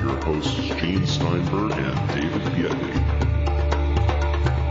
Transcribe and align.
Your 0.00 0.16
hosts 0.22 0.54
Gene 0.80 1.06
Steinberg 1.06 1.72
and 1.72 2.08
David 2.10 2.44
Biedney. 2.54 2.94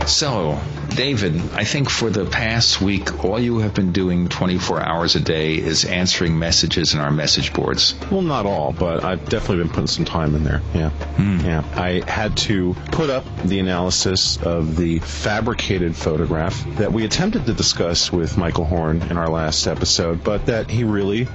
So, 0.06 0.58
David, 0.98 1.40
I 1.52 1.62
think 1.62 1.90
for 1.90 2.10
the 2.10 2.26
past 2.26 2.80
week, 2.80 3.24
all 3.24 3.38
you 3.38 3.60
have 3.60 3.72
been 3.72 3.92
doing 3.92 4.28
24 4.28 4.84
hours 4.84 5.14
a 5.14 5.20
day 5.20 5.54
is 5.54 5.84
answering 5.84 6.36
messages 6.36 6.92
in 6.92 6.98
our 6.98 7.12
message 7.12 7.52
boards. 7.52 7.94
Well, 8.10 8.22
not 8.22 8.46
all, 8.46 8.72
but 8.72 9.04
I've 9.04 9.28
definitely 9.28 9.58
been 9.58 9.68
putting 9.68 9.86
some 9.86 10.04
time 10.04 10.34
in 10.34 10.42
there. 10.42 10.60
Yeah. 10.74 10.90
Hmm. 10.90 11.38
Yeah. 11.38 11.64
I 11.76 12.02
had 12.10 12.36
to 12.38 12.74
put 12.90 13.10
up 13.10 13.24
the 13.44 13.60
analysis 13.60 14.42
of 14.42 14.74
the 14.74 14.98
fabricated 14.98 15.94
photograph 15.94 16.64
that 16.78 16.92
we 16.92 17.04
attempted 17.04 17.46
to 17.46 17.54
discuss 17.54 18.10
with 18.10 18.36
Michael 18.36 18.64
Horn 18.64 19.00
in 19.02 19.16
our 19.16 19.28
last 19.28 19.68
episode, 19.68 20.24
but 20.24 20.46
that 20.46 20.68
he 20.68 20.82
really 20.82 21.28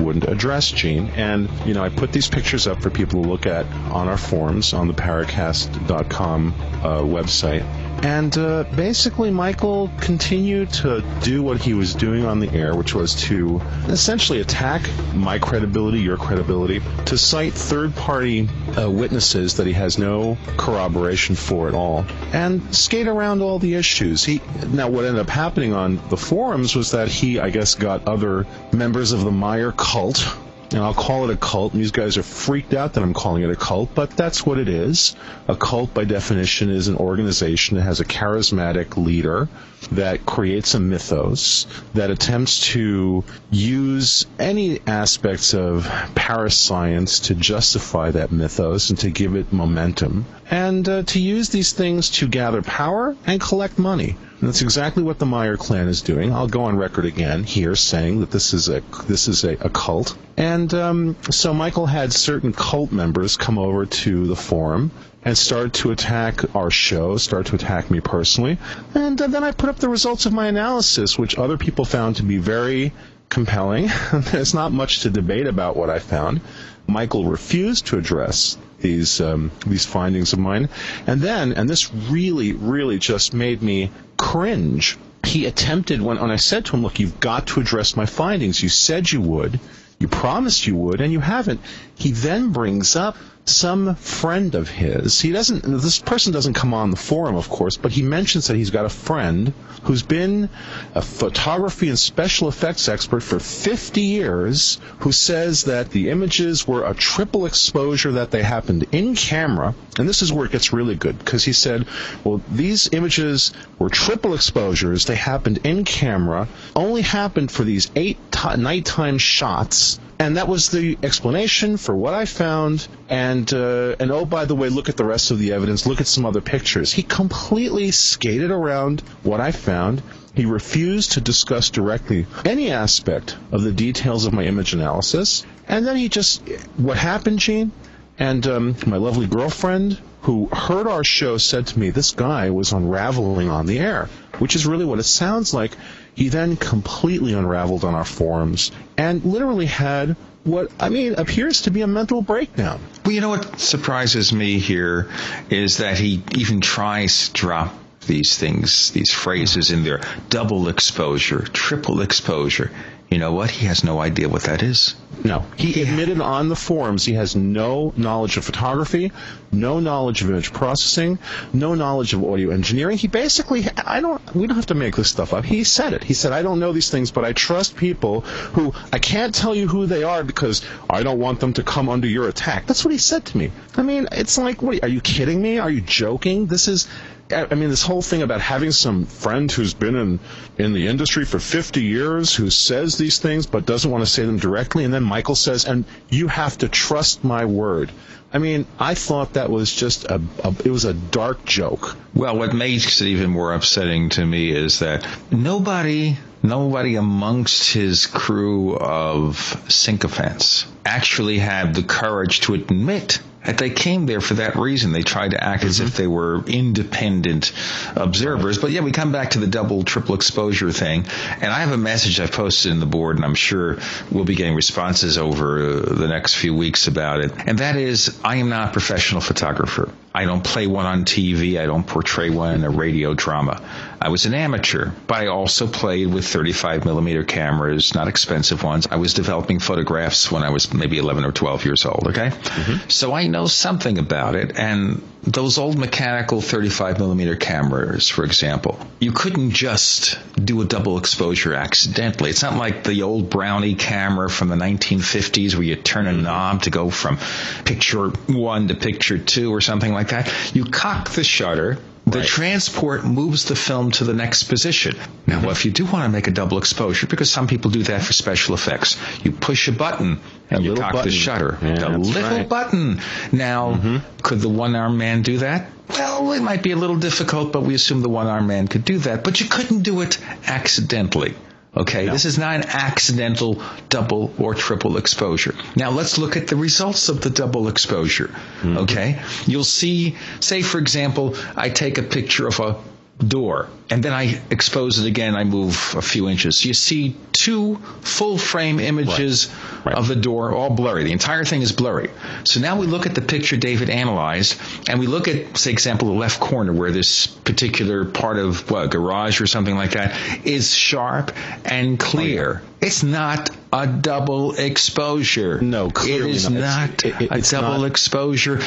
wouldn't 0.00 0.28
address 0.28 0.70
Gene. 0.70 1.08
And, 1.08 1.50
you 1.66 1.74
know, 1.74 1.84
I 1.84 1.90
put 1.90 2.10
these 2.10 2.28
pictures 2.28 2.66
up 2.66 2.80
for 2.80 2.88
people 2.88 3.22
to 3.22 3.28
look 3.28 3.44
at 3.44 3.66
on 3.92 4.08
our 4.08 4.16
forums 4.16 4.72
on 4.72 4.88
the 4.88 4.94
paracast.com 4.94 6.54
uh, 6.82 7.02
website. 7.02 7.66
And 8.02 8.36
uh, 8.38 8.64
basically, 8.74 9.30
Michael 9.30 9.90
continued 10.00 10.72
to 10.74 11.04
do 11.22 11.42
what 11.42 11.60
he 11.60 11.74
was 11.74 11.94
doing 11.94 12.24
on 12.24 12.40
the 12.40 12.50
air, 12.50 12.74
which 12.74 12.94
was 12.94 13.14
to 13.26 13.60
essentially 13.88 14.40
attack 14.40 14.88
my 15.14 15.38
credibility, 15.38 16.00
your 16.00 16.16
credibility, 16.16 16.80
to 17.06 17.18
cite 17.18 17.52
third 17.52 17.94
party 17.94 18.48
uh, 18.78 18.90
witnesses 18.90 19.56
that 19.56 19.66
he 19.66 19.74
has 19.74 19.98
no 19.98 20.38
corroboration 20.56 21.34
for 21.34 21.68
at 21.68 21.74
all, 21.74 22.06
and 22.32 22.74
skate 22.74 23.06
around 23.06 23.42
all 23.42 23.58
the 23.58 23.74
issues. 23.74 24.24
He 24.24 24.40
Now, 24.68 24.88
what 24.88 25.04
ended 25.04 25.20
up 25.20 25.28
happening 25.28 25.74
on 25.74 26.00
the 26.08 26.16
forums 26.16 26.74
was 26.74 26.92
that 26.92 27.08
he, 27.08 27.38
I 27.38 27.50
guess, 27.50 27.74
got 27.74 28.08
other 28.08 28.46
members 28.72 29.12
of 29.12 29.24
the 29.24 29.30
Meier 29.30 29.72
cult 29.72 30.26
and 30.72 30.80
I'll 30.80 30.94
call 30.94 31.28
it 31.28 31.32
a 31.32 31.36
cult. 31.36 31.72
And 31.72 31.80
these 31.80 31.90
guys 31.90 32.16
are 32.16 32.22
freaked 32.22 32.74
out 32.74 32.94
that 32.94 33.02
I'm 33.02 33.14
calling 33.14 33.42
it 33.42 33.50
a 33.50 33.56
cult, 33.56 33.94
but 33.94 34.10
that's 34.10 34.46
what 34.46 34.58
it 34.58 34.68
is. 34.68 35.16
A 35.48 35.56
cult, 35.56 35.92
by 35.92 36.04
definition, 36.04 36.70
is 36.70 36.88
an 36.88 36.96
organization 36.96 37.76
that 37.76 37.82
has 37.82 38.00
a 38.00 38.04
charismatic 38.04 38.96
leader 38.96 39.48
that 39.92 40.26
creates 40.26 40.74
a 40.74 40.80
mythos 40.80 41.66
that 41.94 42.10
attempts 42.10 42.72
to 42.72 43.24
use 43.50 44.26
any 44.38 44.80
aspects 44.86 45.54
of 45.54 45.86
parascience 46.14 47.20
to 47.20 47.34
justify 47.34 48.10
that 48.10 48.30
mythos 48.30 48.90
and 48.90 48.98
to 48.98 49.10
give 49.10 49.34
it 49.36 49.52
momentum, 49.52 50.24
and 50.50 50.88
uh, 50.88 51.02
to 51.04 51.20
use 51.20 51.48
these 51.48 51.72
things 51.72 52.10
to 52.10 52.28
gather 52.28 52.62
power 52.62 53.16
and 53.26 53.40
collect 53.40 53.78
money. 53.78 54.16
And 54.40 54.48
that's 54.48 54.62
exactly 54.62 55.02
what 55.02 55.18
the 55.18 55.26
Meier 55.26 55.58
clan 55.58 55.88
is 55.88 56.00
doing. 56.00 56.32
I'll 56.32 56.48
go 56.48 56.64
on 56.64 56.76
record 56.76 57.04
again 57.04 57.44
here 57.44 57.76
saying 57.76 58.20
that 58.20 58.30
this 58.30 58.54
is 58.54 58.70
a 58.70 58.80
this 59.06 59.28
is 59.28 59.44
a, 59.44 59.52
a 59.60 59.68
cult. 59.68 60.16
And 60.38 60.72
um, 60.72 61.16
so 61.30 61.52
Michael 61.52 61.84
had 61.84 62.12
certain 62.12 62.54
cult 62.54 62.90
members 62.90 63.36
come 63.36 63.58
over 63.58 63.84
to 63.84 64.26
the 64.26 64.36
forum 64.36 64.92
and 65.24 65.36
started 65.36 65.74
to 65.74 65.90
attack 65.90 66.54
our 66.54 66.70
show, 66.70 67.16
started 67.16 67.50
to 67.50 67.56
attack 67.56 67.90
me 67.90 68.00
personally. 68.00 68.58
And 68.94 69.20
uh, 69.20 69.26
then 69.26 69.44
I 69.44 69.52
put 69.52 69.68
up 69.68 69.76
the 69.76 69.88
results 69.88 70.26
of 70.26 70.32
my 70.32 70.46
analysis, 70.46 71.18
which 71.18 71.38
other 71.38 71.58
people 71.58 71.84
found 71.84 72.16
to 72.16 72.22
be 72.22 72.38
very 72.38 72.92
compelling. 73.28 73.88
There's 74.12 74.54
not 74.54 74.72
much 74.72 75.00
to 75.00 75.10
debate 75.10 75.46
about 75.46 75.76
what 75.76 75.90
I 75.90 75.98
found. 75.98 76.40
Michael 76.86 77.26
refused 77.26 77.86
to 77.86 77.98
address 77.98 78.56
these 78.80 79.20
um, 79.20 79.50
these 79.66 79.84
findings 79.84 80.32
of 80.32 80.38
mine, 80.38 80.70
and 81.06 81.20
then, 81.20 81.52
and 81.52 81.68
this 81.68 81.92
really, 81.92 82.52
really 82.52 82.98
just 82.98 83.34
made 83.34 83.62
me 83.62 83.90
cringe. 84.16 84.96
He 85.22 85.44
attempted 85.44 86.00
when, 86.00 86.18
when 86.18 86.30
I 86.30 86.36
said 86.36 86.64
to 86.66 86.76
him, 86.76 86.82
"Look, 86.82 86.98
you've 86.98 87.20
got 87.20 87.48
to 87.48 87.60
address 87.60 87.94
my 87.94 88.06
findings. 88.06 88.62
You 88.62 88.70
said 88.70 89.12
you 89.12 89.20
would, 89.20 89.60
you 89.98 90.08
promised 90.08 90.66
you 90.66 90.74
would, 90.76 91.00
and 91.00 91.12
you 91.12 91.20
haven't." 91.20 91.60
He 91.94 92.10
then 92.12 92.52
brings 92.52 92.96
up 92.96 93.16
some 93.44 93.94
friend 93.96 94.54
of 94.54 94.68
his. 94.68 95.20
He 95.20 95.32
doesn't. 95.32 95.62
This 95.62 95.98
person 95.98 96.32
doesn't 96.32 96.54
come 96.54 96.74
on 96.74 96.90
the 96.90 96.96
forum, 96.96 97.36
of 97.36 97.48
course, 97.48 97.76
but 97.76 97.92
he 97.92 98.02
mentions 98.02 98.46
that 98.46 98.56
he's 98.56 98.70
got 98.70 98.84
a 98.84 98.90
friend 98.90 99.52
who's 99.82 100.02
been 100.02 100.48
a 100.94 101.02
photography 101.02 101.88
and 101.88 101.98
special 101.98 102.48
effects 102.48 102.88
expert 102.88 103.22
for 103.22 103.40
50 103.40 104.00
years, 104.00 104.78
who 105.00 105.10
says 105.10 105.64
that 105.64 105.90
the 105.90 106.10
images 106.10 106.66
were 106.66 106.84
a 106.84 106.94
triple 106.94 107.46
exposure 107.46 108.12
that 108.12 108.30
they 108.30 108.42
happened 108.42 108.86
in 108.92 109.14
camera. 109.14 109.74
And 109.98 110.08
this 110.08 110.22
is 110.22 110.32
where 110.32 110.46
it 110.46 110.52
gets 110.52 110.72
really 110.72 110.94
good 110.94 111.18
because 111.18 111.44
he 111.44 111.52
said, 111.52 111.86
"Well, 112.24 112.40
these 112.50 112.88
images 112.92 113.52
were 113.78 113.88
triple 113.88 114.34
exposures. 114.34 115.06
They 115.06 115.16
happened 115.16 115.60
in 115.64 115.84
camera. 115.84 116.48
Only 116.76 117.02
happened 117.02 117.50
for 117.50 117.64
these 117.64 117.90
eight 117.96 118.18
t- 118.30 118.56
nighttime 118.56 119.18
shots." 119.18 119.98
And 120.20 120.36
that 120.36 120.48
was 120.48 120.68
the 120.68 120.98
explanation 121.02 121.78
for 121.78 121.96
what 121.96 122.12
I 122.12 122.26
found. 122.26 122.86
And 123.08 123.50
uh, 123.54 123.96
and 123.98 124.10
oh, 124.10 124.26
by 124.26 124.44
the 124.44 124.54
way, 124.54 124.68
look 124.68 124.90
at 124.90 124.98
the 124.98 125.04
rest 125.04 125.30
of 125.30 125.38
the 125.38 125.54
evidence. 125.54 125.86
Look 125.86 126.02
at 126.02 126.06
some 126.06 126.26
other 126.26 126.42
pictures. 126.42 126.92
He 126.92 127.02
completely 127.02 127.90
skated 127.90 128.50
around 128.50 129.00
what 129.22 129.40
I 129.40 129.50
found. 129.50 130.02
He 130.34 130.44
refused 130.44 131.12
to 131.12 131.22
discuss 131.22 131.70
directly 131.70 132.26
any 132.44 132.70
aspect 132.70 133.34
of 133.50 133.62
the 133.62 133.72
details 133.72 134.26
of 134.26 134.34
my 134.34 134.44
image 134.44 134.74
analysis. 134.74 135.46
And 135.66 135.86
then 135.86 135.96
he 135.96 136.10
just, 136.10 136.46
what 136.76 136.98
happened, 136.98 137.38
Gene? 137.38 137.72
And 138.18 138.46
um, 138.46 138.76
my 138.86 138.98
lovely 138.98 139.26
girlfriend, 139.26 139.98
who 140.22 140.48
heard 140.52 140.86
our 140.86 141.02
show, 141.02 141.38
said 141.38 141.68
to 141.68 141.78
me, 141.78 141.88
"This 141.88 142.10
guy 142.10 142.50
was 142.50 142.72
unraveling 142.72 143.48
on 143.48 143.64
the 143.64 143.78
air," 143.78 144.10
which 144.38 144.54
is 144.54 144.66
really 144.66 144.84
what 144.84 144.98
it 144.98 145.04
sounds 145.04 145.54
like. 145.54 145.72
He 146.20 146.28
then 146.28 146.56
completely 146.56 147.32
unraveled 147.32 147.82
on 147.82 147.94
our 147.94 148.04
forums 148.04 148.72
and 148.98 149.24
literally 149.24 149.64
had 149.64 150.16
what 150.44 150.70
I 150.78 150.90
mean 150.90 151.14
appears 151.14 151.62
to 151.62 151.70
be 151.70 151.80
a 151.80 151.86
mental 151.86 152.20
breakdown. 152.20 152.78
Well, 153.06 153.14
you 153.14 153.22
know 153.22 153.30
what 153.30 153.58
surprises 153.58 154.30
me 154.30 154.58
here 154.58 155.08
is 155.48 155.78
that 155.78 155.96
he 155.98 156.22
even 156.32 156.60
tries 156.60 157.30
to 157.30 157.32
drop 157.32 157.74
these 158.06 158.36
things, 158.36 158.90
these 158.90 159.10
phrases 159.10 159.70
in 159.70 159.82
there 159.82 160.02
double 160.28 160.68
exposure, 160.68 161.40
triple 161.40 162.02
exposure. 162.02 162.70
You 163.10 163.18
know 163.18 163.32
what? 163.32 163.50
He 163.50 163.66
has 163.66 163.82
no 163.82 164.00
idea 164.00 164.28
what 164.28 164.44
that 164.44 164.62
is. 164.62 164.94
No. 165.24 165.44
He 165.56 165.82
admitted 165.82 166.20
on 166.20 166.48
the 166.48 166.54
forums 166.54 167.04
he 167.04 167.14
has 167.14 167.34
no 167.34 167.92
knowledge 167.96 168.36
of 168.36 168.44
photography, 168.44 169.10
no 169.50 169.80
knowledge 169.80 170.22
of 170.22 170.30
image 170.30 170.52
processing, 170.52 171.18
no 171.52 171.74
knowledge 171.74 172.14
of 172.14 172.22
audio 172.22 172.50
engineering. 172.50 172.98
He 172.98 173.08
basically, 173.08 173.66
I 173.84 174.00
don't, 174.00 174.34
we 174.34 174.46
don't 174.46 174.54
have 174.54 174.66
to 174.66 174.76
make 174.76 174.94
this 174.94 175.10
stuff 175.10 175.34
up. 175.34 175.44
He 175.44 175.64
said 175.64 175.92
it. 175.92 176.04
He 176.04 176.14
said, 176.14 176.32
I 176.32 176.42
don't 176.42 176.60
know 176.60 176.72
these 176.72 176.88
things, 176.88 177.10
but 177.10 177.24
I 177.24 177.32
trust 177.32 177.76
people 177.76 178.20
who, 178.20 178.72
I 178.92 179.00
can't 179.00 179.34
tell 179.34 179.56
you 179.56 179.66
who 179.66 179.86
they 179.86 180.04
are 180.04 180.22
because 180.22 180.64
I 180.88 181.02
don't 181.02 181.18
want 181.18 181.40
them 181.40 181.54
to 181.54 181.64
come 181.64 181.88
under 181.88 182.06
your 182.06 182.28
attack. 182.28 182.66
That's 182.66 182.84
what 182.84 182.92
he 182.92 182.98
said 182.98 183.24
to 183.26 183.36
me. 183.36 183.50
I 183.76 183.82
mean, 183.82 184.06
it's 184.12 184.38
like, 184.38 184.62
what, 184.62 184.84
are 184.84 184.88
you 184.88 185.00
kidding 185.00 185.42
me? 185.42 185.58
Are 185.58 185.70
you 185.70 185.80
joking? 185.80 186.46
This 186.46 186.68
is, 186.68 186.86
I 187.32 187.54
mean, 187.54 187.70
this 187.70 187.82
whole 187.82 188.02
thing 188.02 188.22
about 188.22 188.40
having 188.40 188.70
some 188.72 189.06
friend 189.06 189.50
who's 189.50 189.74
been 189.74 189.96
in 189.96 190.20
in 190.58 190.72
the 190.72 190.88
industry 190.88 191.24
for 191.24 191.38
50 191.38 191.82
years 191.82 192.34
who 192.34 192.50
says 192.50 192.98
these 192.98 193.18
things 193.18 193.46
but 193.46 193.66
doesn't 193.66 193.90
want 193.90 194.04
to 194.04 194.10
say 194.10 194.24
them 194.24 194.38
directly, 194.38 194.84
and 194.84 194.92
then 194.92 195.02
Michael 195.02 195.34
says, 195.34 195.64
"And 195.64 195.84
you 196.08 196.28
have 196.28 196.58
to 196.58 196.68
trust 196.68 197.24
my 197.24 197.44
word." 197.44 197.90
I 198.32 198.38
mean, 198.38 198.66
I 198.78 198.94
thought 198.94 199.32
that 199.32 199.50
was 199.50 199.74
just 199.74 200.04
a, 200.04 200.20
a 200.44 200.54
it 200.64 200.70
was 200.70 200.84
a 200.84 200.94
dark 200.94 201.44
joke. 201.44 201.96
Well, 202.14 202.36
what 202.38 202.54
makes 202.54 203.00
it 203.00 203.08
even 203.08 203.30
more 203.30 203.52
upsetting 203.52 204.10
to 204.10 204.24
me 204.24 204.50
is 204.50 204.78
that 204.78 205.06
nobody 205.30 206.16
nobody 206.42 206.96
amongst 206.96 207.72
his 207.72 208.06
crew 208.06 208.76
of 208.76 209.36
sycophants 209.68 210.66
actually 210.86 211.38
had 211.38 211.74
the 211.74 211.82
courage 211.82 212.40
to 212.42 212.54
admit 212.54 213.20
that 213.44 213.58
they 213.58 213.70
came 213.70 214.06
there 214.06 214.20
for 214.20 214.34
that 214.34 214.56
reason. 214.56 214.92
They 214.92 215.02
tried 215.02 215.32
to 215.32 215.42
act 215.42 215.64
as 215.64 215.80
if 215.80 215.96
they 215.96 216.06
were 216.06 216.44
independent 216.46 217.52
observers. 217.96 218.58
But 218.58 218.70
yeah, 218.70 218.82
we 218.82 218.92
come 218.92 219.12
back 219.12 219.30
to 219.30 219.38
the 219.38 219.46
double, 219.46 219.82
triple 219.82 220.14
exposure 220.14 220.70
thing. 220.72 221.06
And 221.40 221.46
I 221.46 221.60
have 221.60 221.72
a 221.72 221.78
message 221.78 222.20
I've 222.20 222.32
posted 222.32 222.72
in 222.72 222.80
the 222.80 222.86
board, 222.86 223.16
and 223.16 223.24
I'm 223.24 223.34
sure 223.34 223.78
we'll 224.10 224.24
be 224.24 224.34
getting 224.34 224.54
responses 224.54 225.18
over 225.18 225.58
uh, 225.58 225.94
the 225.94 226.08
next 226.08 226.34
few 226.34 226.54
weeks 226.54 226.86
about 226.86 227.20
it. 227.20 227.32
And 227.46 227.58
that 227.58 227.76
is, 227.76 228.20
I 228.22 228.36
am 228.36 228.48
not 228.50 228.68
a 228.68 228.72
professional 228.72 229.20
photographer. 229.20 229.92
I 230.12 230.24
don't 230.24 230.42
play 230.42 230.66
one 230.66 230.86
on 230.86 231.04
TV. 231.04 231.60
I 231.60 231.66
don't 231.66 231.86
portray 231.86 232.30
one 232.30 232.54
in 232.54 232.64
a 232.64 232.70
radio 232.70 233.14
drama. 233.14 233.62
I 234.00 234.08
was 234.08 234.26
an 234.26 234.34
amateur, 234.34 234.90
but 235.06 235.18
I 235.18 235.26
also 235.28 235.68
played 235.68 236.12
with 236.12 236.26
35 236.26 236.84
millimeter 236.84 237.22
cameras, 237.22 237.94
not 237.94 238.08
expensive 238.08 238.64
ones. 238.64 238.88
I 238.90 238.96
was 238.96 239.14
developing 239.14 239.60
photographs 239.60 240.30
when 240.30 240.42
I 240.42 240.50
was 240.50 240.72
maybe 240.74 240.98
11 240.98 241.24
or 241.24 241.32
12 241.32 241.64
years 241.64 241.84
old, 241.86 242.08
okay? 242.08 242.30
Mm-hmm. 242.30 242.88
So 242.88 243.12
I 243.12 243.28
know 243.28 243.46
something 243.46 243.98
about 243.98 244.34
it. 244.34 244.58
And 244.58 245.02
those 245.22 245.58
old 245.58 245.76
mechanical 245.76 246.40
35 246.40 246.98
millimeter 246.98 247.36
cameras, 247.36 248.08
for 248.08 248.24
example, 248.24 248.78
you 249.00 249.12
couldn't 249.12 249.50
just 249.50 250.18
do 250.34 250.60
a 250.62 250.64
double 250.64 250.98
exposure 250.98 251.54
accidentally. 251.54 252.30
It's 252.30 252.42
not 252.42 252.56
like 252.56 252.84
the 252.84 253.02
old 253.02 253.28
Brownie 253.28 253.74
camera 253.74 254.30
from 254.30 254.48
the 254.48 254.56
1950s 254.56 255.54
where 255.54 255.64
you 255.64 255.76
turn 255.76 256.06
a 256.06 256.12
knob 256.12 256.62
to 256.62 256.70
go 256.70 256.90
from 256.90 257.18
picture 257.64 258.08
one 258.08 258.68
to 258.68 258.74
picture 258.74 259.18
two 259.18 259.52
or 259.52 259.60
something 259.60 259.92
like 259.92 260.08
that. 260.08 260.32
You 260.54 260.64
cock 260.64 261.10
the 261.10 261.24
shutter 261.24 261.78
The 262.10 262.18
Right. 262.20 262.26
transport 262.28 263.04
moves 263.04 263.44
the 263.44 263.54
film 263.56 263.90
to 263.92 264.04
the 264.04 264.12
next 264.14 264.44
position. 264.44 264.96
Now, 265.26 265.48
if 265.50 265.64
you 265.64 265.70
do 265.70 265.84
want 265.84 266.04
to 266.04 266.08
make 266.08 266.26
a 266.26 266.30
double 266.30 266.58
exposure, 266.58 267.06
because 267.06 267.30
some 267.30 267.46
people 267.46 267.70
do 267.70 267.82
that 267.84 268.02
for 268.02 268.12
special 268.12 268.54
effects, 268.54 268.96
you 269.22 269.30
push 269.32 269.68
a 269.68 269.72
button 269.72 270.18
and 270.50 270.64
you 270.64 270.70
little 270.74 270.90
cock 270.90 271.04
the 271.04 271.10
shutter. 271.10 271.58
Yeah, 271.62 271.68
a 271.68 271.74
that's 271.76 271.98
little 271.98 272.22
right. 272.22 272.40
Mm-hmm. 272.40 272.48
button. 272.48 273.00
Now, 273.32 274.02
could 274.22 274.40
the 274.40 274.48
one-armed 274.48 274.98
man 274.98 275.22
do 275.22 275.38
that? 275.38 275.70
Well, 275.88 276.32
it 276.32 276.40
might 276.42 276.62
be 276.62 276.70
a 276.72 276.76
little 276.76 276.96
difficult, 276.96 277.52
but 277.52 277.62
we 277.62 277.74
assume 277.74 278.00
the 278.02 278.08
one-armed 278.08 278.46
man 278.46 278.68
could 278.68 278.84
do 278.84 278.98
that. 278.98 279.24
But 279.24 279.40
you 279.40 279.46
couldn't 279.48 279.82
do 279.82 280.00
it 280.02 280.18
accidentally. 280.46 281.34
Okay, 281.76 282.08
this 282.08 282.24
is 282.24 282.36
not 282.36 282.56
an 282.56 282.64
accidental 282.64 283.62
double 283.88 284.34
or 284.38 284.54
triple 284.54 284.96
exposure. 284.96 285.54
Now 285.76 285.90
let's 285.90 286.18
look 286.18 286.36
at 286.36 286.48
the 286.48 286.56
results 286.56 287.08
of 287.08 287.20
the 287.20 287.30
double 287.30 287.68
exposure. 287.68 288.26
Mm-hmm. 288.26 288.78
Okay, 288.78 289.22
you'll 289.46 289.62
see, 289.62 290.16
say 290.40 290.62
for 290.62 290.78
example, 290.78 291.36
I 291.56 291.68
take 291.68 291.98
a 291.98 292.02
picture 292.02 292.48
of 292.48 292.58
a 292.58 292.76
door 293.20 293.68
and 293.90 294.02
then 294.02 294.12
I 294.12 294.40
expose 294.50 294.98
it 294.98 295.06
again. 295.06 295.34
I 295.34 295.44
move 295.44 295.94
a 295.96 296.02
few 296.02 296.28
inches. 296.28 296.64
You 296.64 296.74
see 296.74 297.16
two 297.32 297.76
full 298.02 298.38
frame 298.38 298.78
images 298.80 299.48
Right. 299.84 299.94
of 299.94 300.08
the 300.08 300.14
door, 300.16 300.52
all 300.54 300.70
blurry. 300.70 301.04
The 301.04 301.12
entire 301.12 301.44
thing 301.44 301.62
is 301.62 301.72
blurry. 301.72 302.10
So 302.44 302.60
now 302.60 302.78
we 302.78 302.86
look 302.86 303.06
at 303.06 303.14
the 303.14 303.22
picture 303.22 303.56
David 303.56 303.88
analyzed, 303.90 304.60
and 304.88 305.00
we 305.00 305.06
look 305.06 305.26
at, 305.26 305.56
say, 305.56 305.70
example, 305.70 306.08
the 306.08 306.14
left 306.18 306.38
corner 306.38 306.72
where 306.72 306.90
this 306.92 307.26
particular 307.26 308.04
part 308.04 308.36
of 308.38 308.70
what, 308.70 308.90
garage 308.90 309.40
or 309.40 309.46
something 309.46 309.74
like 309.74 309.92
that 309.92 310.14
is 310.46 310.72
sharp 310.74 311.32
and 311.64 311.98
clear. 311.98 312.60
Oh, 312.62 312.68
it's 312.82 313.02
not 313.02 313.50
a 313.72 313.86
double 313.86 314.52
exposure. 314.52 315.60
No, 315.62 315.86
it 315.86 315.94
clearly 315.94 316.30
is 316.32 316.48
not. 316.50 316.60
not 316.60 317.04
It's- 317.04 317.22
it- 317.22 317.30
a 317.30 317.50
double 317.50 317.78
not. 317.78 317.86
exposure. 317.86 318.60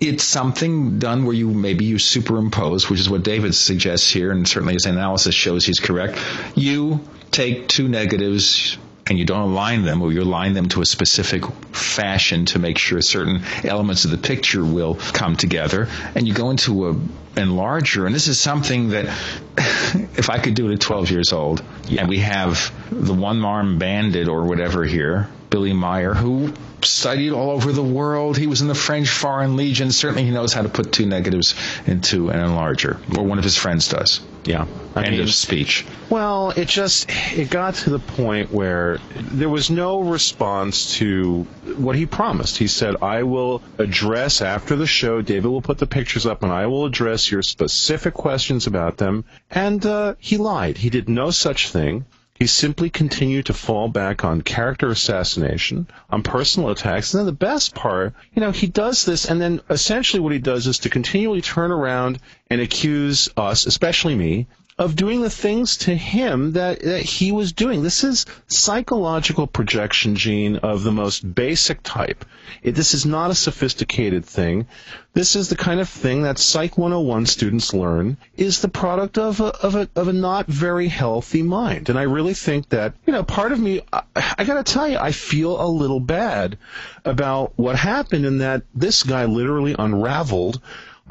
It's 0.00 0.22
something 0.22 0.98
done 0.98 1.24
where 1.24 1.34
you 1.34 1.48
maybe 1.50 1.84
you 1.84 1.98
superimpose, 1.98 2.88
which 2.88 3.00
is 3.00 3.10
what 3.10 3.24
David 3.24 3.54
suggests 3.54 4.08
here, 4.10 4.30
and 4.30 4.46
certainly 4.46 4.74
his 4.74 4.86
analysis 4.86 5.34
shows 5.34 5.66
he's 5.66 5.80
correct. 5.80 6.18
You 6.54 7.00
take 7.30 7.68
two 7.68 7.88
negatives 7.88 8.78
and 9.08 9.18
you 9.18 9.24
don't 9.24 9.40
align 9.40 9.84
them, 9.84 10.02
or 10.02 10.12
you 10.12 10.22
align 10.22 10.52
them 10.52 10.68
to 10.68 10.82
a 10.82 10.86
specific 10.86 11.44
fashion 11.72 12.44
to 12.44 12.58
make 12.58 12.78
sure 12.78 13.00
certain 13.00 13.42
elements 13.64 14.04
of 14.04 14.10
the 14.10 14.18
picture 14.18 14.62
will 14.62 14.96
come 14.96 15.34
together, 15.34 15.88
and 16.14 16.28
you 16.28 16.34
go 16.34 16.50
into 16.50 16.90
a 16.90 16.94
enlarger. 17.38 18.04
And 18.04 18.14
this 18.14 18.28
is 18.28 18.38
something 18.38 18.90
that, 18.90 19.06
if 19.56 20.28
I 20.28 20.38
could 20.38 20.54
do 20.54 20.68
it 20.68 20.74
at 20.74 20.80
12 20.80 21.10
years 21.10 21.32
old, 21.32 21.64
yeah. 21.88 22.02
and 22.02 22.08
we 22.08 22.18
have 22.18 22.72
the 22.90 23.14
one 23.14 23.44
arm 23.44 23.78
bandit 23.78 24.28
or 24.28 24.44
whatever 24.44 24.84
here, 24.84 25.28
Billy 25.50 25.72
Meier, 25.72 26.14
who 26.14 26.52
studied 26.84 27.32
all 27.32 27.50
over 27.50 27.72
the 27.72 27.82
world. 27.82 28.36
He 28.36 28.46
was 28.46 28.60
in 28.60 28.68
the 28.68 28.74
French 28.74 29.08
Foreign 29.08 29.56
Legion. 29.56 29.90
Certainly, 29.90 30.24
he 30.24 30.30
knows 30.30 30.52
how 30.52 30.62
to 30.62 30.68
put 30.68 30.92
two 30.92 31.06
negatives 31.06 31.54
into 31.86 32.30
an 32.30 32.40
enlarger, 32.40 32.98
or 33.16 33.24
one 33.24 33.38
of 33.38 33.44
his 33.44 33.56
friends 33.56 33.88
does. 33.88 34.20
Yeah. 34.44 34.66
I 34.94 35.04
End 35.04 35.16
mean, 35.16 35.20
of 35.20 35.34
speech. 35.34 35.84
Well, 36.08 36.50
it 36.50 36.68
just 36.68 37.10
it 37.36 37.50
got 37.50 37.74
to 37.76 37.90
the 37.90 37.98
point 37.98 38.50
where 38.50 38.98
there 39.14 39.48
was 39.48 39.70
no 39.70 40.00
response 40.00 40.96
to 40.96 41.42
what 41.76 41.96
he 41.96 42.06
promised. 42.06 42.56
He 42.56 42.66
said, 42.66 42.96
"I 43.02 43.24
will 43.24 43.62
address 43.76 44.40
after 44.40 44.74
the 44.76 44.86
show. 44.86 45.20
David 45.20 45.48
will 45.48 45.62
put 45.62 45.78
the 45.78 45.86
pictures 45.86 46.24
up, 46.24 46.42
and 46.42 46.50
I 46.50 46.66
will 46.66 46.86
address 46.86 47.30
your 47.30 47.42
specific 47.42 48.14
questions 48.14 48.66
about 48.66 48.96
them." 48.96 49.24
And 49.50 49.84
uh, 49.84 50.14
he 50.18 50.38
lied. 50.38 50.78
He 50.78 50.90
did 50.90 51.08
no 51.08 51.30
such 51.30 51.68
thing. 51.70 52.06
He 52.38 52.46
simply 52.46 52.88
continued 52.88 53.46
to 53.46 53.52
fall 53.52 53.88
back 53.88 54.24
on 54.24 54.42
character 54.42 54.88
assassination, 54.90 55.88
on 56.08 56.22
personal 56.22 56.70
attacks. 56.70 57.12
And 57.12 57.18
then 57.18 57.26
the 57.26 57.32
best 57.32 57.74
part, 57.74 58.14
you 58.32 58.40
know, 58.40 58.52
he 58.52 58.68
does 58.68 59.04
this, 59.04 59.24
and 59.24 59.40
then 59.40 59.60
essentially 59.68 60.20
what 60.20 60.32
he 60.32 60.38
does 60.38 60.68
is 60.68 60.78
to 60.80 60.88
continually 60.88 61.40
turn 61.40 61.72
around 61.72 62.20
and 62.48 62.60
accuse 62.60 63.28
us, 63.36 63.66
especially 63.66 64.14
me, 64.14 64.46
of 64.78 64.94
doing 64.94 65.22
the 65.22 65.30
things 65.30 65.76
to 65.76 65.94
him 65.94 66.52
that, 66.52 66.80
that 66.80 67.02
he 67.02 67.32
was 67.32 67.52
doing. 67.52 67.82
This 67.82 68.04
is 68.04 68.26
psychological 68.46 69.48
projection, 69.48 70.14
Gene, 70.14 70.56
of 70.56 70.84
the 70.84 70.92
most 70.92 71.34
basic 71.34 71.82
type. 71.82 72.24
It, 72.62 72.76
this 72.76 72.94
is 72.94 73.04
not 73.04 73.32
a 73.32 73.34
sophisticated 73.34 74.24
thing. 74.24 74.68
This 75.14 75.34
is 75.34 75.48
the 75.48 75.56
kind 75.56 75.80
of 75.80 75.88
thing 75.88 76.22
that 76.22 76.38
Psych 76.38 76.78
101 76.78 77.26
students 77.26 77.74
learn 77.74 78.18
is 78.36 78.60
the 78.60 78.68
product 78.68 79.18
of 79.18 79.40
a, 79.40 79.46
of 79.46 79.74
a, 79.74 79.88
of 79.96 80.06
a 80.06 80.12
not 80.12 80.46
very 80.46 80.86
healthy 80.86 81.42
mind. 81.42 81.88
And 81.88 81.98
I 81.98 82.02
really 82.02 82.34
think 82.34 82.68
that, 82.68 82.94
you 83.04 83.12
know, 83.12 83.24
part 83.24 83.50
of 83.50 83.58
me, 83.58 83.80
I, 83.92 84.02
I 84.38 84.44
gotta 84.44 84.62
tell 84.62 84.88
you, 84.88 84.98
I 84.98 85.10
feel 85.10 85.60
a 85.60 85.66
little 85.66 86.00
bad 86.00 86.56
about 87.04 87.52
what 87.56 87.74
happened 87.74 88.24
in 88.24 88.38
that 88.38 88.62
this 88.76 89.02
guy 89.02 89.24
literally 89.24 89.74
unraveled 89.76 90.60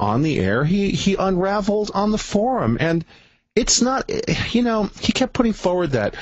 on 0.00 0.22
the 0.22 0.38
air. 0.38 0.64
He, 0.64 0.90
he 0.92 1.16
unraveled 1.16 1.90
on 1.92 2.12
the 2.12 2.18
forum. 2.18 2.78
And 2.80 3.04
it's 3.58 3.82
not, 3.82 4.08
you 4.54 4.62
know, 4.62 4.88
he 5.00 5.12
kept 5.12 5.32
putting 5.32 5.52
forward 5.52 5.90
that, 5.92 6.14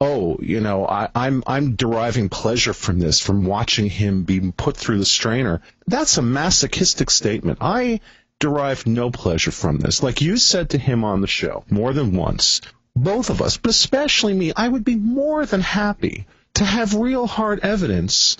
oh, 0.00 0.38
you 0.40 0.60
know, 0.60 0.86
I, 0.86 1.08
I'm 1.12 1.42
I'm 1.44 1.74
deriving 1.74 2.28
pleasure 2.28 2.72
from 2.72 3.00
this, 3.00 3.18
from 3.18 3.44
watching 3.44 3.90
him 3.90 4.22
be 4.22 4.52
put 4.52 4.76
through 4.76 4.98
the 4.98 5.04
strainer. 5.04 5.60
That's 5.88 6.18
a 6.18 6.22
masochistic 6.22 7.10
statement. 7.10 7.58
I 7.60 8.00
derive 8.38 8.86
no 8.86 9.10
pleasure 9.10 9.50
from 9.50 9.78
this. 9.78 10.04
Like 10.04 10.20
you 10.20 10.36
said 10.36 10.70
to 10.70 10.78
him 10.78 11.02
on 11.02 11.20
the 11.20 11.26
show 11.26 11.64
more 11.68 11.92
than 11.92 12.16
once, 12.16 12.60
both 12.94 13.28
of 13.28 13.42
us, 13.42 13.56
but 13.56 13.70
especially 13.70 14.34
me, 14.34 14.52
I 14.56 14.68
would 14.68 14.84
be 14.84 14.96
more 14.96 15.44
than 15.46 15.62
happy 15.62 16.26
to 16.54 16.64
have 16.64 16.94
real 16.94 17.26
hard 17.26 17.58
evidence 17.60 18.36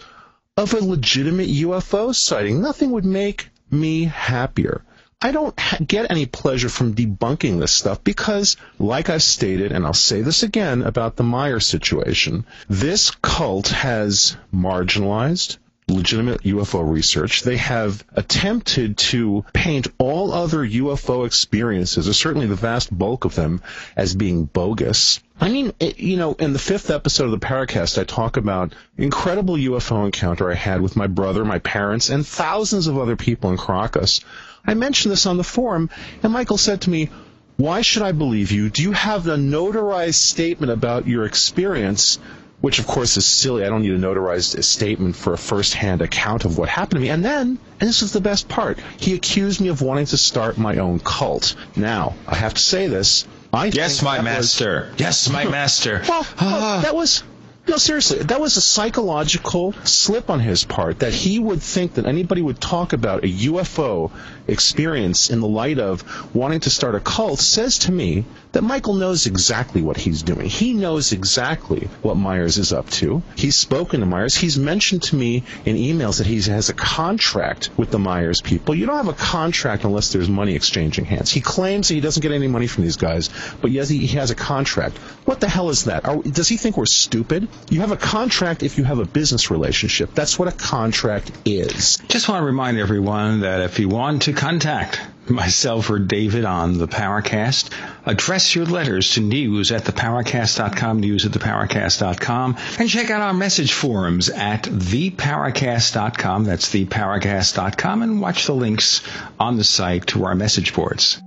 of 0.56 0.74
a 0.74 0.84
legitimate 0.84 1.48
UFO 1.48 2.14
sighting. 2.14 2.62
Nothing 2.62 2.92
would 2.92 3.04
make 3.04 3.48
me 3.68 4.04
happier. 4.04 4.84
I 5.24 5.32
don't 5.32 5.58
get 5.86 6.10
any 6.10 6.26
pleasure 6.26 6.68
from 6.68 6.94
debunking 6.94 7.58
this 7.58 7.72
stuff 7.72 8.04
because, 8.04 8.58
like 8.78 9.08
I've 9.08 9.22
stated, 9.22 9.72
and 9.72 9.86
I'll 9.86 9.94
say 9.94 10.20
this 10.20 10.42
again 10.42 10.82
about 10.82 11.16
the 11.16 11.22
Meier 11.22 11.60
situation, 11.60 12.44
this 12.68 13.10
cult 13.10 13.68
has 13.68 14.36
marginalized 14.54 15.56
legitimate 15.88 16.42
UFO 16.42 16.88
research. 16.90 17.42
They 17.42 17.58
have 17.58 18.04
attempted 18.14 18.96
to 18.98 19.44
paint 19.52 19.88
all 19.98 20.32
other 20.32 20.66
UFO 20.66 21.26
experiences, 21.26 22.08
or 22.08 22.14
certainly 22.14 22.46
the 22.46 22.54
vast 22.54 22.96
bulk 22.96 23.24
of 23.24 23.34
them, 23.34 23.62
as 23.96 24.14
being 24.14 24.44
bogus. 24.44 25.20
I 25.40 25.50
mean, 25.50 25.72
it, 25.80 25.98
you 25.98 26.16
know, 26.16 26.34
in 26.34 26.52
the 26.52 26.58
fifth 26.58 26.90
episode 26.90 27.26
of 27.26 27.32
the 27.32 27.46
Paracast, 27.46 27.98
I 27.98 28.04
talk 28.04 28.36
about 28.36 28.74
incredible 28.96 29.56
UFO 29.56 30.06
encounter 30.06 30.50
I 30.50 30.54
had 30.54 30.80
with 30.80 30.96
my 30.96 31.06
brother, 31.06 31.44
my 31.44 31.58
parents, 31.58 32.08
and 32.08 32.26
thousands 32.26 32.86
of 32.86 32.98
other 32.98 33.16
people 33.16 33.50
in 33.50 33.58
Caracas. 33.58 34.20
I 34.66 34.74
mentioned 34.74 35.12
this 35.12 35.26
on 35.26 35.36
the 35.36 35.44
forum, 35.44 35.90
and 36.22 36.32
Michael 36.32 36.56
said 36.56 36.82
to 36.82 36.90
me, 36.90 37.10
why 37.56 37.82
should 37.82 38.02
I 38.02 38.12
believe 38.12 38.50
you? 38.50 38.70
Do 38.70 38.82
you 38.82 38.92
have 38.92 39.28
a 39.28 39.36
notarized 39.36 40.14
statement 40.14 40.72
about 40.72 41.06
your 41.06 41.24
experience? 41.24 42.18
Which, 42.64 42.78
of 42.78 42.86
course, 42.86 43.18
is 43.18 43.26
silly. 43.26 43.62
I 43.64 43.68
don't 43.68 43.82
need 43.82 43.92
a 43.92 43.98
notarized 43.98 44.62
statement 44.64 45.16
for 45.16 45.34
a 45.34 45.38
first-hand 45.38 46.00
account 46.00 46.46
of 46.46 46.56
what 46.56 46.70
happened 46.70 46.96
to 46.98 47.00
me. 47.02 47.10
And 47.10 47.22
then, 47.22 47.58
and 47.78 47.88
this 47.88 48.00
is 48.00 48.12
the 48.12 48.22
best 48.22 48.48
part, 48.48 48.78
he 48.96 49.14
accused 49.14 49.60
me 49.60 49.68
of 49.68 49.82
wanting 49.82 50.06
to 50.06 50.16
start 50.16 50.56
my 50.56 50.78
own 50.78 50.98
cult. 50.98 51.56
Now, 51.76 52.14
I 52.26 52.36
have 52.36 52.54
to 52.54 52.60
say 52.62 52.86
this. 52.86 53.26
I 53.52 53.66
Yes, 53.66 54.00
my 54.02 54.16
that 54.16 54.24
was- 54.24 54.24
master. 54.24 54.90
Yes, 54.96 55.28
my 55.28 55.44
master. 55.58 56.02
well, 56.08 56.26
Ah. 56.40 56.80
that 56.84 56.94
was 56.94 57.22
no 57.66 57.76
seriously. 57.76 58.18
That 58.18 58.40
was 58.40 58.56
a 58.56 58.60
psychological 58.62 59.74
slip 59.84 60.30
on 60.30 60.40
his 60.40 60.64
part 60.64 61.00
that 61.00 61.12
he 61.12 61.38
would 61.38 61.62
think 61.62 61.94
that 61.94 62.06
anybody 62.06 62.42
would 62.42 62.60
talk 62.60 62.92
about 62.92 63.24
a 63.24 63.28
UFO 63.28 64.10
experience 64.46 65.30
in 65.30 65.40
the 65.40 65.48
light 65.48 65.78
of 65.78 66.34
wanting 66.34 66.60
to 66.60 66.70
start 66.70 66.94
a 66.94 67.00
cult 67.00 67.38
says 67.38 67.78
to 67.80 67.92
me 67.92 68.24
that 68.52 68.62
Michael 68.62 68.94
knows 68.94 69.26
exactly 69.26 69.82
what 69.82 69.96
he's 69.96 70.22
doing. 70.22 70.46
He 70.46 70.72
knows 70.74 71.12
exactly 71.12 71.88
what 72.02 72.16
Myers 72.16 72.56
is 72.56 72.72
up 72.72 72.88
to. 72.90 73.22
He's 73.36 73.56
spoken 73.56 74.00
to 74.00 74.06
Myers. 74.06 74.36
He's 74.36 74.58
mentioned 74.58 75.02
to 75.04 75.16
me 75.16 75.42
in 75.64 75.76
emails 75.76 76.18
that 76.18 76.26
he 76.26 76.40
has 76.42 76.68
a 76.68 76.74
contract 76.74 77.70
with 77.76 77.90
the 77.90 77.98
Myers 77.98 78.40
people. 78.40 78.74
You 78.74 78.86
don't 78.86 78.96
have 78.96 79.08
a 79.08 79.12
contract 79.12 79.84
unless 79.84 80.12
there's 80.12 80.28
money 80.28 80.54
exchanging 80.54 81.04
hands. 81.04 81.32
He 81.32 81.40
claims 81.40 81.88
that 81.88 81.94
he 81.94 82.00
doesn't 82.00 82.20
get 82.20 82.32
any 82.32 82.46
money 82.46 82.66
from 82.68 82.84
these 82.84 82.96
guys, 82.96 83.30
but 83.60 83.70
yes, 83.70 83.88
he, 83.88 84.06
has 84.14 84.30
a 84.30 84.36
contract. 84.36 84.98
What 85.24 85.40
the 85.40 85.48
hell 85.48 85.70
is 85.70 85.84
that? 85.84 86.04
Are, 86.04 86.22
does 86.22 86.48
he 86.48 86.56
think 86.56 86.76
we're 86.76 86.86
stupid? 86.86 87.48
You 87.70 87.80
have 87.80 87.90
a 87.90 87.96
contract 87.96 88.62
if 88.62 88.78
you 88.78 88.84
have 88.84 89.00
a 89.00 89.04
business 89.04 89.50
relationship. 89.50 90.14
That's 90.14 90.38
what 90.38 90.46
a 90.46 90.52
contract 90.52 91.32
is. 91.44 91.98
Just 92.08 92.28
want 92.28 92.42
to 92.42 92.46
remind 92.46 92.78
everyone 92.78 93.40
that 93.40 93.60
if 93.62 93.80
you 93.80 93.88
want 93.88 94.22
to 94.22 94.33
contact 94.34 95.00
myself 95.30 95.90
or 95.90 95.98
David 95.98 96.44
on 96.44 96.78
the 96.78 96.86
Paracast, 96.86 97.70
address 98.04 98.54
your 98.54 98.66
letters 98.66 99.14
to 99.14 99.20
news 99.20 99.72
at 99.72 99.84
theparacast.com, 99.84 101.00
news 101.00 101.24
at 101.24 101.32
theparacast.com, 101.32 102.56
and 102.78 102.88
check 102.88 103.10
out 103.10 103.20
our 103.20 103.34
message 103.34 103.72
forums 103.72 104.28
at 104.28 104.64
theparacast.com. 104.64 106.44
That's 106.44 106.68
theparacast.com, 106.72 108.02
and 108.02 108.20
watch 108.20 108.46
the 108.46 108.54
links 108.54 109.02
on 109.40 109.56
the 109.56 109.64
site 109.64 110.08
to 110.08 110.24
our 110.24 110.34
message 110.34 110.74
boards. 110.74 111.22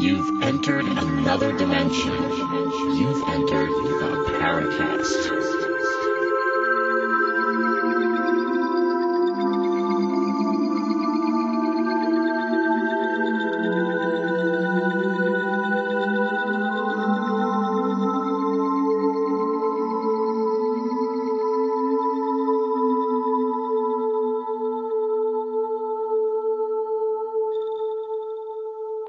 You've 0.00 0.42
entered 0.44 0.84
another 0.84 1.56
dimension. 1.56 2.12
You've 2.12 3.28
entered 3.28 3.68
the 3.68 4.38
Paracast. 4.38 5.57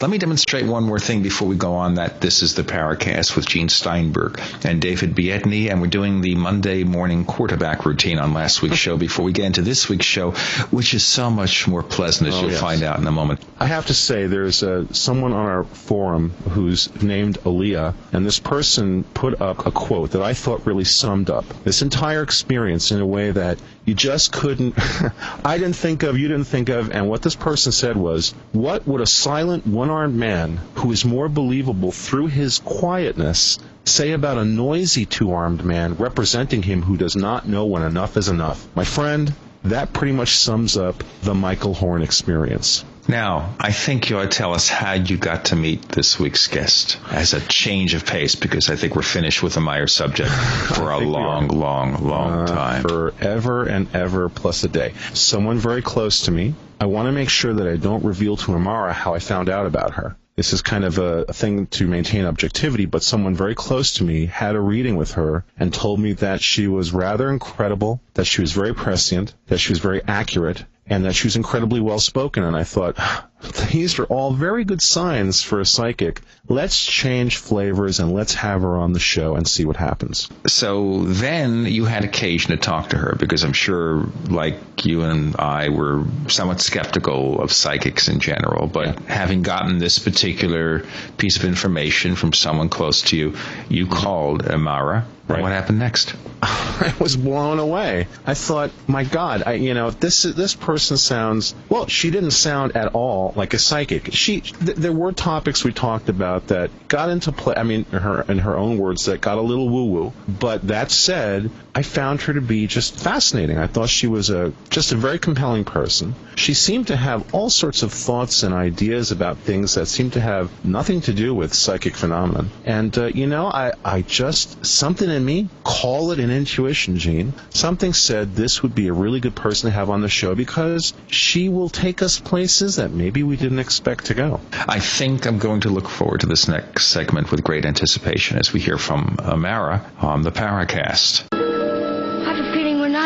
Let 0.01 0.09
me 0.09 0.17
demonstrate 0.17 0.65
one 0.65 0.85
more 0.85 0.97
thing 0.97 1.23
before 1.23 1.49
we 1.49 1.57
go 1.57 1.73
on 1.73 1.95
that 1.95 2.21
this 2.21 2.41
is 2.41 2.55
the 2.55 2.63
Paracast 2.63 3.35
with 3.35 3.45
Gene 3.45 3.67
Steinberg 3.67 4.39
and 4.63 4.81
David 4.81 5.13
Biedney, 5.13 5.69
and 5.69 5.81
we're 5.81 5.87
doing 5.87 6.21
the 6.21 6.35
Monday 6.35 6.85
morning 6.85 7.25
quarterback 7.25 7.85
routine 7.85 8.17
on 8.17 8.33
last 8.33 8.61
week's 8.61 8.77
show 8.77 8.95
before 8.95 9.25
we 9.25 9.33
get 9.33 9.43
into 9.43 9.61
this 9.61 9.89
week's 9.89 10.05
show, 10.05 10.31
which 10.71 10.93
is 10.93 11.03
so 11.03 11.29
much 11.29 11.67
more 11.67 11.83
pleasant, 11.83 12.29
as 12.29 12.35
Oh, 12.35 12.41
you'll 12.43 12.51
yes. 12.51 12.61
find 12.61 12.81
out 12.81 12.97
in 12.99 13.07
a 13.07 13.11
moment. 13.11 13.41
I 13.59 13.65
have 13.65 13.87
to 13.87 13.93
say, 13.93 14.27
there's 14.27 14.63
uh, 14.63 14.85
someone 14.93 15.33
on 15.33 15.45
our 15.45 15.65
forum 15.65 16.29
who's 16.29 16.87
named 17.03 17.37
Aaliyah, 17.39 17.93
and 18.13 18.25
this 18.25 18.39
person 18.39 19.03
put 19.03 19.41
up 19.41 19.65
a 19.65 19.71
quote 19.71 20.11
that 20.11 20.21
I 20.21 20.33
thought 20.33 20.65
really 20.65 20.85
summed 20.85 21.29
up 21.29 21.43
this 21.65 21.81
entire 21.81 22.23
experience 22.23 22.93
in 22.93 23.01
a 23.01 23.05
way 23.05 23.31
that 23.31 23.59
you 23.89 23.95
just 23.95 24.31
couldn't, 24.31 24.75
I 25.43 25.57
didn't 25.57 25.75
think 25.75 26.03
of, 26.03 26.17
you 26.17 26.27
didn't 26.27 26.45
think 26.45 26.69
of, 26.69 26.91
and 26.91 27.09
what 27.09 27.23
this 27.23 27.35
person 27.35 27.71
said 27.71 27.97
was, 27.97 28.35
what 28.51 28.87
would 28.87 29.01
a 29.01 29.07
silent 29.07 29.65
one-armed 29.65 30.15
man 30.15 30.59
who 30.75 30.91
is 30.91 31.03
more 31.03 31.27
believable 31.27 31.91
through 31.91 32.27
his 32.27 32.59
quietness 32.59 33.57
say 33.85 34.11
about 34.11 34.37
a 34.37 34.45
noisy 34.45 35.07
two-armed 35.07 35.65
man 35.65 35.95
representing 35.95 36.61
him 36.61 36.83
who 36.83 36.97
does 36.97 37.15
not 37.15 37.47
know 37.47 37.65
when 37.65 37.81
enough 37.81 38.15
is 38.15 38.29
enough? 38.29 38.67
My 38.75 38.83
friend, 38.83 39.33
that 39.63 39.93
pretty 39.93 40.13
much 40.13 40.35
sums 40.37 40.77
up 40.77 41.03
the 41.23 41.33
Michael 41.35 41.73
Horn 41.73 42.01
experience. 42.01 42.83
Now, 43.07 43.55
I 43.59 43.71
think 43.71 44.09
you 44.09 44.19
ought 44.19 44.29
to 44.31 44.37
tell 44.37 44.53
us 44.53 44.69
how 44.69 44.93
you 44.93 45.17
got 45.17 45.45
to 45.45 45.55
meet 45.55 45.81
this 45.89 46.19
week's 46.19 46.45
guest 46.47 46.99
as 47.09 47.33
a 47.33 47.41
change 47.41 47.95
of 47.95 48.05
pace, 48.05 48.35
because 48.35 48.69
I 48.69 48.75
think 48.75 48.95
we're 48.95 49.01
finished 49.01 49.41
with 49.41 49.55
the 49.55 49.61
Meier 49.61 49.87
subject 49.87 50.29
for 50.75 50.91
a 50.91 50.99
long, 50.99 51.47
long, 51.47 52.07
long 52.07 52.31
Uh, 52.43 52.47
time. 52.47 52.83
Forever 52.83 53.63
and 53.63 53.87
ever 53.95 54.29
plus 54.29 54.63
a 54.63 54.67
day. 54.67 54.93
Someone 55.13 55.57
very 55.57 55.81
close 55.81 56.21
to 56.23 56.31
me. 56.31 56.53
I 56.79 56.85
want 56.85 57.07
to 57.07 57.11
make 57.11 57.29
sure 57.29 57.53
that 57.53 57.67
I 57.67 57.77
don't 57.77 58.03
reveal 58.05 58.37
to 58.37 58.51
Imara 58.51 58.93
how 58.93 59.15
I 59.15 59.19
found 59.19 59.49
out 59.49 59.65
about 59.65 59.95
her. 59.95 60.15
This 60.39 60.53
is 60.53 60.61
kind 60.61 60.85
of 60.85 60.97
a, 60.99 61.25
thing 61.25 61.67
to 61.67 61.85
maintain 61.85 62.23
objectivity, 62.23 62.85
but 62.85 63.03
someone 63.03 63.35
very 63.35 63.55
close 63.55 63.95
to 63.95 64.05
me 64.05 64.25
had 64.25 64.55
a 64.55 64.59
reading 64.61 64.95
with 64.95 65.11
her 65.15 65.43
and 65.57 65.73
told 65.73 65.99
me 65.99 66.13
that 66.13 66.39
she 66.41 66.65
was 66.65 66.93
rather 66.93 67.29
incredible, 67.29 67.99
that 68.13 68.23
she 68.23 68.39
was 68.39 68.53
very 68.53 68.73
prescient, 68.73 69.33
that 69.47 69.57
she 69.57 69.73
was 69.73 69.79
very 69.79 70.01
accurate, 70.07 70.63
and 70.89 71.05
that 71.05 71.13
she 71.13 71.27
was 71.27 71.35
incredibly 71.35 71.79
well 71.79 71.99
spoken. 71.99 72.43
And 72.43 72.55
I 72.55 72.63
thought, 72.63 72.97
these 73.71 73.99
are 73.99 74.05
all 74.05 74.33
very 74.33 74.63
good 74.63 74.81
signs 74.81 75.41
for 75.41 75.59
a 75.59 75.65
psychic. 75.65 76.21
Let's 76.47 76.83
change 76.83 77.37
flavors 77.37 77.99
and 77.99 78.13
let's 78.13 78.33
have 78.33 78.61
her 78.61 78.77
on 78.77 78.93
the 78.93 78.99
show 78.99 79.35
and 79.35 79.47
see 79.47 79.65
what 79.65 79.77
happens. 79.77 80.29
So 80.47 81.03
then 81.03 81.65
you 81.65 81.85
had 81.85 82.03
occasion 82.03 82.51
to 82.51 82.57
talk 82.57 82.89
to 82.89 82.97
her 82.97 83.15
because 83.17 83.43
I'm 83.43 83.53
sure, 83.53 84.07
like 84.27 84.85
you 84.85 85.03
and 85.03 85.35
I, 85.37 85.69
were 85.69 86.05
somewhat 86.27 86.59
skeptical 86.59 87.41
of 87.41 87.51
psychics 87.51 88.07
in 88.07 88.19
general. 88.19 88.67
But 88.67 88.99
having 89.01 89.43
gotten 89.43 89.77
this 89.77 89.99
particular 89.99 90.85
piece 91.17 91.37
of 91.37 91.45
information 91.45 92.15
from 92.15 92.33
someone 92.33 92.69
close 92.69 93.03
to 93.03 93.17
you, 93.17 93.35
you 93.69 93.87
called 93.87 94.43
Imara. 94.43 95.05
Right. 95.29 95.43
What 95.43 95.51
happened 95.51 95.77
next? 95.77 96.15
I 96.41 96.95
was 96.99 97.15
blown 97.15 97.59
away. 97.59 98.07
I 98.25 98.33
thought, 98.33 98.71
my 98.87 99.03
God, 99.03 99.43
I, 99.45 99.53
you 99.53 99.75
know, 99.75 99.91
this 99.91 100.23
this 100.23 100.55
person 100.55 100.97
sounds 100.97 101.53
well. 101.69 101.85
She 101.85 102.09
didn't 102.09 102.31
sound 102.31 102.75
at 102.75 102.93
all 102.93 103.33
like 103.35 103.53
a 103.53 103.59
psychic. 103.59 104.11
She, 104.11 104.41
th- 104.41 104.77
there 104.77 104.91
were 104.91 105.11
topics 105.11 105.63
we 105.63 105.71
talked 105.71 106.09
about 106.09 106.47
that 106.47 106.71
got 106.87 107.09
into 107.09 107.31
play. 107.31 107.53
I 107.55 107.63
mean, 107.63 107.83
her 107.85 108.23
in 108.23 108.39
her 108.39 108.57
own 108.57 108.79
words, 108.79 109.05
that 109.05 109.21
got 109.21 109.37
a 109.37 109.41
little 109.41 109.69
woo 109.69 109.85
woo. 109.91 110.13
But 110.27 110.67
that 110.69 110.89
said, 110.89 111.51
I 111.79 111.81
found 111.81 112.21
her 112.23 112.33
to 112.33 112.41
be 112.41 112.67
just 112.67 112.99
fascinating. 112.99 113.57
I 113.57 113.67
thought 113.67 113.87
she 113.87 114.07
was 114.07 114.29
a 114.29 114.51
just 114.69 114.91
a 114.91 114.97
very 114.97 115.17
compelling 115.17 115.63
person. 115.63 116.13
She 116.35 116.53
seemed 116.53 116.87
to 116.87 116.97
have 116.97 117.33
all 117.33 117.49
sorts 117.49 117.83
of 117.83 117.93
thoughts 117.93 118.43
and 118.43 118.53
ideas 118.53 119.13
about 119.13 119.37
things 119.37 119.75
that 119.75 119.85
seemed 119.85 120.11
to 120.13 120.19
have 120.19 120.51
nothing 120.65 120.99
to 121.01 121.13
do 121.13 121.33
with 121.33 121.53
psychic 121.53 121.95
phenomenon. 121.95 122.49
And 122.65 122.97
uh, 122.97 123.05
you 123.05 123.27
know, 123.27 123.45
I 123.45 123.71
I 123.85 124.01
just 124.01 124.65
something 124.65 125.09
in 125.09 125.23
me 125.23 125.47
call 125.63 126.11
it 126.11 126.19
an 126.19 126.31
intuition, 126.31 126.97
Gene. 126.97 127.31
Something 127.51 127.93
said 127.93 128.35
this 128.35 128.61
would 128.61 128.75
be 128.75 128.89
a 128.89 128.93
really 128.93 129.21
good 129.21 129.37
person 129.37 129.69
to 129.69 129.73
have 129.73 129.89
on 129.89 130.01
the 130.01 130.09
show 130.09 130.35
because 130.35 130.93
she 131.07 131.47
will 131.47 131.69
take 131.69 132.01
us 132.01 132.19
places 132.19 132.75
that 132.75 132.91
maybe 132.91 133.23
we 133.23 133.37
didn't 133.37 133.59
expect 133.59 134.07
to 134.07 134.15
go. 134.15 134.41
I 134.51 134.81
think 134.81 135.25
I'm 135.25 135.39
going 135.39 135.61
to 135.61 135.69
look 135.69 135.87
forward 135.87 136.19
to 136.21 136.27
this 136.27 136.49
next 136.49 136.87
segment 136.87 137.31
with 137.31 137.41
great 137.41 137.65
anticipation 137.65 138.37
as 138.37 138.51
we 138.51 138.59
hear 138.59 138.77
from 138.77 139.15
Imara 139.21 139.85
on 140.03 140.23
the 140.23 140.31
Paracast. 140.33 141.48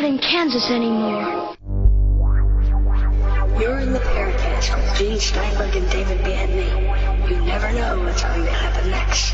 Not 0.03 0.09
in 0.09 0.17
Kansas 0.19 0.69
anymore. 0.69 1.55
You're 3.59 3.79
in 3.79 3.91
the 3.93 3.99
Paracast 3.99 4.75
with 4.75 4.95
Gene 4.97 5.19
Steinberg 5.19 5.75
and 5.75 5.89
David 5.89 6.19
Biedney. 6.19 6.69
You 7.29 7.37
never 7.45 7.71
know 7.71 8.03
what's 8.03 8.23
going 8.23 8.43
to 8.43 8.51
happen 8.51 8.91
next. 8.91 9.33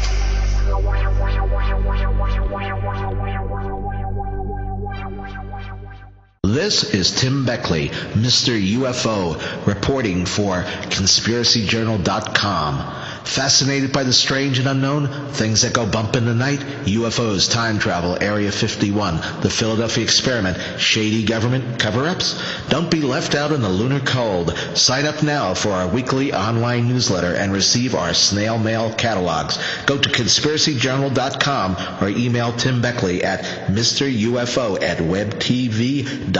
This 6.43 6.93
is 6.93 7.11
Tim 7.11 7.45
Beckley, 7.45 7.89
Mr. 7.89 8.59
UFO, 8.75 9.65
reporting 9.65 10.25
for 10.25 10.63
ConspiracyJournal.com. 10.63 12.98
Fascinated 13.23 13.91
by 13.93 14.03
the 14.03 14.13
strange 14.13 14.59
and 14.59 14.67
unknown, 14.67 15.31
things 15.31 15.61
that 15.61 15.73
go 15.73 15.85
bump 15.85 16.15
in 16.15 16.25
the 16.25 16.33
night, 16.33 16.59
UFOs, 16.85 17.51
time 17.51 17.79
travel, 17.79 18.17
Area 18.21 18.51
51, 18.51 19.41
the 19.41 19.49
Philadelphia 19.49 20.03
experiment, 20.03 20.57
shady 20.79 21.23
government 21.23 21.79
cover-ups? 21.79 22.41
Don't 22.69 22.89
be 22.89 23.01
left 23.01 23.35
out 23.35 23.51
in 23.51 23.61
the 23.61 23.69
lunar 23.69 23.99
cold. 23.99 24.57
Sign 24.75 25.05
up 25.05 25.21
now 25.23 25.53
for 25.53 25.69
our 25.71 25.87
weekly 25.87 26.33
online 26.33 26.87
newsletter 26.87 27.35
and 27.35 27.53
receive 27.53 27.95
our 27.95 28.13
snail 28.13 28.57
mail 28.57 28.93
catalogs. 28.93 29.59
Go 29.85 29.97
to 29.97 30.09
conspiracyjournal.com 30.09 31.77
or 32.01 32.09
email 32.09 32.51
Tim 32.53 32.81
Beckley 32.81 33.23
at 33.23 33.43
MrUFO 33.69 34.81
at 34.81 34.97
webtv.net. 34.97 36.39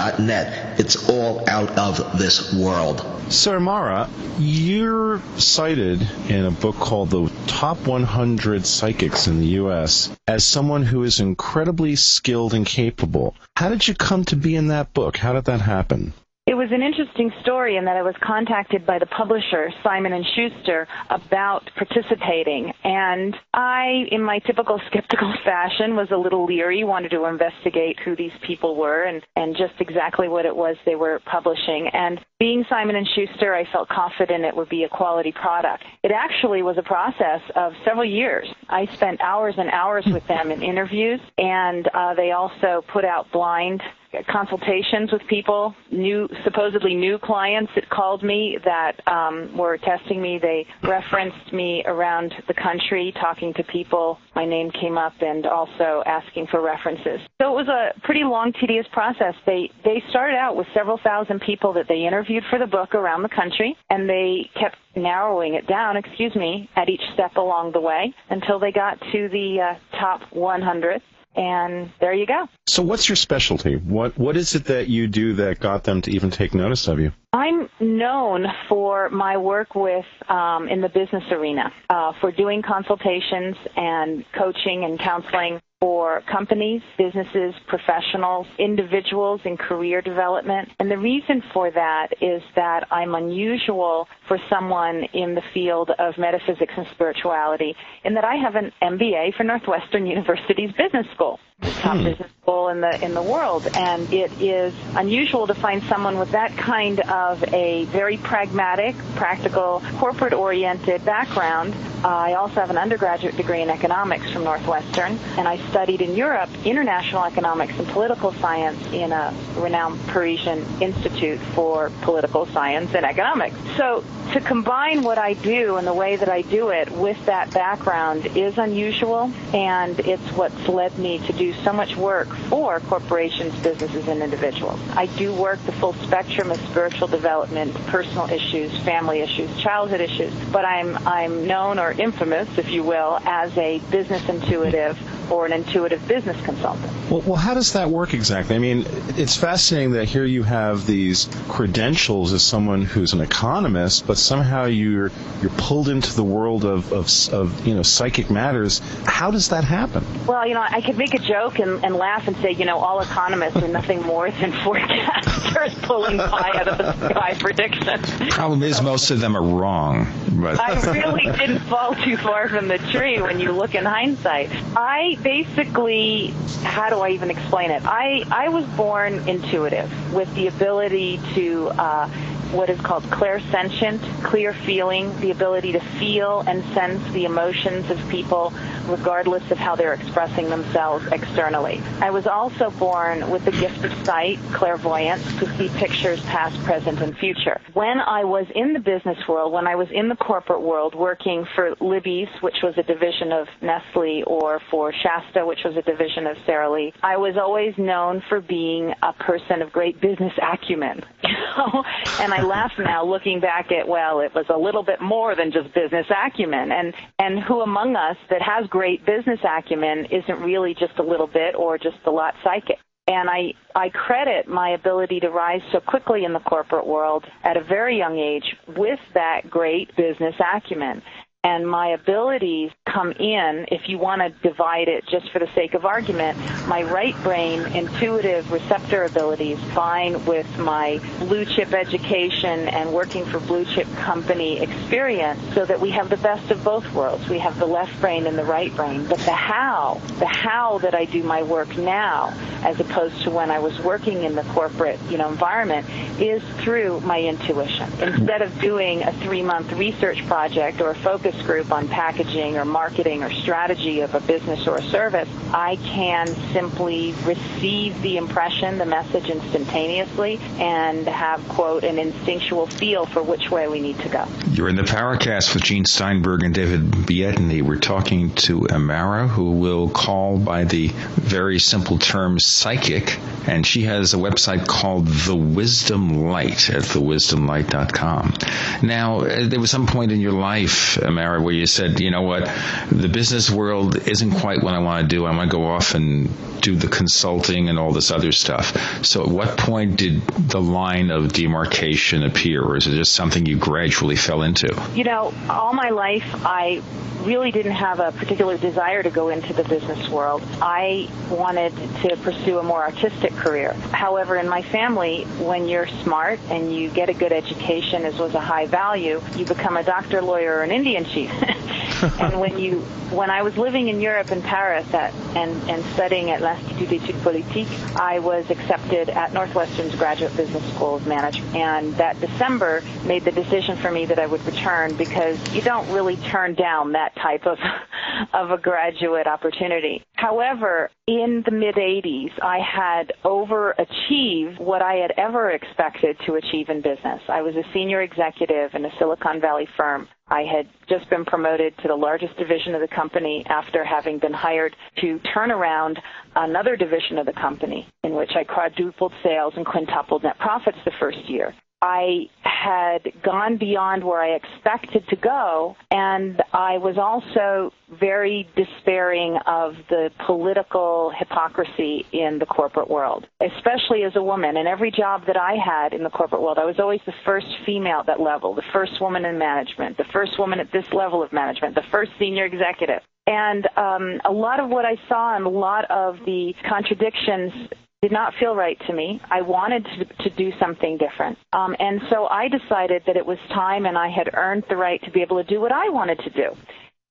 It's 0.80 1.10
all 1.10 1.50
out 1.50 1.78
of 1.78 2.18
this 2.18 2.54
world. 2.54 3.06
So, 3.30 3.58
Imara, 3.60 4.10
you're 4.40 5.22
cited 5.38 6.02
in 6.30 6.46
a 6.46 6.52
book 6.52 6.69
called 6.72 7.10
The 7.10 7.32
Top 7.48 7.86
100 7.88 8.66
Psychics 8.66 9.28
in 9.28 9.40
the 9.40 9.48
U.S. 9.48 10.10
as 10.28 10.44
someone 10.44 10.84
who 10.84 11.04
is 11.04 11.20
incredibly 11.20 11.96
skilled 11.96 12.54
and 12.54 12.66
capable. 12.66 13.36
How 13.56 13.70
did 13.70 13.88
you 13.88 13.94
come 13.96 14.26
to 14.26 14.36
be 14.36 14.56
in 14.56 14.68
that 14.68 14.94
book? 14.94 15.18
How 15.18 15.34
did 15.34 15.46
that 15.46 15.62
happen? 15.62 16.14
It 16.50 16.58
was 16.58 16.72
an 16.72 16.82
interesting 16.82 17.32
story 17.44 17.78
in 17.78 17.86
that 17.86 17.96
I 17.96 18.02
was 18.02 18.16
contacted 18.24 18.84
by 18.84 18.98
the 18.98 19.06
publisher 19.06 19.72
Simon 19.84 20.14
and 20.14 20.26
Schuster 20.34 20.88
about 21.12 21.70
participating, 21.76 22.74
and 22.84 23.38
I, 23.54 24.08
in 24.12 24.24
my 24.24 24.40
typical 24.40 24.82
skeptical 24.88 25.32
fashion, 25.46 25.96
was 25.96 26.08
a 26.10 26.18
little 26.18 26.48
leery, 26.48 26.84
wanted 26.84 27.12
to 27.12 27.26
investigate 27.26 28.00
who 28.04 28.16
these 28.16 28.32
people 28.42 28.76
were 28.76 29.04
and 29.04 29.22
and 29.36 29.56
just 29.56 29.80
exactly 29.80 30.28
what 30.28 30.48
it 30.48 30.56
was 30.56 30.76
they 30.88 30.96
were 30.96 31.22
publishing. 31.24 31.88
And 31.94 32.20
being 32.40 32.66
Simon 32.68 32.96
and 32.96 33.08
Schuster, 33.08 33.54
I 33.54 33.72
felt 33.72 33.88
confident 33.88 34.44
it 34.44 34.56
would 34.56 34.70
be 34.70 34.86
a 34.86 34.90
quality 34.90 35.32
product. 35.32 35.84
It 36.02 36.12
actually 36.12 36.64
was 36.64 36.80
a 36.80 36.82
process 36.82 37.42
of 37.56 37.74
several 37.86 38.06
years. 38.06 38.48
I 38.70 38.88
spent 38.96 39.22
hours 39.22 39.54
and 39.60 39.70
hours 39.70 40.08
with 40.08 40.26
them 40.26 40.50
in 40.50 40.64
interviews, 40.64 41.20
and 41.38 41.88
uh, 41.94 42.16
they 42.16 42.32
also 42.32 42.84
put 42.92 43.06
out 43.06 43.32
blind 43.32 43.84
consultations 44.32 45.12
with 45.12 45.22
people, 45.30 45.76
new 45.92 46.28
supposedly 46.44 46.96
new 46.96 47.18
clients 47.20 47.72
that 47.76 47.90
called 47.90 48.24
me 48.24 48.58
that 48.66 48.94
um, 49.08 49.56
were 49.58 49.78
testing 49.78 50.22
me. 50.22 50.40
They 50.42 50.66
referenced 50.84 51.54
me 51.54 51.84
around 51.86 52.34
the 52.48 52.54
country, 52.54 53.14
talking 53.22 53.54
to 53.56 53.64
people. 53.64 54.18
My 54.36 54.46
name 54.46 54.72
came 54.72 54.98
up, 54.98 55.14
and 55.22 55.46
also 55.46 56.04
asking 56.06 56.48
for 56.48 56.62
references. 56.62 57.20
So 57.42 57.52
it 57.52 57.66
was 57.66 57.68
a 57.68 58.00
pretty 58.02 58.24
long, 58.24 58.54
tedious 58.60 58.86
process. 58.92 59.34
They 59.46 59.70
they 59.84 60.02
started 60.10 60.36
out 60.36 60.56
with 60.56 60.68
several 60.74 61.00
thousand 61.04 61.42
people 61.42 61.74
that 61.74 61.86
they 61.88 62.06
interviewed 62.06 62.44
for 62.50 62.60
the 62.60 62.68
book 62.68 62.96
around 62.96 63.24
the 63.24 63.30
country, 63.30 63.76
and 63.90 64.10
they 64.10 64.50
kept 64.60 64.76
narrowing 64.96 65.54
it 65.54 65.68
down, 65.68 65.98
excuse 65.98 66.36
me, 66.36 66.70
at 66.76 66.90
each 66.90 67.02
step 67.14 67.36
along 67.38 67.72
the 67.72 67.82
way 67.82 68.14
until 68.30 68.60
they 68.60 68.72
got 68.72 69.00
to 69.12 69.30
the 69.30 69.76
uh, 69.76 69.98
top 70.00 70.22
100. 70.32 71.02
And 71.36 71.92
there 72.00 72.14
you 72.14 72.26
go. 72.26 72.48
So, 72.68 72.82
what's 72.84 73.08
your 73.08 73.16
specialty? 73.16 73.76
What 73.76 74.18
What 74.18 74.36
is 74.36 74.56
it 74.56 74.66
that 74.66 74.88
you 74.88 75.08
do 75.08 75.34
that 75.36 75.60
got 75.60 75.84
them 75.84 76.02
to 76.04 76.12
even 76.12 76.32
take 76.32 76.54
notice 76.54 76.88
of 76.88 77.00
you? 77.00 77.12
I'm 77.34 77.70
known 77.80 78.46
for 78.68 79.10
my 79.10 79.38
work 79.38 79.76
with 79.76 80.06
um, 80.28 80.68
in 80.68 80.82
the 80.82 80.90
business 80.90 81.24
arena, 81.32 81.72
uh, 81.90 82.14
for 82.20 82.32
doing 82.32 82.64
consultations 82.64 83.56
and 83.76 84.26
coaching 84.36 84.84
and 84.84 85.00
counseling 85.00 85.60
for 85.80 86.22
companies, 86.30 86.82
businesses, 86.98 87.54
professionals, 87.68 88.46
individuals 88.58 89.40
in 89.46 89.56
career 89.56 90.02
development. 90.02 90.70
And 90.80 90.92
the 90.92 90.98
reason 90.98 91.42
for 91.54 91.72
that 91.72 92.08
is 92.20 92.42
that 92.56 92.86
I'm 92.92 93.16
unusual 93.16 94.08
for 94.30 94.40
someone 94.48 95.04
in 95.12 95.34
the 95.36 95.42
field 95.54 95.90
of 95.90 96.18
metaphysics 96.18 96.72
and 96.78 96.88
spirituality 96.92 97.76
in 98.06 98.14
that 98.14 98.24
I 98.24 98.36
have 98.36 98.56
an 98.56 98.72
MBA 98.82 99.34
from 99.36 99.48
Northwestern 99.48 100.06
University's 100.06 100.72
business 100.72 101.08
school, 101.16 101.40
the 101.62 101.72
top 101.72 101.98
business 101.98 102.30
school 102.42 102.70
in 102.70 102.80
the 102.80 103.04
in 103.04 103.16
the 103.16 103.24
world, 103.24 103.68
and 103.74 104.12
it 104.14 104.32
is 104.40 104.74
unusual 104.96 105.48
to 105.48 105.56
find 105.56 105.82
someone 105.84 106.20
with 106.20 106.32
that 106.32 106.56
kind 106.56 107.00
of 107.02 107.44
a 107.54 107.86
very 107.86 108.18
pragmatic, 108.18 108.96
practical, 109.16 109.82
corporate-oriented 109.98 111.04
background. 111.04 111.74
Uh, 112.04 112.08
I 112.08 112.34
also 112.36 112.56
have 112.56 112.70
an 112.70 112.78
undergraduate 112.78 113.36
degree 113.36 113.62
in 113.62 113.70
economics 113.70 114.32
from 114.32 114.44
Northwestern, 114.44 115.18
and 115.38 115.48
I 115.48 115.58
studied 115.70 116.02
in 116.02 116.16
Europe 116.16 116.50
international 116.64 117.24
economics 117.26 117.74
and 117.80 117.88
political 117.88 118.32
science 118.34 118.80
in 118.94 119.12
a 119.12 119.34
renowned 119.58 120.00
Parisian 120.08 120.64
institute 120.82 121.40
for 121.56 121.92
political 122.04 122.46
science 122.46 122.94
and 122.94 123.06
economics. 123.06 123.56
So 123.76 124.04
to 124.34 124.40
combine 124.42 125.04
what 125.04 125.18
I 125.18 125.34
do 125.34 125.78
and 125.78 125.88
the 125.88 125.94
way 125.94 126.16
that 126.16 126.30
I 126.30 126.44
do 126.44 126.70
it 126.70 126.92
with 126.92 127.26
that 127.26 127.52
background 127.52 128.26
is 128.38 128.58
unusual, 128.58 129.32
and 129.54 130.00
it's 130.02 130.32
what's 130.34 130.68
led 130.68 130.98
me 131.00 131.20
to 131.20 131.34
do 131.34 131.54
so 131.54 131.74
much 131.74 131.96
work 131.96 132.28
for 132.48 132.80
corporations, 132.82 133.56
businesses, 133.64 134.08
and 134.08 134.22
individuals. 134.22 134.80
I 134.92 135.08
do 135.08 135.34
work 135.34 135.60
the 135.66 135.72
full 135.72 135.94
spectrum 135.94 136.52
of 136.52 136.58
spiritual 136.70 137.08
development, 137.08 137.74
personal 137.88 138.30
issues, 138.30 138.78
family 138.82 139.22
issues, 139.22 139.56
childhood 139.58 140.02
issues, 140.02 140.34
but 140.52 140.64
I'm 140.64 140.98
I'm 141.08 141.48
known 141.48 141.80
or 141.80 141.92
infamous, 141.92 142.58
if 142.58 142.70
you 142.70 142.84
will, 142.84 143.20
as 143.26 143.58
a 143.58 143.80
business 143.90 144.28
intuitive 144.30 144.98
or 145.32 145.46
an 145.46 145.54
intuitive 145.54 146.06
business 146.08 146.40
consultant. 146.44 146.92
Well, 147.10 147.22
well, 147.22 147.36
how 147.36 147.54
does 147.54 147.74
that 147.74 147.90
work 147.90 148.14
exactly? 148.14 148.56
I 148.56 148.60
mean, 148.60 148.86
it's 149.18 149.36
fascinating 149.36 149.92
that 149.94 150.06
here 150.06 150.26
you 150.26 150.44
have 150.44 150.86
these 150.86 151.30
credentials 151.48 152.34
as 152.34 152.44
someone 152.44 152.84
who's 152.84 153.14
an 153.14 153.22
economist, 153.22 154.08
but 154.08 154.18
somehow 154.18 154.66
you're 154.66 155.12
you're 155.42 155.52
pulled 155.58 155.90
into 155.90 156.16
the 156.16 156.24
world 156.24 156.66
of, 156.66 156.92
of, 156.92 157.34
of 157.34 157.68
you 157.68 157.76
know 157.76 157.84
psychic 157.84 158.30
matters. 158.30 158.82
How 159.06 159.32
does 159.32 159.50
that 159.50 159.64
happen? 159.64 160.04
Well, 160.26 160.48
you 160.48 160.54
know, 160.54 160.66
I 160.68 160.82
could 160.82 160.98
make 160.98 161.14
a 161.14 161.20
joke 161.20 161.60
and, 161.60 161.84
and 161.84 161.96
laugh 161.96 162.28
and 162.28 162.36
say, 162.38 162.52
you 162.52 162.66
know, 162.66 162.78
all 162.80 163.02
economists 163.02 163.58
are 163.58 163.68
nothing 163.68 164.02
more 164.02 164.30
than 164.32 164.52
forecasters 164.64 165.82
pulling 165.84 166.18
pie 166.18 166.52
out 166.60 166.68
of 166.68 166.78
the 166.78 167.10
sky 167.10 167.36
predictions. 167.40 168.34
Problem 168.34 168.64
is, 168.64 168.82
most 168.82 169.12
of 169.12 169.20
them 169.20 169.36
are 169.36 169.42
wrong. 169.42 170.08
But 170.32 170.60
I 170.60 170.92
really 170.92 171.26
didn't 171.38 171.60
fall 171.60 171.96
too 171.96 172.18
far 172.18 172.48
from 172.48 172.68
the 172.68 172.78
tree 172.78 173.22
when 173.22 173.40
you 173.40 173.52
look 173.52 173.76
in 173.76 173.86
hindsight. 173.86 174.50
I 174.76 175.18
basically, 175.24 176.28
how 176.64 176.90
do 176.90 177.00
I 177.00 177.10
even 177.10 177.30
explain 177.30 177.72
it? 177.72 177.84
I, 177.86 178.24
I 178.32 178.50
was 178.50 178.66
born 178.68 179.28
intuitive 179.28 180.14
with 180.14 180.34
the 180.36 180.48
ability 180.48 181.20
to 181.36 181.70
uh, 181.70 182.10
what 182.52 182.70
is 182.70 182.80
called 182.82 183.04
clairsentient, 183.04 184.00
clear 184.24 184.54
feeling, 184.54 185.18
the 185.20 185.32
ability 185.32 185.72
to 185.74 185.80
feel 185.80 186.42
and 186.42 186.64
sense 186.74 187.04
the 187.12 187.26
emotions 187.26 187.90
of 187.90 188.10
people 188.10 188.54
regardless 188.90 189.50
of 189.52 189.58
how 189.58 189.76
they're 189.76 189.94
expressing 189.94 190.50
themselves 190.50 191.06
externally. 191.12 191.82
I 192.02 192.10
was 192.10 192.28
also 192.28 192.72
born 192.72 193.30
with 193.30 193.46
the 193.46 193.52
gift 193.52 193.84
of 193.86 193.94
sight, 194.06 194.40
clairvoyance, 194.52 195.24
to 195.40 195.58
see 195.58 195.70
pictures 195.78 196.22
past, 196.24 196.62
present, 196.64 197.00
and 197.02 197.18
future. 197.18 197.62
When 197.74 198.00
I 198.00 198.24
was 198.24 198.48
in 198.56 198.74
the 198.74 198.80
business 198.80 199.18
world, 199.28 199.54
when 199.54 199.68
I 199.68 199.76
was 199.76 199.90
in 199.92 200.10
the 200.10 200.16
corporate 200.16 200.62
world 200.62 200.96
working 200.96 201.46
for 201.56 201.76
Libby's, 201.80 202.30
which 202.42 202.58
was 202.64 202.78
a 202.78 202.84
division 202.84 203.32
of 203.32 203.48
Nestle, 203.62 204.24
or 204.26 204.60
for 204.72 204.92
Shasta, 204.92 205.46
which 205.46 205.64
was 205.64 205.78
a 205.78 205.82
division 205.82 206.26
of 206.28 206.38
Sara 206.46 206.72
Lee, 206.72 206.94
I 207.04 207.18
was 207.18 207.38
always 207.38 207.78
known 207.78 208.24
for 208.28 208.42
being 208.42 208.94
a 209.04 209.14
person 209.14 209.62
of 209.62 209.72
great 209.72 210.02
business 210.02 210.34
acumen. 210.42 211.06
And 212.20 212.34
I 212.34 212.39
laugh 212.42 212.72
now 212.78 213.04
looking 213.06 213.40
back 213.40 213.72
at, 213.72 213.88
well, 213.88 214.20
it 214.20 214.34
was 214.34 214.46
a 214.50 214.58
little 214.58 214.84
bit 214.84 215.02
more 215.02 215.36
than 215.36 215.52
just 215.52 215.74
business 215.74 216.06
acumen. 216.10 216.72
And, 216.72 216.94
and 217.18 217.40
who 217.40 217.62
among 217.62 217.96
us 217.96 218.18
that 218.30 218.42
has 218.42 218.68
great 218.68 219.06
business 219.06 219.40
acumen 219.44 220.06
isn't 220.06 220.40
really 220.42 220.74
just 220.74 220.98
a 221.00 221.04
little 221.04 221.28
bit 221.28 221.56
or 221.56 221.78
just 221.78 221.98
a 222.06 222.12
lot 222.12 222.36
psychic. 222.44 222.78
And 223.08 223.28
I, 223.28 223.54
I 223.74 223.90
credit 223.90 224.48
my 224.48 224.70
ability 224.70 225.20
to 225.22 225.30
rise 225.30 225.62
so 225.72 225.80
quickly 225.80 226.26
in 226.26 226.34
the 226.34 226.40
corporate 226.40 226.86
world 226.86 227.26
at 227.44 227.58
a 227.58 227.64
very 227.64 227.98
young 227.98 228.20
age 228.20 228.56
with 228.68 229.00
that 229.16 229.50
great 229.50 229.96
business 229.96 230.36
acumen 230.40 231.02
and 231.44 231.66
my 231.66 231.90
abilities 231.90 232.70
come 232.86 233.14
in, 233.14 233.66
if 233.72 233.88
you 233.88 233.98
want 233.98 234.22
to 234.22 234.30
divide 234.48 234.90
it 234.90 235.06
just 235.08 235.32
for 235.32 235.40
the 235.40 235.48
sake 235.56 235.74
of 235.74 235.86
argument, 235.86 236.38
my 236.68 236.84
right 236.84 237.16
brain 237.24 237.62
intuitive 237.74 238.52
receptor 238.52 239.06
abilities 239.06 239.58
fine 239.74 240.26
with 240.26 240.58
my 240.58 241.00
blue 241.20 241.46
chip 241.46 241.74
education 241.74 242.68
and 242.68 242.92
working 242.92 243.24
for 243.24 243.40
blue 243.40 243.64
chip 243.64 243.88
company 243.96 244.60
experience 244.60 245.40
so 245.54 245.66
that 245.66 245.80
we 245.80 245.90
have 245.92 246.10
the 246.10 246.18
best 246.18 246.52
of 246.52 246.62
both 246.62 246.92
worlds. 246.94 247.30
We 247.30 247.40
have 247.40 247.58
the 247.58 247.66
left 247.66 248.02
brain 248.02 248.28
and 248.28 248.38
the 248.38 248.44
right 248.44 248.76
brain. 248.76 249.06
But 249.08 249.20
the 249.20 249.32
how, 249.32 250.02
the 250.20 250.26
how 250.26 250.80
that 250.80 250.94
I 250.94 251.06
do 251.06 251.24
my 251.24 251.44
work 251.44 251.78
now 251.78 252.34
as 252.64 252.78
opposed 252.82 253.22
to 253.24 253.32
when 253.32 253.50
I 253.50 253.60
was 253.60 253.80
working 253.80 254.24
in 254.24 254.36
the 254.36 254.44
corporate, 254.44 255.00
you 255.10 255.18
know, 255.18 255.30
environment 255.30 255.88
is 256.20 256.44
through 256.62 257.00
my 257.02 257.22
intuition. 257.22 257.90
Instead 258.02 258.42
of 258.42 258.60
doing 258.60 259.04
a 259.04 259.14
three 259.14 259.42
month 259.42 259.72
research 259.74 260.26
project 260.28 260.82
or 260.82 260.90
a 260.90 260.96
focus 260.96 261.29
focus 261.32 261.46
group 261.46 261.72
on 261.72 261.88
packaging 261.88 262.58
or 262.58 262.66
marketing 262.66 263.24
or 263.24 263.32
strategy 263.32 264.02
of 264.02 264.14
a 264.16 264.20
business 264.22 264.68
or 264.68 264.78
a 264.78 264.84
service, 264.84 265.28
I 265.52 265.78
can 265.78 266.28
simply 266.54 267.14
receive 267.24 268.02
the 268.02 268.18
impression, 268.18 268.78
the 268.78 268.86
message 268.86 269.30
instantaneously, 269.30 270.40
and 270.60 271.08
have, 271.08 271.48
quote, 271.50 271.84
an 271.84 272.00
instinctual 272.00 272.68
feel 272.68 273.06
for 273.06 273.22
which 273.22 273.52
way 273.52 273.68
we 273.68 273.80
need 273.80 274.00
to 274.00 274.10
go. 274.10 274.28
You're 274.52 274.70
in 274.70 274.76
the 274.76 274.84
Paracast 274.84 275.54
with 275.54 275.64
Gene 275.64 275.86
Steinberg 275.86 276.44
and 276.44 276.54
David 276.54 276.92
Biedney. 276.92 277.62
We're 277.62 277.78
talking 277.78 278.34
to 278.36 278.62
Imara, 278.62 279.28
who 279.28 279.52
will 279.52 279.90
call 279.90 280.38
by 280.38 280.64
the 280.64 280.88
very 280.88 281.60
simple 281.60 281.98
term 281.98 282.40
psychic, 282.40 283.18
and 283.48 283.66
she 283.66 283.84
has 283.84 284.14
a 284.14 284.18
website 284.18 284.68
called 284.68 285.08
The 285.08 285.36
Wisdom 285.36 286.26
Light 286.26 286.70
at 286.70 286.84
thewisdomlight.com. 286.84 288.34
Now, 288.82 289.22
uh, 289.22 289.48
there 289.48 289.60
was 289.60 289.72
some 289.72 289.88
point 289.88 290.12
in 290.12 290.20
your 290.20 290.32
life, 290.32 290.96
Imara, 290.96 291.19
Where 291.20 291.54
you 291.54 291.66
said, 291.66 292.00
you 292.00 292.12
know 292.12 292.22
what, 292.22 292.46
the 292.92 293.10
business 293.10 293.50
world 293.50 294.08
isn't 294.08 294.32
quite 294.32 294.64
what 294.64 294.74
I 294.74 294.80
want 294.80 295.10
to 295.10 295.16
do. 295.16 295.26
I 295.26 295.36
want 295.36 295.52
to 295.52 295.58
go 295.58 295.66
off 295.66 295.96
and 295.96 296.30
do 296.62 296.76
the 296.76 296.88
consulting 296.88 297.70
and 297.70 297.80
all 297.80 297.92
this 297.92 298.12
other 298.12 298.32
stuff. 298.32 299.06
So, 299.06 299.24
at 299.24 299.30
what 299.30 299.58
point 299.58 299.98
did 299.98 300.22
the 300.28 300.62
line 300.62 301.12
of 301.12 301.32
demarcation 301.34 302.24
appear, 302.24 302.64
or 302.64 302.78
is 302.78 302.88
it 302.88 302.96
just 302.96 303.14
something 303.14 303.46
you 303.46 303.58
gradually 303.58 304.16
fell 304.16 304.44
into? 304.44 304.70
You 304.94 305.04
know, 305.04 305.34
all 305.50 305.74
my 305.74 305.90
life, 305.90 306.26
I 306.46 306.82
really 307.24 307.52
didn't 307.52 307.74
have 307.74 308.00
a 308.00 308.12
particular 308.12 308.58
desire 308.58 309.04
to 309.04 309.10
go 309.10 309.30
into 309.30 309.54
the 309.54 309.64
business 309.64 310.08
world. 310.10 310.42
I 310.62 311.10
wanted 311.30 311.76
to 312.02 312.16
pursue 312.18 312.60
a 312.60 312.64
more 312.64 312.82
artistic 312.82 313.34
career. 313.34 313.74
However, 313.92 314.38
in 314.38 314.48
my 314.48 314.62
family, 314.62 315.24
when 315.40 315.68
you're 315.68 315.88
smart 315.88 316.40
and 316.50 316.74
you 316.74 316.90
get 316.90 317.10
a 317.10 317.14
good 317.14 317.34
education, 317.34 318.06
as 318.06 318.18
was 318.18 318.34
a 318.36 318.40
high 318.40 318.66
value, 318.68 319.22
you 319.36 319.46
become 319.46 319.78
a 319.78 319.84
doctor, 319.84 320.22
lawyer, 320.22 320.58
or 320.58 320.64
an 320.64 320.72
Indian 320.72 321.06
and 322.20 322.40
when 322.40 322.58
you, 322.58 322.80
when 323.12 323.30
I 323.30 323.42
was 323.42 323.58
living 323.58 323.88
in 323.88 324.00
Europe 324.00 324.32
in 324.32 324.42
Paris 324.42 324.92
at, 324.94 325.14
and, 325.36 325.52
and 325.70 325.84
studying 325.94 326.30
at 326.30 326.42
l'Institut 326.42 326.88
d'études 326.88 327.22
politiques, 327.22 327.96
I 327.96 328.20
was 328.20 328.50
accepted 328.50 329.10
at 329.10 329.34
Northwestern's 329.34 329.96
Graduate 329.96 330.36
Business 330.38 330.64
School 330.74 330.96
of 330.96 331.08
Management. 331.08 331.56
And 331.56 331.94
that 331.96 332.20
December 332.20 332.84
made 333.06 333.26
the 333.26 333.32
decision 333.32 333.76
for 333.78 333.92
me 333.92 334.06
that 334.06 334.20
I 334.20 334.26
would 334.26 334.44
return 334.46 334.96
because 334.96 335.38
you 335.54 335.62
don't 335.62 335.90
really 335.92 336.18
turn 336.18 336.54
down 336.54 336.94
that 336.94 337.16
type 337.16 337.46
of, 337.46 337.58
of 338.34 338.52
a 338.52 338.58
graduate 338.58 339.28
opportunity. 339.28 340.04
However, 340.14 340.90
in 341.08 341.44
the 341.46 341.52
mid 341.52 341.76
80s, 341.76 342.32
I 342.42 342.60
had 342.60 343.14
overachieved 343.24 344.60
what 344.60 344.82
I 344.82 344.96
had 344.96 345.14
ever 345.18 345.50
expected 345.52 346.18
to 346.26 346.36
achieve 346.36 346.70
in 346.70 346.82
business. 346.82 347.22
I 347.28 347.42
was 347.42 347.56
a 347.56 347.64
senior 347.74 348.02
executive 348.02 348.74
in 348.74 348.86
a 348.86 348.92
Silicon 349.00 349.42
Valley 349.42 349.68
firm. 349.78 350.08
I 350.30 350.44
had 350.44 350.68
just 350.88 351.10
been 351.10 351.26
promoted 351.26 351.76
to 351.80 351.88
the 351.88 351.96
largest 351.96 352.38
division 352.38 352.76
of 352.76 352.82
the 352.82 352.96
company 352.96 353.44
after 353.50 353.84
having 353.84 354.20
been 354.20 354.34
hired 354.34 354.76
to 355.02 355.20
turn 355.34 355.52
around 355.52 356.00
another 356.36 356.76
division 356.76 357.18
of 357.18 357.26
the 357.26 357.34
company 357.34 357.88
in 358.04 358.16
which 358.16 358.32
I 358.36 358.44
quadrupled 358.44 359.14
sales 359.24 359.54
and 359.56 359.66
quintupled 359.66 360.24
net 360.24 360.38
profits 360.40 360.78
the 360.86 360.92
first 361.00 361.18
year. 361.28 361.54
I 361.82 362.28
had 362.44 363.12
gone 363.24 363.58
beyond 363.58 364.04
where 364.04 364.22
I 364.22 364.36
expected 364.36 365.08
to 365.10 365.16
go, 365.16 365.78
and 365.92 366.42
I 366.52 366.78
was 366.78 366.98
also 366.98 367.74
very 368.00 368.50
despairing 368.56 369.38
of 369.48 369.76
the 369.90 370.10
political 370.26 371.12
hypocrisy 371.18 372.06
in 372.12 372.38
the 372.40 372.46
corporate 372.46 372.90
world, 372.90 373.28
especially 373.40 374.04
as 374.04 374.16
a 374.16 374.24
woman. 374.24 374.58
In 374.58 374.68
every 374.68 374.92
job 374.92 375.24
that 375.28 375.38
I 375.38 375.56
had 375.56 375.94
in 375.94 376.04
the 376.04 376.10
corporate 376.10 376.42
world, 376.42 376.58
I 376.60 376.66
was 376.66 376.80
always 376.80 377.00
the 377.06 377.14
first 377.26 377.48
female 377.66 378.00
at 378.02 378.08
that 378.08 378.20
level, 378.20 378.54
the 378.54 378.64
first 378.74 379.00
woman 379.00 379.24
in 379.24 379.38
management, 379.38 379.98
the 379.98 380.06
first 380.12 380.38
woman 380.38 380.60
at 380.60 380.72
this 380.74 380.86
level 380.92 381.24
of 381.24 381.32
management, 381.32 381.76
the 381.76 381.84
first 381.92 382.12
senior 382.20 382.46
executive. 382.46 383.02
And 383.26 383.68
um, 383.78 384.20
a 384.26 384.32
lot 384.32 384.60
of 384.60 384.70
what 384.70 384.86
I 384.86 384.96
saw 385.08 385.36
and 385.36 385.46
a 385.46 385.50
lot 385.50 385.90
of 385.92 386.18
the 386.26 386.54
contradictions 386.68 387.54
did 388.02 388.12
not 388.12 388.34
feel 388.40 388.56
right 388.56 388.78
to 388.88 388.94
me. 388.94 389.20
I 389.30 389.42
wanted 389.42 389.86
to, 389.86 390.30
to 390.30 390.36
do 390.36 390.52
something 390.60 390.98
different. 390.98 391.38
Um, 391.52 391.76
and 391.80 392.00
so 392.10 392.28
I 392.28 392.48
decided 392.48 393.04
that 393.06 393.18
it 393.18 393.26
was 393.26 393.38
time 393.50 393.86
and 393.86 393.98
I 393.98 394.10
had 394.10 394.30
earned 394.34 394.64
the 394.70 394.78
right 394.78 395.02
to 395.04 395.12
be 395.12 395.22
able 395.22 395.44
to 395.44 395.50
do 395.50 395.60
what 395.60 395.72
I 395.72 395.90
wanted 395.90 396.20
to 396.20 396.30
do. 396.30 396.56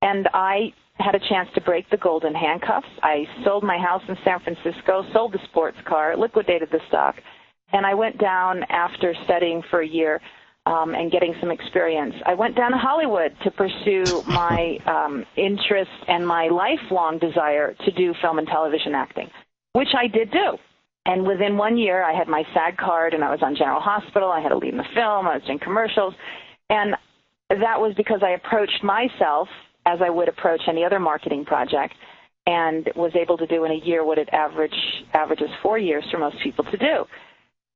And 0.01 0.29
I 0.33 0.73
had 0.99 1.15
a 1.15 1.21
chance 1.29 1.49
to 1.55 1.61
break 1.61 1.89
the 1.91 1.97
golden 1.99 2.35
handcuffs. 2.35 2.89
I 3.03 3.25
sold 3.45 3.63
my 3.63 3.79
house 3.79 4.03
in 4.09 4.17
San 4.25 4.41
Francisco, 4.41 5.05
sold 5.13 5.33
the 5.33 5.39
sports 5.51 5.77
car, 5.87 6.17
liquidated 6.17 6.71
the 6.73 6.81
stock, 6.89 7.17
and 7.73 7.85
I 7.85 7.95
went 7.95 8.19
down 8.19 8.65
after 8.69 9.15
studying 9.25 9.63
for 9.71 9.83
a 9.83 9.87
year 9.87 10.21
um, 10.67 10.95
and 10.95 11.13
getting 11.13 11.35
some 11.41 11.51
experience. 11.51 12.15
I 12.27 12.35
went 12.35 12.57
down 12.57 12.73
to 12.73 12.79
Hollywood 12.79 13.33
to 13.45 13.51
pursue 13.51 14.23
my 14.27 14.79
um, 14.87 15.25
interest 15.37 15.91
and 16.09 16.27
my 16.27 16.49
lifelong 16.49 17.19
desire 17.19 17.75
to 17.85 17.91
do 17.93 18.15
film 18.21 18.39
and 18.39 18.49
television 18.49 18.95
acting, 18.95 19.29
which 19.73 19.89
I 19.97 20.09
did 20.09 20.31
do. 20.31 20.59
And 21.09 21.27
within 21.27 21.57
one 21.57 21.79
year, 21.79 22.05
I 22.05 22.13
had 22.13 22.29
my 22.29 22.45
SAG 22.53 22.77
card 22.77 23.15
and 23.15 23.25
I 23.25 23.31
was 23.31 23.41
on 23.43 23.57
General 23.57 23.81
Hospital. 23.81 24.31
I 24.31 24.41
had 24.41 24.53
a 24.53 24.57
lead 24.57 24.73
in 24.73 24.77
the 24.77 24.85
film. 24.95 25.27
I 25.27 25.37
was 25.37 25.43
doing 25.47 25.59
commercials. 25.59 26.13
And 26.69 26.95
that 27.49 27.81
was 27.81 27.95
because 27.97 28.21
I 28.23 28.33
approached 28.33 28.85
myself 28.85 29.49
as 29.87 30.01
I 30.05 30.11
would 30.11 30.29
approach 30.29 30.61
any 30.69 30.85
other 30.85 31.01
marketing 31.01 31.47
project 31.47 31.95
and 32.47 32.91
was 32.95 33.13
able 33.17 33.39
to 33.39 33.47
do 33.47 33.65
in 33.65 33.73
a 33.73 33.87
year 33.87 34.05
what 34.05 34.19
it 34.19 34.29
average 34.33 34.75
averages 35.15 35.49
four 35.63 35.79
years 35.79 36.05
for 36.11 36.19
most 36.19 36.37
people 36.45 36.65
to 36.65 36.77
do. 36.77 37.07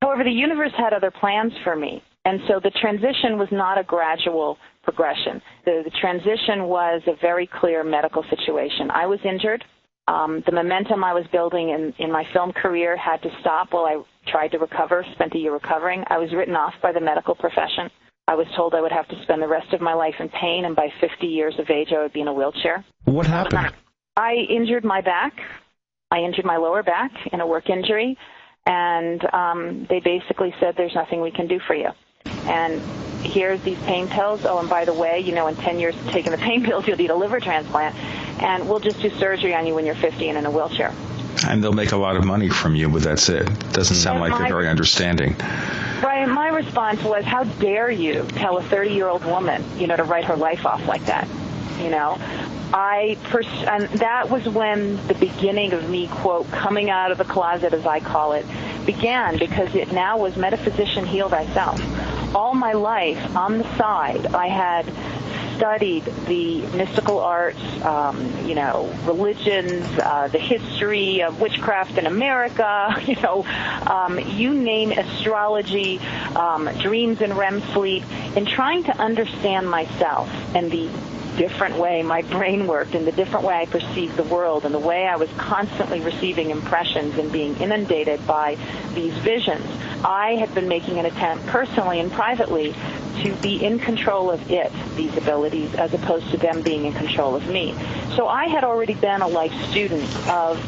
However, 0.03 0.25
the 0.25 0.31
universe 0.31 0.73
had 0.77 0.93
other 0.93 1.11
plans 1.11 1.53
for 1.65 1.75
me. 1.75 2.03
And 2.27 2.39
so 2.49 2.61
the 2.63 2.71
transition 2.83 3.39
was 3.39 3.49
not 3.51 3.79
a 3.79 3.83
gradual 3.83 4.59
progression. 4.83 5.41
The, 5.65 5.83
the 5.85 5.91
transition 6.01 6.65
was 6.65 7.01
a 7.07 7.17
very 7.23 7.49
clear 7.61 7.83
medical 7.83 8.25
situation. 8.29 8.91
I 8.91 9.07
was 9.07 9.21
injured. 9.25 9.65
Um, 10.09 10.43
the 10.47 10.53
momentum 10.53 11.05
I 11.05 11.15
was 11.15 11.25
building 11.31 11.71
in, 11.71 11.95
in 11.99 12.11
my 12.11 12.25
film 12.33 12.53
career 12.53 12.97
had 12.97 13.23
to 13.23 13.31
stop 13.41 13.73
while 13.73 13.85
I 13.85 14.03
tried 14.31 14.49
to 14.49 14.59
recover, 14.59 15.05
spent 15.15 15.35
a 15.35 15.39
year 15.39 15.53
recovering. 15.53 16.05
I 16.09 16.19
was 16.19 16.33
written 16.33 16.57
off 16.57 16.75
by 16.83 16.93
the 16.93 17.01
medical 17.01 17.35
profession. 17.35 17.89
I 18.27 18.35
was 18.35 18.47
told 18.57 18.75
I 18.75 18.81
would 18.81 18.93
have 18.93 19.09
to 19.09 19.23
spend 19.23 19.43
the 19.43 19.49
rest 19.49 19.73
of 19.73 19.81
my 19.81 19.95
life 19.95 20.15
in 20.19 20.29
pain, 20.29 20.65
and 20.65 20.75
by 20.75 20.89
50 21.01 21.27
years 21.27 21.55
of 21.59 21.71
age, 21.71 21.89
I 21.93 22.03
would 22.03 22.13
be 22.13 22.21
in 22.21 22.29
a 22.29 22.33
wheelchair. 22.33 22.85
What 23.05 23.27
happened? 23.27 23.73
I 24.17 24.35
injured 24.49 24.85
my 24.85 25.01
back. 25.01 25.33
I 26.11 26.19
injured 26.19 26.45
my 26.45 26.57
lower 26.57 26.83
back 26.83 27.11
in 27.33 27.41
a 27.41 27.47
work 27.47 27.71
injury, 27.71 28.17
and 28.67 29.23
um, 29.33 29.87
they 29.89 30.01
basically 30.01 30.55
said, 30.61 30.75
There's 30.77 30.95
nothing 30.95 31.21
we 31.21 31.31
can 31.31 31.47
do 31.47 31.59
for 31.67 31.75
you 31.75 31.89
and 32.47 32.81
here's 33.25 33.61
these 33.63 33.79
pain 33.83 34.09
pills. 34.09 34.45
Oh, 34.45 34.59
and 34.59 34.69
by 34.69 34.85
the 34.85 34.93
way, 34.93 35.21
you 35.21 35.33
know, 35.33 35.47
in 35.47 35.57
10 35.57 35.79
years 35.79 35.95
taking 36.09 36.33
the 36.33 36.39
pain 36.39 36.65
pills, 36.65 36.87
you'll 36.87 36.97
need 36.97 37.11
a 37.11 37.17
liver 37.17 37.41
transplant, 37.41 37.95
and 38.39 38.69
we'll 38.69 38.81
just 38.81 39.01
do 39.01 39.11
surgery 39.11 39.55
on 39.55 39.67
you 39.67 39.75
when 39.75 39.87
you're 39.87 39.95
50 39.95 40.29
and 40.29 40.39
in 40.39 40.47
a 40.47 40.51
wheelchair. 40.51 40.93
And 41.47 41.63
they'll 41.63 41.73
make 41.73 41.93
a 41.93 41.97
lot 41.97 42.17
of 42.17 42.25
money 42.25 42.49
from 42.49 42.75
you, 42.75 42.89
but 42.89 43.03
that's 43.03 43.29
it. 43.29 43.47
Doesn't 43.73 43.97
sound 43.97 44.21
like 44.21 44.37
they're 44.37 44.49
very 44.49 44.69
understanding. 44.69 45.37
Right. 46.03 46.27
My 46.29 46.49
response 46.49 47.03
was, 47.03 47.25
"How 47.25 47.45
dare 47.45 47.91
you 47.91 48.27
tell 48.35 48.59
a 48.59 48.63
30-year-old 48.63 49.25
woman, 49.25 49.65
you 49.79 49.87
know, 49.87 49.97
to 49.97 50.05
write 50.05 50.27
her 50.27 50.37
life 50.37 50.67
off 50.67 50.87
like 50.87 51.07
that?" 51.07 51.27
You 51.81 51.91
know, 51.91 52.19
I 52.73 53.17
pers- 53.25 53.47
and 53.67 53.89
that 54.01 54.31
was 54.31 54.49
when 54.49 55.05
the 55.07 55.15
beginning 55.15 55.73
of 55.73 55.89
me 55.89 56.09
quote 56.09 56.51
coming 56.51 56.91
out 56.91 57.13
of 57.13 57.19
the 57.19 57.25
closet 57.25 57.73
as 57.75 57.87
I 57.87 58.01
call 58.01 58.33
it 58.33 58.47
began 58.87 59.39
because 59.39 59.75
it 59.75 59.93
now 59.93 60.19
was 60.19 60.37
metaphysician 60.37 61.07
heal 61.07 61.29
thyself 61.29 61.81
all 62.35 62.55
my 62.55 62.73
life 62.73 63.37
on 63.37 63.59
the 63.59 63.77
side, 63.77 64.27
I 64.27 64.49
had 64.49 64.87
studied 65.57 66.05
the 66.27 66.63
mystical 66.77 67.21
arts, 67.21 67.63
um, 67.83 68.49
you 68.49 68.55
know, 68.55 68.93
religions, 69.05 69.87
uh, 69.99 70.29
the 70.29 70.39
history 70.39 71.23
of 71.23 71.41
witchcraft 71.41 71.99
in 71.99 72.07
America, 72.07 73.01
you 73.07 73.15
know, 73.17 73.45
um, 73.87 74.19
you 74.19 74.55
name 74.55 74.91
astrology, 74.93 76.01
um, 76.35 76.69
dreams 76.79 77.21
and 77.21 77.37
REM 77.37 77.61
sleep, 77.73 78.03
in 78.37 78.45
trying 78.45 78.85
to 78.85 78.99
understand 78.99 79.71
myself 79.71 80.29
and 80.55 80.71
the 80.71 80.89
different 81.37 81.77
way 81.77 82.03
my 82.03 82.23
brain 82.23 82.67
worked 82.67 82.95
and 82.95 83.07
the 83.07 83.13
different 83.13 83.45
way 83.45 83.55
I 83.55 83.67
perceived 83.67 84.17
the 84.17 84.25
world 84.25 84.65
and 84.65 84.75
the 84.75 84.79
way 84.79 85.07
I 85.07 85.17
was 85.17 85.31
constantly 85.37 86.01
receiving 86.01 86.51
impressions 86.51 87.19
and 87.19 87.33
being 87.33 87.57
inundated 87.57 88.27
by 88.27 88.57
these 88.95 89.15
visions. 89.19 89.65
I 90.05 90.37
had 90.37 90.55
been 90.55 90.69
making 90.69 90.99
an 90.99 91.07
attempt 91.07 91.47
personally 91.47 92.01
and 92.01 92.11
privately 92.11 92.75
to 93.23 93.35
be 93.37 93.63
in 93.63 93.79
control 93.79 94.31
of 94.31 94.51
it, 94.51 94.73
these 94.97 95.17
abilities, 95.17 95.75
as 95.75 95.93
opposed 95.95 96.31
to 96.31 96.37
them 96.37 96.63
being 96.63 96.87
in 96.87 96.93
control 96.93 97.37
of 97.37 97.47
me. 97.49 97.75
So 98.17 98.27
I 98.27 98.47
had 98.47 98.65
already 98.65 98.95
been 98.95 99.23
a 99.23 99.29
life 99.29 99.53
student 99.71 100.05
of 100.29 100.59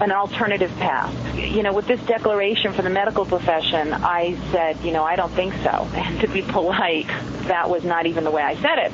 an 0.00 0.12
alternative 0.12 0.70
path. 0.76 1.14
You 1.36 1.62
know, 1.62 1.72
with 1.72 1.86
this 1.86 2.00
declaration 2.02 2.72
for 2.72 2.82
the 2.82 2.90
medical 2.90 3.24
profession, 3.24 3.92
I 3.92 4.36
said, 4.52 4.78
you 4.82 4.92
know, 4.92 5.04
I 5.04 5.16
don't 5.16 5.32
think 5.32 5.54
so. 5.62 5.88
And 6.00 6.20
to 6.20 6.28
be 6.28 6.42
polite, 6.42 7.06
that 7.46 7.68
was 7.68 7.84
not 7.84 8.06
even 8.06 8.24
the 8.24 8.30
way 8.30 8.42
I 8.42 8.54
said 8.56 8.78
it. 8.78 8.92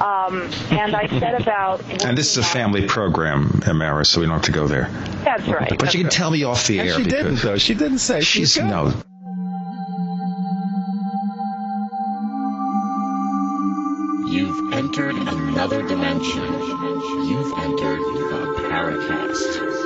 Um, 0.00 0.29
Um, 0.30 0.42
and 0.70 0.94
I 0.94 1.06
said 1.18 1.40
about. 1.40 1.82
and 2.04 2.16
this 2.16 2.30
is 2.32 2.38
a 2.38 2.42
family 2.42 2.86
program, 2.86 3.48
Imara, 3.64 4.06
so 4.06 4.20
we 4.20 4.26
don't 4.26 4.36
have 4.36 4.44
to 4.44 4.52
go 4.52 4.68
there. 4.68 4.88
That's 5.24 5.46
right. 5.48 5.68
But 5.68 5.78
that's 5.80 5.94
you 5.94 6.00
can 6.00 6.06
right. 6.06 6.12
tell 6.12 6.30
me 6.30 6.44
off 6.44 6.66
the 6.66 6.78
And 6.78 6.88
air. 6.88 6.96
she 6.96 7.04
didn't, 7.04 7.36
though. 7.36 7.58
She 7.58 7.74
didn't 7.74 7.98
say 7.98 8.20
She's 8.20 8.54
good. 8.56 8.66
no. 8.66 8.92
You've 14.26 14.72
entered 14.72 15.16
another 15.16 15.82
dimension. 15.86 16.44
You've 17.28 17.52
entered 17.58 17.98
the 17.98 18.54
Paracast. 18.70 19.79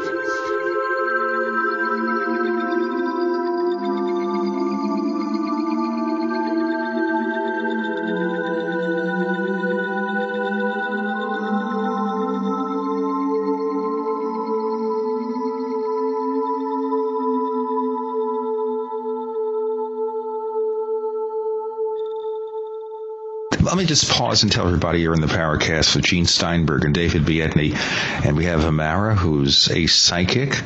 Me 23.84 23.88
just 23.88 24.08
pause 24.08 24.42
and 24.42 24.50
tell 24.50 24.66
everybody 24.66 25.00
you're 25.00 25.12
in 25.12 25.20
the 25.20 25.26
Paracast 25.26 25.94
with 25.94 26.06
Gene 26.06 26.24
Steinberg 26.24 26.86
and 26.86 26.94
David 26.94 27.26
Biedney. 27.26 27.74
And 28.24 28.34
we 28.34 28.46
have 28.46 28.60
Imara, 28.60 29.14
who's 29.14 29.68
a 29.68 29.86
psychic, 29.88 30.58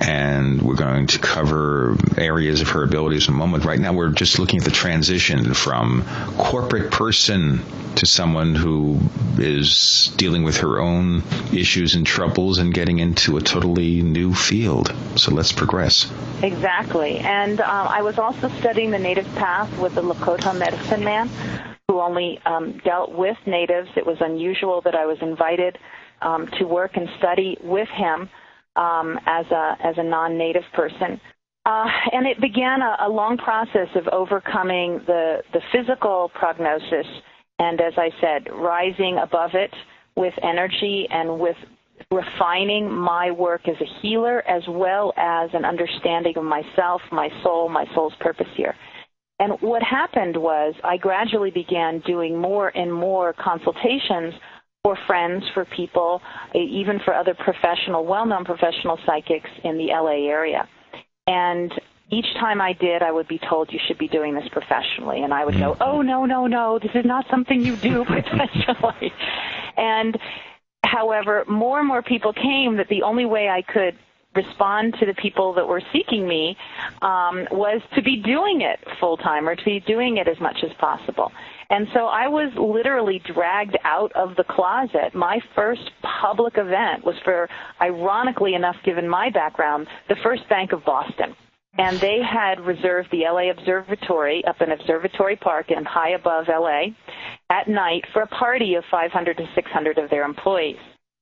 and 0.00 0.62
we're 0.62 0.74
going 0.74 1.08
to 1.08 1.18
cover 1.18 1.94
areas 2.16 2.62
of 2.62 2.70
her 2.70 2.82
abilities 2.82 3.28
in 3.28 3.34
a 3.34 3.36
moment. 3.36 3.66
Right 3.66 3.78
now, 3.78 3.92
we're 3.92 4.12
just 4.12 4.38
looking 4.38 4.60
at 4.60 4.64
the 4.64 4.70
transition 4.70 5.52
from 5.52 6.06
corporate 6.38 6.90
person 6.90 7.60
to 7.96 8.06
someone 8.06 8.54
who 8.54 8.98
is 9.36 10.10
dealing 10.16 10.42
with 10.42 10.56
her 10.56 10.80
own 10.80 11.22
issues 11.52 11.96
and 11.96 12.06
troubles 12.06 12.56
and 12.56 12.72
getting 12.72 12.98
into 12.98 13.36
a 13.36 13.42
totally 13.42 14.00
new 14.00 14.32
field. 14.32 14.90
So 15.16 15.34
let's 15.34 15.52
progress. 15.52 16.10
Exactly. 16.42 17.18
And 17.18 17.60
um, 17.60 17.88
I 17.88 18.00
was 18.00 18.18
also 18.18 18.48
studying 18.48 18.90
the 18.90 18.98
native 18.98 19.26
path 19.34 19.78
with 19.78 19.96
the 19.96 20.02
Lakota 20.02 20.58
medicine 20.58 21.04
man 21.04 21.28
who 21.94 22.00
only 22.00 22.40
um, 22.44 22.80
dealt 22.84 23.12
with 23.12 23.36
natives. 23.46 23.88
It 23.96 24.04
was 24.04 24.16
unusual 24.20 24.80
that 24.84 24.96
I 24.96 25.06
was 25.06 25.16
invited 25.22 25.78
um, 26.22 26.48
to 26.58 26.64
work 26.64 26.96
and 26.96 27.08
study 27.18 27.56
with 27.62 27.88
him 27.96 28.28
um, 28.74 29.18
as 29.26 29.46
a 29.52 29.76
as 29.84 29.94
a 29.96 30.02
non-native 30.02 30.64
person. 30.74 31.20
Uh, 31.66 31.86
and 32.12 32.26
it 32.26 32.40
began 32.40 32.82
a, 32.82 33.06
a 33.06 33.08
long 33.08 33.36
process 33.36 33.88
of 33.94 34.08
overcoming 34.08 35.00
the 35.06 35.38
the 35.52 35.60
physical 35.72 36.32
prognosis, 36.34 37.06
and 37.60 37.80
as 37.80 37.92
I 37.96 38.10
said, 38.20 38.52
rising 38.52 39.20
above 39.22 39.50
it 39.54 39.72
with 40.16 40.34
energy 40.42 41.06
and 41.10 41.38
with 41.38 41.56
refining 42.10 42.90
my 42.90 43.30
work 43.30 43.68
as 43.68 43.76
a 43.80 44.00
healer 44.02 44.42
as 44.48 44.64
well 44.68 45.12
as 45.16 45.48
an 45.54 45.64
understanding 45.64 46.36
of 46.36 46.44
myself, 46.44 47.00
my 47.12 47.28
soul, 47.44 47.68
my 47.68 47.86
soul's 47.94 48.14
purpose 48.18 48.48
here. 48.56 48.74
And 49.38 49.52
what 49.60 49.82
happened 49.82 50.36
was 50.36 50.74
I 50.84 50.96
gradually 50.96 51.50
began 51.50 52.00
doing 52.00 52.38
more 52.38 52.68
and 52.68 52.92
more 52.92 53.32
consultations 53.32 54.34
for 54.82 54.96
friends, 55.06 55.42
for 55.54 55.64
people, 55.64 56.20
even 56.54 57.00
for 57.04 57.14
other 57.14 57.34
professional, 57.34 58.04
well-known 58.04 58.44
professional 58.44 58.98
psychics 59.06 59.50
in 59.64 59.78
the 59.78 59.86
LA 59.86 60.28
area. 60.28 60.68
And 61.26 61.72
each 62.10 62.26
time 62.38 62.60
I 62.60 62.74
did, 62.74 63.02
I 63.02 63.10
would 63.10 63.26
be 63.26 63.40
told 63.48 63.72
you 63.72 63.80
should 63.86 63.98
be 63.98 64.08
doing 64.08 64.34
this 64.34 64.48
professionally, 64.52 65.22
and 65.22 65.32
I 65.32 65.44
would 65.44 65.54
go, 65.54 65.72
mm-hmm. 65.72 65.82
"Oh 65.82 66.02
no, 66.02 66.26
no, 66.26 66.46
no, 66.46 66.78
this 66.78 66.90
is 66.94 67.04
not 67.04 67.24
something 67.30 67.60
you 67.60 67.76
do 67.76 68.04
professionally." 68.04 69.12
and 69.76 70.18
however, 70.84 71.44
more 71.48 71.78
and 71.78 71.88
more 71.88 72.02
people 72.02 72.32
came 72.32 72.76
that 72.76 72.88
the 72.88 73.02
only 73.02 73.24
way 73.24 73.48
I 73.48 73.62
could 73.62 73.96
respond 74.34 74.94
to 75.00 75.06
the 75.06 75.14
people 75.14 75.52
that 75.54 75.66
were 75.66 75.82
seeking 75.92 76.26
me 76.26 76.56
um, 77.02 77.46
was 77.50 77.80
to 77.94 78.02
be 78.02 78.16
doing 78.22 78.62
it 78.62 78.78
full 79.00 79.16
time 79.16 79.48
or 79.48 79.54
to 79.54 79.64
be 79.64 79.80
doing 79.80 80.16
it 80.16 80.28
as 80.28 80.38
much 80.40 80.58
as 80.64 80.70
possible. 80.78 81.30
And 81.70 81.86
so 81.94 82.06
I 82.06 82.28
was 82.28 82.52
literally 82.56 83.22
dragged 83.32 83.76
out 83.84 84.12
of 84.12 84.36
the 84.36 84.44
closet. 84.44 85.14
My 85.14 85.40
first 85.54 85.90
public 86.20 86.54
event 86.56 87.04
was 87.04 87.16
for, 87.24 87.48
ironically 87.80 88.54
enough, 88.54 88.76
given 88.84 89.08
my 89.08 89.30
background, 89.30 89.86
the 90.08 90.16
First 90.22 90.48
Bank 90.48 90.72
of 90.72 90.84
Boston. 90.84 91.34
And 91.76 91.98
they 91.98 92.20
had 92.22 92.60
reserved 92.60 93.08
the 93.10 93.22
LA 93.24 93.50
Observatory 93.50 94.44
up 94.44 94.60
in 94.60 94.70
Observatory 94.70 95.36
Park 95.36 95.70
and 95.70 95.84
high 95.84 96.10
above 96.10 96.46
LA 96.48 96.94
at 97.50 97.66
night 97.66 98.04
for 98.12 98.22
a 98.22 98.28
party 98.28 98.74
of 98.74 98.84
500 98.90 99.36
to 99.38 99.46
600 99.54 99.98
of 99.98 100.08
their 100.10 100.24
employees. 100.24 100.76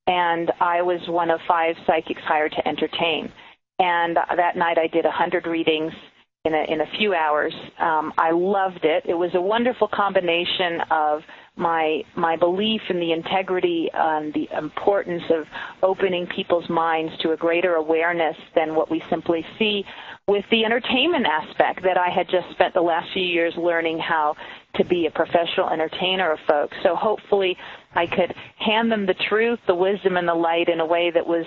And 0.07 0.51
I 0.59 0.81
was 0.81 0.99
one 1.07 1.29
of 1.29 1.39
five 1.47 1.75
psychics 1.87 2.21
hired 2.25 2.51
to 2.53 2.67
entertain. 2.67 3.31
And 3.79 4.15
that 4.15 4.55
night 4.55 4.77
I 4.77 4.87
did 4.87 5.05
a 5.05 5.09
100 5.09 5.47
readings 5.47 5.93
in 6.45 6.53
a, 6.53 6.71
in 6.71 6.81
a 6.81 6.85
few 6.97 7.13
hours. 7.13 7.53
Um, 7.79 8.11
I 8.17 8.31
loved 8.31 8.83
it. 8.83 9.03
It 9.07 9.13
was 9.13 9.31
a 9.33 9.41
wonderful 9.41 9.87
combination 9.87 10.81
of 10.91 11.21
my 11.55 12.01
my 12.17 12.35
belief 12.35 12.81
in 12.89 12.99
the 12.99 13.11
integrity 13.11 13.87
and 13.93 14.33
the 14.33 14.49
importance 14.57 15.23
of 15.29 15.45
opening 15.83 16.27
people's 16.35 16.67
minds 16.67 17.13
to 17.21 17.31
a 17.31 17.37
greater 17.37 17.75
awareness 17.75 18.35
than 18.55 18.75
what 18.75 18.89
we 18.89 19.01
simply 19.09 19.45
see 19.59 19.83
with 20.27 20.43
the 20.51 20.65
entertainment 20.65 21.25
aspect 21.25 21.83
that 21.83 21.97
I 21.97 22.09
had 22.09 22.27
just 22.27 22.49
spent 22.51 22.73
the 22.73 22.81
last 22.81 23.07
few 23.13 23.23
years 23.23 23.53
learning 23.55 23.99
how 23.99 24.35
to 24.75 24.85
be 24.85 25.05
a 25.05 25.11
professional 25.11 25.69
entertainer 25.69 26.31
of 26.31 26.39
folks. 26.47 26.75
So 26.81 26.95
hopefully 26.95 27.55
I 27.95 28.05
could 28.05 28.33
hand 28.57 28.91
them 28.91 29.05
the 29.05 29.15
truth, 29.29 29.59
the 29.67 29.75
wisdom, 29.75 30.17
and 30.17 30.27
the 30.27 30.33
light 30.33 30.69
in 30.69 30.79
a 30.79 30.85
way 30.85 31.11
that 31.11 31.25
was 31.25 31.45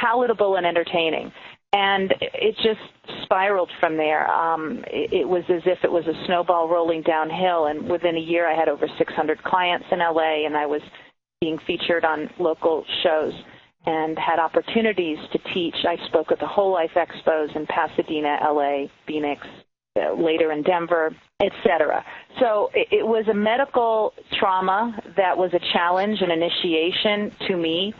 palatable 0.00 0.56
and 0.56 0.66
entertaining. 0.66 1.32
And 1.72 2.12
it 2.20 2.56
just 2.56 3.22
spiraled 3.24 3.70
from 3.78 3.96
there. 3.96 4.28
Um, 4.30 4.84
it, 4.88 5.12
it 5.12 5.28
was 5.28 5.44
as 5.48 5.62
if 5.66 5.78
it 5.84 5.90
was 5.90 6.04
a 6.06 6.26
snowball 6.26 6.68
rolling 6.68 7.02
downhill. 7.02 7.66
And 7.66 7.88
within 7.88 8.16
a 8.16 8.20
year, 8.20 8.50
I 8.50 8.58
had 8.58 8.68
over 8.68 8.86
600 8.98 9.42
clients 9.44 9.86
in 9.92 10.00
LA, 10.00 10.46
and 10.46 10.56
I 10.56 10.66
was 10.66 10.82
being 11.40 11.58
featured 11.66 12.04
on 12.04 12.28
local 12.38 12.84
shows 13.02 13.32
and 13.86 14.18
had 14.18 14.38
opportunities 14.38 15.18
to 15.32 15.38
teach. 15.54 15.74
I 15.88 15.96
spoke 16.08 16.32
at 16.32 16.38
the 16.38 16.46
Whole 16.46 16.72
Life 16.72 16.90
Expos 16.96 17.54
in 17.56 17.66
Pasadena, 17.66 18.38
LA, 18.42 18.86
Phoenix, 19.06 19.40
later 19.96 20.52
in 20.52 20.62
Denver, 20.62 21.14
etc. 21.40 22.04
So 22.38 22.70
it, 22.74 22.88
it 22.92 23.06
was 23.06 23.26
a 23.28 23.34
medical 23.34 24.12
trauma 24.38 24.96
that 25.16 25.36
was 25.36 25.52
a 25.52 25.60
challenge, 25.72 26.20
an 26.20 26.30
initiation 26.30 27.32
to 27.48 27.56
me 27.56 27.92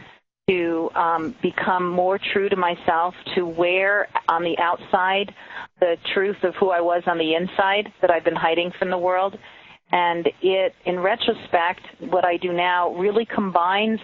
to 0.49 0.91
um, 0.95 1.35
become 1.43 1.89
more 1.89 2.19
true 2.33 2.49
to 2.49 2.57
myself, 2.57 3.15
to 3.35 3.45
wear 3.47 4.09
on 4.29 4.43
the 4.43 4.57
outside 4.59 5.35
the 5.81 5.97
truth 6.15 6.37
of 6.43 6.55
who 6.57 6.71
I 6.71 6.81
was 6.81 7.03
on 7.07 7.19
the 7.19 7.35
inside 7.35 7.93
that 8.01 8.11
I've 8.11 8.25
been 8.25 8.37
hiding 8.37 8.73
from 8.79 8.91
the 8.91 8.99
world. 8.99 9.37
And 9.93 10.29
it, 10.43 10.75
in 10.87 11.01
retrospect, 11.01 11.81
what 12.01 12.25
I 12.25 12.37
do 12.37 12.53
now 12.53 12.95
really 12.95 13.27
combines 13.27 13.99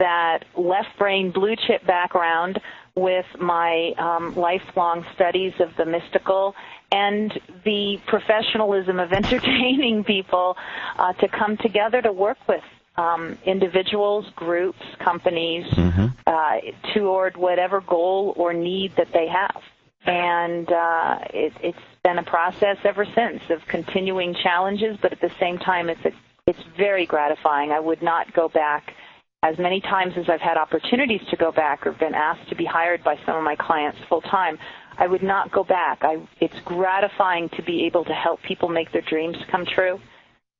that 0.00 0.40
left 0.56 0.88
brain 0.98 1.30
blue 1.30 1.54
chip 1.66 1.86
background 1.86 2.58
with 2.96 3.26
my 3.38 3.92
um, 3.98 4.34
lifelong 4.34 5.04
studies 5.14 5.52
of 5.60 5.68
the 5.76 5.84
mystical 5.84 6.54
and 6.92 7.38
the 7.64 7.98
professionalism 8.06 8.98
of 8.98 9.12
entertaining 9.12 10.04
people 10.04 10.56
uh, 10.98 11.12
to 11.14 11.28
come 11.28 11.56
together 11.58 12.02
to 12.02 12.12
work 12.12 12.38
with 12.48 12.62
um, 12.96 13.38
individuals, 13.44 14.26
groups, 14.36 14.82
companies 14.98 15.64
mm-hmm. 15.72 16.06
uh, 16.26 16.92
toward 16.92 17.36
whatever 17.36 17.80
goal 17.80 18.34
or 18.36 18.52
need 18.52 18.94
that 18.96 19.08
they 19.12 19.26
have. 19.28 19.62
And 20.06 20.70
uh, 20.70 21.18
it, 21.32 21.52
it's 21.62 21.78
been 22.02 22.18
a 22.18 22.22
process 22.22 22.78
ever 22.84 23.04
since 23.04 23.42
of 23.50 23.60
continuing 23.68 24.34
challenges, 24.42 24.96
but 25.00 25.12
at 25.12 25.20
the 25.20 25.30
same 25.38 25.58
time, 25.58 25.88
it's 25.88 26.04
a, 26.04 26.12
it's 26.46 26.62
very 26.76 27.06
gratifying. 27.06 27.70
I 27.70 27.80
would 27.80 28.02
not 28.02 28.32
go 28.32 28.48
back 28.48 28.94
as 29.42 29.58
many 29.58 29.80
times 29.80 30.14
as 30.16 30.28
I've 30.28 30.40
had 30.40 30.56
opportunities 30.56 31.20
to 31.30 31.36
go 31.36 31.50
back 31.52 31.86
or 31.86 31.92
been 31.92 32.14
asked 32.14 32.48
to 32.50 32.54
be 32.54 32.64
hired 32.64 33.02
by 33.02 33.16
some 33.24 33.36
of 33.36 33.42
my 33.42 33.56
clients 33.56 33.98
full 34.08 34.20
time. 34.22 34.58
I 35.00 35.06
would 35.06 35.22
not 35.22 35.50
go 35.50 35.64
back. 35.64 36.00
I, 36.02 36.18
it's 36.40 36.54
gratifying 36.66 37.48
to 37.56 37.62
be 37.62 37.86
able 37.86 38.04
to 38.04 38.12
help 38.12 38.40
people 38.42 38.68
make 38.68 38.92
their 38.92 39.02
dreams 39.08 39.36
come 39.50 39.64
true. 39.64 39.98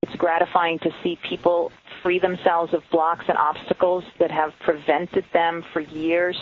It's 0.02 0.16
gratifying 0.16 0.78
to 0.78 0.90
see 1.02 1.18
people 1.28 1.70
free 2.02 2.18
themselves 2.18 2.72
of 2.72 2.82
blocks 2.90 3.26
and 3.28 3.36
obstacles 3.36 4.02
that 4.18 4.30
have 4.30 4.52
prevented 4.64 5.26
them 5.34 5.62
for 5.74 5.80
years 5.80 6.36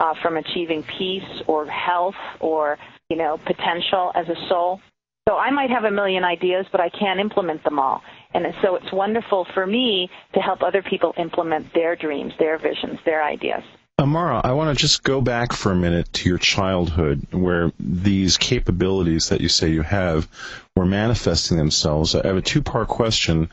uh, 0.00 0.14
from 0.20 0.38
achieving 0.38 0.82
peace 0.98 1.42
or 1.46 1.66
health 1.66 2.16
or 2.40 2.76
you 3.08 3.16
know 3.16 3.38
potential 3.46 4.10
as 4.16 4.26
a 4.28 4.48
soul. 4.48 4.80
So 5.28 5.36
I 5.36 5.52
might 5.52 5.70
have 5.70 5.84
a 5.84 5.90
million 5.90 6.24
ideas, 6.24 6.66
but 6.72 6.80
I 6.80 6.88
can't 6.88 7.20
implement 7.20 7.62
them 7.62 7.78
all. 7.78 8.02
And 8.34 8.44
so 8.62 8.74
it's 8.74 8.92
wonderful 8.92 9.46
for 9.54 9.66
me 9.66 10.10
to 10.34 10.40
help 10.40 10.62
other 10.62 10.82
people 10.82 11.14
implement 11.16 11.72
their 11.74 11.94
dreams, 11.94 12.32
their 12.40 12.58
visions, 12.58 12.98
their 13.04 13.22
ideas. 13.22 13.62
Imara, 14.00 14.40
I 14.42 14.52
want 14.52 14.74
to 14.76 14.80
just 14.80 15.02
go 15.02 15.20
back 15.20 15.52
for 15.52 15.72
a 15.72 15.76
minute 15.76 16.10
to 16.14 16.28
your 16.30 16.38
childhood 16.38 17.26
where 17.32 17.70
these 17.78 18.38
capabilities 18.38 19.28
that 19.28 19.42
you 19.42 19.50
say 19.50 19.68
you 19.68 19.82
have 19.82 20.26
were 20.74 20.86
manifesting 20.86 21.58
themselves. 21.58 22.14
I 22.14 22.26
have 22.26 22.38
a 22.38 22.40
two 22.40 22.62
part 22.62 22.88
question. 22.88 23.50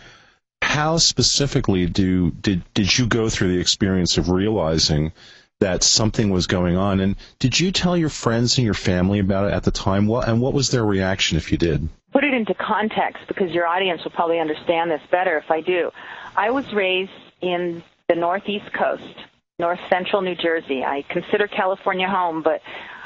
How 0.61 0.99
specifically 0.99 1.85
do 1.85 2.31
did 2.31 2.63
did 2.73 2.97
you 2.97 3.07
go 3.07 3.27
through 3.27 3.49
the 3.49 3.59
experience 3.59 4.17
of 4.17 4.29
realizing 4.29 5.11
that 5.59 5.83
something 5.83 6.29
was 6.29 6.47
going 6.47 6.77
on? 6.77 7.01
And 7.01 7.17
did 7.39 7.59
you 7.59 7.73
tell 7.73 7.97
your 7.97 8.09
friends 8.09 8.57
and 8.57 8.63
your 8.63 8.73
family 8.73 9.19
about 9.19 9.51
it 9.51 9.53
at 9.53 9.63
the 9.63 9.71
time? 9.71 10.07
What 10.07 10.29
and 10.29 10.39
what 10.39 10.53
was 10.53 10.71
their 10.71 10.85
reaction 10.85 11.37
if 11.37 11.51
you 11.51 11.57
did? 11.57 11.89
Put 12.13 12.23
it 12.23 12.33
into 12.33 12.53
context 12.53 13.23
because 13.27 13.51
your 13.51 13.67
audience 13.67 14.01
will 14.05 14.11
probably 14.11 14.39
understand 14.39 14.91
this 14.91 15.01
better 15.11 15.37
if 15.37 15.51
I 15.51 15.59
do. 15.59 15.91
I 16.37 16.51
was 16.51 16.71
raised 16.71 17.11
in 17.41 17.83
the 18.07 18.15
Northeast 18.15 18.71
Coast 18.71 19.27
north 19.59 19.79
central 19.89 20.21
New 20.21 20.35
Jersey. 20.35 20.83
I 20.83 21.03
consider 21.09 21.47
California 21.47 22.07
home, 22.07 22.43
but 22.43 22.61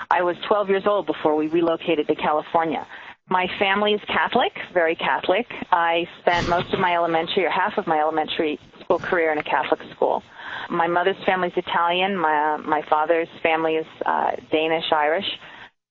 I 0.10 0.22
was 0.22 0.36
12 0.48 0.68
years 0.70 0.84
old 0.86 1.06
before 1.06 1.36
we 1.36 1.48
relocated 1.48 2.08
to 2.08 2.16
California. 2.16 2.86
My 3.30 3.48
family 3.58 3.94
is 3.94 4.02
Catholic, 4.08 4.52
very 4.74 4.96
Catholic. 4.96 5.48
I 5.72 6.06
spent 6.20 6.50
most 6.50 6.74
of 6.74 6.80
my 6.82 6.94
elementary 6.94 7.46
or 7.46 7.50
half 7.50 7.78
of 7.78 7.88
my 7.88 8.00
elementary 8.00 8.60
school 8.82 9.00
career 9.00 9.32
in 9.32 9.38
a 9.38 9.44
Catholic 9.44 9.80
school. 9.96 10.24
My 10.70 10.88
mother's 10.88 11.16
family 11.26 11.48
is 11.48 11.54
Italian. 11.56 12.18
My 12.18 12.58
my 12.58 12.82
father's 12.90 13.30
family 13.42 13.76
is 13.76 13.86
uh, 14.06 14.32
Danish 14.52 14.92
Irish, 14.92 15.26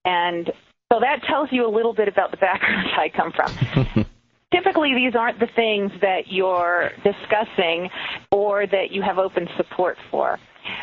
and 0.05 0.51
so 0.93 0.99
that 0.99 1.23
tells 1.23 1.51
you 1.51 1.65
a 1.65 1.71
little 1.73 1.93
bit 1.93 2.07
about 2.07 2.29
the 2.29 2.37
background 2.37 2.87
I 2.97 3.09
come 3.09 3.31
from. 3.31 4.05
typically 4.53 4.93
these 4.93 5.15
aren't 5.15 5.39
the 5.39 5.47
things 5.55 5.91
that 6.01 6.27
you're 6.27 6.91
discussing 7.03 7.89
or 8.31 8.67
that 8.67 8.91
you 8.91 9.01
have 9.01 9.17
open 9.17 9.47
support 9.57 9.97
for. 10.11 10.37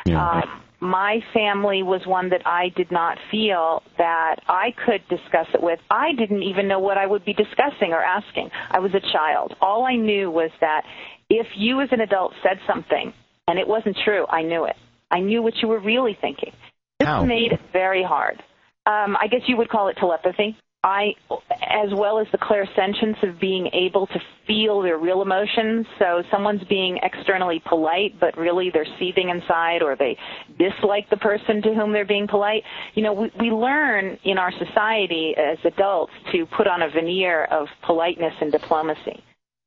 Yeah. 0.07 0.23
Uh, 0.23 0.43
my 0.81 1.21
family 1.35 1.83
was 1.83 2.03
one 2.07 2.31
that 2.31 2.47
I 2.47 2.69
did 2.77 2.93
not 2.93 3.19
feel 3.31 3.83
that 3.99 4.37
I 4.47 4.73
could 4.87 5.03
discuss 5.09 5.47
it 5.53 5.63
with. 5.63 5.81
I 5.91 6.13
didn't 6.17 6.45
even 6.45 6.69
know 6.69 6.79
what 6.79 6.97
I 6.97 7.07
would 7.07 7.25
be 7.25 7.33
discussing 7.33 7.93
or 7.93 8.03
asking. 8.03 8.51
I 8.71 8.79
was 8.79 8.93
a 8.95 9.01
child. 9.13 9.55
All 9.61 9.85
I 9.85 9.97
knew 9.97 10.31
was 10.31 10.51
that 10.61 10.83
if 11.29 11.47
you 11.57 11.81
as 11.81 11.89
an 11.91 12.01
adult 12.01 12.33
said 12.43 12.59
something 12.67 13.13
and 13.49 13.59
it 13.59 13.67
wasn't 13.67 13.97
true, 14.05 14.25
I 14.29 14.43
knew 14.43 14.65
it. 14.65 14.77
I 15.11 15.21
knew 15.21 15.43
what 15.43 15.55
you 15.61 15.69
were 15.69 15.81
really 15.81 16.17
thinking. 16.21 16.53
This 17.01 17.09
How? 17.09 17.25
made 17.25 17.53
it 17.53 17.61
very 17.73 18.05
hard. 18.05 18.43
Um, 18.87 19.17
I 19.21 19.27
guess 19.29 19.41
you 19.47 19.57
would 19.57 19.69
call 19.69 19.89
it 19.89 19.97
telepathy. 19.99 20.57
I, 20.85 21.15
as 21.51 21.91
well 21.93 22.21
as 22.21 22.29
the 22.31 22.39
clairsentience 22.39 23.21
of 23.29 23.41
being 23.41 23.69
able 23.73 24.07
to 24.07 24.21
feel 24.47 24.81
their 24.81 24.97
real 24.97 25.23
emotions. 25.23 25.87
So 25.99 26.23
someone's 26.31 26.63
being 26.69 26.99
externally 27.03 27.61
polite, 27.69 28.19
but 28.21 28.37
really 28.37 28.71
they're 28.73 28.87
seething 28.99 29.29
inside, 29.29 29.83
or 29.83 29.97
they 29.97 30.17
dislike 30.57 31.11
the 31.11 31.17
person 31.17 31.63
to 31.63 31.75
whom 31.75 31.93
they're 31.93 32.07
being 32.07 32.29
polite. 32.29 32.63
You 32.95 33.03
know, 33.03 33.13
we, 33.13 33.33
we 33.41 33.51
learn 33.51 34.19
in 34.23 34.39
our 34.39 34.53
society 34.53 35.35
as 35.37 35.59
adults 35.65 36.13
to 36.33 36.47
put 36.57 36.69
on 36.69 36.83
a 36.83 36.91
veneer 36.91 37.47
of 37.47 37.67
politeness 37.85 38.35
and 38.41 38.53
diplomacy, 38.53 39.23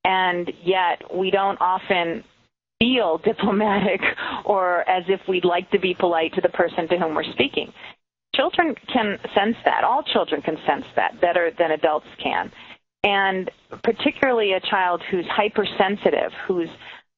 and 0.05 0.49
yet 0.63 1.01
we 1.13 1.29
don't 1.29 1.59
often 1.59 2.23
feel 2.79 3.19
diplomatic 3.23 3.99
or 4.45 4.87
as 4.89 5.03
if 5.09 5.19
we'd 5.27 5.45
like 5.45 5.69
to 5.71 5.79
be 5.79 5.93
polite 5.93 6.33
to 6.35 6.41
the 6.41 6.49
person 6.49 6.87
to 6.87 6.97
whom 6.97 7.15
we're 7.15 7.31
speaking. 7.33 7.71
Children 8.35 8.75
can 8.91 9.17
sense 9.35 9.57
that. 9.65 9.83
All 9.83 10.03
children 10.03 10.41
can 10.41 10.57
sense 10.65 10.85
that 10.95 11.19
better 11.19 11.51
than 11.57 11.71
adults 11.71 12.07
can. 12.21 12.51
And 13.03 13.49
particularly 13.83 14.53
a 14.53 14.59
child 14.59 15.01
who's 15.09 15.25
hypersensitive, 15.27 16.31
whose 16.47 16.69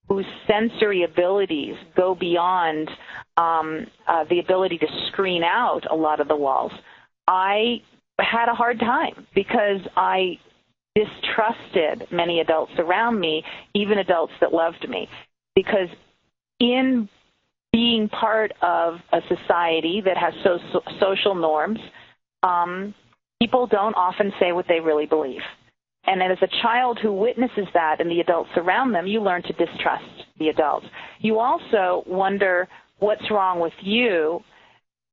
whose 0.09 0.25
sensory 0.47 1.03
abilities 1.03 1.75
go 1.95 2.13
beyond 2.13 2.89
um, 3.37 3.87
uh, 4.07 4.25
the 4.29 4.39
ability 4.39 4.77
to 4.77 4.87
screen 5.07 5.43
out 5.43 5.89
a 5.89 5.95
lot 5.95 6.19
of 6.19 6.27
the 6.27 6.35
walls. 6.35 6.71
I 7.27 7.81
had 8.19 8.49
a 8.49 8.53
hard 8.53 8.79
time 8.79 9.25
because 9.33 9.79
I 9.95 10.37
distrusted 10.93 12.07
many 12.11 12.41
adults 12.41 12.73
around 12.77 13.19
me, 13.19 13.43
even 13.73 13.97
adults 13.97 14.33
that 14.41 14.53
loved 14.53 14.87
me, 14.87 15.07
because 15.55 15.87
in 16.59 17.09
being 17.73 18.07
part 18.07 18.53
of 18.61 18.99
a 19.11 19.19
society 19.27 20.01
that 20.05 20.15
has 20.15 20.33
so, 20.43 20.57
so, 20.71 20.81
social 21.01 21.35
norms, 21.35 21.79
um, 22.43 22.93
people 23.41 23.67
don't 23.67 23.95
often 23.95 24.31
say 24.39 24.53
what 24.53 24.65
they 24.69 24.79
really 24.79 25.07
believe. 25.07 25.41
And 26.05 26.21
as 26.21 26.37
a 26.41 26.47
child 26.61 26.99
who 27.01 27.11
witnesses 27.13 27.65
that 27.73 27.99
and 27.99 28.09
the 28.09 28.19
adults 28.19 28.51
around 28.57 28.91
them, 28.91 29.07
you 29.07 29.21
learn 29.21 29.41
to 29.43 29.53
distrust 29.53 30.03
the 30.37 30.49
adults. 30.49 30.85
You 31.19 31.39
also 31.39 32.03
wonder 32.05 32.67
what's 32.99 33.29
wrong 33.31 33.59
with 33.59 33.73
you 33.81 34.41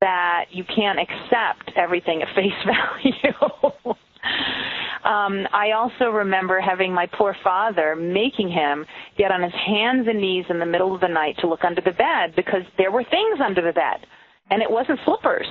that 0.00 0.46
you 0.50 0.64
can't 0.64 0.98
accept 0.98 1.72
everything 1.76 2.22
at 2.22 2.28
face 2.34 2.52
value. 2.64 3.96
Um, 5.04 5.46
I 5.52 5.72
also 5.72 6.10
remember 6.10 6.60
having 6.60 6.92
my 6.92 7.06
poor 7.06 7.34
father 7.42 7.96
making 7.96 8.50
him 8.50 8.84
get 9.16 9.30
on 9.30 9.42
his 9.42 9.52
hands 9.52 10.06
and 10.08 10.20
knees 10.20 10.44
in 10.50 10.58
the 10.58 10.66
middle 10.66 10.94
of 10.94 11.00
the 11.00 11.08
night 11.08 11.36
to 11.40 11.48
look 11.48 11.64
under 11.64 11.80
the 11.80 11.92
bed 11.92 12.34
because 12.36 12.62
there 12.76 12.90
were 12.90 13.04
things 13.04 13.40
under 13.44 13.62
the 13.62 13.72
bed. 13.72 14.06
And 14.50 14.62
it 14.62 14.70
wasn't 14.70 14.98
slippers. 15.04 15.46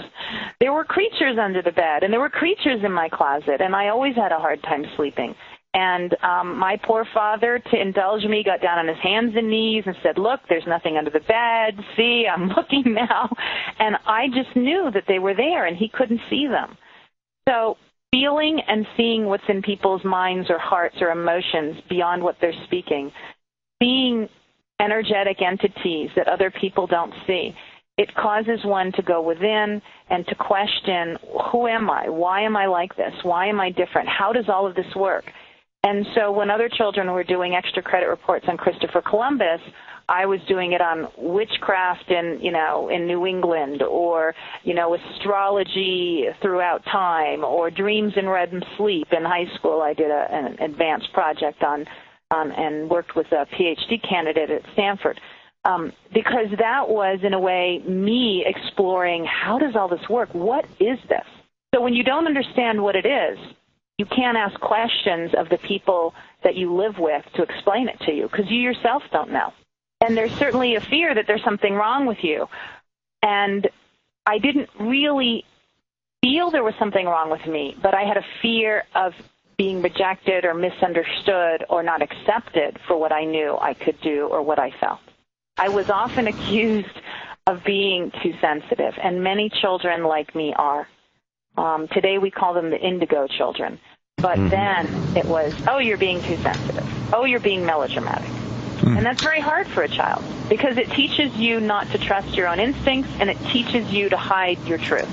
There 0.59 0.73
were 0.73 0.83
creatures 0.83 1.37
under 1.41 1.61
the 1.61 1.71
bed, 1.71 2.03
and 2.03 2.11
there 2.11 2.19
were 2.19 2.29
creatures 2.29 2.81
in 2.83 2.91
my 2.91 3.07
closet, 3.07 3.61
and 3.61 3.73
I 3.73 3.87
always 3.87 4.13
had 4.13 4.33
a 4.33 4.37
hard 4.37 4.61
time 4.63 4.83
sleeping. 4.97 5.33
And 5.73 6.15
um, 6.23 6.57
my 6.57 6.77
poor 6.83 7.05
father, 7.13 7.59
to 7.71 7.81
indulge 7.81 8.23
me, 8.25 8.43
got 8.43 8.61
down 8.61 8.79
on 8.79 8.87
his 8.87 8.97
hands 9.03 9.33
and 9.35 9.49
knees 9.49 9.83
and 9.85 9.95
said, 10.03 10.17
Look, 10.17 10.41
there's 10.49 10.65
nothing 10.67 10.97
under 10.97 11.11
the 11.11 11.19
bed. 11.21 11.79
See, 11.95 12.25
I'm 12.27 12.49
looking 12.57 12.93
now. 12.93 13.29
And 13.79 13.95
I 14.05 14.27
just 14.27 14.55
knew 14.55 14.89
that 14.93 15.03
they 15.07 15.19
were 15.19 15.35
there, 15.35 15.65
and 15.65 15.77
he 15.77 15.87
couldn't 15.87 16.21
see 16.29 16.47
them. 16.47 16.75
So, 17.47 17.77
feeling 18.11 18.59
and 18.67 18.85
seeing 18.97 19.25
what's 19.25 19.43
in 19.49 19.61
people's 19.61 20.03
minds 20.03 20.49
or 20.49 20.57
hearts 20.57 20.95
or 21.01 21.09
emotions 21.09 21.75
beyond 21.89 22.23
what 22.23 22.35
they're 22.41 22.53
speaking, 22.65 23.11
being 23.79 24.27
energetic 24.79 25.41
entities 25.41 26.09
that 26.15 26.27
other 26.27 26.51
people 26.51 26.87
don't 26.87 27.13
see 27.27 27.53
it 27.99 28.15
causes 28.15 28.61
one 28.63 28.93
to 28.93 29.01
go 29.01 29.21
within 29.21 29.81
and 30.09 30.25
to 30.27 30.35
question 30.35 31.17
who 31.51 31.67
am 31.67 31.89
I? 31.89 32.07
Why 32.07 32.41
am 32.41 32.55
I 32.55 32.65
like 32.65 32.95
this? 32.95 33.11
Why 33.23 33.47
am 33.47 33.59
I 33.59 33.71
different? 33.71 34.07
How 34.07 34.31
does 34.31 34.45
all 34.47 34.65
of 34.65 34.73
this 34.73 34.95
work? 34.95 35.25
And 35.83 36.05
so 36.15 36.31
when 36.31 36.49
other 36.49 36.69
children 36.69 37.11
were 37.11 37.25
doing 37.25 37.55
extra 37.55 37.83
credit 37.83 38.07
reports 38.07 38.45
on 38.47 38.55
Christopher 38.55 39.01
Columbus, 39.01 39.59
I 40.09 40.25
was 40.25 40.39
doing 40.47 40.71
it 40.71 40.81
on 40.81 41.07
witchcraft 41.17 42.09
in, 42.09 42.39
you 42.41 42.51
know, 42.51 42.89
in 42.89 43.05
New 43.05 43.27
England 43.27 43.83
or, 43.83 44.33
you 44.63 44.73
know, 44.73 44.95
astrology 44.95 46.25
throughout 46.41 46.83
time 46.85 47.43
or 47.43 47.69
dreams 47.69 48.13
in 48.15 48.27
REM 48.27 48.63
sleep. 48.75 49.07
In 49.11 49.23
high 49.23 49.45
school, 49.55 49.81
I 49.81 49.93
did 49.93 50.09
a, 50.09 50.27
an 50.31 50.57
advanced 50.61 51.13
project 51.13 51.61
on, 51.63 51.85
um, 52.31 52.51
and 52.57 52.89
worked 52.89 53.15
with 53.15 53.27
a 53.31 53.45
PhD 53.55 54.01
candidate 54.07 54.49
at 54.49 54.63
Stanford 54.73 55.19
um, 55.65 55.91
because 56.13 56.47
that 56.57 56.89
was, 56.89 57.19
in 57.23 57.33
a 57.33 57.39
way, 57.39 57.81
me 57.87 58.43
exploring 58.47 59.25
how 59.25 59.59
does 59.59 59.75
all 59.75 59.87
this 59.87 60.07
work? 60.09 60.29
What 60.33 60.65
is 60.79 60.97
this? 61.07 61.25
So 61.75 61.81
when 61.81 61.93
you 61.93 62.03
don't 62.03 62.25
understand 62.25 62.81
what 62.81 62.95
it 62.95 63.05
is, 63.05 63.37
you 63.99 64.05
can't 64.05 64.37
ask 64.37 64.59
questions 64.61 65.31
of 65.37 65.49
the 65.49 65.57
people 65.67 66.13
that 66.43 66.55
you 66.55 66.73
live 66.73 66.95
with 66.97 67.23
to 67.35 67.43
explain 67.43 67.89
it 67.89 67.99
to 68.05 68.11
you 68.11 68.27
because 68.31 68.45
you 68.49 68.59
yourself 68.59 69.03
don't 69.11 69.31
know. 69.31 69.51
And 70.01 70.15
there's 70.15 70.33
certainly 70.33 70.75
a 70.75 70.81
fear 70.81 71.13
that 71.13 71.25
there's 71.27 71.43
something 71.43 71.73
wrong 71.73 72.05
with 72.05 72.23
you. 72.23 72.47
And 73.21 73.67
I 74.25 74.37
didn't 74.37 74.69
really 74.79 75.43
feel 76.21 76.51
there 76.51 76.63
was 76.63 76.75
something 76.79 77.05
wrong 77.05 77.29
with 77.29 77.45
me, 77.45 77.75
but 77.81 77.93
I 77.93 78.03
had 78.03 78.17
a 78.17 78.25
fear 78.41 78.83
of 78.95 79.13
being 79.57 79.81
rejected 79.81 80.45
or 80.45 80.53
misunderstood 80.53 81.65
or 81.69 81.83
not 81.83 82.01
accepted 82.01 82.79
for 82.87 82.97
what 82.97 83.11
I 83.11 83.25
knew 83.25 83.57
I 83.59 83.73
could 83.73 83.99
do 84.01 84.27
or 84.27 84.41
what 84.41 84.57
I 84.57 84.71
felt. 84.79 84.99
I 85.57 85.67
was 85.67 85.89
often 85.89 86.27
accused 86.27 87.01
of 87.45 87.63
being 87.65 88.11
too 88.23 88.33
sensitive, 88.39 88.93
and 89.01 89.21
many 89.21 89.49
children 89.49 90.03
like 90.03 90.33
me 90.33 90.53
are. 90.53 90.87
Um, 91.57 91.89
today 91.89 92.19
we 92.19 92.31
call 92.31 92.53
them 92.53 92.69
the 92.69 92.79
indigo 92.79 93.27
children. 93.27 93.79
But 94.17 94.37
mm-hmm. 94.37 94.49
then 94.49 95.17
it 95.17 95.25
was, 95.25 95.53
oh, 95.67 95.79
you're 95.79 95.97
being 95.97 96.21
too 96.21 96.37
sensitive. 96.37 97.13
Oh, 97.13 97.25
you're 97.25 97.39
being 97.39 97.65
melodramatic. 97.65 98.38
Mm. 98.89 98.97
And 98.97 99.05
that's 99.05 99.23
very 99.23 99.41
hard 99.41 99.67
for 99.67 99.83
a 99.83 99.87
child 99.87 100.23
because 100.49 100.77
it 100.77 100.91
teaches 100.91 101.35
you 101.35 101.59
not 101.59 101.89
to 101.91 101.97
trust 101.97 102.35
your 102.35 102.47
own 102.47 102.59
instincts 102.59 103.11
and 103.19 103.29
it 103.29 103.37
teaches 103.51 103.91
you 103.91 104.09
to 104.09 104.17
hide 104.17 104.59
your 104.67 104.77
truth. 104.77 105.09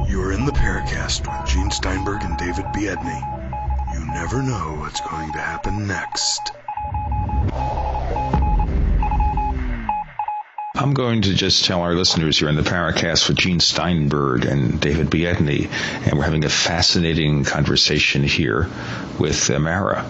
You're 0.09 0.33
in 0.33 0.45
the 0.45 0.53
Paracast 0.53 1.21
with 1.41 1.49
Gene 1.49 1.71
Steinberg 1.71 2.23
and 2.23 2.37
David 2.37 2.67
Biedney. 2.73 3.23
You 3.95 4.05
never 4.07 4.43
know 4.43 4.77
what's 4.81 5.01
going 5.01 5.33
to 5.33 5.39
happen 5.39 5.87
next. 5.87 6.53
I'm 10.75 10.95
going 10.95 11.23
to 11.23 11.35
just 11.35 11.65
tell 11.65 11.83
our 11.83 11.95
listeners 11.95 12.41
you're 12.41 12.51
in 12.51 12.57
the 12.57 12.63
Paracast 12.63 13.29
with 13.29 13.37
Gene 13.37 13.61
Steinberg 13.61 14.45
and 14.45 14.81
David 14.81 15.11
Biedney, 15.11 15.69
and 16.07 16.19
we're 16.19 16.25
having 16.25 16.45
a 16.45 16.49
fascinating 16.49 17.45
conversation 17.45 18.25
here 18.25 18.69
with 19.19 19.49
Imara 19.49 20.05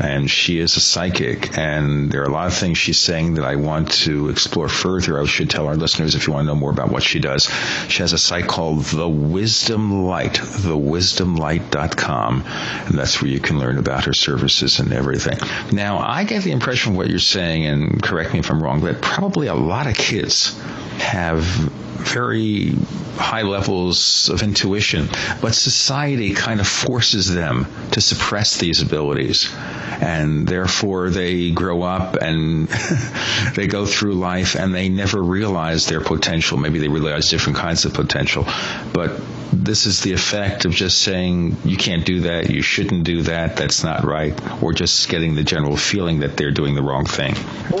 and 0.00 0.30
she 0.30 0.58
is 0.58 0.76
a 0.76 0.80
psychic, 0.80 1.56
and 1.56 2.10
there 2.10 2.22
are 2.22 2.26
a 2.26 2.32
lot 2.32 2.46
of 2.46 2.54
things 2.54 2.78
she's 2.78 2.98
saying 2.98 3.34
that 3.34 3.44
I 3.44 3.56
want 3.56 3.92
to 4.04 4.28
explore 4.28 4.68
further. 4.68 5.20
I 5.20 5.24
should 5.26 5.50
tell 5.50 5.66
our 5.66 5.76
listeners 5.76 6.14
if 6.14 6.26
you 6.26 6.32
want 6.32 6.44
to 6.44 6.48
know 6.48 6.58
more 6.58 6.70
about 6.70 6.90
what 6.90 7.02
she 7.02 7.18
does. 7.18 7.50
She 7.88 8.02
has 8.02 8.12
a 8.12 8.18
site 8.18 8.46
called 8.46 8.84
The 8.84 9.08
Wisdom 9.08 10.04
Light, 10.04 10.34
thewisdomlight.com, 10.34 12.44
and 12.86 12.98
that's 12.98 13.22
where 13.22 13.30
you 13.30 13.40
can 13.40 13.58
learn 13.58 13.78
about 13.78 14.04
her 14.04 14.14
services 14.14 14.78
and 14.78 14.92
everything. 14.92 15.38
Now, 15.72 15.98
I 15.98 16.24
get 16.24 16.42
the 16.42 16.52
impression 16.52 16.94
what 16.94 17.08
you're 17.08 17.18
saying, 17.18 17.66
and 17.66 18.02
correct 18.02 18.32
me 18.32 18.40
if 18.40 18.50
I'm 18.50 18.62
wrong, 18.62 18.80
that 18.82 19.02
probably 19.02 19.48
a 19.48 19.54
lot 19.54 19.86
of 19.86 19.94
kids 19.94 20.58
have 20.98 21.87
very 21.98 22.72
high 23.16 23.42
levels 23.42 24.28
of 24.28 24.42
intuition, 24.42 25.08
but 25.40 25.54
society 25.54 26.34
kind 26.34 26.60
of 26.60 26.66
forces 26.66 27.32
them 27.32 27.66
to 27.92 28.00
suppress 28.00 28.58
these 28.58 28.80
abilities. 28.80 29.52
And 30.00 30.46
therefore 30.46 31.10
they 31.10 31.50
grow 31.50 31.82
up 31.82 32.16
and 32.16 32.68
they 33.54 33.66
go 33.66 33.86
through 33.86 34.14
life 34.14 34.54
and 34.54 34.74
they 34.74 34.88
never 34.88 35.22
realize 35.22 35.86
their 35.86 36.00
potential. 36.00 36.56
Maybe 36.58 36.78
they 36.78 36.88
realize 36.88 37.28
different 37.30 37.58
kinds 37.58 37.84
of 37.84 37.94
potential, 37.94 38.46
but 38.92 39.20
this 39.52 39.86
is 39.86 40.02
the 40.02 40.12
effect 40.12 40.64
of 40.64 40.72
just 40.72 40.98
saying 40.98 41.56
you 41.64 41.76
can't 41.76 42.04
do 42.04 42.20
that, 42.20 42.50
you 42.50 42.62
shouldn't 42.62 43.04
do 43.04 43.22
that, 43.22 43.56
that's 43.56 43.82
not 43.82 44.04
right, 44.04 44.34
or 44.62 44.72
just 44.72 45.08
getting 45.08 45.34
the 45.34 45.42
general 45.42 45.76
feeling 45.76 46.20
that 46.20 46.36
they're 46.36 46.50
doing 46.50 46.74
the 46.74 46.82
wrong 46.82 47.06
thing. 47.06 47.34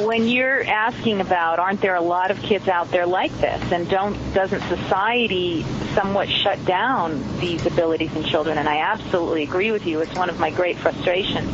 When 0.04 0.26
you're 0.26 0.64
asking 0.64 1.20
about, 1.20 1.58
aren't 1.58 1.80
there 1.80 1.94
a 1.94 2.00
lot 2.00 2.30
of 2.30 2.40
kids 2.42 2.68
out 2.68 2.90
there 2.90 3.06
like 3.06 3.32
this, 3.40 3.72
and 3.72 3.88
don't 3.88 4.07
doesn't 4.34 4.62
society 4.62 5.64
somewhat 5.94 6.28
shut 6.28 6.64
down 6.64 7.22
these 7.38 7.64
abilities 7.66 8.14
in 8.14 8.24
children? 8.24 8.58
And 8.58 8.68
I 8.68 8.78
absolutely 8.78 9.42
agree 9.42 9.72
with 9.72 9.86
you. 9.86 10.00
It's 10.00 10.14
one 10.14 10.30
of 10.30 10.38
my 10.38 10.50
great 10.50 10.76
frustrations 10.76 11.50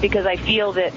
because 0.00 0.26
I 0.26 0.36
feel 0.36 0.72
that 0.72 0.92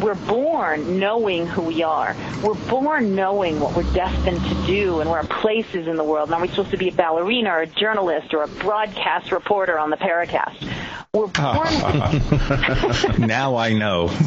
we're 0.00 0.14
born 0.14 0.98
knowing 0.98 1.46
who 1.46 1.62
we 1.62 1.82
are. 1.82 2.16
We're 2.42 2.54
born 2.54 3.14
knowing 3.14 3.60
what 3.60 3.76
we're 3.76 3.92
destined 3.92 4.42
to 4.42 4.66
do 4.66 5.00
and 5.00 5.10
where 5.10 5.20
our 5.20 5.26
place 5.26 5.74
is 5.74 5.86
in 5.86 5.96
the 5.96 6.04
world. 6.04 6.28
And 6.28 6.34
are 6.34 6.40
we 6.40 6.48
supposed 6.48 6.70
to 6.70 6.76
be 6.76 6.88
a 6.88 6.92
ballerina 6.92 7.50
or 7.50 7.60
a 7.60 7.66
journalist 7.66 8.32
or 8.34 8.42
a 8.42 8.48
broadcast 8.48 9.32
reporter 9.32 9.78
on 9.78 9.90
the 9.90 9.96
Paracast? 9.96 10.66
We're 11.12 11.26
born. 13.18 13.28
now 13.28 13.56
I 13.56 13.72
know. 13.72 14.10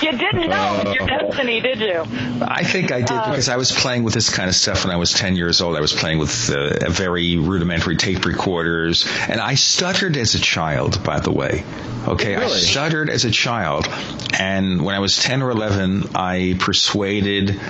You 0.00 0.12
didn't 0.12 0.48
know 0.48 0.94
your 0.96 1.08
destiny, 1.08 1.60
did 1.60 1.80
you? 1.80 2.04
I 2.40 2.62
think 2.62 2.92
I 2.92 3.00
did 3.00 3.10
uh, 3.10 3.30
because 3.30 3.48
I 3.48 3.56
was 3.56 3.72
playing 3.72 4.04
with 4.04 4.14
this 4.14 4.30
kind 4.30 4.48
of 4.48 4.54
stuff 4.54 4.84
when 4.84 4.94
I 4.94 4.96
was 4.96 5.12
10 5.12 5.34
years 5.34 5.60
old. 5.60 5.76
I 5.76 5.80
was 5.80 5.92
playing 5.92 6.18
with 6.18 6.50
uh, 6.50 6.88
very 6.88 7.36
rudimentary 7.36 7.96
tape 7.96 8.24
recorders, 8.24 9.04
and 9.28 9.40
I 9.40 9.56
stuttered 9.56 10.16
as 10.16 10.36
a 10.36 10.38
child, 10.38 11.02
by 11.02 11.18
the 11.18 11.32
way. 11.32 11.64
Okay, 12.06 12.36
really? 12.36 12.54
I 12.54 12.58
stuttered 12.58 13.10
as 13.10 13.24
a 13.24 13.32
child, 13.32 13.88
and 14.32 14.84
when 14.84 14.94
I 14.94 15.00
was 15.00 15.16
10 15.20 15.42
or 15.42 15.50
11, 15.50 16.10
I 16.14 16.56
persuaded 16.58 17.60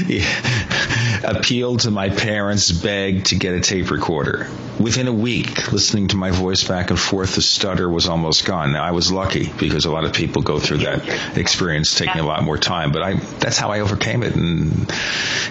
appealed 1.24 1.80
to 1.80 1.90
my 1.90 2.08
parents, 2.10 2.70
begged 2.70 3.26
to 3.26 3.36
get 3.36 3.54
a 3.54 3.60
tape 3.60 3.90
recorder. 3.90 4.48
Within 4.78 5.08
a 5.08 5.12
week, 5.12 5.72
listening 5.72 6.08
to 6.08 6.16
my 6.16 6.30
voice 6.30 6.66
back 6.66 6.88
and 6.90 6.98
forth, 6.98 7.34
the 7.34 7.42
stutter 7.42 7.88
was 7.88 8.08
almost 8.08 8.46
gone. 8.46 8.72
Now 8.72 8.82
I 8.82 8.92
was 8.92 9.12
lucky 9.12 9.52
because 9.58 9.84
a 9.84 9.90
lot 9.90 10.04
of 10.04 10.14
people 10.14 10.40
go 10.40 10.58
through 10.58 10.78
that 10.78 11.36
experience 11.36 11.94
taking 11.98 12.18
a 12.20 12.26
lot 12.26 12.42
more 12.42 12.56
time, 12.56 12.90
but 12.90 13.02
I 13.02 13.14
that's 13.14 13.58
how 13.58 13.70
I 13.70 13.80
overcame 13.80 14.22
it, 14.22 14.34
and 14.34 14.90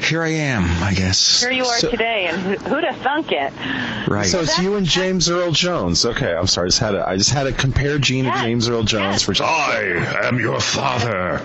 here 0.04 0.24
I 0.24 0.30
am, 0.30 0.64
I 0.84 0.94
guess. 0.96 1.42
Here 1.42 1.52
you 1.52 1.66
are 1.66 1.78
So- 1.78 1.92
today, 1.92 2.28
and 2.32 2.42
who- 2.42 2.70
who'd 2.70 2.84
have 2.84 2.98
thunk 2.98 3.32
it? 3.32 3.54
Right. 4.08 4.26
So 4.26 4.40
it's 4.42 4.58
you 4.58 4.76
and 4.76 4.88
James 4.88 5.30
Earl 5.30 5.52
Jones. 5.52 6.06
Okay, 6.06 6.34
I'm 6.34 6.48
sorry. 6.48 6.66
I 6.66 6.70
just 6.70 6.80
had 6.80 6.92
to, 6.92 7.08
I 7.08 7.18
just 7.18 7.32
had 7.32 7.44
to 7.44 7.52
compare 7.52 8.00
Gene 8.00 8.26
to 8.26 8.32
Yes, 8.32 8.42
James 8.44 8.70
Earl 8.70 8.84
Jones 8.84 9.28
yes. 9.28 9.38
for 9.38 9.44
I 9.44 10.26
am 10.26 10.40
your 10.40 10.60
father. 10.60 11.42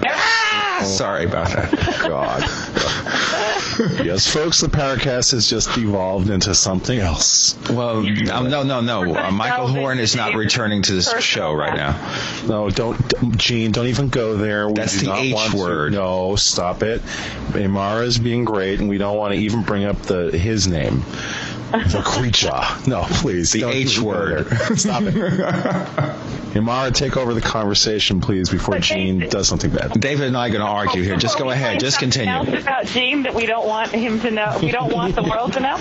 Sorry 0.83 1.25
about 1.25 1.49
that. 1.49 1.71
God. 2.09 2.43
yes, 4.05 4.33
folks, 4.33 4.61
the 4.61 4.69
Paracast 4.69 5.33
has 5.33 5.49
just 5.49 5.77
evolved 5.77 6.31
into 6.31 6.55
something 6.55 6.99
else. 6.99 7.57
Well, 7.69 7.99
um, 8.31 8.49
no, 8.51 8.63
no, 8.63 8.81
no. 8.81 9.15
Uh, 9.15 9.31
Michael 9.31 9.69
Horn 9.69 9.99
is 9.99 10.15
not 10.15 10.35
returning 10.35 10.83
to 10.83 10.93
this 10.93 11.13
show 11.21 11.53
right 11.53 11.75
now. 11.77 11.93
No, 12.47 12.71
don't, 12.71 12.97
don't- 13.09 13.37
Gene. 13.37 13.73
Don't 13.73 13.87
even 13.89 14.09
go 14.11 14.37
there. 14.37 14.69
We 14.69 14.75
That's 14.75 14.93
do 14.95 15.01
the 15.01 15.07
not 15.07 15.19
H 15.19 15.35
want 15.35 15.53
to- 15.53 15.59
word. 15.59 15.93
no, 15.93 16.37
stop 16.37 16.83
it. 16.83 17.01
Imara 17.53 18.05
is 18.05 18.19
being 18.19 18.45
great, 18.45 18.81
and 18.81 18.89
we 18.89 18.99
don't 18.99 19.17
want 19.17 19.35
to 19.35 19.41
even 19.41 19.63
bring 19.63 19.85
up 19.85 20.01
the 20.03 20.31
his 20.31 20.67
name, 20.69 21.03
the 21.83 22.03
creature. 22.05 22.61
No, 22.87 23.03
please. 23.09 23.53
The 23.53 23.61
don't 23.61 23.73
H 23.73 23.93
even 23.95 24.05
word. 24.05 24.47
Stop 24.79 25.03
it. 25.05 25.15
Imara, 26.55 26.95
take 26.95 27.17
over 27.17 27.35
the 27.35 27.41
conversation, 27.41 28.21
please, 28.21 28.49
before 28.49 28.77
But 28.77 28.83
Gene 28.85 29.19
David- 29.19 29.33
does 29.33 29.49
something 29.49 29.73
bad. 29.73 29.91
David 30.01 30.29
and 30.29 30.37
I 30.37 30.47
are 30.47 30.51
going 30.53 30.61
to 30.61 30.67
argue 30.71 31.03
here. 31.03 31.17
Just 31.17 31.37
go 31.37 31.51
ahead. 31.51 31.81
Just 31.81 31.99
Something 31.99 32.29
else 32.29 32.45
continue. 32.47 32.63
about 32.63 32.87
Gene 32.87 33.23
that 33.25 33.35
we 33.35 33.47
don't 33.47 33.67
want 33.67 33.91
him 33.91 34.21
to 34.21 34.31
know. 34.31 34.57
We 34.63 34.71
don't 34.71 34.93
want 34.93 35.17
the 35.17 35.23
world 35.29 35.55
to 35.55 35.61
know. 35.61 35.75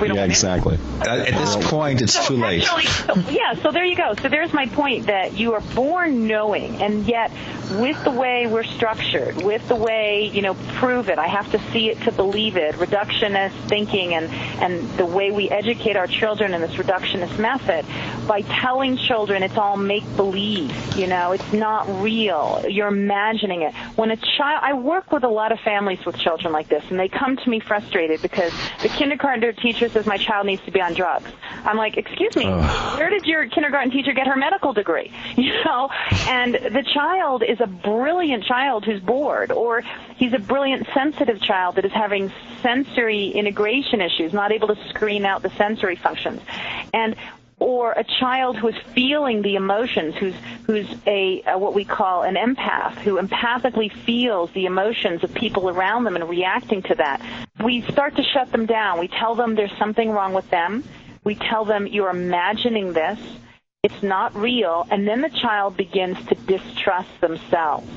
We 0.00 0.06
don't 0.06 0.14
Yeah, 0.14 0.14
want 0.14 0.18
him- 0.18 0.30
exactly. 0.30 0.78
Uh, 1.00 1.16
At 1.26 1.34
this 1.34 1.56
point, 1.68 2.00
it's 2.00 2.12
So 2.14 2.28
too 2.28 2.36
late. 2.36 2.62
actually- 2.62 2.86
so- 2.86 3.30
yeah, 3.32 3.54
so 3.54 3.72
there 3.72 3.84
you 3.84 3.96
go. 3.96 4.14
So 4.22 4.28
there's 4.28 4.52
my 4.52 4.66
point 4.66 5.06
that 5.06 5.36
you 5.36 5.54
are 5.54 5.60
born 5.74 6.28
knowing, 6.28 6.80
and 6.80 7.08
yet 7.08 7.32
with 7.72 8.02
the 8.04 8.10
way 8.12 8.46
we're 8.46 8.62
structured, 8.64 9.42
with 9.42 9.66
the 9.68 9.76
way, 9.76 10.30
you 10.32 10.42
know, 10.42 10.54
prove 10.74 11.08
it, 11.08 11.18
I 11.18 11.26
have 11.26 11.50
to 11.52 11.58
see 11.72 11.90
it 11.90 12.00
to 12.02 12.12
believe 12.12 12.56
it, 12.56 12.76
reductionist 12.76 13.52
thinking 13.68 14.14
and, 14.14 14.26
and 14.62 14.88
the 14.96 15.06
way 15.06 15.30
we 15.32 15.39
educate 15.48 15.96
our 15.96 16.08
children 16.08 16.52
in 16.52 16.60
this 16.60 16.72
reductionist 16.72 17.38
method, 17.38 17.86
by 18.26 18.42
telling 18.42 18.96
children 18.96 19.42
it's 19.44 19.56
all 19.56 19.76
make 19.76 20.04
believe, 20.16 20.74
you 20.96 21.06
know, 21.06 21.30
it's 21.30 21.52
not 21.52 21.86
real. 22.02 22.64
You're 22.68 22.88
imagining 22.88 23.62
it. 23.62 23.72
When 23.96 24.10
a 24.10 24.16
child, 24.16 24.60
I 24.62 24.72
work 24.72 25.12
with 25.12 25.22
a 25.22 25.28
lot 25.28 25.52
of 25.52 25.60
families 25.60 26.04
with 26.04 26.18
children 26.18 26.52
like 26.52 26.68
this, 26.68 26.82
and 26.90 26.98
they 26.98 27.08
come 27.08 27.36
to 27.36 27.48
me 27.48 27.60
frustrated 27.60 28.20
because 28.22 28.52
the 28.82 28.88
kindergarten 28.88 29.54
teacher 29.56 29.88
says 29.88 30.06
my 30.06 30.16
child 30.16 30.46
needs 30.46 30.62
to 30.64 30.70
be 30.70 30.80
on 30.80 30.94
drugs. 30.94 31.30
I'm 31.64 31.76
like, 31.76 31.96
excuse 31.96 32.34
me, 32.36 32.46
where 32.46 33.10
did 33.10 33.24
your 33.26 33.48
kindergarten 33.48 33.90
teacher 33.90 34.12
get 34.12 34.26
her 34.26 34.36
medical 34.36 34.72
degree? 34.72 35.12
You 35.40 35.64
know, 35.64 35.88
and 36.28 36.54
the 36.54 36.84
child 36.94 37.42
is 37.42 37.60
a 37.60 37.66
brilliant 37.66 38.44
child 38.44 38.84
who's 38.84 39.00
bored, 39.00 39.52
or 39.52 39.82
he's 40.16 40.34
a 40.34 40.38
brilliant 40.38 40.86
sensitive 40.92 41.40
child 41.40 41.76
that 41.76 41.84
is 41.84 41.92
having 41.92 42.30
sensory 42.62 43.28
integration 43.28 44.00
issues, 44.00 44.32
not 44.32 44.52
able 44.52 44.68
to 44.68 44.88
screen 44.88 45.24
out 45.24 45.42
the 45.42 45.50
sensory 45.50 45.96
functions. 45.96 46.40
And 46.92 47.16
or 47.60 47.92
a 47.92 48.02
child 48.02 48.56
who 48.56 48.68
is 48.68 48.76
feeling 48.94 49.42
the 49.42 49.54
emotions, 49.54 50.14
who's 50.16 50.34
who's 50.66 50.88
a, 51.06 51.42
a 51.46 51.58
what 51.58 51.74
we 51.74 51.84
call 51.84 52.22
an 52.22 52.34
empath, 52.34 52.94
who 52.94 53.20
empathically 53.20 53.92
feels 53.92 54.50
the 54.52 54.64
emotions 54.64 55.22
of 55.22 55.32
people 55.34 55.68
around 55.68 56.04
them 56.04 56.16
and 56.16 56.28
reacting 56.28 56.82
to 56.82 56.94
that. 56.94 57.20
We 57.62 57.82
start 57.82 58.16
to 58.16 58.22
shut 58.22 58.50
them 58.50 58.66
down. 58.66 58.98
We 58.98 59.08
tell 59.08 59.34
them 59.34 59.54
there's 59.54 59.76
something 59.78 60.10
wrong 60.10 60.32
with 60.32 60.48
them. 60.50 60.82
We 61.22 61.34
tell 61.34 61.66
them 61.66 61.86
you're 61.86 62.10
imagining 62.10 62.94
this. 62.94 63.18
It's 63.82 64.02
not 64.02 64.34
real, 64.34 64.86
and 64.90 65.06
then 65.06 65.20
the 65.20 65.30
child 65.30 65.76
begins 65.76 66.22
to 66.26 66.34
distrust 66.34 67.20
themselves. 67.20 67.88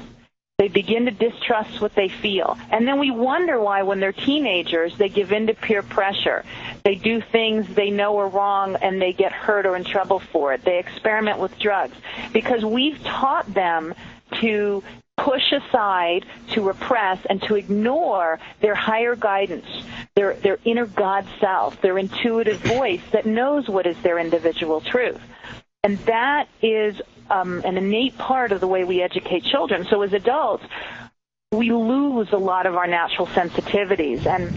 They 0.64 0.70
begin 0.70 1.04
to 1.08 1.12
distrust 1.12 1.82
what 1.82 1.94
they 1.94 2.08
feel. 2.08 2.58
And 2.72 2.88
then 2.88 2.98
we 2.98 3.12
wonder 3.12 3.60
why, 3.60 3.84
when 3.84 4.00
they're 4.00 4.14
teenagers, 4.14 4.98
they 4.98 5.10
give 5.10 5.34
in 5.34 5.48
to 5.48 5.54
peer 5.54 5.84
pressure. 5.84 6.46
They 6.86 6.96
do 6.96 7.20
things 7.20 7.68
they 7.76 7.90
know 7.90 8.18
are 8.20 8.30
wrong 8.30 8.78
and 8.78 9.02
they 9.02 9.12
get 9.12 9.34
hurt 9.34 9.66
or 9.66 9.76
in 9.76 9.84
trouble 9.84 10.20
for 10.20 10.54
it. 10.54 10.64
They 10.64 10.80
experiment 10.80 11.40
with 11.40 11.60
drugs. 11.60 11.98
Because 12.32 12.64
we've 12.64 12.98
taught 13.04 13.54
them 13.54 13.94
to 14.40 14.82
push 15.18 15.52
aside, 15.52 16.26
to 16.52 16.62
repress, 16.62 17.20
and 17.30 17.42
to 17.42 17.56
ignore 17.56 18.40
their 18.62 18.74
higher 18.74 19.18
guidance, 19.18 19.68
their, 20.16 20.36
their 20.36 20.60
inner 20.64 20.86
God 20.86 21.28
self, 21.42 21.82
their 21.82 21.98
intuitive 21.98 22.60
voice 22.60 23.02
that 23.12 23.26
knows 23.26 23.68
what 23.68 23.86
is 23.86 23.98
their 24.02 24.18
individual 24.18 24.80
truth. 24.80 25.20
And 25.84 25.98
that 26.06 26.48
is 26.62 27.02
um, 27.30 27.62
an 27.66 27.78
innate 27.78 28.18
part 28.18 28.52
of 28.52 28.60
the 28.60 28.68
way 28.68 28.84
we 28.84 29.02
educate 29.02 29.44
children. 29.44 29.86
So 29.90 30.02
as 30.02 30.14
adults, 30.14 30.64
we 31.52 31.72
lose 31.72 32.32
a 32.32 32.38
lot 32.38 32.66
of 32.66 32.76
our 32.76 32.88
natural 32.88 33.28
sensitivities. 33.28 34.26
And 34.26 34.54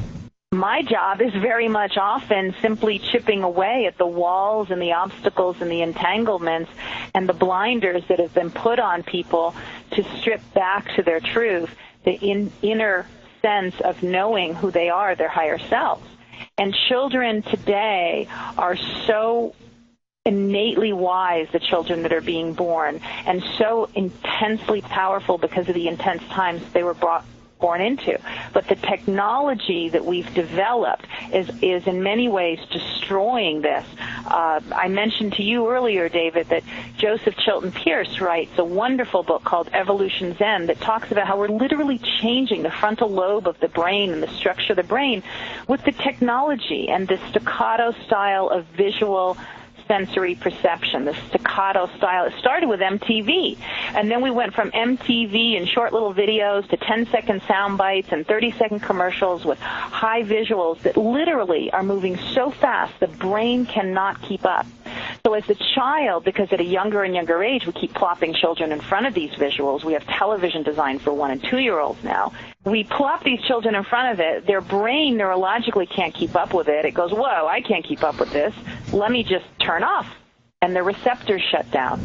my 0.52 0.82
job 0.82 1.20
is 1.20 1.32
very 1.32 1.68
much 1.68 1.96
often 1.96 2.54
simply 2.62 2.98
chipping 2.98 3.42
away 3.42 3.86
at 3.86 3.98
the 3.98 4.06
walls 4.06 4.70
and 4.70 4.80
the 4.80 4.92
obstacles 4.92 5.60
and 5.60 5.70
the 5.70 5.82
entanglements 5.82 6.70
and 7.14 7.28
the 7.28 7.34
blinders 7.34 8.02
that 8.08 8.18
have 8.18 8.32
been 8.32 8.50
put 8.50 8.78
on 8.78 9.02
people 9.02 9.54
to 9.90 10.04
strip 10.18 10.40
back 10.54 10.94
to 10.96 11.02
their 11.02 11.20
truth, 11.20 11.70
the 12.04 12.12
in, 12.12 12.52
inner 12.62 13.06
sense 13.42 13.78
of 13.80 14.02
knowing 14.02 14.54
who 14.54 14.70
they 14.70 14.88
are, 14.88 15.14
their 15.14 15.28
higher 15.28 15.58
selves. 15.58 16.06
And 16.58 16.74
children 16.88 17.42
today 17.42 18.28
are 18.56 18.76
so 19.06 19.54
innately 20.26 20.92
wise, 20.92 21.48
the 21.52 21.60
children 21.60 22.02
that 22.02 22.12
are 22.12 22.20
being 22.20 22.52
born, 22.52 23.00
and 23.24 23.42
so 23.58 23.88
intensely 23.94 24.82
powerful 24.82 25.38
because 25.38 25.68
of 25.68 25.74
the 25.74 25.88
intense 25.88 26.22
times 26.28 26.60
they 26.72 26.82
were 26.82 26.94
brought 26.94 27.24
born 27.58 27.80
into. 27.80 28.18
But 28.52 28.68
the 28.68 28.74
technology 28.74 29.88
that 29.88 30.04
we've 30.04 30.32
developed 30.34 31.06
is, 31.32 31.50
is 31.62 31.86
in 31.86 32.02
many 32.02 32.28
ways 32.28 32.58
destroying 32.70 33.62
this. 33.62 33.84
Uh, 34.26 34.60
I 34.74 34.88
mentioned 34.88 35.34
to 35.34 35.42
you 35.42 35.70
earlier, 35.70 36.08
David, 36.08 36.48
that 36.50 36.62
Joseph 36.98 37.34
Chilton 37.36 37.72
Pearce 37.72 38.20
writes 38.20 38.52
a 38.58 38.64
wonderful 38.64 39.22
book 39.22 39.44
called 39.44 39.70
Evolution's 39.72 40.40
End 40.40 40.68
that 40.68 40.80
talks 40.80 41.10
about 41.10 41.26
how 41.26 41.38
we're 41.38 41.48
literally 41.48 41.98
changing 42.20 42.62
the 42.62 42.70
frontal 42.70 43.08
lobe 43.08 43.48
of 43.48 43.58
the 43.60 43.68
brain 43.68 44.12
and 44.12 44.22
the 44.22 44.28
structure 44.28 44.72
of 44.72 44.76
the 44.76 44.82
brain 44.82 45.22
with 45.68 45.82
the 45.84 45.92
technology 45.92 46.88
and 46.88 47.08
the 47.08 47.18
staccato 47.30 47.92
style 48.06 48.48
of 48.48 48.66
visual 48.76 49.36
sensory 49.86 50.34
perception, 50.34 51.04
the 51.04 51.14
staccato 51.28 51.88
style. 51.96 52.24
It 52.26 52.34
started 52.38 52.68
with 52.68 52.80
MTV, 52.80 53.58
and 53.94 54.10
then 54.10 54.22
we 54.22 54.30
went 54.30 54.54
from 54.54 54.70
MTV 54.70 55.56
and 55.56 55.68
short 55.68 55.92
little 55.92 56.14
videos 56.14 56.68
to 56.70 56.76
10 56.76 57.06
second 57.06 57.42
sound 57.48 57.78
bites 57.78 58.08
and 58.10 58.26
30 58.26 58.52
second 58.52 58.80
commercials 58.80 59.44
with 59.44 59.58
high 59.58 60.22
visuals 60.22 60.80
that 60.82 60.96
literally 60.96 61.70
are 61.70 61.82
moving 61.82 62.16
so 62.34 62.50
fast 62.50 62.98
the 63.00 63.08
brain 63.08 63.66
cannot 63.66 64.20
keep 64.22 64.44
up. 64.44 64.66
So 65.24 65.34
as 65.34 65.48
a 65.50 65.56
child, 65.74 66.24
because 66.24 66.52
at 66.52 66.60
a 66.60 66.64
younger 66.64 67.02
and 67.02 67.14
younger 67.14 67.42
age, 67.42 67.66
we 67.66 67.72
keep 67.72 67.92
plopping 67.94 68.32
children 68.32 68.72
in 68.72 68.80
front 68.80 69.06
of 69.06 69.14
these 69.14 69.30
visuals. 69.32 69.82
We 69.82 69.94
have 69.94 70.06
television 70.06 70.62
designed 70.62 71.02
for 71.02 71.12
one 71.12 71.32
and 71.32 71.42
two 71.42 71.58
year 71.58 71.78
olds 71.78 72.02
now. 72.04 72.32
We 72.64 72.84
plop 72.84 73.24
these 73.24 73.40
children 73.42 73.74
in 73.74 73.84
front 73.84 74.12
of 74.12 74.20
it. 74.20 74.46
Their 74.46 74.60
brain 74.60 75.16
neurologically 75.16 75.88
can't 75.88 76.14
keep 76.14 76.34
up 76.34 76.54
with 76.54 76.68
it. 76.68 76.84
It 76.84 76.94
goes, 76.94 77.12
whoa, 77.12 77.46
I 77.46 77.60
can't 77.60 77.84
keep 77.84 78.02
up 78.02 78.18
with 78.18 78.32
this. 78.32 78.54
Let 78.92 79.10
me 79.10 79.22
just 79.22 79.46
turn 79.60 79.75
off. 79.82 80.06
And 80.62 80.74
the 80.74 80.82
receptors 80.82 81.42
shut 81.42 81.70
down. 81.70 82.00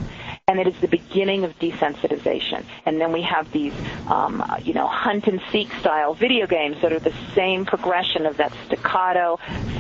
And 0.47 0.59
it 0.59 0.67
is 0.67 0.76
the 0.82 0.88
beginning 0.88 1.45
of 1.45 1.57
desensitization. 1.59 2.65
And 2.86 2.99
then 2.99 3.13
we 3.13 3.22
have 3.22 3.51
these, 3.51 3.74
um, 4.07 4.43
you 4.63 4.74
know, 4.74 4.88
hunt 4.88 5.28
and 5.28 5.41
seek 5.51 5.72
style 5.80 6.13
video 6.13 6.47
games 6.47 6.82
that 6.82 6.91
are 6.91 6.99
the 6.99 7.13
same 7.34 7.65
progression 7.65 8.26
of 8.26 8.38
that 8.38 8.51
staccato, 8.65 9.38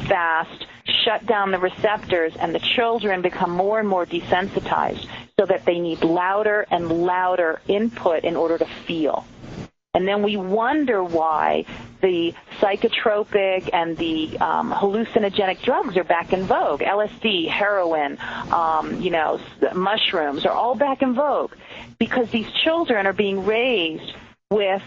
fast, 0.07 0.65
shut 1.03 1.25
down 1.25 1.51
the 1.51 1.59
receptors, 1.59 2.33
and 2.37 2.55
the 2.55 2.59
children 2.59 3.21
become 3.21 3.51
more 3.51 3.79
and 3.79 3.87
more 3.87 4.05
desensitized 4.05 5.07
so 5.39 5.45
that 5.45 5.65
they 5.65 5.79
need 5.79 6.03
louder 6.03 6.65
and 6.71 7.03
louder 7.03 7.61
input 7.67 8.23
in 8.23 8.35
order 8.35 8.57
to 8.57 8.65
feel. 8.65 9.25
And 9.93 10.07
then 10.07 10.23
we 10.23 10.37
wonder 10.37 11.03
why 11.03 11.65
the 11.99 12.33
psychotropic 12.61 13.69
and 13.73 13.97
the 13.97 14.37
um, 14.39 14.71
hallucinogenic 14.71 15.61
drugs 15.63 15.97
are 15.97 16.05
back 16.05 16.31
in 16.31 16.43
vogue. 16.43 16.79
LSD, 16.79 17.49
heroin, 17.49 18.17
um, 18.53 19.01
you 19.01 19.09
know, 19.11 19.41
mushrooms 19.75 20.45
are 20.45 20.53
all 20.53 20.75
back 20.75 21.01
in 21.01 21.13
vogue 21.13 21.51
because 21.99 22.29
these 22.29 22.49
children 22.63 23.05
are 23.05 23.11
being 23.11 23.45
raised 23.45 24.13
with 24.49 24.81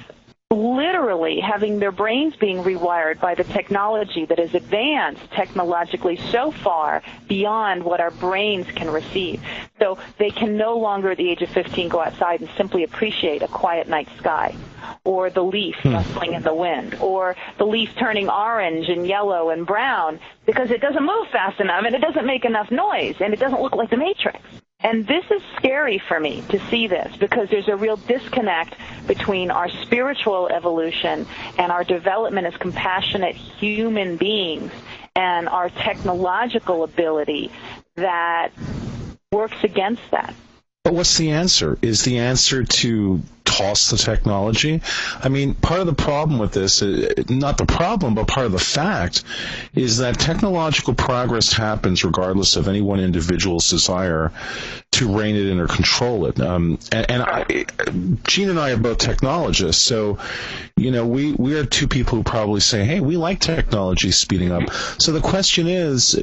literally 0.55 1.41
having 1.41 1.79
their 1.79 1.93
brains 1.93 2.37
being 2.37 2.59
rewired 2.59 3.21
by 3.21 3.35
the 3.35 3.45
technology 3.45 4.25
that 4.27 4.39
is 4.39 4.55
advanced 4.55 5.23
technologically 5.33 6.17
so 6.31 6.51
far 6.51 7.03
beyond 7.29 7.83
what 7.83 8.01
our 8.01 8.11
brains 8.13 8.67
can 8.75 8.91
receive. 8.91 9.43
So 9.79 9.99
they 10.19 10.31
can 10.31 10.57
no 10.57 10.77
longer 10.77 11.11
at 11.11 11.19
the 11.19 11.29
age 11.29 11.43
of 11.43 11.51
15 11.51 11.89
go 11.89 12.01
outside 12.01 12.41
and 12.41 12.51
simply 12.57 12.85
appreciate 12.85 13.43
a 13.43 13.49
quiet 13.49 13.89
night 13.89 14.09
sky 14.19 14.57
or 15.05 15.31
the 15.31 15.43
leaf 15.43 15.77
hmm. 15.83 15.93
rustling 15.93 16.35
in 16.35 16.43
the 16.43 16.55
wind, 16.55 16.97
or 17.01 17.37
the 17.59 17.65
leaf 17.65 17.91
turning 17.99 18.29
orange 18.29 18.89
and 18.89 19.07
yellow 19.07 19.51
and 19.51 19.67
brown 19.67 20.19
because 20.47 20.71
it 20.71 20.81
doesn't 20.81 21.05
move 21.05 21.29
fast 21.29 21.61
enough 21.61 21.85
and 21.85 21.95
it 21.95 22.01
doesn't 22.01 22.27
make 22.27 22.45
enough 22.45 22.71
noise 22.71 23.17
and 23.21 23.33
it 23.33 23.41
doesn't 23.41 23.61
look 23.61 23.75
like 23.75 23.91
the 23.91 23.97
Matrix. 23.97 24.41
And 24.85 25.07
this 25.07 25.25
is 25.31 25.41
scary 25.57 25.99
for 25.99 26.21
me 26.21 26.45
to 26.51 26.61
see 26.69 26.87
this 26.89 27.17
because 27.17 27.49
there's 27.49 27.69
a 27.69 27.77
real 27.77 27.97
disconnect 27.97 28.75
between 29.07 29.51
our 29.51 29.71
spiritual 29.71 30.49
evolution 30.49 31.27
and 31.59 31.73
our 31.73 31.85
development 31.85 32.47
as 32.47 32.55
compassionate 32.59 33.35
human 33.35 34.19
beings 34.19 34.71
and 35.17 35.49
our 35.49 35.71
technological 35.71 36.85
ability 36.85 37.51
that 37.97 38.51
works 39.33 39.57
against 39.65 40.03
that. 40.11 40.35
But 40.83 40.93
what's 40.93 41.17
the 41.17 41.31
answer? 41.31 41.79
Is 41.81 42.05
the 42.05 42.19
answer 42.19 42.65
to 42.65 43.23
toss 43.57 43.91
the 43.91 43.97
technology? 43.97 44.83
I 45.23 45.29
mean, 45.29 45.55
part 45.55 45.81
of 45.81 45.87
the 45.87 45.95
problem 45.95 46.39
with 46.39 46.53
this, 46.53 46.83
uh, 46.83 47.23
not 47.29 47.59
the 47.59 47.67
problem, 47.67 48.15
but 48.15 48.27
part 48.27 48.47
of 48.47 48.53
the 48.53 48.59
fact, 48.59 49.23
is 49.75 49.99
that 49.99 50.19
technological 50.19 50.95
progress 50.95 51.53
happens 51.53 52.05
regardless 52.05 52.57
of 52.57 52.69
any 52.69 52.81
one 52.81 53.01
individual's 53.01 53.71
desire 53.71 54.33
to 54.93 55.17
rein 55.17 55.37
it 55.37 55.47
in 55.47 55.59
or 55.59 55.67
control 55.67 56.27
it. 56.27 56.41
Um, 56.41 56.79
and, 56.93 57.11
and 57.11 57.23
I, 57.23 57.45
Gene 58.27 58.51
and 58.51 58.59
I 58.59 58.71
are 58.71 58.77
both 58.77 58.99
technologists, 58.99 59.83
so 59.83 60.19
you 60.77 60.91
know 60.91 61.07
we 61.07 61.33
we 61.33 61.59
are 61.59 61.65
two 61.65 61.89
people 61.89 62.19
who 62.19 62.25
probably 62.25 62.61
say, 62.61 62.85
"Hey, 62.85 63.01
we 63.01 63.17
like 63.17 63.41
technology 63.41 64.11
speeding 64.13 64.53
up." 64.53 64.73
So 64.99 65.13
the 65.13 65.21
question 65.21 65.67
is, 65.67 66.21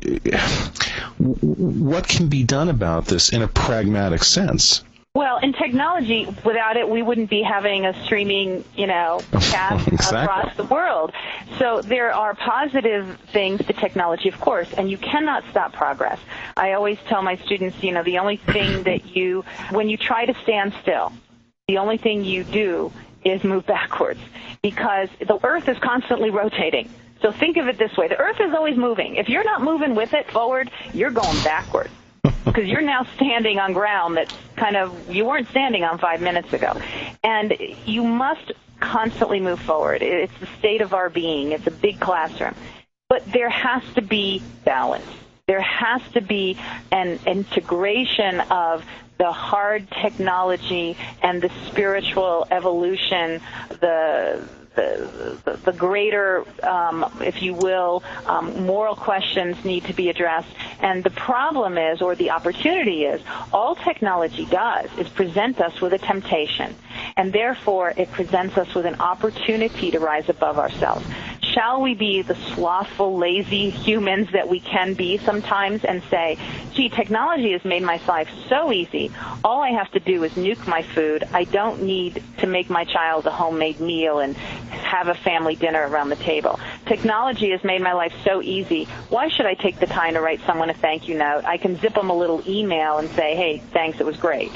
what 1.17 2.07
can 2.07 2.27
be 2.27 2.43
done 2.43 2.69
about 2.69 3.05
this 3.05 3.29
in 3.29 3.41
a 3.41 3.47
pragmatic 3.47 4.23
sense? 4.23 4.84
Well, 5.14 5.39
in 5.39 5.51
technology, 5.51 6.26
without 6.45 6.78
it, 6.78 6.88
we 6.88 7.01
wouldn't 7.01 7.30
be 7.30 7.41
having 7.41 7.86
a 7.86 8.05
streaming, 8.05 8.64
you 8.78 8.88
know, 8.88 9.20
cast 9.34 9.86
exactly. 9.89 10.20
across 10.20 10.55
the 10.55 10.64
world. 10.64 11.12
So 11.59 11.82
there 11.82 12.14
are 12.14 12.34
positive 12.34 13.20
things 13.34 13.59
to 13.66 13.74
technology, 13.74 14.30
of 14.30 14.39
course, 14.39 14.72
and 14.72 14.89
you 14.89 14.97
cannot 14.97 15.43
stop 15.51 15.74
progress. 15.74 16.18
I 16.55 16.74
always 16.74 16.97
tell 17.09 17.22
my 17.24 17.36
students, 17.36 17.84
you 17.84 17.91
know, 17.91 18.03
the 18.03 18.20
only 18.20 18.38
thing 18.38 18.84
that 18.89 19.14
you, 19.14 19.43
when 19.72 19.89
you 19.89 19.97
try 19.97 20.26
to 20.26 20.34
stand 20.43 20.74
still, 20.82 21.12
the 21.68 21.80
only 21.80 21.97
thing 21.97 22.24
you 22.24 22.45
do 22.45 22.93
is 23.26 23.43
move 23.43 23.66
backwards 23.68 24.22
because 24.64 25.09
the 25.20 25.38
earth 25.45 25.68
is 25.68 25.78
constantly 25.80 26.30
rotating. 26.30 26.89
So 27.22 27.34
think 27.34 27.57
of 27.57 27.68
it 27.68 27.78
this 27.78 27.97
way. 27.97 28.07
The 28.07 28.18
earth 28.18 28.39
is 28.39 28.53
always 28.53 28.78
moving. 28.78 29.18
If 29.18 29.28
you're 29.28 29.43
not 29.43 29.62
moving 29.62 29.93
with 29.93 30.14
it 30.14 30.32
forward, 30.32 30.72
you're 30.93 31.12
going 31.12 31.43
backwards 31.43 31.91
because 32.24 32.67
you're 32.67 32.82
now 32.82 33.05
standing 33.15 33.59
on 33.59 33.74
ground 33.74 34.17
that's 34.17 34.34
kind 34.55 34.76
of 34.76 35.09
you 35.09 35.26
weren't 35.26 35.47
standing 35.49 35.84
on 35.84 35.97
five 35.97 36.22
minutes 36.22 36.53
ago, 36.53 36.80
and 37.24 37.55
you 37.86 38.03
must 38.03 38.51
constantly 38.80 39.39
move 39.39 39.59
forward. 39.59 40.01
It's 40.01 40.38
the 40.39 40.47
state 40.59 40.82
of 40.82 40.93
our 40.93 41.09
being. 41.09 41.51
It's 41.51 41.67
a 41.67 41.72
big 41.72 41.99
classroom, 41.99 42.55
but 43.09 43.26
there 43.32 43.49
has 43.49 43.84
to 43.95 44.01
be 44.01 44.41
balance. 44.65 45.05
There 45.47 45.61
has 45.61 46.01
to 46.13 46.22
be 46.22 46.57
an 46.91 47.19
integration 47.26 48.39
of 48.41 48.86
the 49.17 49.32
hard 49.32 49.89
technology 49.91 50.97
and 51.22 51.41
the 51.41 51.51
spiritual 51.67 52.47
evolution, 52.49 53.41
the 53.69 54.47
the, 54.76 55.59
the, 55.65 55.74
greater, 55.74 56.45
um, 56.63 57.05
if 57.22 57.41
you 57.41 57.53
will, 57.53 58.03
um, 58.26 58.65
moral 58.65 58.95
questions 58.95 59.63
need 59.65 59.86
to 59.86 59.93
be 59.93 60.09
addressed. 60.09 60.49
And 60.80 61.03
the 61.03 61.09
problem 61.09 61.78
is, 61.78 62.01
or 62.01 62.15
the 62.15 62.32
opportunity 62.32 63.03
is, 63.05 63.22
all 63.51 63.76
technology 63.76 64.45
does 64.45 64.89
is 64.97 65.09
present 65.09 65.59
us 65.59 65.82
with 65.82 65.93
a 65.93 65.97
temptation. 65.97 66.76
And 67.17 67.34
therefore, 67.34 67.93
it 67.97 68.11
presents 68.11 68.57
us 68.57 68.74
with 68.74 68.86
an 68.86 68.99
opportunity 69.01 69.91
to 69.91 69.99
rise 69.99 70.30
above 70.30 70.57
ourselves 70.57 71.05
shall 71.53 71.82
we 71.82 71.93
be 71.93 72.22
the 72.22 72.36
slothful, 72.36 73.17
lazy 73.17 73.69
humans 73.69 74.30
that 74.32 74.47
we 74.47 74.59
can 74.59 74.93
be 74.93 75.17
sometimes 75.17 75.84
and 75.84 76.01
say, 76.03 76.38
gee, 76.74 76.89
technology 76.89 77.51
has 77.51 77.63
made 77.65 77.84
my 77.84 77.99
life 78.07 78.30
so 78.47 78.72
easy. 78.72 79.11
All 79.43 79.61
I 79.61 79.69
have 79.69 79.91
to 79.91 79.99
do 79.99 80.24
is 80.24 80.32
nuke 80.34 80.65
my 80.67 80.82
food. 80.82 81.28
I 81.34 81.43
don't 81.45 81.84
need 81.84 82.24
to 82.38 82.47
make 82.47 82.69
my 82.69 82.86
child 82.86 83.26
a 83.26 83.32
homemade 83.32 83.80
meal 83.80 84.19
and 84.19 84.36
have 84.72 85.07
a 85.07 85.15
family 85.15 85.55
dinner 85.55 85.88
around 85.88 86.09
the 86.09 86.15
table. 86.17 86.59
Technology 86.86 87.51
has 87.51 87.63
made 87.63 87.82
my 87.82 87.93
life 87.93 88.13
so 88.24 88.41
easy. 88.41 88.86
Why 89.09 89.30
should 89.30 89.45
I 89.45 89.53
take 89.53 89.80
the 89.80 89.88
time 89.88 90.13
to 90.13 90.22
write 90.22 90.41
someone 90.45 90.69
a 90.69 90.74
thank 90.74 91.07
you 91.07 91.17
note? 91.17 91.45
I 91.45 91.57
can 91.57 91.78
zip 91.78 91.93
them 91.93 92.09
a 92.09 92.15
little 92.15 92.41
email 92.47 92.97
and 92.97 93.09
say, 93.09 93.36
hey, 93.36 93.59
thanks, 93.72 93.99
it 93.99 94.05
was 94.05 94.17
great. 94.17 94.51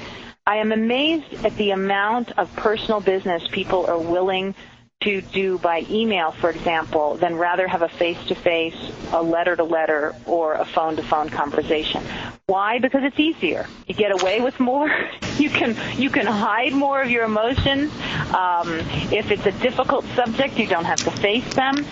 I 0.47 0.57
am 0.57 0.71
amazed 0.71 1.45
at 1.45 1.55
the 1.57 1.71
amount 1.71 2.37
of 2.37 2.55
personal 2.55 3.01
business 3.01 3.47
people 3.47 3.87
are 3.87 3.97
willing 3.97 4.53
to 5.01 5.21
do 5.21 5.57
by 5.59 5.85
email, 5.89 6.31
for 6.31 6.49
example, 6.49 7.15
than 7.15 7.35
rather 7.35 7.67
have 7.67 7.83
a 7.83 7.89
face-to-face, 7.89 8.91
a 9.11 9.21
letter-to-letter, 9.21 10.15
or 10.25 10.53
a 10.53 10.65
phone-to-phone 10.65 11.29
conversation. 11.29 12.03
Why? 12.47 12.79
Because 12.79 13.03
it's 13.03 13.19
easier. 13.19 13.67
You 13.87 13.93
get 13.93 14.11
away 14.11 14.41
with 14.41 14.59
more. 14.59 14.89
You 15.35 15.49
can 15.49 15.75
you 15.99 16.09
can 16.09 16.25
hide 16.25 16.71
more 16.71 17.01
of 17.01 17.09
your 17.09 17.25
emotions. 17.25 17.91
Um, 18.33 18.79
if 19.11 19.31
it's 19.31 19.45
a 19.45 19.51
difficult 19.51 20.05
subject, 20.15 20.57
you 20.57 20.65
don't 20.65 20.85
have 20.85 20.99
to 20.99 21.11
face 21.11 21.53
them. 21.55 21.85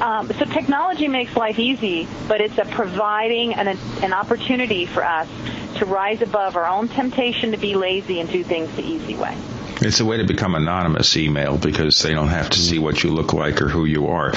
Um, 0.00 0.28
so 0.28 0.46
technology 0.46 1.06
makes 1.06 1.36
life 1.36 1.58
easy, 1.58 2.08
but 2.26 2.40
it's 2.40 2.56
a 2.56 2.64
providing 2.64 3.52
an, 3.52 3.68
an 4.02 4.14
opportunity 4.14 4.86
for 4.86 5.04
us 5.04 5.28
to 5.76 5.84
rise 5.84 6.22
above 6.22 6.56
our 6.56 6.64
own 6.64 6.88
temptation 6.88 7.50
to 7.50 7.58
be 7.58 7.74
lazy 7.74 8.18
and 8.20 8.30
do 8.30 8.42
things 8.42 8.74
the 8.76 8.82
easy 8.82 9.14
way. 9.14 9.36
It's 9.82 10.00
a 10.00 10.04
way 10.04 10.16
to 10.16 10.24
become 10.24 10.54
anonymous 10.54 11.16
email 11.16 11.58
because 11.58 12.00
they 12.02 12.14
don't 12.14 12.28
have 12.28 12.50
to 12.50 12.58
see 12.58 12.78
what 12.78 13.02
you 13.02 13.10
look 13.10 13.32
like 13.32 13.60
or 13.60 13.68
who 13.68 13.84
you 13.84 14.06
are. 14.06 14.32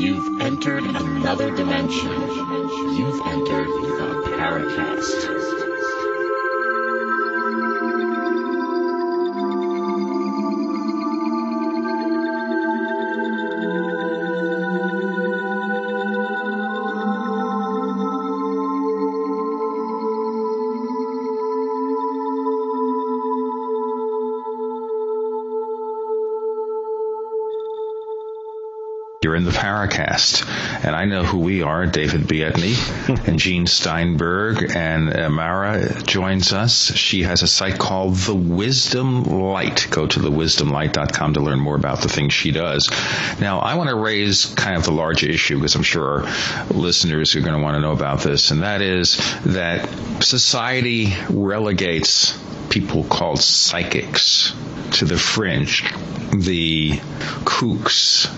You've 0.00 0.40
entered 0.40 0.84
another 0.84 1.54
dimension. 1.54 2.08
You've 2.08 3.20
entered 3.26 3.66
the 3.66 4.36
Paracast. 4.38 5.67
The 29.48 29.58
Paracast, 29.58 30.46
and 30.84 30.94
I 30.94 31.06
know 31.06 31.24
who 31.24 31.38
we 31.38 31.62
are. 31.62 31.86
David 31.86 32.22
Biedney 32.22 32.74
and 33.26 33.38
Gene 33.38 33.66
Steinberg, 33.66 34.76
and 34.76 35.14
uh, 35.14 35.30
Mara 35.30 36.02
joins 36.02 36.52
us. 36.52 36.94
She 36.94 37.22
has 37.22 37.42
a 37.42 37.46
site 37.46 37.78
called 37.78 38.16
The 38.16 38.34
Wisdom 38.34 39.24
Light. 39.24 39.88
Go 39.90 40.06
to 40.06 40.20
thewisdomlight.com 40.20 41.34
to 41.34 41.40
learn 41.40 41.60
more 41.60 41.76
about 41.76 42.02
the 42.02 42.08
things 42.08 42.34
she 42.34 42.50
does. 42.50 42.90
Now, 43.40 43.60
I 43.60 43.76
want 43.76 43.88
to 43.88 43.96
raise 43.96 44.44
kind 44.44 44.76
of 44.76 44.84
the 44.84 44.92
larger 44.92 45.28
issue 45.28 45.56
because 45.56 45.74
I'm 45.74 45.82
sure 45.82 46.24
our 46.24 46.66
listeners 46.66 47.34
are 47.34 47.40
going 47.40 47.56
to 47.56 47.62
want 47.62 47.76
to 47.76 47.80
know 47.80 47.92
about 47.92 48.20
this, 48.20 48.50
and 48.50 48.62
that 48.62 48.82
is 48.82 49.16
that 49.44 49.88
society 50.22 51.14
relegates 51.30 52.38
people 52.68 53.04
called 53.04 53.40
psychics 53.40 54.52
to 54.92 55.06
the 55.06 55.16
fringe, 55.16 55.90
the 56.32 56.98
kooks 57.44 58.28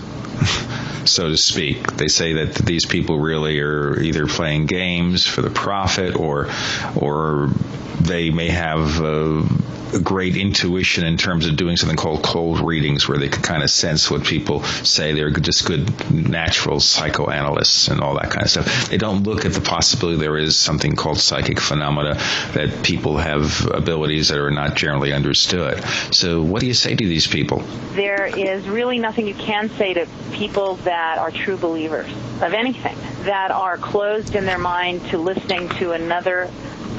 so 1.07 1.29
to 1.29 1.37
speak. 1.37 1.87
They 1.93 2.09
say 2.09 2.35
that 2.35 2.55
these 2.55 2.87
people 2.87 3.19
really 3.19 3.61
are 3.61 4.01
either 4.01 4.27
playing 4.27 4.67
games 4.67 5.27
for 5.27 5.43
the 5.43 5.51
profit 5.51 6.17
or, 6.17 6.51
or 6.97 7.51
they 8.01 8.31
may 8.31 8.49
have 8.49 9.01
uh, 9.01 9.43
great 9.99 10.36
intuition 10.36 11.05
in 11.05 11.16
terms 11.16 11.47
of 11.47 11.57
doing 11.57 11.76
something 11.76 11.97
called 11.97 12.22
cold 12.22 12.61
readings, 12.61 13.09
where 13.09 13.18
they 13.18 13.28
can 13.28 13.43
kind 13.43 13.62
of 13.62 13.70
sense 13.70 14.11
what 14.11 14.24
people 14.24 14.62
say. 14.62 15.12
They're 15.12 15.30
just 15.30 15.66
good 15.66 16.11
natural 16.11 16.80
psychoanalysts 16.80 17.88
and 17.88 18.01
all 18.01 18.14
that 18.14 18.30
kind 18.30 18.43
of 18.43 18.51
stuff. 18.51 18.88
They 18.88 18.99
don't 18.99 19.24
look 19.24 19.45
at 19.45 19.53
the 19.53 19.61
possibility 19.61 20.18
there 20.18 20.36
is 20.36 20.57
something 20.57 20.97
called 20.97 21.18
psychic 21.18 21.61
phenomena 21.61 22.14
that 22.53 22.82
people 22.84 23.16
have 23.16 23.66
abilities 23.66 24.28
that 24.28 24.38
are 24.38 24.51
not 24.51 24.76
generally 24.76 25.12
understood. 25.12 25.82
So, 26.12 26.43
what 26.43 26.61
do 26.61 26.66
you 26.66 26.74
say 26.74 26.95
to 26.95 27.07
these 27.07 27.26
people? 27.26 27.62
There 27.93 28.26
is 28.26 28.68
really 28.68 28.99
nothing 28.99 29.26
you 29.26 29.34
can 29.34 29.68
say 29.70 29.95
to 29.95 30.07
people 30.32 30.76
that 30.76 31.18
are 31.18 31.30
true 31.30 31.57
believers 31.57 32.09
of 32.43 32.55
anything, 32.55 32.97
that 33.24 33.51
are 33.51 33.76
closed 33.76 34.34
in 34.34 34.47
their 34.47 34.59
mind 34.59 35.05
to 35.09 35.18
listening 35.18 35.68
to 35.68 35.93
another 35.93 36.51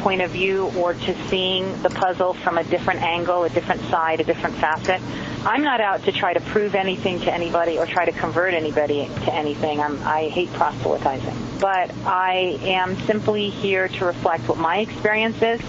point 0.01 0.21
of 0.21 0.31
view 0.31 0.71
or 0.77 0.93
to 0.93 1.27
seeing 1.29 1.81
the 1.81 1.89
puzzle 1.89 2.33
from 2.33 2.57
a 2.57 2.63
different 2.63 3.01
angle, 3.01 3.43
a 3.43 3.49
different 3.49 3.81
side, 3.89 4.19
a 4.19 4.23
different 4.23 4.55
facet. 4.55 5.01
I'm 5.43 5.63
not 5.63 5.81
out 5.81 6.03
to 6.05 6.11
try 6.11 6.33
to 6.33 6.39
prove 6.39 6.75
anything 6.75 7.19
to 7.21 7.33
anybody 7.33 7.79
or 7.79 7.85
try 7.85 8.05
to 8.05 8.11
convert 8.11 8.53
anybody 8.53 9.07
to 9.07 9.33
anything. 9.33 9.79
I'm, 9.79 10.01
I 10.03 10.29
hate 10.29 10.51
proselytizing. 10.53 11.35
But 11.59 11.91
I 12.05 12.59
am 12.61 12.95
simply 13.01 13.49
here 13.49 13.87
to 13.87 14.05
reflect 14.05 14.47
what 14.47 14.57
my 14.57 14.77
experience 14.77 15.41
is 15.41 15.61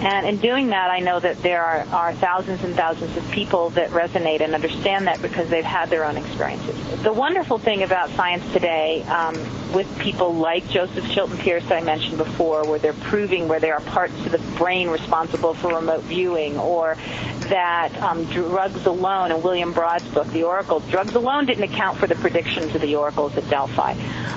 and 0.00 0.26
in 0.26 0.36
doing 0.36 0.68
that, 0.68 0.90
I 0.90 1.00
know 1.00 1.18
that 1.20 1.42
there 1.42 1.62
are, 1.62 1.80
are 1.92 2.14
thousands 2.14 2.62
and 2.64 2.74
thousands 2.74 3.16
of 3.16 3.28
people 3.30 3.70
that 3.70 3.90
resonate 3.90 4.42
and 4.42 4.54
understand 4.54 5.06
that 5.06 5.22
because 5.22 5.48
they've 5.48 5.64
had 5.64 5.88
their 5.88 6.04
own 6.04 6.16
experiences. 6.16 6.76
The 7.02 7.12
wonderful 7.12 7.58
thing 7.58 7.82
about 7.82 8.10
science 8.10 8.44
today, 8.52 9.02
um, 9.04 9.34
with 9.72 9.98
people 9.98 10.34
like 10.34 10.68
Joseph 10.68 11.08
Chilton 11.10 11.38
Pearce 11.38 11.70
I 11.70 11.80
mentioned 11.80 12.18
before, 12.18 12.64
where 12.64 12.78
they're 12.78 12.92
proving 12.92 13.48
where 13.48 13.58
there 13.58 13.74
are 13.74 13.80
parts 13.80 14.14
of 14.26 14.32
the 14.32 14.38
brain 14.58 14.88
responsible 14.90 15.54
for 15.54 15.74
remote 15.74 16.02
viewing, 16.04 16.58
or 16.58 16.96
that 17.48 17.96
um, 18.02 18.24
drugs 18.26 18.84
alone, 18.86 19.06
in 19.24 19.42
William 19.42 19.72
Broad's 19.72 20.06
book, 20.08 20.26
The 20.28 20.44
Oracle, 20.44 20.80
drugs 20.80 21.14
alone 21.14 21.46
didn't 21.46 21.64
account 21.64 21.98
for 21.98 22.06
the 22.06 22.14
predictions 22.16 22.74
of 22.74 22.80
the 22.80 22.96
oracles 22.96 23.36
at 23.36 23.48
Delphi, 23.48 23.92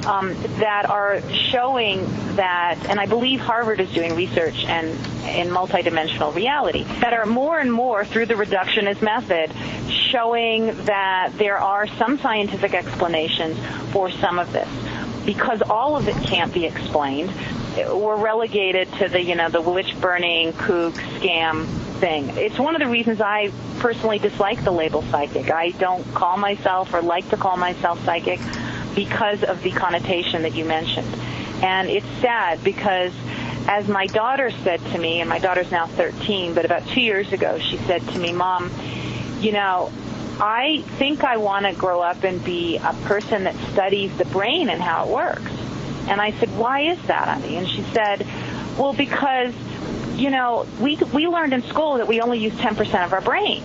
um, 0.05 0.33
that 0.59 0.89
are 0.89 1.21
showing 1.31 2.05
that, 2.35 2.77
and 2.87 2.99
I 2.99 3.05
believe 3.05 3.39
Harvard 3.39 3.79
is 3.79 3.91
doing 3.91 4.15
research 4.15 4.63
and 4.65 4.89
in 5.27 5.49
multidimensional 5.49 6.33
reality, 6.33 6.83
that 7.01 7.13
are 7.13 7.25
more 7.25 7.59
and 7.59 7.71
more 7.71 8.05
through 8.05 8.27
the 8.27 8.35
reductionist 8.35 9.01
method 9.01 9.51
showing 9.91 10.67
that 10.85 11.31
there 11.35 11.57
are 11.57 11.87
some 11.87 12.17
scientific 12.19 12.73
explanations 12.73 13.57
for 13.91 14.09
some 14.09 14.39
of 14.39 14.51
this. 14.53 14.67
Because 15.25 15.61
all 15.61 15.95
of 15.95 16.07
it 16.07 16.15
can't 16.23 16.53
be 16.53 16.65
explained, 16.65 17.31
we're 17.75 18.15
relegated 18.15 18.91
to 18.93 19.09
the, 19.09 19.21
you 19.21 19.35
know, 19.35 19.49
the 19.49 19.61
witch 19.61 19.93
burning, 20.01 20.53
kook, 20.53 20.93
scam 20.93 21.67
thing. 21.99 22.29
It's 22.37 22.57
one 22.57 22.75
of 22.75 22.81
the 22.81 22.87
reasons 22.87 23.21
I 23.21 23.51
personally 23.79 24.19
dislike 24.19 24.63
the 24.63 24.71
label 24.71 25.01
psychic. 25.03 25.51
I 25.51 25.71
don't 25.71 26.03
call 26.13 26.37
myself 26.37 26.93
or 26.93 27.01
like 27.01 27.29
to 27.29 27.37
call 27.37 27.57
myself 27.57 28.03
psychic 28.05 28.39
because 28.95 29.43
of 29.43 29.61
the 29.61 29.71
connotation 29.71 30.41
that 30.43 30.55
you 30.55 30.65
mentioned. 30.65 31.13
And 31.61 31.89
it's 31.89 32.07
sad 32.21 32.63
because 32.63 33.13
as 33.67 33.87
my 33.87 34.07
daughter 34.07 34.49
said 34.63 34.79
to 34.87 34.97
me, 34.97 35.19
and 35.19 35.29
my 35.29 35.39
daughter's 35.39 35.71
now 35.71 35.85
13, 35.85 36.53
but 36.53 36.65
about 36.65 36.87
two 36.87 37.01
years 37.01 37.31
ago, 37.33 37.59
she 37.59 37.77
said 37.77 38.01
to 38.01 38.19
me, 38.19 38.31
Mom, 38.31 38.71
you 39.41 39.51
know, 39.51 39.91
I 40.39 40.81
think 40.97 41.23
I 41.23 41.37
want 41.37 41.65
to 41.65 41.73
grow 41.73 42.01
up 42.01 42.23
and 42.23 42.43
be 42.43 42.77
a 42.77 42.93
person 43.03 43.43
that 43.43 43.55
studies 43.71 44.17
the 44.17 44.25
brain 44.25 44.69
and 44.69 44.81
how 44.81 45.05
it 45.05 45.11
works. 45.11 45.51
And 46.07 46.21
I 46.21 46.31
said, 46.31 46.57
why 46.57 46.81
is 46.81 47.01
that, 47.03 47.27
honey? 47.27 47.57
And 47.57 47.67
she 47.67 47.83
said, 47.83 48.25
well, 48.77 48.93
because, 48.93 49.53
you 50.19 50.29
know, 50.29 50.67
we, 50.79 50.95
we 51.13 51.27
learned 51.27 51.53
in 51.53 51.63
school 51.63 51.97
that 51.97 52.07
we 52.07 52.21
only 52.21 52.39
use 52.39 52.53
10% 52.53 53.05
of 53.05 53.13
our 53.13 53.21
brain. 53.21 53.63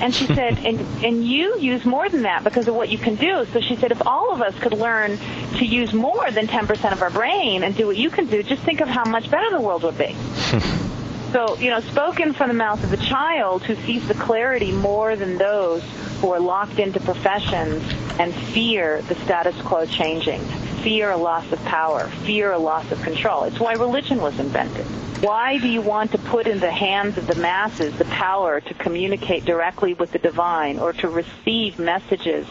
And 0.00 0.14
she 0.14 0.26
said, 0.26 0.58
and, 0.64 0.80
and 1.04 1.26
you 1.26 1.58
use 1.58 1.84
more 1.84 2.08
than 2.08 2.22
that 2.22 2.44
because 2.44 2.68
of 2.68 2.74
what 2.74 2.88
you 2.88 2.98
can 2.98 3.14
do. 3.14 3.46
So 3.52 3.60
she 3.60 3.76
said, 3.76 3.92
if 3.92 4.06
all 4.06 4.32
of 4.32 4.42
us 4.42 4.54
could 4.58 4.72
learn 4.72 5.18
to 5.56 5.64
use 5.64 5.92
more 5.92 6.30
than 6.30 6.46
10% 6.46 6.92
of 6.92 7.02
our 7.02 7.10
brain 7.10 7.62
and 7.62 7.74
do 7.74 7.86
what 7.86 7.96
you 7.96 8.10
can 8.10 8.26
do, 8.26 8.42
just 8.42 8.62
think 8.62 8.80
of 8.80 8.88
how 8.88 9.04
much 9.04 9.30
better 9.30 9.50
the 9.50 9.60
world 9.60 9.82
would 9.84 9.98
be. 9.98 10.14
so, 11.32 11.56
you 11.58 11.70
know, 11.70 11.80
spoken 11.80 12.32
from 12.32 12.48
the 12.48 12.54
mouth 12.54 12.82
of 12.84 12.92
a 12.92 12.98
child 12.98 13.62
who 13.62 13.74
sees 13.86 14.06
the 14.06 14.14
clarity 14.14 14.72
more 14.72 15.16
than 15.16 15.38
those 15.38 15.82
who 16.20 16.32
are 16.32 16.40
locked 16.40 16.78
into 16.78 17.00
professions 17.00 17.82
and 18.18 18.34
fear 18.34 19.02
the 19.02 19.14
status 19.16 19.54
quo 19.62 19.84
changing, 19.86 20.40
fear 20.82 21.10
a 21.10 21.16
loss 21.16 21.50
of 21.52 21.62
power, 21.64 22.08
fear 22.24 22.52
a 22.52 22.58
loss 22.58 22.90
of 22.92 23.00
control. 23.02 23.44
It's 23.44 23.60
why 23.60 23.74
religion 23.74 24.20
was 24.20 24.38
invented. 24.38 24.86
Why 25.22 25.56
do 25.56 25.66
you 25.66 25.80
want 25.80 26.12
to 26.12 26.18
put 26.18 26.46
in 26.46 26.60
the 26.60 26.70
hands 26.70 27.16
of 27.16 27.26
the 27.26 27.36
masses 27.36 27.96
the 27.96 28.04
power 28.04 28.60
to 28.60 28.74
communicate 28.74 29.46
directly 29.46 29.94
with 29.94 30.12
the 30.12 30.18
divine 30.18 30.78
or 30.78 30.92
to 30.92 31.08
receive 31.08 31.78
messages 31.78 32.46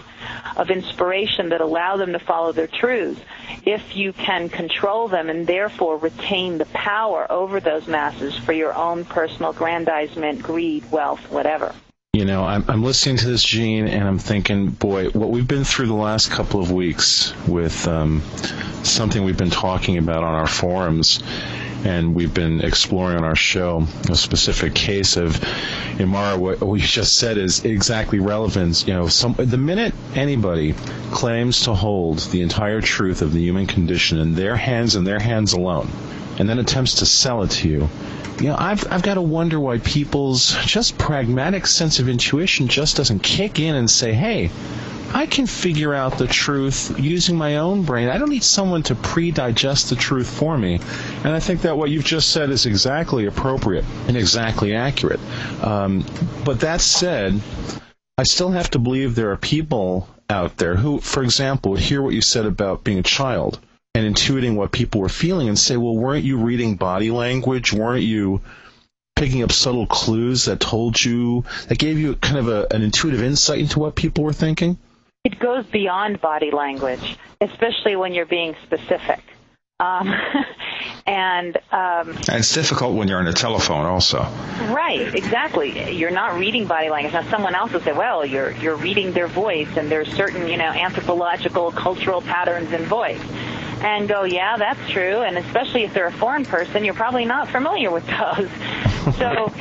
of 0.58 0.72
inspiration 0.72 1.50
that 1.50 1.62
allow 1.62 1.98
them 1.98 2.14
to 2.14 2.20
follow 2.20 2.52
their 2.52 2.68
truths 2.68 3.22
if 3.66 3.96
you 3.96 4.14
can 4.14 4.50
control 4.50 5.08
them 5.08 5.30
and 5.30 5.46
therefore 5.46 5.98
retain 5.98 6.58
the 6.58 6.66
power 6.66 7.32
over 7.32 7.60
those 7.60 7.88
masses 7.88 8.36
for 8.38 8.54
your 8.54 8.74
own 8.74 9.06
personal 9.06 9.52
aggrandizement, 9.52 10.42
greed, 10.42 10.90
wealth, 10.92 11.22
whatever? 11.32 11.74
You 12.16 12.24
know, 12.24 12.46
I'm, 12.46 12.64
I'm 12.70 12.82
listening 12.82 13.18
to 13.18 13.26
this, 13.28 13.44
Gene, 13.44 13.90
and 13.90 14.08
I'm 14.08 14.20
thinking, 14.20 14.70
boy, 14.70 15.10
what 15.10 15.32
we've 15.32 15.46
been 15.46 15.66
through 15.66 15.88
the 15.88 15.96
last 15.96 16.32
couple 16.32 16.62
of 16.62 16.72
weeks 16.72 17.34
with 17.46 17.90
um, 17.90 18.22
something 18.84 19.22
we've 19.26 19.38
been 19.38 19.50
talking 19.50 19.98
about 19.98 20.24
on 20.24 20.34
our 20.34 20.48
forums 20.48 21.22
and 21.84 22.16
we've 22.16 22.34
been 22.34 22.62
exploring 22.62 23.18
on 23.18 23.26
our 23.26 23.36
show 23.36 23.86
a 24.10 24.16
specific 24.16 24.74
case 24.74 25.18
of 25.18 25.34
Imara. 25.98 26.38
What 26.38 26.62
we 26.62 26.80
just 26.80 27.18
said 27.18 27.38
is 27.38 27.66
exactly 27.66 28.20
relevant. 28.20 28.88
You 28.88 28.94
know, 28.94 29.08
some, 29.10 29.34
the 29.34 29.58
minute 29.58 29.94
anybody 30.16 30.72
claims 31.12 31.66
to 31.66 31.74
hold 31.74 32.20
the 32.20 32.44
entire 32.44 32.80
truth 32.80 33.24
of 33.24 33.34
the 33.34 33.42
human 33.42 33.68
condition 33.68 34.20
in 34.20 34.36
their 34.36 34.56
hands 34.56 34.96
and 34.96 35.06
their 35.06 35.20
hands 35.20 35.52
alone, 35.52 35.90
and 36.38 36.50
then 36.50 36.60
attempts 36.60 36.96
to 36.96 37.06
sell 37.06 37.44
it 37.44 37.52
to 37.52 37.70
you, 37.70 37.90
you 38.40 38.48
know, 38.48 38.56
I've 38.58 38.92
I've 38.92 39.04
got 39.04 39.16
to 39.16 39.22
wonder 39.22 39.60
why 39.60 39.78
people's 39.78 40.56
just 40.66 40.98
pragmatic 40.98 41.68
sense 41.68 42.00
of 42.00 42.10
intuition 42.10 42.68
just 42.68 42.98
doesn't 42.98 43.20
kick 43.20 43.60
in 43.60 43.76
and 43.76 43.90
say, 43.90 44.14
hey 44.14 44.50
I 45.16 45.28
can 45.28 45.48
figure 45.48 45.94
out 45.94 46.18
the 46.18 46.28
truth 46.28 47.00
using 47.00 47.38
my 47.38 47.56
own 47.56 47.84
brain. 47.84 48.10
I 48.10 48.18
don't 48.18 48.30
need 48.30 48.44
someone 48.44 48.84
to 48.84 48.96
pre-digest 48.96 49.90
the 49.90 49.96
truth 49.96 50.30
for 50.30 50.58
me. 50.58 50.82
And 51.24 51.28
I 51.28 51.40
think 51.40 51.62
that 51.62 51.78
what 51.78 51.90
you've 51.90 52.04
just 52.04 52.32
said 52.32 52.50
is 52.50 52.66
exactly 52.66 53.26
appropriate 53.26 53.86
and 54.10 54.18
exactly 54.18 54.76
accurate. 54.76 55.22
Um, 55.64 56.06
but 56.44 56.60
that 56.60 56.82
said, 56.82 57.40
I 58.18 58.24
still 58.24 58.52
have 58.52 58.72
to 58.72 58.80
believe 58.80 59.16
there 59.16 59.32
are 59.32 59.38
people 59.38 60.10
out 60.30 60.58
there 60.58 60.76
who, 60.76 61.00
for 61.00 61.24
example, 61.24 61.76
hear 61.76 62.02
what 62.02 62.14
you 62.14 62.22
said 62.22 62.46
about 62.46 62.84
being 62.84 63.00
a 63.00 63.04
child 63.04 63.60
and 63.96 64.16
intuiting 64.16 64.56
what 64.56 64.72
people 64.72 65.02
were 65.02 65.10
feeling 65.10 65.48
and 65.48 65.58
say, 65.58 65.78
well, 65.78 65.96
weren't 65.96 66.24
you 66.24 66.38
reading 66.38 66.76
body 66.76 67.10
language? 67.10 67.74
Weren't 67.74 68.04
you 68.04 68.42
picking 69.16 69.42
up 69.42 69.52
subtle 69.52 69.88
clues 69.88 70.46
that 70.46 70.60
told 70.60 71.04
you, 71.04 71.46
that 71.70 71.80
gave 71.80 71.98
you 71.98 72.16
kind 72.16 72.38
of 72.38 72.48
a, 72.48 72.68
an 72.70 72.84
intuitive 72.84 73.24
insight 73.24 73.60
into 73.60 73.80
what 73.80 73.96
people 73.96 74.24
were 74.24 74.34
thinking? 74.34 74.78
it 75.26 75.40
goes 75.40 75.66
beyond 75.66 76.22
body 76.22 76.52
language, 76.52 77.18
especially 77.42 77.96
when 77.96 78.14
you're 78.14 78.28
being 78.28 78.56
specific. 78.64 79.22
Um, 79.80 80.14
and 81.08 81.58
um, 81.72 82.10
and 82.10 82.36
it's 82.36 82.54
difficult 82.54 82.96
when 82.96 83.08
you're 83.08 83.18
on 83.18 83.28
a 83.28 83.34
telephone, 83.34 83.86
also. 83.88 84.20
Right, 84.20 85.14
exactly. 85.14 85.98
You're 85.98 86.12
not 86.12 86.38
reading 86.40 86.68
body 86.68 86.90
language. 86.90 87.14
Now, 87.14 87.30
someone 87.30 87.56
else 87.56 87.74
will 87.74 87.82
say, 87.82 87.92
"Well, 87.92 88.24
you're 88.24 88.52
you're 88.52 88.78
reading 88.78 89.12
their 89.12 89.28
voice, 89.28 89.76
and 89.76 89.92
there's 89.92 90.14
certain, 90.14 90.48
you 90.48 90.58
know, 90.58 90.66
anthropological, 90.66 91.72
cultural 91.72 92.22
patterns 92.22 92.72
in 92.72 92.84
voice." 92.84 93.20
And 93.82 94.08
go, 94.08 94.24
yeah, 94.24 94.58
that's 94.58 94.90
true. 94.90 95.22
And 95.22 95.38
especially 95.38 95.84
if 95.84 95.94
they're 95.94 96.08
a 96.08 96.12
foreign 96.12 96.46
person, 96.46 96.84
you're 96.84 96.94
probably 96.94 97.26
not 97.26 97.50
familiar 97.50 97.92
with 97.92 98.06
those. 98.08 98.50
So 99.20 99.54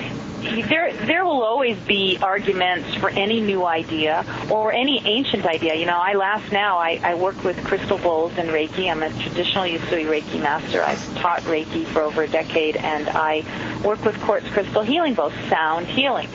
there 0.44 0.92
there 1.06 1.24
will 1.24 1.42
always 1.42 1.78
be 1.78 2.18
arguments 2.20 2.94
for 2.96 3.08
any 3.10 3.40
new 3.40 3.64
idea 3.64 4.24
or 4.50 4.72
any 4.72 5.00
ancient 5.06 5.46
idea. 5.46 5.74
You 5.74 5.86
know, 5.86 5.98
I 5.98 6.14
laugh 6.14 6.52
now. 6.52 6.78
I, 6.78 7.00
I 7.02 7.14
work 7.14 7.42
with 7.44 7.62
crystal 7.64 7.98
bowls 7.98 8.32
and 8.36 8.50
Reiki. 8.50 8.90
I'm 8.90 9.02
a 9.02 9.10
traditional 9.22 9.64
Usui 9.64 10.06
Reiki 10.06 10.40
master. 10.40 10.82
I've 10.82 11.16
taught 11.16 11.42
Reiki 11.42 11.86
for 11.86 12.02
over 12.02 12.22
a 12.22 12.28
decade, 12.28 12.76
and 12.76 13.08
I 13.08 13.42
work 13.84 14.04
with 14.04 14.20
quartz 14.20 14.48
crystal 14.48 14.82
healing 14.82 15.14
bowls, 15.14 15.32
sound 15.48 15.86
healing. 15.86 16.28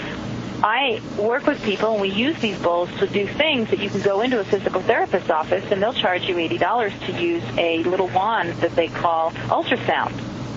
I 0.64 1.02
work 1.18 1.46
with 1.46 1.64
people 1.64 1.94
and 1.94 2.02
we 2.02 2.10
use 2.10 2.38
these 2.40 2.60
bowls 2.60 2.90
to 3.00 3.08
do 3.08 3.26
things 3.26 3.70
that 3.70 3.80
you 3.80 3.90
can 3.90 4.02
go 4.02 4.22
into 4.22 4.40
a 4.40 4.44
physical 4.44 4.82
therapist's 4.82 5.30
office 5.30 5.64
and 5.72 5.82
they'll 5.82 5.94
charge 5.94 6.24
you 6.24 6.36
$80 6.36 7.06
to 7.06 7.22
use 7.22 7.44
a 7.58 7.84
little 7.84 8.10
wand 8.10 8.54
that 8.62 8.76
they 8.76 8.88
call 8.88 9.32
ultrasound. 9.32 10.14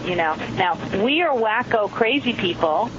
You 0.09 0.17
know, 0.17 0.35
now 0.57 0.77
we 1.05 1.23
are 1.23 1.35
wacko 1.35 1.91
crazy 1.91 2.33
people 2.33 2.91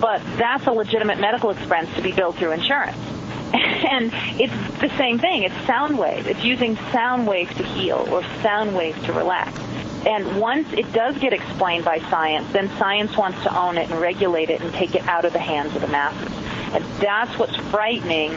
but 0.00 0.22
that's 0.36 0.66
a 0.66 0.72
legitimate 0.72 1.18
medical 1.18 1.50
expense 1.50 1.88
to 1.94 2.02
be 2.02 2.12
billed 2.12 2.36
through 2.36 2.52
insurance. 2.52 2.96
and 3.54 4.10
it's 4.40 4.80
the 4.80 4.90
same 4.98 5.18
thing. 5.18 5.44
It's 5.44 5.66
sound 5.66 5.98
waves. 5.98 6.26
It's 6.26 6.44
using 6.44 6.76
sound 6.92 7.26
waves 7.26 7.54
to 7.56 7.62
heal 7.62 8.06
or 8.10 8.22
sound 8.42 8.76
waves 8.76 9.02
to 9.04 9.12
relax. 9.12 9.58
And 10.06 10.38
once 10.38 10.70
it 10.72 10.92
does 10.92 11.16
get 11.18 11.32
explained 11.32 11.84
by 11.84 12.00
science, 12.10 12.52
then 12.52 12.68
science 12.76 13.16
wants 13.16 13.42
to 13.44 13.58
own 13.58 13.78
it 13.78 13.90
and 13.90 14.00
regulate 14.00 14.50
it 14.50 14.60
and 14.60 14.72
take 14.74 14.94
it 14.94 15.06
out 15.08 15.24
of 15.24 15.32
the 15.32 15.38
hands 15.38 15.74
of 15.74 15.80
the 15.80 15.88
masses. 15.88 16.43
And 16.72 16.84
that's 17.00 17.38
what's 17.38 17.56
frightening 17.70 18.36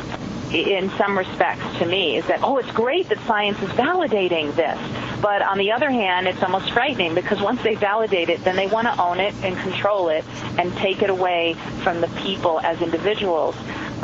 in 0.52 0.90
some 0.92 1.18
respects 1.18 1.78
to 1.80 1.86
me 1.86 2.18
is 2.18 2.26
that, 2.28 2.42
oh, 2.42 2.58
it's 2.58 2.72
great 2.72 3.10
that 3.10 3.20
science 3.26 3.62
is 3.62 3.70
validating 3.72 4.56
this. 4.56 4.80
But 5.22 5.42
on 5.42 5.58
the 5.58 5.72
other 5.72 5.90
hand, 5.90 6.28
it's 6.28 6.42
almost 6.42 6.72
frightening 6.72 7.16
because 7.16 7.42
once 7.42 7.62
they 7.64 7.76
validate 7.76 8.30
it, 8.30 8.44
then 8.44 8.56
they 8.56 8.68
want 8.68 8.88
to 8.88 9.02
own 9.02 9.20
it 9.20 9.34
and 9.44 9.58
control 9.58 10.10
it 10.10 10.24
and 10.58 10.72
take 10.78 11.02
it 11.02 11.10
away 11.10 11.56
from 11.84 12.00
the 12.02 12.08
people 12.24 12.60
as 12.62 12.82
individuals. 12.82 13.56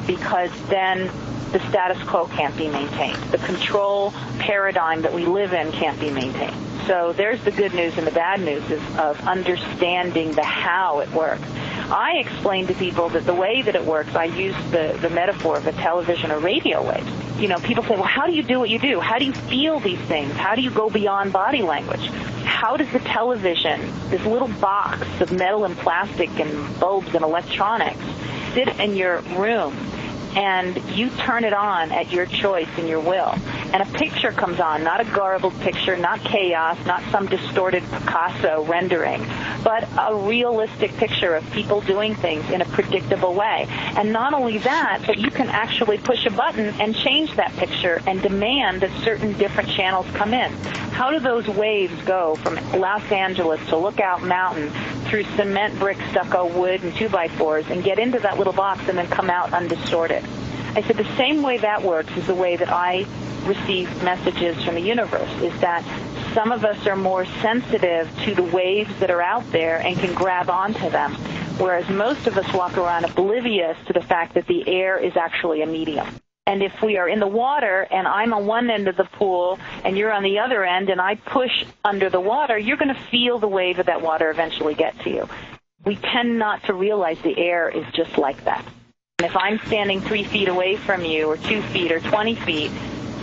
because 0.08 0.52
then 0.68 1.10
the 1.52 1.60
status 1.70 2.02
quo 2.08 2.26
can't 2.28 2.56
be 2.58 2.68
maintained. 2.68 3.22
The 3.32 3.38
control 3.40 4.12
paradigm 4.40 5.04
that 5.04 5.14
we 5.14 5.26
live 5.26 5.54
in 5.54 5.72
can't 5.72 6.00
be 6.00 6.10
maintained. 6.10 6.56
So 6.88 7.14
there's 7.14 7.42
the 7.44 7.52
good 7.52 7.74
news 7.74 7.98
and 7.98 8.06
the 8.06 8.12
bad 8.12 8.42
news 8.42 8.64
of 8.98 9.22
understanding 9.28 10.34
the 10.34 10.44
how 10.44 11.00
it 11.00 11.10
works. 11.12 11.48
I 11.94 12.14
explain 12.14 12.66
to 12.68 12.74
people 12.74 13.10
that 13.10 13.28
the 13.28 13.36
way 13.36 13.62
that 13.62 13.76
it 13.76 13.86
works, 13.86 14.16
I 14.16 14.26
use 14.26 14.56
the, 14.72 14.98
the 15.00 15.12
metaphor 15.12 15.58
of 15.58 15.68
a 15.68 15.72
television 15.74 16.32
or 16.32 16.40
radio 16.40 16.82
wave. 16.82 17.08
You 17.40 17.48
know, 17.48 17.58
people 17.58 17.84
say, 17.84 17.94
well, 17.94 18.04
how 18.04 18.26
do 18.26 18.34
you 18.34 18.42
do 18.42 18.60
what 18.60 18.72
you 18.72 18.80
do? 18.80 19.00
How 19.00 19.20
do 19.20 19.26
you 19.26 19.34
feel 19.34 19.80
these 19.80 20.00
things? 20.00 20.34
How 20.34 20.56
do 20.56 20.62
you 20.62 20.72
go 20.72 20.90
beyond 20.90 21.32
body 21.32 21.62
language? 21.62 22.08
How 22.46 22.78
does 22.78 22.92
the 22.92 23.00
television, 23.00 23.80
this 24.10 24.26
little 24.26 24.48
box 24.48 25.06
of 25.22 25.32
metal 25.32 25.66
and 25.66 25.78
plastic 25.78 26.32
and 26.40 26.80
bulbs 26.80 27.14
and 27.14 27.24
electronics, 27.24 28.02
sit 28.56 28.70
in 28.80 28.96
your 28.96 29.20
room 29.38 29.78
and 30.36 30.78
you 30.90 31.10
turn 31.12 31.44
it 31.44 31.54
on 31.54 31.92
at 31.92 32.12
your 32.12 32.26
choice 32.26 32.70
and 32.78 32.88
your 32.88 33.00
will. 33.00 33.36
And 33.74 33.82
a 33.82 33.86
picture 33.98 34.32
comes 34.32 34.60
on, 34.60 34.84
not 34.84 35.02
a 35.02 35.06
garbled 35.06 35.60
picture, 35.62 35.98
not 35.98 36.20
chaos, 36.22 36.78
not 36.86 37.04
some 37.12 37.26
distorted 37.28 37.84
Picasso 37.84 38.64
rendering, 38.66 39.26
but 39.64 39.88
a 39.98 40.16
realistic 40.16 40.96
picture 40.98 41.36
of 41.36 41.50
people 41.52 41.82
doing 41.82 42.16
things 42.16 42.50
in 42.52 42.62
a 42.62 42.66
predictable 42.66 43.34
way. 43.34 43.66
And 43.70 44.14
not 44.14 44.34
only 44.34 44.60
that, 44.60 45.02
but 45.06 45.18
you 45.18 45.32
can 45.32 45.48
actually 45.48 45.98
push 45.98 46.26
a 46.26 46.32
button 46.32 46.74
and 46.80 46.96
change 46.96 47.36
that 47.36 47.52
picture 47.54 48.02
and 48.06 48.22
demand 48.22 48.82
that 48.82 48.92
certain 49.04 49.34
different 49.34 49.70
channels 49.70 50.06
come 50.14 50.34
in. 50.34 50.52
How 50.94 51.10
do 51.10 51.20
those 51.20 51.48
waves 51.48 52.00
go 52.04 52.36
from 52.36 52.56
Los 52.80 53.12
Angeles 53.12 53.60
to 53.70 53.78
Lookout 53.78 54.22
Mountain 54.22 54.70
through 55.06 55.24
cement, 55.36 55.78
brick, 55.80 55.98
stucco, 56.12 56.46
wood, 56.46 56.84
and 56.84 56.96
two 56.96 57.10
by 57.10 57.28
fours 57.28 57.66
and 57.70 57.84
get 57.84 57.98
into 57.98 58.20
that 58.20 58.38
little 58.38 58.54
box 58.54 58.88
and 58.88 58.98
then 58.98 59.08
come 59.08 59.30
out 59.30 59.54
undistorted? 59.54 60.23
I 60.76 60.82
said 60.82 60.98
the 60.98 61.16
same 61.18 61.44
way 61.44 61.58
that 61.60 61.84
works 61.84 62.12
is 62.18 62.26
the 62.26 62.34
way 62.34 62.56
that 62.56 62.72
I 62.72 63.06
receive 63.46 64.04
messages 64.04 64.64
from 64.64 64.74
the 64.74 64.82
universe 64.82 65.30
is 65.42 65.58
that 65.62 65.84
some 66.34 66.52
of 66.52 66.66
us 66.66 66.88
are 66.88 66.96
more 66.96 67.26
sensitive 67.42 68.10
to 68.24 68.34
the 68.34 68.42
waves 68.42 68.92
that 69.00 69.12
are 69.12 69.22
out 69.22 69.50
there 69.52 69.78
and 69.78 69.96
can 70.00 70.16
grab 70.16 70.50
onto 70.50 70.90
them, 70.90 71.14
whereas 71.60 71.88
most 71.90 72.26
of 72.26 72.40
us 72.40 72.54
walk 72.54 72.76
around 72.76 73.06
oblivious 73.06 73.78
to 73.86 73.94
the 73.94 74.02
fact 74.02 74.34
that 74.34 74.48
the 74.48 74.68
air 74.68 74.98
is 74.98 75.16
actually 75.16 75.62
a 75.62 75.68
medium. 75.68 76.08
And 76.48 76.64
if 76.64 76.82
we 76.82 76.98
are 76.98 77.08
in 77.08 77.20
the 77.20 77.28
water 77.28 77.88
and 77.92 78.08
I'm 78.08 78.34
on 78.34 78.48
one 78.48 78.72
end 78.72 78.88
of 78.88 78.98
the 78.98 79.06
pool 79.06 79.60
and 79.86 79.96
you're 79.96 80.12
on 80.12 80.24
the 80.24 80.40
other 80.40 80.66
end 80.66 80.90
and 80.90 81.00
I 81.00 81.16
push 81.16 81.66
under 81.86 82.10
the 82.10 82.20
water, 82.20 82.58
you're 82.58 82.78
going 82.78 82.94
to 82.94 83.02
feel 83.12 83.38
the 83.38 83.48
wave 83.48 83.78
of 83.78 83.86
that 83.86 84.02
water 84.02 84.32
eventually 84.32 84.74
get 84.74 85.00
to 85.02 85.12
you. 85.12 85.30
We 85.86 85.98
tend 85.98 86.40
not 86.40 86.64
to 86.64 86.74
realize 86.74 87.20
the 87.22 87.38
air 87.38 87.70
is 87.70 87.86
just 87.94 88.18
like 88.18 88.44
that. 88.46 88.66
If 89.24 89.36
I'm 89.38 89.60
standing 89.68 90.02
three 90.02 90.24
feet 90.24 90.48
away 90.48 90.76
from 90.76 91.06
you, 91.06 91.28
or 91.28 91.38
two 91.38 91.62
feet, 91.62 91.92
or 91.92 92.00
20 92.00 92.36
feet, 92.36 92.72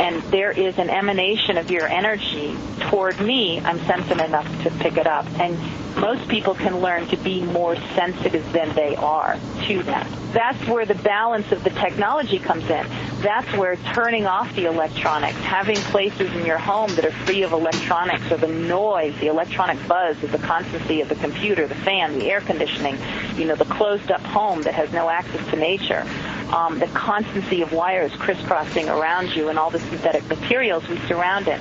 and 0.01 0.23
there 0.33 0.51
is 0.51 0.79
an 0.79 0.89
emanation 0.89 1.59
of 1.59 1.71
your 1.71 1.87
energy 1.87 2.57
toward 2.89 3.21
me, 3.21 3.61
I'm 3.61 3.79
sensitive 3.81 4.21
enough 4.21 4.63
to 4.63 4.71
pick 4.71 4.97
it 4.97 5.07
up. 5.07 5.27
And 5.39 5.59
most 5.97 6.27
people 6.29 6.55
can 6.55 6.81
learn 6.81 7.07
to 7.09 7.17
be 7.19 7.43
more 7.43 7.77
sensitive 7.95 8.51
than 8.53 8.75
they 8.75 8.97
are 8.97 9.39
to 9.67 9.83
that. 9.83 10.07
That's 10.33 10.65
where 10.67 10.87
the 10.87 10.95
balance 10.95 11.53
of 11.53 11.65
the 11.65 11.71
technology 11.71 12.39
comes 12.39 12.65
in. 12.71 12.87
That's 13.21 13.53
where 13.57 13.77
turning 13.93 14.27
off 14.27 14.55
the 14.55 14.67
electronics, 14.67 15.37
having 15.41 15.77
places 15.77 16.33
in 16.33 16.47
your 16.47 16.59
home 16.59 16.95
that 16.95 17.05
are 17.05 17.13
free 17.27 17.43
of 17.43 17.53
electronics 17.53 18.31
or 18.31 18.39
the 18.39 18.49
noise, 18.49 19.15
the 19.21 19.27
electronic 19.27 19.77
buzz 19.87 20.23
of 20.23 20.33
the 20.33 20.39
constancy 20.39 21.01
of 21.01 21.09
the 21.09 21.17
computer, 21.17 21.67
the 21.67 21.75
fan, 21.75 22.19
the 22.19 22.31
air 22.31 22.41
conditioning, 22.41 22.97
you 23.37 23.45
know, 23.45 23.57
the 23.57 23.67
closed 23.67 24.11
up 24.11 24.23
home 24.23 24.63
that 24.63 24.73
has 24.73 24.91
no 24.93 25.11
access 25.11 25.47
to 25.51 25.57
nature, 25.57 26.07
um, 26.53 26.79
the 26.79 26.87
constancy 26.89 27.63
of 27.63 27.73
wires 27.73 28.13
crisscrossing 28.17 28.89
around 28.89 29.35
you 29.35 29.49
and 29.49 29.59
all 29.59 29.71
the 29.71 29.81
synthetic 29.81 30.29
materials 30.29 30.87
we 30.89 30.99
surround 31.07 31.49
it 31.49 31.61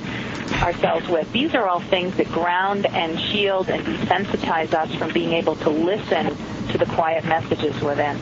ourselves 0.62 1.08
with. 1.08 1.32
These 1.32 1.54
are 1.56 1.68
all 1.68 1.80
things 1.80 2.16
that 2.18 2.28
ground 2.32 2.86
and 2.86 3.20
shield 3.20 3.70
and 3.70 3.86
desensitize 3.86 4.74
us 4.74 4.94
from 4.96 5.12
being 5.14 5.34
able 5.34 5.56
to 5.58 5.70
listen 5.70 6.36
to 6.70 6.78
the 6.78 6.86
quiet 6.86 7.24
messages 7.26 7.80
within. 7.82 8.20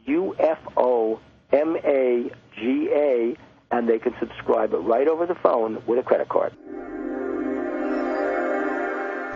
UFO 0.09 1.19
MAGA, 1.53 3.37
and 3.73 3.87
they 3.87 3.99
can 3.99 4.15
subscribe 4.19 4.73
right 4.73 5.07
over 5.07 5.27
the 5.27 5.35
phone 5.35 5.83
with 5.87 5.99
a 5.99 6.03
credit 6.03 6.31
card. 6.31 6.55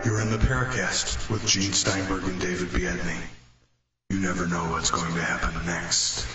You're 0.05 0.21
in 0.23 0.31
the 0.31 0.39
Paracast 0.39 1.31
with 1.31 1.47
Gene 1.47 1.73
Steinberg 1.73 2.25
and 2.25 2.41
David 2.41 2.69
Biedney. 2.69 3.21
You 4.09 4.19
never 4.21 4.47
know 4.47 4.71
what's 4.71 4.91
going 4.91 5.13
to 5.13 5.21
happen 5.21 5.67
next. 5.67 6.27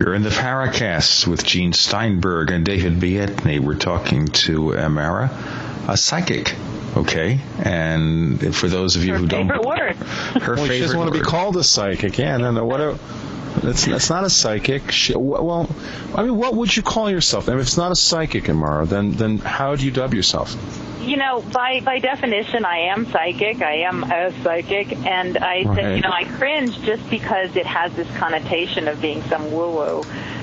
You're 0.00 0.14
in 0.14 0.22
the 0.22 0.30
Paracast 0.30 1.26
with 1.26 1.44
Gene 1.44 1.74
Steinberg 1.74 2.50
and 2.50 2.64
David 2.64 2.94
Biedney. 2.98 3.58
We're 3.60 3.74
talking 3.74 4.28
to 4.28 4.70
Imara, 4.70 5.30
a 5.88 5.96
psychic. 5.98 6.54
Okay, 6.96 7.38
and 7.58 8.54
for 8.56 8.66
those 8.68 8.96
of 8.96 9.04
you 9.04 9.12
Her 9.12 9.18
who 9.18 9.26
don't, 9.28 9.48
favorite 9.48 9.64
word. 9.64 9.96
her 9.96 10.54
well, 10.54 10.56
favorite 10.56 10.72
she 10.74 10.80
doesn't 10.80 10.98
want 10.98 11.12
to 11.12 11.18
be 11.20 11.24
called 11.24 11.56
a 11.56 11.62
psychic. 11.62 12.18
Yeah, 12.18 12.38
no, 12.38 12.50
no. 12.50 12.64
What? 12.64 12.80
A, 12.80 12.98
that's 13.62 13.84
that's 13.86 14.10
not 14.10 14.24
a 14.24 14.30
psychic. 14.30 14.90
She, 14.92 15.14
well, 15.16 15.68
I 16.14 16.22
mean, 16.22 16.36
what 16.36 16.54
would 16.54 16.74
you 16.76 16.82
call 16.82 17.10
yourself? 17.10 17.48
I 17.48 17.52
mean, 17.52 17.60
if 17.60 17.66
it's 17.66 17.76
not 17.76 17.92
a 17.92 17.96
psychic, 17.96 18.44
Imara, 18.44 18.88
then 18.88 19.12
then 19.12 19.38
how 19.38 19.76
do 19.76 19.84
you 19.84 19.90
dub 19.90 20.14
yourself? 20.14 20.56
You 21.02 21.16
know, 21.16 21.40
by 21.40 21.80
by 21.80 21.98
definition, 21.98 22.64
I 22.64 22.90
am 22.92 23.06
psychic. 23.06 23.62
I 23.62 23.82
am 23.88 24.04
a 24.04 24.32
psychic, 24.42 24.92
and 25.06 25.38
I 25.38 25.62
Right. 25.62 25.76
said, 25.76 25.96
you 25.96 26.02
know, 26.02 26.12
I 26.12 26.24
cringe 26.24 26.80
just 26.82 27.08
because 27.10 27.56
it 27.56 27.66
has 27.66 27.92
this 27.94 28.08
connotation 28.16 28.86
of 28.88 29.00
being 29.00 29.22
some 29.24 29.50
woo 29.50 29.70
woo. 29.70 30.02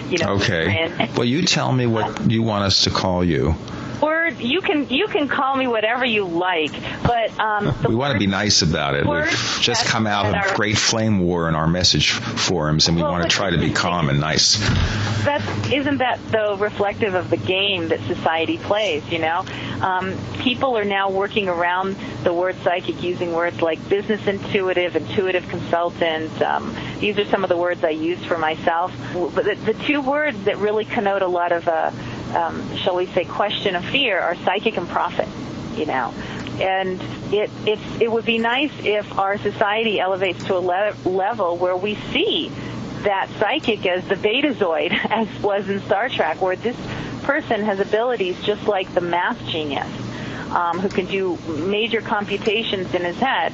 You 0.09 0.17
know, 0.19 0.33
Okay. 0.35 1.09
Well, 1.15 1.25
you 1.25 1.41
tell 1.43 1.71
me 1.71 1.85
what 1.85 2.29
you 2.31 2.41
want 2.41 2.63
us 2.63 2.83
to 2.85 2.89
call 2.89 3.23
you. 3.23 3.55
Or 4.01 4.27
you 4.27 4.61
can 4.61 4.89
you 4.89 5.07
can 5.07 5.27
call 5.27 5.55
me 5.55 5.65
whatever 5.67 6.05
you 6.05 6.25
like, 6.25 6.71
but 7.03 7.39
um, 7.39 7.73
We 7.87 7.95
want 7.95 8.13
to 8.13 8.19
be 8.19 8.27
nice 8.27 8.61
about 8.61 8.95
it. 8.95 9.05
We've 9.07 9.59
just 9.61 9.85
come 9.85 10.05
out 10.05 10.25
of 10.27 10.35
are- 10.35 10.55
great 10.55 10.77
flame 10.77 11.19
war 11.19 11.49
in 11.49 11.55
our 11.55 11.67
message 11.67 12.11
forums, 12.11 12.87
and 12.87 12.95
we 12.97 13.03
Well, 13.03 13.11
want 13.11 13.23
to 13.23 13.29
try 13.29 13.49
to 13.49 13.57
be 13.57 13.71
calm 13.71 14.09
and 14.09 14.19
nice. 14.19 14.57
that 15.25 15.41
isn't 15.73 15.97
that 15.97 16.19
though 16.31 16.55
reflective 16.57 17.15
of 17.15 17.29
the 17.29 17.37
game 17.37 17.89
that 17.89 17.99
society 18.01 18.57
plays 18.57 19.03
you 19.11 19.19
know 19.19 19.43
um, 19.81 20.15
people 20.39 20.77
are 20.77 20.85
now 20.85 21.09
working 21.09 21.49
around 21.49 21.95
the 22.23 22.33
word 22.33 22.55
psychic 22.63 23.01
using 23.03 23.33
words 23.33 23.61
like 23.61 23.77
business 23.89 24.25
intuitive 24.27 24.95
intuitive 24.95 25.45
consultant 25.49 26.31
um, 26.41 26.73
these 26.99 27.17
are 27.17 27.25
some 27.25 27.43
of 27.43 27.49
the 27.49 27.57
words 27.57 27.83
i 27.83 27.89
use 27.89 28.23
for 28.23 28.37
myself 28.37 28.93
but 29.35 29.43
the, 29.43 29.55
the 29.65 29.73
two 29.85 29.99
words 30.01 30.41
that 30.45 30.57
really 30.59 30.85
connote 30.85 31.21
a 31.21 31.27
lot 31.27 31.51
of 31.51 31.67
uh, 31.67 31.91
um, 32.35 32.75
shall 32.77 32.95
we 32.95 33.05
say, 33.07 33.25
question 33.25 33.75
of 33.75 33.85
fear 33.85 34.19
are 34.19 34.35
psychic 34.35 34.77
and 34.77 34.87
prophet. 34.87 35.27
You 35.75 35.85
know, 35.85 36.11
and 36.59 36.99
it 37.31 37.51
it's 37.65 38.01
it 38.01 38.11
would 38.11 38.25
be 38.25 38.39
nice 38.39 38.71
if 38.79 39.17
our 39.17 39.37
society 39.37 39.99
elevates 39.99 40.43
to 40.45 40.57
a 40.57 40.59
le- 40.59 40.95
level 41.05 41.55
where 41.57 41.77
we 41.77 41.95
see 42.11 42.51
that 43.03 43.29
psychic 43.39 43.85
as 43.85 44.07
the 44.07 44.15
betazoid, 44.15 44.91
as 45.09 45.27
was 45.41 45.69
in 45.69 45.81
Star 45.81 46.09
Trek, 46.09 46.41
where 46.41 46.55
this 46.55 46.75
person 47.23 47.61
has 47.63 47.79
abilities 47.79 48.41
just 48.43 48.67
like 48.67 48.91
the 48.93 49.01
math 49.01 49.39
genius, 49.47 49.87
um, 50.51 50.79
who 50.79 50.89
can 50.89 51.05
do 51.05 51.37
major 51.47 52.01
computations 52.01 52.93
in 52.93 53.03
his 53.03 53.17
head. 53.17 53.53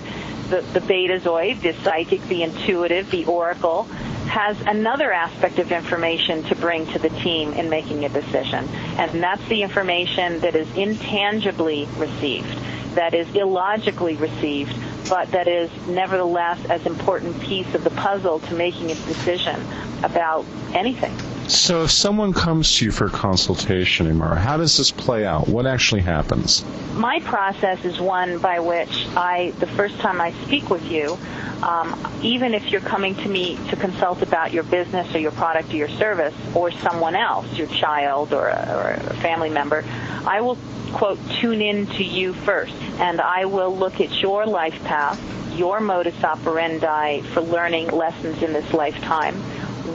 The, 0.53 0.61
the 0.79 0.81
betazoid, 0.81 1.61
the 1.61 1.73
psychic, 1.83 2.21
the 2.27 2.43
intuitive, 2.43 3.09
the 3.09 3.25
oracle, 3.25 3.85
has 4.27 4.61
another 4.61 5.11
aspect 5.11 5.57
of 5.57 5.71
information 5.71 6.43
to 6.43 6.55
bring 6.55 6.85
to 6.93 6.99
the 6.99 7.09
team 7.09 7.53
in 7.53 7.71
making 7.71 8.05
a 8.05 8.09
decision. 8.09 8.67
And 8.99 9.23
that's 9.23 9.43
the 9.47 9.63
information 9.63 10.41
that 10.41 10.55
is 10.55 10.71
intangibly 10.77 11.87
received, 11.97 12.55
that 12.93 13.15
is 13.15 13.33
illogically 13.33 14.15
received, 14.15 14.75
but 15.09 15.31
that 15.31 15.47
is 15.47 15.71
nevertheless 15.87 16.63
as 16.65 16.85
important 16.85 17.41
piece 17.41 17.73
of 17.73 17.83
the 17.83 17.89
puzzle 17.89 18.37
to 18.41 18.53
making 18.53 18.91
a 18.91 18.95
decision 18.95 19.59
about 20.03 20.45
anything. 20.75 21.17
So, 21.47 21.83
if 21.83 21.91
someone 21.91 22.31
comes 22.31 22.77
to 22.77 22.85
you 22.85 22.91
for 22.91 23.07
a 23.07 23.09
consultation, 23.09 24.07
Imara, 24.07 24.37
how 24.37 24.55
does 24.55 24.77
this 24.77 24.91
play 24.91 25.25
out? 25.25 25.49
What 25.49 25.67
actually 25.67 26.01
happens? 26.01 26.63
My 26.93 27.19
process 27.19 27.83
is 27.83 27.99
one 27.99 28.37
by 28.37 28.61
which 28.61 29.05
I, 29.15 29.51
the 29.59 29.67
first 29.67 29.99
time 29.99 30.21
I 30.21 30.31
speak 30.45 30.69
with 30.69 30.89
you, 30.89 31.17
um, 31.61 31.97
even 32.21 32.53
if 32.53 32.71
you're 32.71 32.81
coming 32.81 33.15
to 33.15 33.27
me 33.27 33.57
to 33.69 33.75
consult 33.75 34.21
about 34.21 34.53
your 34.53 34.63
business 34.63 35.13
or 35.13 35.19
your 35.19 35.31
product 35.31 35.73
or 35.73 35.77
your 35.77 35.89
service 35.89 36.33
or 36.55 36.71
someone 36.71 37.15
else, 37.15 37.51
your 37.57 37.67
child 37.67 38.33
or 38.33 38.47
a, 38.47 38.75
or 38.75 39.11
a 39.11 39.13
family 39.15 39.49
member, 39.49 39.83
I 40.25 40.39
will, 40.39 40.57
quote, 40.93 41.19
tune 41.41 41.61
in 41.61 41.87
to 41.87 42.03
you 42.05 42.33
first. 42.33 42.73
And 42.99 43.19
I 43.19 43.45
will 43.45 43.75
look 43.75 43.99
at 43.99 44.21
your 44.21 44.45
life 44.45 44.81
path, 44.85 45.19
your 45.57 45.81
modus 45.81 46.23
operandi 46.23 47.21
for 47.21 47.41
learning 47.41 47.89
lessons 47.89 48.41
in 48.41 48.53
this 48.53 48.73
lifetime 48.73 49.41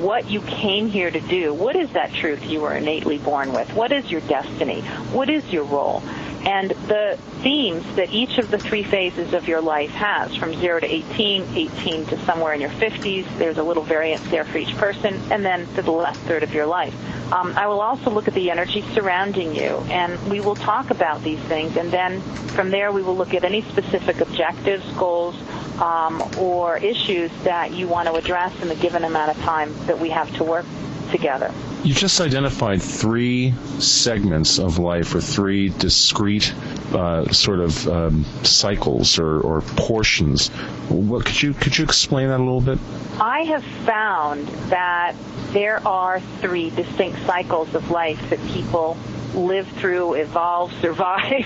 what 0.03 0.31
you 0.31 0.41
came 0.43 0.89
here 0.89 1.11
to 1.11 1.21
do. 1.21 1.53
What 1.53 1.77
is 1.77 1.91
that 1.93 2.13
truth 2.13 2.45
you 2.45 2.61
were 2.61 2.75
innately 2.75 3.19
born 3.19 3.53
with? 3.53 3.73
What 3.75 3.93
is 3.93 4.11
your 4.11 4.21
destiny? 4.23 4.81
What 5.13 5.29
is 5.29 5.53
your 5.53 5.65
role? 5.65 6.03
And 6.45 6.71
the 6.71 7.19
themes 7.43 7.85
that 7.97 8.11
each 8.11 8.39
of 8.39 8.51
the 8.51 8.59
three 8.59 8.83
phases 8.83 9.35
of 9.35 9.49
your 9.49 9.61
life 9.61 9.91
has, 9.91 10.35
from 10.37 10.55
0 10.55 10.81
to 10.81 10.87
18, 10.87 11.45
18 11.55 12.07
to 12.07 12.19
somewhere 12.25 12.55
in 12.55 12.61
your 12.61 12.71
50s, 12.71 13.27
there's 13.39 13.59
a 13.59 13.63
little 13.63 13.83
variance 13.83 14.23
there 14.31 14.45
for 14.45 14.59
each 14.59 14.75
person, 14.77 15.21
and 15.31 15.45
then 15.45 15.67
to 15.75 15.83
the 15.83 15.91
last 15.91 16.21
third 16.21 16.43
of 16.43 16.55
your 16.55 16.67
life. 16.67 16.95
Um, 17.33 17.53
I 17.57 17.67
will 17.67 17.83
also 17.83 18.11
look 18.11 18.27
at 18.27 18.35
the 18.35 18.51
energy 18.51 18.83
surrounding 18.95 19.55
you, 19.55 19.77
and 19.91 20.19
we 20.31 20.41
will 20.41 20.55
talk 20.55 20.91
about 20.91 21.23
these 21.23 21.41
things, 21.41 21.77
and 21.77 21.91
then 21.91 22.23
from 22.49 22.71
there 22.71 22.91
we 22.91 23.03
will 23.03 23.17
look 23.17 23.35
at 23.35 23.45
any 23.45 23.61
specific 23.63 24.21
objectives, 24.21 24.91
goals, 24.93 25.37
um, 25.79 26.23
or 26.39 26.79
issues 26.79 27.31
that 27.45 27.73
you 27.73 27.87
want 27.87 28.09
to 28.09 28.15
address 28.15 28.59
in 28.63 28.69
the 28.69 28.77
given 28.77 29.05
amount 29.05 29.37
of 29.37 29.43
time 29.43 29.75
that 29.87 29.99
we 29.99 30.09
have 30.11 30.35
to 30.37 30.45
work 30.45 30.65
together. 31.11 31.53
You 31.85 31.95
just 31.95 32.21
identified 32.21 32.83
three 32.83 33.55
segments 33.79 34.59
of 34.59 34.79
life 34.79 35.15
or 35.15 35.21
three 35.21 35.69
discrete 35.69 36.53
uh, 36.93 37.31
sort 37.33 37.61
of 37.61 37.89
um, 37.89 38.25
cycles 38.45 39.19
or, 39.19 39.41
or 39.41 39.61
portions. 39.63 40.49
What 40.89 41.25
could 41.27 41.43
you 41.43 41.55
could 41.55 41.77
you 41.77 41.85
explain 41.85 42.29
that 42.29 42.41
a 42.41 42.45
little 42.45 42.61
bit? 42.61 42.79
I 43.21 43.45
have 43.45 43.65
found 43.65 44.49
that 44.71 45.15
there 45.53 45.87
are 45.87 46.21
three 46.41 46.71
distinct 46.71 47.19
cycles 47.27 47.75
of 47.75 47.91
life 47.91 48.31
that 48.31 48.45
people 48.49 48.97
live 49.35 49.69
through, 49.69 50.15
evolve, 50.15 50.73
survive, 50.81 51.45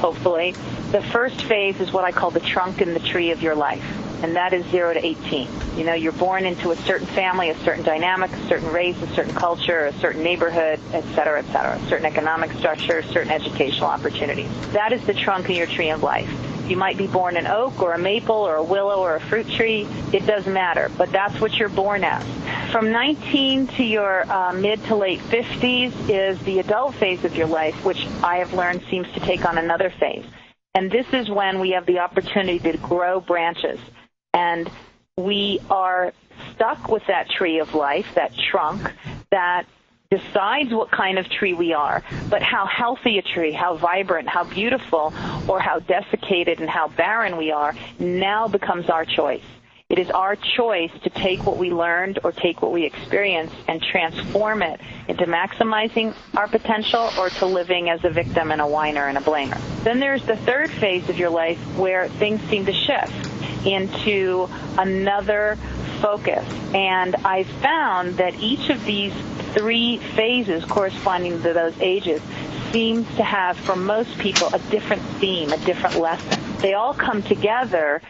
hopefully. 0.00 0.52
The 0.92 1.02
first 1.02 1.42
phase 1.42 1.80
is 1.80 1.92
what 1.92 2.04
I 2.04 2.12
call 2.12 2.30
the 2.30 2.40
trunk 2.40 2.80
and 2.80 2.96
the 2.96 3.00
tree 3.00 3.30
of 3.30 3.42
your 3.42 3.54
life 3.54 3.84
and 4.22 4.36
that 4.36 4.52
is 4.52 4.64
0 4.66 4.94
to 4.94 5.04
18. 5.04 5.48
You 5.76 5.84
know, 5.84 5.94
you're 5.94 6.12
born 6.12 6.44
into 6.44 6.70
a 6.70 6.76
certain 6.76 7.06
family, 7.06 7.50
a 7.50 7.58
certain 7.60 7.84
dynamic, 7.84 8.30
a 8.32 8.48
certain 8.48 8.70
race, 8.70 9.00
a 9.02 9.06
certain 9.14 9.34
culture, 9.34 9.86
a 9.86 9.92
certain 9.94 10.22
neighborhood, 10.22 10.78
et 10.92 11.04
cetera, 11.14 11.40
et 11.40 11.46
cetera, 11.52 11.76
a 11.76 11.88
certain 11.88 12.06
economic 12.06 12.52
structure, 12.52 13.02
certain 13.02 13.30
educational 13.30 13.86
opportunities. 13.88 14.50
That 14.72 14.92
is 14.92 15.04
the 15.06 15.14
trunk 15.14 15.48
in 15.48 15.56
your 15.56 15.66
tree 15.66 15.90
of 15.90 16.02
life. 16.02 16.30
You 16.68 16.76
might 16.76 16.96
be 16.96 17.08
born 17.08 17.36
an 17.36 17.48
oak 17.48 17.82
or 17.82 17.94
a 17.94 17.98
maple 17.98 18.36
or 18.36 18.54
a 18.56 18.62
willow 18.62 19.00
or 19.00 19.16
a 19.16 19.20
fruit 19.20 19.48
tree. 19.48 19.88
It 20.12 20.24
doesn't 20.26 20.52
matter, 20.52 20.88
but 20.96 21.10
that's 21.10 21.40
what 21.40 21.54
you're 21.54 21.68
born 21.68 22.04
as. 22.04 22.24
From 22.70 22.92
19 22.92 23.66
to 23.68 23.82
your 23.82 24.30
uh, 24.30 24.52
mid 24.52 24.84
to 24.84 24.94
late 24.94 25.18
50s 25.18 25.92
is 26.08 26.38
the 26.42 26.60
adult 26.60 26.94
phase 26.94 27.24
of 27.24 27.34
your 27.34 27.48
life, 27.48 27.84
which 27.84 28.06
I 28.22 28.36
have 28.36 28.54
learned 28.54 28.82
seems 28.88 29.10
to 29.12 29.20
take 29.20 29.44
on 29.44 29.58
another 29.58 29.90
phase. 29.90 30.24
And 30.76 30.92
this 30.92 31.06
is 31.12 31.28
when 31.28 31.58
we 31.58 31.70
have 31.70 31.86
the 31.86 31.98
opportunity 31.98 32.60
to 32.60 32.78
grow 32.78 33.20
branches 33.20 33.80
and 34.34 34.70
we 35.16 35.60
are 35.70 36.12
stuck 36.54 36.88
with 36.88 37.02
that 37.06 37.28
tree 37.30 37.58
of 37.58 37.74
life, 37.74 38.06
that 38.14 38.32
trunk, 38.50 38.92
that 39.30 39.66
decides 40.10 40.72
what 40.72 40.90
kind 40.90 41.18
of 41.18 41.28
tree 41.28 41.54
we 41.54 41.72
are, 41.72 42.02
but 42.28 42.42
how 42.42 42.66
healthy 42.66 43.18
a 43.18 43.22
tree, 43.22 43.52
how 43.52 43.76
vibrant, 43.76 44.28
how 44.28 44.44
beautiful, 44.44 45.12
or 45.48 45.60
how 45.60 45.78
desiccated 45.78 46.60
and 46.60 46.68
how 46.68 46.88
barren 46.88 47.36
we 47.36 47.52
are 47.52 47.74
now 47.98 48.48
becomes 48.48 48.90
our 48.90 49.04
choice. 49.04 49.44
It 49.90 49.98
is 49.98 50.08
our 50.08 50.36
choice 50.36 50.92
to 51.02 51.10
take 51.10 51.44
what 51.44 51.56
we 51.56 51.72
learned 51.72 52.20
or 52.22 52.30
take 52.30 52.62
what 52.62 52.70
we 52.70 52.84
experienced 52.84 53.56
and 53.66 53.82
transform 53.82 54.62
it 54.62 54.80
into 55.08 55.26
maximizing 55.26 56.14
our 56.36 56.46
potential 56.46 57.10
or 57.18 57.28
to 57.28 57.46
living 57.46 57.90
as 57.90 58.04
a 58.04 58.08
victim 58.10 58.52
and 58.52 58.60
a 58.60 58.68
whiner 58.68 59.08
and 59.08 59.18
a 59.18 59.20
blamer. 59.20 59.60
Then 59.82 59.98
there's 59.98 60.24
the 60.24 60.36
third 60.36 60.70
phase 60.70 61.08
of 61.08 61.18
your 61.18 61.30
life 61.30 61.58
where 61.76 62.08
things 62.08 62.40
seem 62.42 62.66
to 62.66 62.72
shift 62.72 63.66
into 63.66 64.48
another 64.78 65.58
focus. 66.00 66.48
And 66.72 67.16
I 67.24 67.42
found 67.42 68.18
that 68.18 68.36
each 68.36 68.70
of 68.70 68.84
these 68.84 69.12
three 69.54 69.96
phases 69.98 70.64
corresponding 70.66 71.42
to 71.42 71.52
those 71.52 71.76
ages 71.80 72.22
seems 72.70 73.08
to 73.16 73.24
have, 73.24 73.56
for 73.56 73.74
most 73.74 74.16
people, 74.18 74.54
a 74.54 74.60
different 74.70 75.02
theme, 75.18 75.52
a 75.52 75.58
different 75.58 75.96
lesson. 75.96 76.40
They 76.58 76.74
all 76.74 76.94
come 76.94 77.24
together 77.24 78.00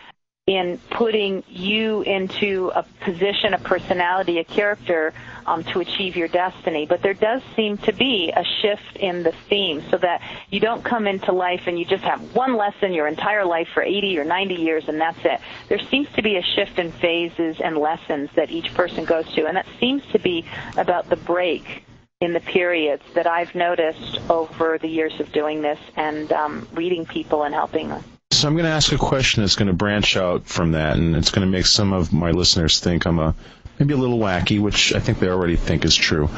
in 0.46 0.78
putting 0.90 1.44
you 1.48 2.02
into 2.02 2.72
a 2.74 2.82
position, 3.02 3.54
a 3.54 3.58
personality, 3.58 4.38
a 4.38 4.44
character 4.44 5.12
um, 5.46 5.62
to 5.62 5.80
achieve 5.80 6.16
your 6.16 6.26
destiny. 6.26 6.86
But 6.86 7.02
there 7.02 7.14
does 7.14 7.40
seem 7.54 7.78
to 7.78 7.92
be 7.92 8.32
a 8.34 8.42
shift 8.60 8.96
in 8.96 9.22
the 9.22 9.32
theme 9.48 9.82
so 9.90 9.98
that 9.98 10.22
you 10.50 10.58
don't 10.58 10.82
come 10.82 11.06
into 11.06 11.30
life 11.30 11.62
and 11.66 11.78
you 11.78 11.84
just 11.84 12.02
have 12.02 12.34
one 12.34 12.56
lesson 12.56 12.92
your 12.92 13.06
entire 13.06 13.44
life 13.44 13.68
for 13.72 13.82
80 13.82 14.18
or 14.18 14.24
90 14.24 14.54
years 14.54 14.88
and 14.88 15.00
that's 15.00 15.24
it. 15.24 15.40
There 15.68 15.78
seems 15.78 16.08
to 16.16 16.22
be 16.22 16.36
a 16.36 16.42
shift 16.42 16.80
in 16.80 16.90
phases 16.92 17.60
and 17.60 17.76
lessons 17.76 18.30
that 18.34 18.50
each 18.50 18.74
person 18.74 19.04
goes 19.04 19.32
to, 19.34 19.46
and 19.46 19.56
that 19.56 19.66
seems 19.78 20.02
to 20.12 20.18
be 20.18 20.44
about 20.76 21.08
the 21.08 21.16
break 21.16 21.84
in 22.20 22.32
the 22.32 22.40
periods 22.40 23.02
that 23.14 23.26
I've 23.26 23.54
noticed 23.54 24.18
over 24.28 24.78
the 24.78 24.88
years 24.88 25.18
of 25.20 25.32
doing 25.32 25.62
this 25.62 25.78
and 25.96 26.30
um, 26.32 26.68
reading 26.72 27.06
people 27.06 27.44
and 27.44 27.54
helping 27.54 27.88
them. 27.88 28.02
So 28.40 28.48
I'm 28.48 28.54
going 28.54 28.64
to 28.64 28.70
ask 28.70 28.90
a 28.92 28.96
question 28.96 29.42
that's 29.42 29.54
going 29.54 29.66
to 29.68 29.74
branch 29.74 30.16
out 30.16 30.46
from 30.46 30.72
that, 30.72 30.96
and 30.96 31.14
it's 31.14 31.30
going 31.30 31.46
to 31.46 31.50
make 31.50 31.66
some 31.66 31.92
of 31.92 32.10
my 32.10 32.30
listeners 32.30 32.80
think 32.80 33.04
I'm 33.04 33.18
a 33.18 33.34
maybe 33.78 33.92
a 33.92 33.98
little 33.98 34.18
wacky, 34.18 34.58
which 34.58 34.94
I 34.94 34.98
think 34.98 35.18
they 35.18 35.28
already 35.28 35.56
think 35.56 35.84
is 35.84 35.94
true. 35.94 36.30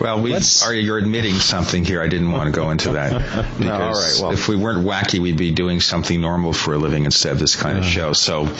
Well, 0.00 0.20
we 0.20 0.34
are 0.34 0.74
you're 0.74 0.98
admitting 0.98 1.36
something 1.36 1.84
here. 1.84 2.02
I 2.02 2.08
didn't 2.08 2.32
want 2.32 2.52
to 2.52 2.60
go 2.60 2.72
into 2.72 2.94
that 2.94 3.12
no, 3.60 3.72
all 3.72 3.92
right, 3.92 4.18
well, 4.20 4.32
if 4.32 4.48
we 4.48 4.56
weren't 4.56 4.84
wacky, 4.84 5.20
we'd 5.20 5.36
be 5.36 5.52
doing 5.52 5.78
something 5.78 6.20
normal 6.20 6.52
for 6.52 6.74
a 6.74 6.78
living 6.78 7.04
instead 7.04 7.30
of 7.30 7.38
this 7.38 7.54
kind 7.54 7.78
of 7.78 7.84
show. 7.84 8.14
So, 8.14 8.52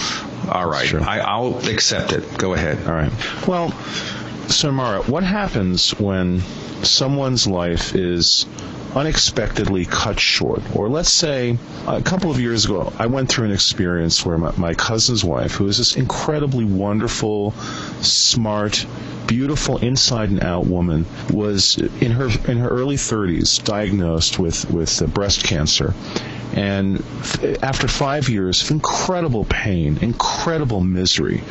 all 0.48 0.68
right, 0.68 0.94
I, 0.94 1.18
I'll 1.18 1.68
accept 1.68 2.12
it. 2.12 2.38
Go 2.38 2.54
ahead. 2.54 2.86
All 2.86 2.94
right. 2.94 3.10
Well, 3.48 3.72
so 4.46 4.70
Mara, 4.70 5.02
what 5.02 5.24
happens 5.24 5.98
when 5.98 6.42
someone's 6.84 7.48
life 7.48 7.96
is 7.96 8.46
unexpectedly 8.94 9.84
cut 9.84 10.18
short. 10.20 10.62
Or 10.76 10.88
let's 10.88 11.10
say 11.10 11.58
a 11.86 12.02
couple 12.02 12.30
of 12.30 12.40
years 12.40 12.64
ago, 12.64 12.92
I 12.98 13.06
went 13.06 13.28
through 13.28 13.46
an 13.46 13.52
experience 13.52 14.24
where 14.24 14.38
my, 14.38 14.52
my 14.56 14.74
cousin's 14.74 15.24
wife, 15.24 15.54
who 15.54 15.66
is 15.66 15.78
this 15.78 15.96
incredibly 15.96 16.64
wonderful, 16.64 17.52
smart, 18.00 18.86
beautiful 19.26 19.78
inside 19.78 20.30
and 20.30 20.42
out 20.42 20.66
woman, 20.66 21.06
was 21.30 21.78
in 21.78 22.12
her 22.12 22.28
in 22.48 22.58
her 22.58 22.68
early 22.68 22.96
30s 22.96 23.62
diagnosed 23.64 24.38
with 24.38 24.70
with 24.70 25.02
breast 25.12 25.44
cancer 25.44 25.94
and 26.54 27.04
after 27.62 27.88
five 27.88 28.28
years 28.28 28.62
of 28.62 28.70
incredible 28.70 29.44
pain, 29.44 29.98
incredible 30.00 30.80
misery, 30.80 31.42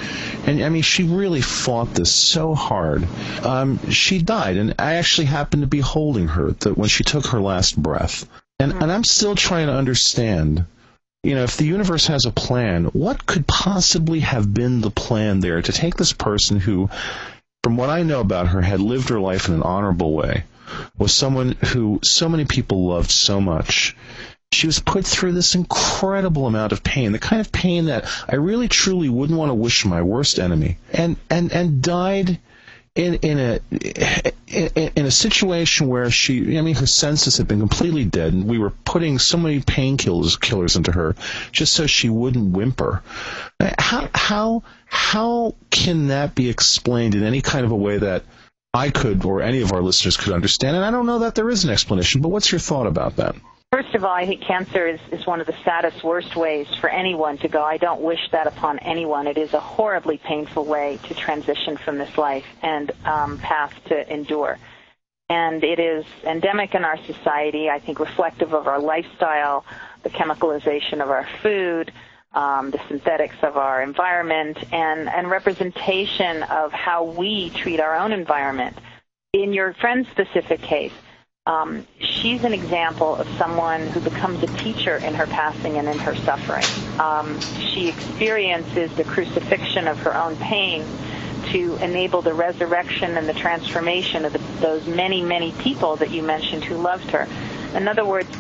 and 0.46 0.64
I 0.64 0.70
mean, 0.70 0.82
she 0.82 1.04
really 1.04 1.42
fought 1.42 1.94
this 1.94 2.14
so 2.14 2.56
hard. 2.56 3.08
Um, 3.44 3.90
she 3.90 4.22
died, 4.22 4.58
and 4.58 4.76
I 4.80 4.96
actually 4.96 5.26
happened 5.26 5.64
to 5.64 5.68
be 5.68 5.80
holding 5.80 6.30
her 6.30 6.52
that 6.52 6.78
when 6.78 6.90
she 6.90 7.04
took 7.04 7.28
her 7.28 7.40
last 7.40 7.82
breath. 7.82 8.28
And, 8.60 8.72
and 8.72 8.92
I'm 8.92 9.04
still 9.04 9.36
trying 9.36 9.68
to 9.68 9.74
understand 9.74 10.66
you 11.24 11.36
know, 11.36 11.44
if 11.44 11.56
the 11.56 11.66
universe 11.66 12.08
has 12.08 12.26
a 12.26 12.32
plan, 12.32 12.86
what 12.86 13.26
could 13.26 13.48
possibly 13.48 14.20
have 14.20 14.54
been 14.54 14.82
the 14.82 14.92
plan 14.92 15.40
there 15.40 15.62
to 15.62 15.72
take 15.72 15.96
this 15.96 16.12
person 16.12 16.60
who, 16.60 16.90
from 17.64 17.78
what 17.78 17.90
I 17.90 18.04
know 18.04 18.20
about 18.20 18.50
her, 18.50 18.62
had 18.62 18.82
lived 18.82 19.08
her 19.08 19.22
life 19.22 19.48
in 19.48 19.54
an 19.54 19.64
honorable 19.64 20.14
way, 20.14 20.44
was 20.98 21.14
someone 21.14 21.54
who 21.68 22.02
so 22.04 22.28
many 22.28 22.44
people 22.44 22.88
loved 22.88 23.10
so 23.10 23.40
much. 23.40 23.96
She 24.54 24.68
was 24.68 24.80
put 24.80 25.06
through 25.06 25.34
this 25.34 25.56
incredible 25.56 26.48
amount 26.48 26.72
of 26.72 26.84
pain, 26.84 27.12
the 27.12 27.20
kind 27.20 27.42
of 27.42 27.52
pain 27.52 27.86
that 27.86 28.06
I 28.28 28.36
really 28.36 28.68
truly 28.68 29.10
wouldn't 29.10 29.38
want 29.38 29.50
to 29.50 29.56
wish 29.56 29.86
my 29.86 30.02
worst 30.02 30.40
enemy, 30.40 30.78
and 30.92 31.18
and 31.30 31.52
and 31.52 31.82
died 31.82 32.40
in 32.96 33.16
in 33.16 33.40
a 33.40 33.60
in, 34.48 34.92
in, 34.96 35.06
a 35.06 35.12
situation 35.12 35.88
where 35.88 36.12
she, 36.12 36.58
I 36.58 36.62
mean, 36.62 36.76
her 36.76 36.86
senses 36.86 37.38
had 37.38 37.48
been 37.48 37.60
completely 37.60 38.06
dead, 38.06 38.34
and 38.34 38.46
we 38.46 38.60
were 38.60 38.70
putting 38.70 39.18
so 39.18 39.38
many 39.38 39.62
painkillers 39.62 40.40
killers 40.40 40.76
into 40.76 40.92
her 40.92 41.16
just 41.52 41.74
so 41.74 41.88
she 41.88 42.10
wouldn't 42.10 42.56
whimper. 42.56 43.02
How 43.80 44.10
how 44.14 44.64
how 44.86 45.56
can 45.72 46.08
that 46.08 46.36
be 46.36 46.50
explained 46.50 47.16
in 47.16 47.24
any 47.24 47.42
kind 47.42 47.66
of 47.66 47.72
a 47.72 47.76
way 47.76 47.98
that 47.98 48.24
I 48.76 48.92
could 48.92 49.26
or 49.26 49.42
any 49.42 49.62
of 49.62 49.74
our 49.74 49.82
listeners 49.82 50.18
could 50.18 50.34
understand? 50.34 50.76
And 50.76 50.86
I 50.86 50.92
don't 50.92 51.08
know 51.08 51.20
that 51.20 51.34
there 51.34 51.50
is 51.50 51.64
an 51.64 51.72
explanation, 51.72 52.22
but 52.22 52.30
what's 52.30 52.52
your 52.52 52.60
thought 52.60 52.86
about 52.86 53.16
that? 53.16 53.36
First 53.74 53.96
of 53.96 54.06
all, 54.06 54.14
I 54.14 54.28
think 54.28 54.44
cancer 54.44 54.86
is, 54.86 55.00
is 55.12 55.26
one 55.26 55.42
of 55.42 55.48
the 55.48 55.56
saddest, 55.66 56.04
worst 56.04 56.36
ways 56.36 56.68
for 56.80 56.92
anyone 56.92 57.40
to 57.40 57.48
go. 57.48 57.64
I 57.64 57.78
don't 57.78 58.02
wish 58.02 58.20
that 58.30 58.46
upon 58.46 58.78
anyone. 58.78 59.26
It 59.26 59.36
is 59.36 59.56
a 59.56 59.60
horribly 59.60 60.20
painful 60.20 60.66
way 60.66 61.00
to 61.08 61.16
transition 61.16 61.78
from 61.78 61.98
this 61.98 62.16
life 62.16 62.46
and 62.62 62.92
um, 63.04 63.40
path 63.40 63.74
to 63.86 64.14
endure. 64.14 64.60
And 65.28 65.64
it 65.64 65.80
is 65.80 66.06
endemic 66.24 66.76
in 66.76 66.86
our 66.86 67.04
society, 67.08 67.68
I 67.68 67.80
think 67.80 68.00
reflective 68.00 68.54
of 68.54 68.68
our 68.68 68.80
lifestyle, 68.80 69.66
the 70.04 70.12
chemicalization 70.12 71.02
of 71.02 71.10
our 71.10 71.28
food, 71.42 71.92
um, 72.34 72.70
the 72.70 72.80
synthetics 72.88 73.38
of 73.42 73.58
our 73.58 73.82
environment, 73.82 74.60
and, 74.72 75.10
and 75.10 75.32
representation 75.32 76.44
of 76.44 76.72
how 76.72 77.06
we 77.06 77.50
treat 77.50 77.80
our 77.80 77.96
own 77.96 78.12
environment. 78.12 78.78
In 79.34 79.52
your 79.52 79.74
friend's 79.74 80.08
specific 80.10 80.62
case, 80.62 80.94
um, 81.46 81.86
she's 82.00 82.46
an 82.46 82.54
example 82.54 83.16
of 83.16 83.28
someone 83.38 83.88
who 83.88 84.00
becomes 84.00 84.42
a 84.44 84.48
teacher 84.58 84.96
in 84.98 85.14
her 85.14 85.28
passing 85.28 85.78
and 85.78 85.90
in 85.90 86.00
her 86.00 86.16
suffering. 86.16 86.64
Um, 87.00 87.40
she 87.42 87.90
experiences 87.90 88.96
the 88.96 89.04
crucifixion 89.04 89.90
of 89.90 90.00
her 90.00 90.16
own 90.16 90.38
pain 90.38 90.86
to 91.52 91.76
enable 91.84 92.22
the 92.22 92.34
resurrection 92.34 93.18
and 93.18 93.28
the 93.28 93.34
transformation 93.34 94.24
of 94.24 94.32
the, 94.32 94.40
those 94.62 94.88
many, 94.88 95.22
many 95.22 95.52
people 95.54 95.98
that 95.98 96.12
you 96.12 96.24
mentioned 96.24 96.64
who 96.64 96.76
loved 96.76 97.12
her. 97.12 97.28
In 97.76 97.90
other 97.90 98.06
words, 98.06 98.34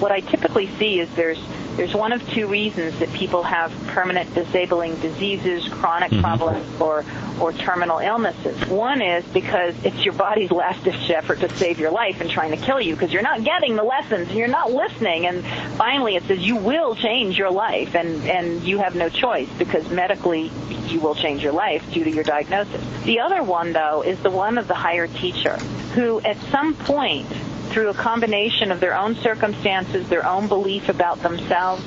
what 0.00 0.10
I 0.10 0.20
typically 0.20 0.66
see 0.78 0.98
is 0.98 1.08
there's 1.14 1.40
there's 1.76 1.94
one 1.94 2.10
of 2.10 2.28
two 2.30 2.48
reasons 2.48 2.98
that 2.98 3.12
people 3.12 3.44
have 3.44 3.70
permanent 3.86 4.34
disabling 4.34 4.96
diseases, 4.96 5.68
chronic 5.68 6.10
mm-hmm. 6.10 6.22
problems, 6.22 6.80
or 6.80 7.04
or 7.40 7.52
terminal 7.52 7.98
illnesses. 7.98 8.66
One 8.68 9.02
is 9.02 9.24
because 9.26 9.74
it's 9.84 10.04
your 10.04 10.14
body's 10.14 10.50
last 10.50 10.84
ditch 10.84 11.10
effort 11.10 11.40
to 11.40 11.54
save 11.56 11.78
your 11.78 11.90
life 11.90 12.20
and 12.20 12.30
trying 12.30 12.50
to 12.50 12.56
kill 12.56 12.80
you 12.80 12.94
because 12.94 13.12
you're 13.12 13.22
not 13.22 13.44
getting 13.44 13.76
the 13.76 13.82
lessons 13.82 14.28
and 14.28 14.38
you're 14.38 14.48
not 14.48 14.72
listening. 14.72 15.26
And 15.26 15.44
finally, 15.76 16.16
it 16.16 16.24
says 16.24 16.38
you 16.38 16.56
will 16.56 16.94
change 16.94 17.38
your 17.38 17.50
life, 17.50 17.94
and 17.94 18.24
and 18.28 18.62
you 18.62 18.78
have 18.78 18.94
no 18.94 19.08
choice 19.08 19.48
because 19.58 19.88
medically 19.90 20.50
you 20.88 21.00
will 21.00 21.14
change 21.14 21.42
your 21.42 21.52
life 21.52 21.84
due 21.92 22.04
to 22.04 22.10
your 22.10 22.24
diagnosis. 22.24 22.82
The 23.04 23.20
other 23.20 23.42
one, 23.42 23.72
though, 23.72 24.02
is 24.02 24.18
the 24.20 24.30
one 24.30 24.58
of 24.58 24.68
the 24.68 24.74
higher 24.74 25.06
teacher 25.06 25.56
who, 25.94 26.20
at 26.20 26.36
some 26.50 26.74
point 26.74 27.26
through 27.68 27.88
a 27.90 27.94
combination 27.94 28.72
of 28.72 28.80
their 28.80 28.96
own 28.96 29.14
circumstances, 29.16 30.08
their 30.08 30.26
own 30.26 30.48
belief 30.48 30.88
about 30.88 31.22
themselves, 31.22 31.84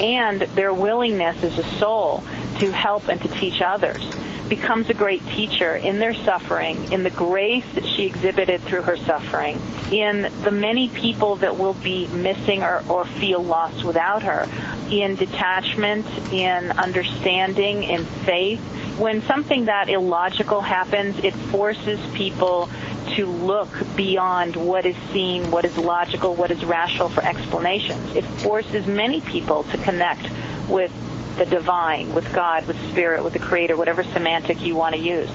and 0.00 0.40
their 0.40 0.72
willingness 0.72 1.42
as 1.42 1.58
a 1.58 1.64
soul 1.78 2.24
to 2.58 2.72
help 2.72 3.08
and 3.08 3.20
to 3.22 3.28
teach 3.28 3.60
others 3.60 4.02
becomes 4.50 4.90
a 4.90 4.94
great 4.94 5.24
teacher 5.28 5.76
in 5.76 6.00
their 6.00 6.12
suffering, 6.12 6.92
in 6.92 7.04
the 7.04 7.10
grace 7.10 7.64
that 7.74 7.86
she 7.86 8.04
exhibited 8.04 8.60
through 8.62 8.82
her 8.82 8.96
suffering, 8.96 9.58
in 9.92 10.30
the 10.42 10.50
many 10.50 10.88
people 10.88 11.36
that 11.36 11.56
will 11.56 11.74
be 11.74 12.08
missing 12.08 12.62
or, 12.62 12.82
or 12.88 13.06
feel 13.06 13.42
lost 13.42 13.84
without 13.84 14.24
her, 14.24 14.48
in 14.90 15.14
detachment, 15.14 16.04
in 16.32 16.72
understanding, 16.72 17.84
in 17.84 18.04
faith. 18.04 18.60
When 18.98 19.22
something 19.22 19.66
that 19.66 19.88
illogical 19.88 20.60
happens, 20.60 21.16
it 21.24 21.32
forces 21.32 22.00
people 22.12 22.68
to 23.16 23.26
look 23.26 23.68
beyond 23.96 24.56
what 24.56 24.86
is 24.86 24.96
seen, 25.12 25.50
what 25.50 25.64
is 25.64 25.76
logical, 25.76 26.34
what 26.34 26.50
is 26.50 26.64
rational 26.64 27.08
for 27.08 27.22
explanations. 27.22 28.14
It 28.14 28.24
forces 28.24 28.86
many 28.86 29.20
people 29.20 29.64
to 29.64 29.78
connect 29.78 30.26
with 30.68 30.92
the 31.36 31.46
divine, 31.46 32.14
with 32.14 32.32
God, 32.32 32.66
with 32.66 32.78
spirit, 32.90 33.24
with 33.24 33.32
the 33.32 33.38
creator, 33.38 33.76
whatever 33.76 34.02
semantic 34.02 34.60
you 34.60 34.74
want 34.74 34.94
to 34.94 35.00
use. 35.00 35.30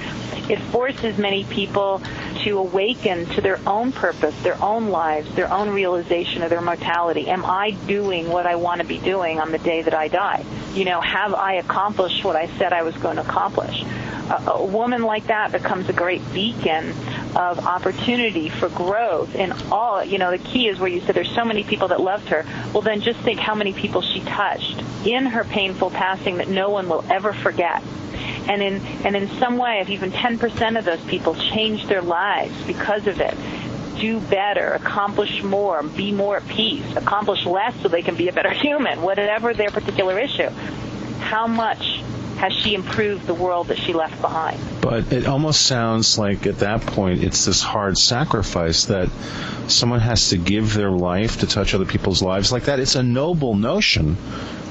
It 0.48 0.60
forces 0.60 1.18
many 1.18 1.44
people 1.46 2.02
to 2.44 2.60
awaken 2.60 3.26
to 3.28 3.42
their 3.42 3.60
own 3.66 3.92
purpose, 3.92 4.40
their 4.44 4.62
own 4.62 4.90
lives, 4.90 5.34
their 5.34 5.52
own 5.52 5.72
realization 5.72 6.44
of 6.44 6.52
their 6.52 6.62
mortality. 6.62 7.28
Am 7.28 7.44
I 7.44 7.72
doing 7.72 8.30
what 8.30 8.46
I 8.46 8.56
want 8.56 8.82
to 8.82 8.88
be 8.88 9.00
doing 9.00 9.40
on 9.40 9.52
the 9.52 9.58
day 9.58 9.82
that 9.82 9.96
I 9.96 10.08
die? 10.08 10.46
You 10.76 10.86
know, 10.86 11.02
have 11.02 11.34
I 11.34 11.54
accomplished 11.54 12.24
what 12.24 12.36
I 12.36 12.48
said 12.58 12.74
I 12.74 12.84
was 12.84 12.96
going 12.98 13.16
to 13.16 13.24
accomplish? 13.24 13.84
A, 14.48 14.64
woman 14.66 15.04
like 15.04 15.28
that 15.28 15.52
becomes 15.52 15.88
a 15.90 15.94
great 15.94 16.22
beacon 16.34 16.92
of 17.36 17.66
opportunity 17.66 18.50
for 18.50 18.70
growth 18.70 19.36
in 19.36 19.52
all, 19.72 20.04
you 20.04 20.18
know, 20.18 20.32
the 20.32 20.40
key 20.40 20.68
is 20.68 20.80
where 20.80 20.90
you 20.90 21.02
said 21.02 21.16
there's 21.16 21.34
so 21.34 21.46
many 21.46 21.64
people 21.64 21.88
that 21.90 22.02
loved 22.02 22.30
her. 22.30 22.46
Well, 22.74 22.82
then 22.82 23.02
just 23.02 23.20
think 23.20 23.40
how 23.40 23.56
many 23.56 23.74
people 23.74 24.02
she 24.02 24.22
touched 24.22 24.82
in 25.06 25.28
her 25.28 25.44
painful 25.44 25.92
passing 25.96 26.38
that 26.38 26.48
no 26.48 26.70
one 26.70 26.88
will 26.88 27.04
ever 27.10 27.34
forget. 27.34 27.82
And 28.48 28.62
in, 28.62 28.82
and 29.04 29.16
in 29.16 29.28
some 29.40 29.58
way, 29.58 29.80
if 29.82 29.90
even 29.90 30.12
10% 30.12 30.78
of 30.78 30.86
those 30.86 31.04
people 31.06 31.36
change 31.36 31.88
their 31.88 32.02
lives 32.02 32.56
because 32.68 33.08
of 33.08 33.20
it, 33.20 33.36
do 34.00 34.20
better, 34.20 34.74
accomplish 34.74 35.42
more, 35.42 35.82
be 35.82 36.12
more 36.12 36.38
at 36.38 36.48
peace, 36.48 36.86
accomplish 36.96 37.46
less 37.46 37.74
so 37.82 37.88
they 37.88 38.02
can 38.02 38.16
be 38.16 38.28
a 38.28 38.34
better 38.34 38.52
human, 38.54 39.02
whatever 39.02 39.54
their 39.54 39.70
particular 39.70 40.20
issue. 40.20 40.50
How 41.20 41.48
much 41.48 42.02
has 42.38 42.54
she 42.54 42.76
improved 42.76 43.26
the 43.26 43.34
world 43.34 43.68
that 43.68 43.78
she 43.78 43.94
left 43.94 44.22
behind? 44.22 44.60
But 44.82 45.12
it 45.12 45.26
almost 45.26 45.62
sounds 45.62 46.18
like 46.18 46.46
at 46.46 46.60
that 46.60 46.82
point 46.82 47.24
it's 47.24 47.46
this 47.46 47.62
hard 47.62 47.98
sacrifice 47.98 48.86
that 48.86 49.10
someone 49.68 50.02
has 50.02 50.30
to 50.30 50.38
give 50.38 50.74
their 50.74 50.92
life 50.92 51.40
to 51.40 51.48
touch 51.48 51.74
other 51.74 51.86
people's 51.86 52.22
lives 52.22 52.52
like 52.52 52.64
that. 52.64 52.80
It's 52.80 52.96
a 52.96 53.04
noble 53.04 53.56
notion. 53.56 54.18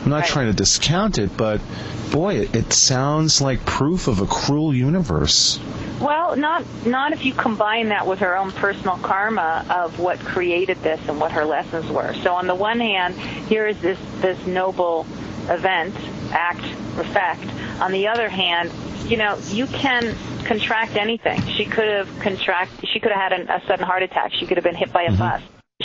I'm 0.05 0.11
not 0.11 0.20
right. 0.20 0.28
trying 0.28 0.46
to 0.48 0.52
discount 0.52 1.18
it, 1.18 1.34
but 1.34 1.62
boy, 2.11 2.40
it, 2.40 2.55
it 2.55 2.72
sounds 2.74 3.40
like 3.40 3.64
proof 3.64 4.07
of 4.07 4.20
a 4.20 4.26
cruel 4.26 4.74
universe. 4.74 5.59
Well, 5.98 6.36
not 6.36 6.64
not 6.84 7.12
if 7.12 7.24
you 7.24 7.32
combine 7.32 7.88
that 7.88 8.07
with 8.07 8.18
her 8.18 8.36
own 8.36 8.52
personal 8.52 8.98
karma 8.98 9.64
of 9.70 9.98
what 9.98 10.20
created 10.20 10.82
this 10.82 11.00
and 11.09 11.18
what 11.18 11.32
her 11.32 11.46
lessons 11.46 11.90
were. 11.90 12.12
So 12.22 12.34
on 12.34 12.46
the 12.46 12.55
one 12.55 12.80
hand, 12.80 13.16
here 13.48 13.66
is 13.66 13.80
this 13.80 13.98
this 14.20 14.46
noble 14.46 15.07
event, 15.48 15.94
act, 16.32 16.64
effect. 16.98 17.46
On 17.80 17.90
the 17.90 18.09
other 18.09 18.28
hand, 18.28 18.70
you 19.09 19.16
know, 19.16 19.38
you 19.48 19.66
can 19.66 20.14
contract 20.44 20.96
anything. 20.96 21.40
She 21.57 21.64
could 21.64 21.88
have 21.88 22.20
contract. 22.20 22.72
She 22.92 23.00
could 23.00 23.12
have 23.12 23.32
had 23.32 23.40
a 23.40 23.66
sudden 23.66 23.86
heart 23.86 24.02
attack. 24.02 24.32
She 24.34 24.44
could 24.46 24.59
have 24.59 24.64
been 24.64 24.74
hit 24.74 24.92
by 24.92 25.05
a 25.05 25.09
mm-hmm. 25.09 25.18
bus. 25.18 25.42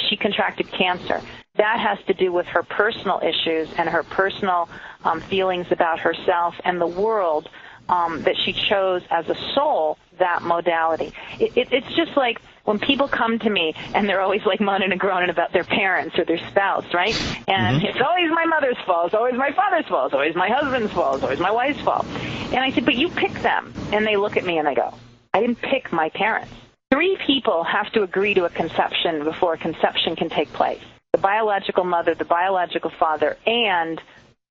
She 0.10 0.18
contracted 0.18 0.70
cancer. 0.72 1.22
That 1.60 1.78
has 1.82 2.00
to 2.08 2.14
do 2.14 2.32
with 2.32 2.48
her 2.48 2.64
personal 2.64 3.20
issues 3.20 3.68
and 3.78 3.90
her 3.90 4.04
personal 4.04 4.70
um, 5.04 5.20
feelings 5.20 5.68
about 5.72 6.00
herself 6.00 6.56
and 6.64 6.80
the 6.80 6.88
world 6.88 7.50
um, 7.90 8.22
that 8.24 8.38
she 8.38 8.54
chose 8.54 9.02
as 9.12 9.28
a 9.28 9.36
soul 9.54 9.98
that 10.20 10.42
modality. 10.42 11.12
It, 11.38 11.58
it, 11.58 11.74
it's 11.74 11.96
just 11.98 12.16
like 12.16 12.40
when 12.64 12.80
people 12.80 13.10
come 13.10 13.40
to 13.40 13.50
me 13.50 13.74
and 13.94 14.08
they're 14.08 14.22
always 14.22 14.46
like 14.46 14.62
moaning 14.62 14.92
and 14.92 15.00
groaning 15.02 15.30
about 15.30 15.52
their 15.52 15.66
parents 15.66 16.18
or 16.18 16.24
their 16.24 16.38
spouse, 16.50 16.86
right? 16.94 17.14
And 17.50 17.82
mm-hmm. 17.82 17.88
it's 17.88 18.00
always 18.00 18.32
my 18.32 18.46
mother's 18.46 18.78
fault, 18.86 19.08
it's 19.08 19.16
always 19.16 19.36
my 19.36 19.52
father's 19.52 19.86
fault, 19.88 20.06
it's 20.08 20.14
always 20.14 20.36
my 20.36 20.48
husband's 20.50 20.94
fault, 20.94 21.16
it's 21.16 21.24
always 21.24 21.40
my 21.40 21.52
wife's 21.52 21.82
fault. 21.82 22.06
And 22.54 22.60
I 22.60 22.72
said, 22.72 22.86
but 22.86 22.96
you 22.96 23.10
pick 23.10 23.34
them. 23.42 23.74
And 23.92 24.08
they 24.08 24.16
look 24.16 24.38
at 24.38 24.46
me 24.46 24.60
and 24.60 24.66
they 24.66 24.76
go, 24.76 24.94
I 25.34 25.42
didn't 25.42 25.62
pick 25.62 25.92
my 25.92 26.08
parents. 26.08 26.54
Three 26.90 27.18
people 27.28 27.66
have 27.66 27.92
to 27.92 28.04
agree 28.04 28.34
to 28.36 28.46
a 28.46 28.50
conception 28.50 29.26
before 29.26 29.56
a 29.56 29.58
conception 29.58 30.16
can 30.16 30.30
take 30.30 30.54
place. 30.54 30.82
The 31.14 31.18
biological 31.18 31.86
mother, 31.86 32.14
the 32.14 32.24
biological 32.24 32.92
father, 32.92 33.36
and 33.48 34.00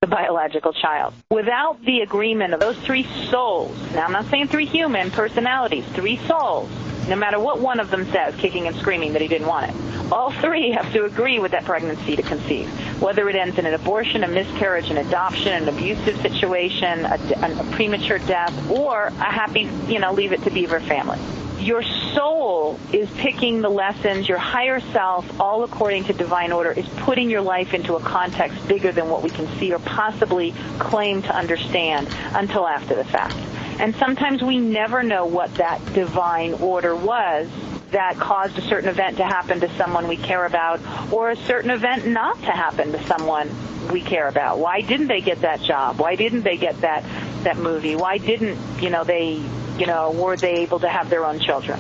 the 0.01 0.09
biological 0.09 0.73
child. 0.73 1.15
Without 1.31 1.81
the 1.85 2.01
agreement 2.01 2.53
of 2.53 2.59
those 2.59 2.77
three 2.79 3.05
souls, 3.31 3.77
now 3.93 4.05
I'm 4.05 4.13
not 4.13 4.27
saying 4.27 4.49
three 4.49 4.67
human 4.67 5.13
personalities, 5.13 5.85
three 5.95 6.17
souls, 6.27 6.69
no 7.09 7.15
matter 7.15 7.39
what 7.39 7.61
one 7.61 7.79
of 7.79 7.91
them 7.91 8.05
says, 8.07 8.35
kicking 8.37 8.67
and 8.67 8.75
screaming 8.75 9.13
that 9.13 9.23
he 9.23 9.29
didn't 9.29 9.47
want 9.47 9.71
it, 9.71 10.13
all 10.13 10.33
three 10.33 10.71
have 10.79 10.93
to 10.95 11.05
agree 11.05 11.39
with 11.39 11.53
that 11.53 11.65
pregnancy 11.65 12.17
to 12.17 12.23
conceive. 12.23 12.69
Whether 13.01 13.29
it 13.29 13.37
ends 13.37 13.57
in 13.57 13.65
an 13.65 13.75
abortion, 13.75 14.25
a 14.25 14.29
miscarriage, 14.29 14.91
an 14.91 14.97
adoption, 14.99 15.63
an 15.63 15.69
abusive 15.69 16.21
situation, 16.23 17.05
a, 17.05 17.19
a 17.43 17.65
premature 17.71 18.19
death, 18.19 18.69
or 18.69 19.07
a 19.07 19.13
happy, 19.13 19.71
you 19.87 20.01
know, 20.01 20.13
leave 20.13 20.33
it 20.33 20.43
to 20.43 20.51
beaver 20.51 20.81
family 20.81 21.21
your 21.61 21.83
soul 21.83 22.79
is 22.93 23.11
picking 23.19 23.61
the 23.61 23.69
lessons, 23.69 24.29
your 24.29 24.39
higher 24.39 24.81
self, 24.81 25.41
all 25.41 25.65
according 25.65 26.05
to 26.05 26.13
divine 26.13 26.53
order, 26.53 26.71
is 26.71 26.89
putting 26.99 27.31
your 27.31 27.41
life 27.41 27.75
into 27.75 27.97
a 27.97 28.01
context 28.01 28.67
bigger 28.69 28.93
than 28.93 29.09
what 29.09 29.23
we 29.23 29.31
can 29.31 29.47
see 29.59 29.73
or 29.73 29.79
possibly 29.79 30.53
claim 30.79 31.23
to 31.23 31.35
understand 31.35 32.09
until 32.35 32.67
after 32.67 32.95
the 32.95 33.05
fact. 33.05 33.37
And 33.81 33.95
sometimes 33.97 34.43
we 34.43 34.59
never 34.59 35.03
know 35.03 35.27
what 35.27 35.55
that 35.55 35.81
divine 35.95 36.55
order 36.55 36.97
was 36.97 37.49
that 37.91 38.17
caused 38.17 38.59
a 38.59 38.63
certain 38.63 38.89
event 38.89 39.17
to 39.17 39.25
happen 39.25 39.61
to 39.61 39.75
someone 39.77 40.09
we 40.09 40.17
care 40.17 40.45
about 40.45 40.81
or 41.13 41.31
a 41.31 41.37
certain 41.37 41.71
event 41.71 42.07
not 42.07 42.39
to 42.43 42.51
happen 42.51 42.93
to 42.93 43.03
someone 43.07 43.49
we 43.91 44.01
care 44.01 44.29
about. 44.29 44.59
Why 44.59 44.81
didn't 44.81 45.07
they 45.07 45.21
get 45.21 45.41
that 45.43 45.63
job? 45.63 45.99
Why 45.99 46.15
didn't 46.17 46.43
they 46.43 46.57
get 46.57 46.81
that 46.83 47.05
that 47.45 47.57
movie? 47.57 47.97
Why 47.97 48.19
didn't, 48.19 48.59
you 48.83 48.91
know, 48.91 49.05
they, 49.05 49.41
you 49.79 49.87
know, 49.87 50.11
were 50.11 50.37
they 50.37 50.57
able 50.57 50.81
to 50.81 50.89
have 50.89 51.09
their 51.09 51.25
own 51.25 51.39
children? 51.39 51.79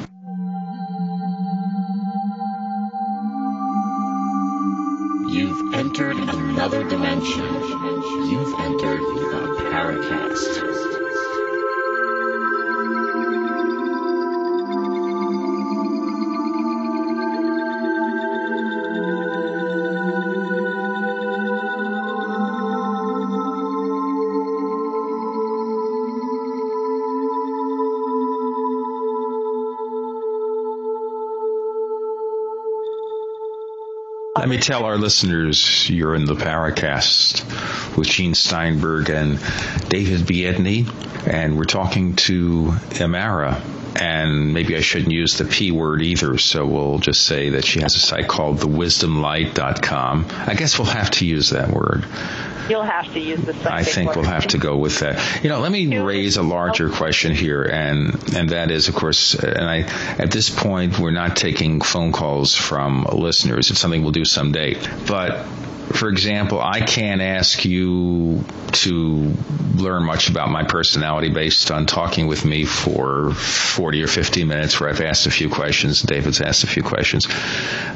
You've 5.28 5.74
entered 5.74 6.16
another 6.16 6.88
dimension. 6.88 7.44
You've 7.44 8.54
entered 8.60 9.00
the 9.00 9.64
Paracast. 9.70 11.37
Let 34.48 34.56
me 34.56 34.62
tell 34.62 34.86
our 34.86 34.96
listeners 34.96 35.90
you're 35.90 36.14
in 36.14 36.24
the 36.24 36.34
Paracast 36.34 37.98
with 37.98 38.08
Gene 38.08 38.32
Steinberg 38.32 39.10
and 39.10 39.38
David 39.90 40.22
Biedney, 40.22 40.86
and 41.30 41.58
we're 41.58 41.64
talking 41.64 42.16
to 42.16 42.68
Imara. 42.92 43.60
And 44.00 44.54
maybe 44.54 44.74
I 44.74 44.80
shouldn't 44.80 45.12
use 45.12 45.36
the 45.36 45.44
P 45.44 45.70
word 45.70 46.00
either, 46.00 46.38
so 46.38 46.64
we'll 46.64 46.98
just 46.98 47.26
say 47.26 47.50
that 47.50 47.66
she 47.66 47.82
has 47.82 47.94
a 47.94 47.98
site 47.98 48.26
called 48.26 48.60
thewisdomlight.com. 48.60 50.26
I 50.30 50.54
guess 50.54 50.78
we'll 50.78 50.88
have 50.88 51.10
to 51.10 51.26
use 51.26 51.50
that 51.50 51.68
word. 51.68 52.06
You'll 52.68 52.82
have 52.82 53.12
to 53.12 53.20
use 53.20 53.40
the 53.40 53.54
I 53.72 53.82
think 53.82 54.14
we'll 54.14 54.24
have 54.24 54.48
to 54.48 54.58
go 54.58 54.76
with 54.76 55.00
that. 55.00 55.42
You 55.42 55.50
know, 55.50 55.60
let 55.60 55.72
me 55.72 55.98
raise 55.98 56.36
a 56.36 56.42
larger 56.42 56.90
question 56.90 57.34
here, 57.34 57.62
and 57.62 58.34
and 58.34 58.50
that 58.50 58.70
is, 58.70 58.88
of 58.88 58.94
course, 58.94 59.34
and 59.34 59.64
I 59.64 59.78
at 60.18 60.30
this 60.30 60.50
point 60.50 60.98
we're 60.98 61.10
not 61.10 61.36
taking 61.36 61.80
phone 61.80 62.12
calls 62.12 62.54
from 62.54 63.04
listeners. 63.04 63.70
It's 63.70 63.80
something 63.80 64.02
we'll 64.02 64.12
do 64.12 64.24
someday, 64.24 64.76
but 65.06 65.46
for 65.92 66.08
example, 66.08 66.60
I 66.60 66.80
can't 66.80 67.20
ask 67.20 67.64
you 67.64 68.44
to 68.72 69.34
learn 69.74 70.04
much 70.04 70.28
about 70.28 70.50
my 70.50 70.64
personality 70.64 71.30
based 71.30 71.70
on 71.70 71.86
talking 71.86 72.26
with 72.26 72.44
me 72.44 72.64
for 72.64 73.32
40 73.32 74.02
or 74.02 74.06
50 74.06 74.44
minutes 74.44 74.78
where 74.80 74.90
I've 74.90 75.00
asked 75.00 75.26
a 75.26 75.30
few 75.30 75.48
questions, 75.48 76.02
David's 76.02 76.40
asked 76.40 76.64
a 76.64 76.66
few 76.66 76.82
questions. 76.82 77.26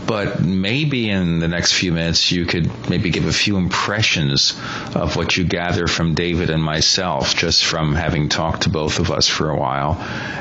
But 0.06 0.40
maybe 0.40 1.10
in 1.10 1.40
the 1.40 1.48
next 1.48 1.72
few 1.72 1.92
minutes 1.92 2.32
you 2.32 2.46
could 2.46 2.88
maybe 2.88 3.10
give 3.10 3.26
a 3.26 3.32
few 3.32 3.56
impressions 3.56 4.52
of 4.94 5.16
what 5.16 5.36
you 5.36 5.44
gather 5.44 5.86
from 5.86 6.14
David 6.14 6.50
and 6.50 6.62
myself 6.62 7.36
just 7.36 7.64
from 7.64 7.94
having 7.94 8.28
talked 8.28 8.62
to 8.62 8.70
both 8.70 8.98
of 9.00 9.10
us 9.10 9.28
for 9.28 9.50
a 9.50 9.56
while. 9.56 9.96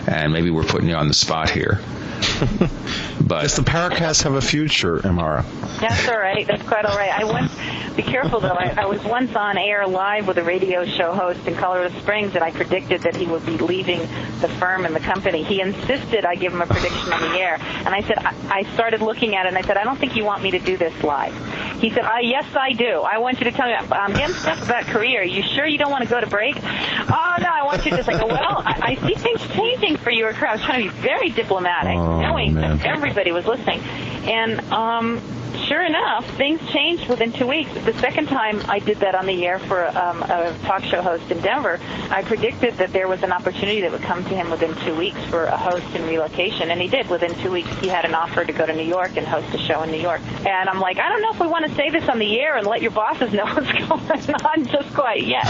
And 0.08 0.32
maybe 0.32 0.52
we're 0.52 0.64
putting 0.64 0.90
you 0.90 0.96
on 0.96 1.08
the 1.08 1.14
spot 1.14 1.50
here. 1.50 1.80
but 3.22 3.42
does 3.42 3.56
the 3.56 3.64
Paracast 3.64 4.24
have 4.24 4.34
a 4.34 4.42
future, 4.42 5.00
Imara? 5.00 5.44
That's 5.80 6.08
all 6.08 6.18
right. 6.20 6.46
That's 6.46 6.64
quite 6.64 6.86
all 6.86 6.96
right. 6.98 7.12
I 7.12 7.24
once 7.24 7.52
be 7.96 8.04
careful 8.04 8.40
though. 8.40 8.50
I, 8.50 8.74
I 8.78 8.86
was 8.86 9.04
once 9.04 9.36
on 9.36 9.58
air 9.58 9.86
live 9.86 10.28
with 10.28 10.38
a 10.38 10.44
radio 10.44 10.86
show 10.86 11.14
host 11.14 11.46
in 11.46 11.56
Colorado 11.56 11.98
Springs, 12.00 12.36
and 12.36 12.44
I 12.44 12.52
predicted 12.52 13.02
that 13.02 13.16
he 13.16 13.26
would 13.26 13.46
be 13.46 13.58
leaving 13.58 14.00
the 14.40 14.48
firm 14.60 14.86
and 14.86 14.96
the 14.96 15.00
company. 15.00 15.44
He 15.44 15.60
insisted 15.62 16.24
I 16.26 16.36
give 16.36 16.54
him 16.54 16.62
a 16.62 16.68
prediction 16.68 17.12
on 17.12 17.22
the 17.22 17.40
air, 17.40 17.56
and 17.60 17.90
I 17.90 18.02
said 18.02 18.18
I, 18.20 18.60
I 18.60 18.74
started 18.76 19.02
looking 19.02 19.36
at 19.36 19.46
it, 19.46 19.50
and 19.50 19.58
I 19.58 19.62
said 19.62 19.78
I 19.78 19.84
don't 19.84 19.98
think 19.98 20.16
you 20.16 20.24
want 20.24 20.42
me 20.42 20.52
to 20.52 20.60
do 20.60 20.78
this 20.78 21.04
live. 21.04 21.34
He 21.82 21.90
said, 21.90 22.06
uh, 22.06 22.18
"Yes, 22.22 22.46
I 22.56 22.74
do. 22.74 23.02
I 23.02 23.18
want 23.18 23.40
you 23.40 23.46
to 23.46 23.52
tell 23.52 23.68
me. 23.68 23.74
I'm 23.74 24.14
getting 24.14 24.36
stuff 24.36 24.64
about 24.64 24.86
career. 24.86 25.24
You 25.24 25.42
sure 25.44 25.66
you 25.66 25.78
don't 25.78 25.92
want 25.92 26.04
to 26.04 26.10
go 26.10 26.22
to 26.22 26.28
break? 26.28 26.56
Oh 26.58 27.36
no, 27.40 27.50
I 27.50 27.64
want 27.66 27.84
you 27.86 27.92
to 27.92 27.98
just 27.98 28.08
like, 28.08 28.26
well, 28.26 28.62
I, 28.66 28.96
I 28.98 29.08
see 29.08 29.16
things 29.16 29.46
changing 29.54 29.98
for 29.98 30.12
your 30.12 30.32
career. 30.34 30.52
I 30.52 30.56
was 30.56 30.64
trying 30.64 30.88
to 30.88 30.94
be 30.94 31.02
very 31.02 31.30
diplomatic, 31.30 31.98
Oh, 31.98 32.11
knowing 32.20 32.54
man. 32.54 32.78
that 32.78 32.86
everybody 32.86 33.32
was 33.32 33.46
listening, 33.46 33.80
and 34.28 34.60
um, 34.72 35.22
sure 35.62 35.84
enough, 35.84 36.26
things 36.38 36.60
changed 36.72 37.08
within 37.08 37.32
two 37.32 37.48
weeks. 37.48 37.72
The 37.86 37.94
second 37.94 38.28
time 38.28 38.62
I 38.68 38.80
did 38.80 38.98
that 38.98 39.16
on 39.16 39.26
the 39.26 39.46
air 39.46 39.60
for 39.60 39.86
um, 39.88 40.24
a 40.24 40.58
talk 40.64 40.84
show 40.84 41.02
host 41.02 41.30
in 41.32 41.40
Denver, 41.42 41.80
I 42.10 42.24
predicted 42.24 42.76
that 42.78 42.94
there 42.94 43.08
was 43.08 43.24
an 43.24 43.32
opportunity 43.32 43.82
that 43.82 43.92
would 43.92 44.02
come 44.02 44.24
to 44.24 44.30
him 44.30 44.50
within 44.50 44.76
two 44.86 44.96
weeks 44.96 45.24
for 45.26 45.46
a 45.46 45.58
host 45.58 45.86
in 45.96 46.06
relocation, 46.08 46.72
and 46.72 46.82
he 46.82 46.88
did. 46.88 47.10
Within 47.10 47.34
two 47.42 47.52
weeks, 47.52 47.70
he 47.80 47.88
had 47.88 48.06
an 48.06 48.14
offer 48.14 48.46
to 48.46 48.54
go 48.54 48.66
to 48.66 48.74
New 48.74 48.84
York 48.84 49.18
and 49.18 49.28
host 49.28 49.54
a 49.54 49.58
show 49.58 49.82
in 49.84 49.92
New 49.92 50.00
York. 50.02 50.22
And 50.46 50.70
I'm 50.70 50.80
like, 50.80 50.98
I 50.98 51.10
don't 51.10 51.22
know 51.22 51.32
if 51.32 51.40
we 51.40 51.48
want 51.48 51.66
to 51.66 51.76
say 51.76 51.90
this 51.90 52.08
on 52.08 52.20
the 52.20 52.40
air 52.40 52.58
and 52.58 52.66
let 52.68 52.82
your 52.82 52.92
bosses 52.92 53.34
know 53.34 53.46
what's 53.54 53.72
going 53.72 54.36
on 54.36 54.66
just 54.66 54.94
quite 54.94 55.26
yet. 55.26 55.46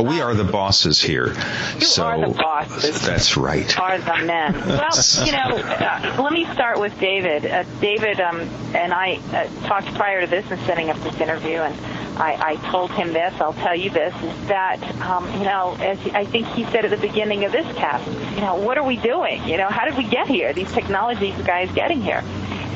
we 0.00 0.20
are 0.20 0.34
the 0.34 0.44
bosses 0.44 1.00
here. 1.00 1.28
You 1.74 1.86
so 1.86 2.04
are 2.04 2.20
the 2.20 2.34
bosses. 2.34 3.00
that's 3.00 3.36
right. 3.36 3.78
are 3.78 3.98
the 3.98 4.24
men. 4.24 4.54
Well, 4.54 4.90
you 5.24 5.32
know, 5.32 5.56
uh, 5.56 6.22
let 6.22 6.32
me 6.32 6.44
start 6.52 6.80
with 6.80 6.98
David. 6.98 7.46
Uh, 7.46 7.64
David 7.80 8.20
um, 8.20 8.40
and 8.74 8.92
I 8.92 9.20
uh, 9.32 9.48
talked 9.62 9.92
prior 9.94 10.20
to 10.20 10.26
this 10.26 10.50
and 10.50 10.60
setting 10.62 10.90
up 10.90 10.96
this 11.02 11.20
interview, 11.20 11.58
and 11.58 11.74
I, 12.16 12.52
I 12.52 12.70
told 12.70 12.90
him 12.90 13.12
this. 13.12 13.34
I'll 13.40 13.52
tell 13.54 13.74
you 13.74 13.90
this: 13.90 14.14
is 14.22 14.48
that 14.48 14.82
um, 15.00 15.30
you 15.38 15.44
know, 15.44 15.76
as 15.80 15.98
I 16.08 16.24
think 16.24 16.46
he 16.48 16.64
said 16.64 16.84
at 16.84 16.90
the 16.90 16.96
beginning 16.96 17.44
of 17.44 17.52
this 17.52 17.66
cast, 17.76 18.06
you 18.34 18.40
know, 18.40 18.56
what 18.56 18.78
are 18.78 18.84
we 18.84 18.96
doing? 18.96 19.44
You 19.44 19.56
know, 19.56 19.68
how 19.68 19.84
did 19.84 19.96
we 19.96 20.04
get 20.04 20.26
here? 20.26 20.52
These 20.52 20.72
technologies, 20.72 21.34
guys, 21.46 21.70
getting 21.72 22.00
here. 22.02 22.22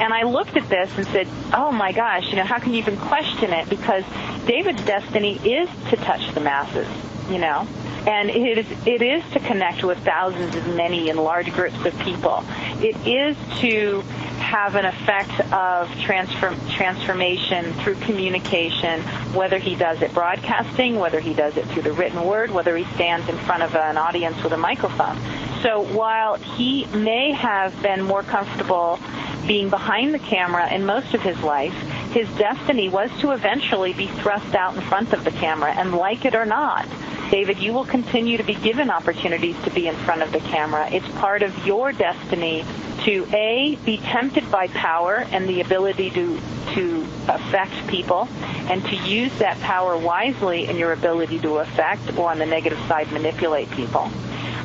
And 0.01 0.13
I 0.13 0.23
looked 0.23 0.57
at 0.57 0.69
this 0.69 0.97
and 0.97 1.05
said, 1.09 1.27
oh 1.53 1.73
my 1.73 1.91
gosh, 1.91 2.29
you 2.31 2.37
know, 2.37 2.45
how 2.45 2.61
can 2.61 2.73
you 2.73 2.79
even 2.79 2.97
question 2.97 3.53
it? 3.53 3.69
Because 3.69 4.05
David's 4.47 4.85
destiny 4.85 5.39
is 5.39 5.69
to 5.91 5.97
touch 5.97 6.33
the 6.35 6.41
masses, 6.41 6.87
you 7.29 7.39
know 7.39 7.67
and 8.09 8.31
it 8.31 8.59
is 8.59 8.87
it 8.87 9.03
is 9.03 9.23
to 9.33 9.41
connect 9.41 9.85
with 9.85 9.99
thousands 9.99 10.55
of 10.55 10.67
many 10.75 11.11
and 11.11 11.19
large 11.19 11.53
groups 11.53 11.85
of 11.85 11.99
people. 12.01 12.43
It 12.81 12.97
is 13.07 13.37
to 13.61 14.03
have 14.39 14.75
an 14.75 14.85
effect 14.85 15.41
of 15.53 15.91
transform, 16.01 16.57
transformation 16.71 17.73
through 17.75 17.97
communication, 17.97 19.01
whether 19.35 19.59
he 19.59 19.75
does 19.75 20.01
it 20.03 20.13
broadcasting, 20.15 20.99
whether 20.99 21.21
he 21.21 21.35
does 21.35 21.57
it 21.57 21.67
through 21.67 21.83
the 21.83 21.93
written 21.93 22.25
word, 22.25 22.51
whether 22.51 22.77
he 22.77 22.85
stands 22.95 23.29
in 23.29 23.37
front 23.39 23.63
of 23.63 23.75
an 23.77 23.97
audience 23.97 24.43
with 24.43 24.53
a 24.53 24.57
microphone. 24.57 25.17
So 25.63 25.81
while 25.81 26.37
he 26.37 26.87
may 26.87 27.33
have 27.33 27.81
been 27.83 28.03
more 28.03 28.23
comfortable 28.23 28.99
being 29.47 29.71
behind 29.71 30.15
the 30.15 30.19
camera 30.19 30.73
in 30.73 30.87
most 30.87 31.15
of 31.15 31.23
his 31.23 31.41
life, 31.43 31.75
his 32.13 32.29
destiny 32.37 32.89
was 32.89 33.11
to 33.21 33.33
eventually 33.33 33.93
be 33.93 34.07
thrust 34.07 34.55
out 34.55 34.75
in 34.75 34.81
front 34.83 35.13
of 35.13 35.25
the 35.25 35.31
camera, 35.31 35.73
and 35.73 35.95
like 35.95 36.25
it 36.25 36.35
or 36.35 36.47
not, 36.47 36.87
David, 37.31 37.59
you 37.59 37.73
will 37.73 37.85
continue 37.85 38.39
to 38.39 38.43
be 38.43 38.55
given 38.55 38.91
opportunities 38.91 39.57
to 39.65 39.71
be 39.71 39.87
in 39.87 39.95
front 39.97 40.23
of 40.23 40.33
the 40.33 40.41
camera. 40.41 40.89
It's 40.91 41.09
part 41.19 41.43
of 41.43 41.67
your 41.67 41.93
destiny 41.93 42.65
to 43.05 43.27
A, 43.35 43.77
be 43.85 43.99
tempted 43.99 44.51
by 44.51 44.69
power 44.69 45.27
and 45.31 45.49
the 45.49 45.61
ability 45.61 46.11
to, 46.11 46.41
to 46.75 47.07
affect 47.29 47.87
people, 47.87 48.29
and 48.69 48.83
to 48.87 48.97
use 48.97 49.37
that 49.39 49.59
power 49.61 49.97
wisely 49.97 50.67
in 50.67 50.77
your 50.77 50.93
ability 50.93 51.39
to 51.41 51.59
affect 51.59 52.17
or 52.17 52.31
on 52.31 52.39
the 52.39 52.47
negative 52.47 52.79
side 52.89 53.11
manipulate 53.13 53.71
people. 53.73 54.11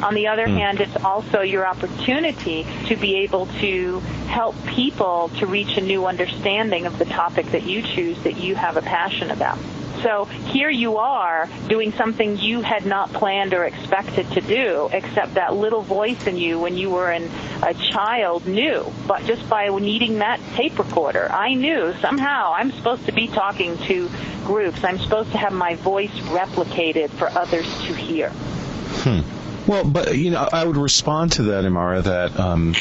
On 0.03 0.13
the 0.13 0.27
other 0.27 0.47
hmm. 0.47 0.57
hand, 0.57 0.81
it's 0.81 0.97
also 1.03 1.41
your 1.41 1.65
opportunity 1.65 2.67
to 2.87 2.95
be 2.97 3.15
able 3.19 3.45
to 3.61 3.99
help 4.27 4.55
people 4.65 5.29
to 5.39 5.45
reach 5.45 5.77
a 5.77 5.81
new 5.81 6.05
understanding 6.05 6.85
of 6.85 6.99
the 6.99 7.05
topic 7.05 7.47
that 7.47 7.63
you 7.63 7.81
choose 7.81 8.21
that 8.23 8.37
you 8.37 8.55
have 8.55 8.75
a 8.75 8.81
passion 8.81 9.31
about. 9.31 9.57
So 10.01 10.25
here 10.25 10.69
you 10.69 10.97
are 10.97 11.47
doing 11.69 11.93
something 11.93 12.37
you 12.37 12.59
had 12.59 12.85
not 12.85 13.13
planned 13.13 13.53
or 13.53 13.63
expected 13.63 14.29
to 14.31 14.41
do, 14.41 14.89
except 14.91 15.35
that 15.35 15.55
little 15.55 15.81
voice 15.81 16.27
in 16.27 16.37
you 16.37 16.59
when 16.59 16.75
you 16.75 16.89
were 16.89 17.09
in 17.09 17.31
a 17.61 17.73
child 17.73 18.45
knew. 18.45 18.91
But 19.07 19.23
just 19.23 19.47
by 19.49 19.69
needing 19.69 20.19
that 20.19 20.41
tape 20.55 20.77
recorder, 20.77 21.31
I 21.31 21.53
knew 21.53 21.93
somehow 22.01 22.51
I'm 22.53 22.71
supposed 22.71 23.05
to 23.05 23.13
be 23.13 23.27
talking 23.27 23.77
to 23.87 24.09
groups. 24.43 24.83
I'm 24.83 24.99
supposed 24.99 25.31
to 25.31 25.37
have 25.37 25.53
my 25.53 25.75
voice 25.75 26.11
replicated 26.27 27.09
for 27.11 27.29
others 27.29 27.65
to 27.85 27.93
hear. 27.93 28.29
Hmm. 28.29 29.42
Well, 29.67 29.85
but 29.85 30.17
you 30.17 30.31
know, 30.31 30.47
I 30.51 30.65
would 30.65 30.77
respond 30.77 31.33
to 31.33 31.43
that, 31.43 31.63
Imara, 31.63 32.03
that 32.03 32.37
um, 32.39 32.75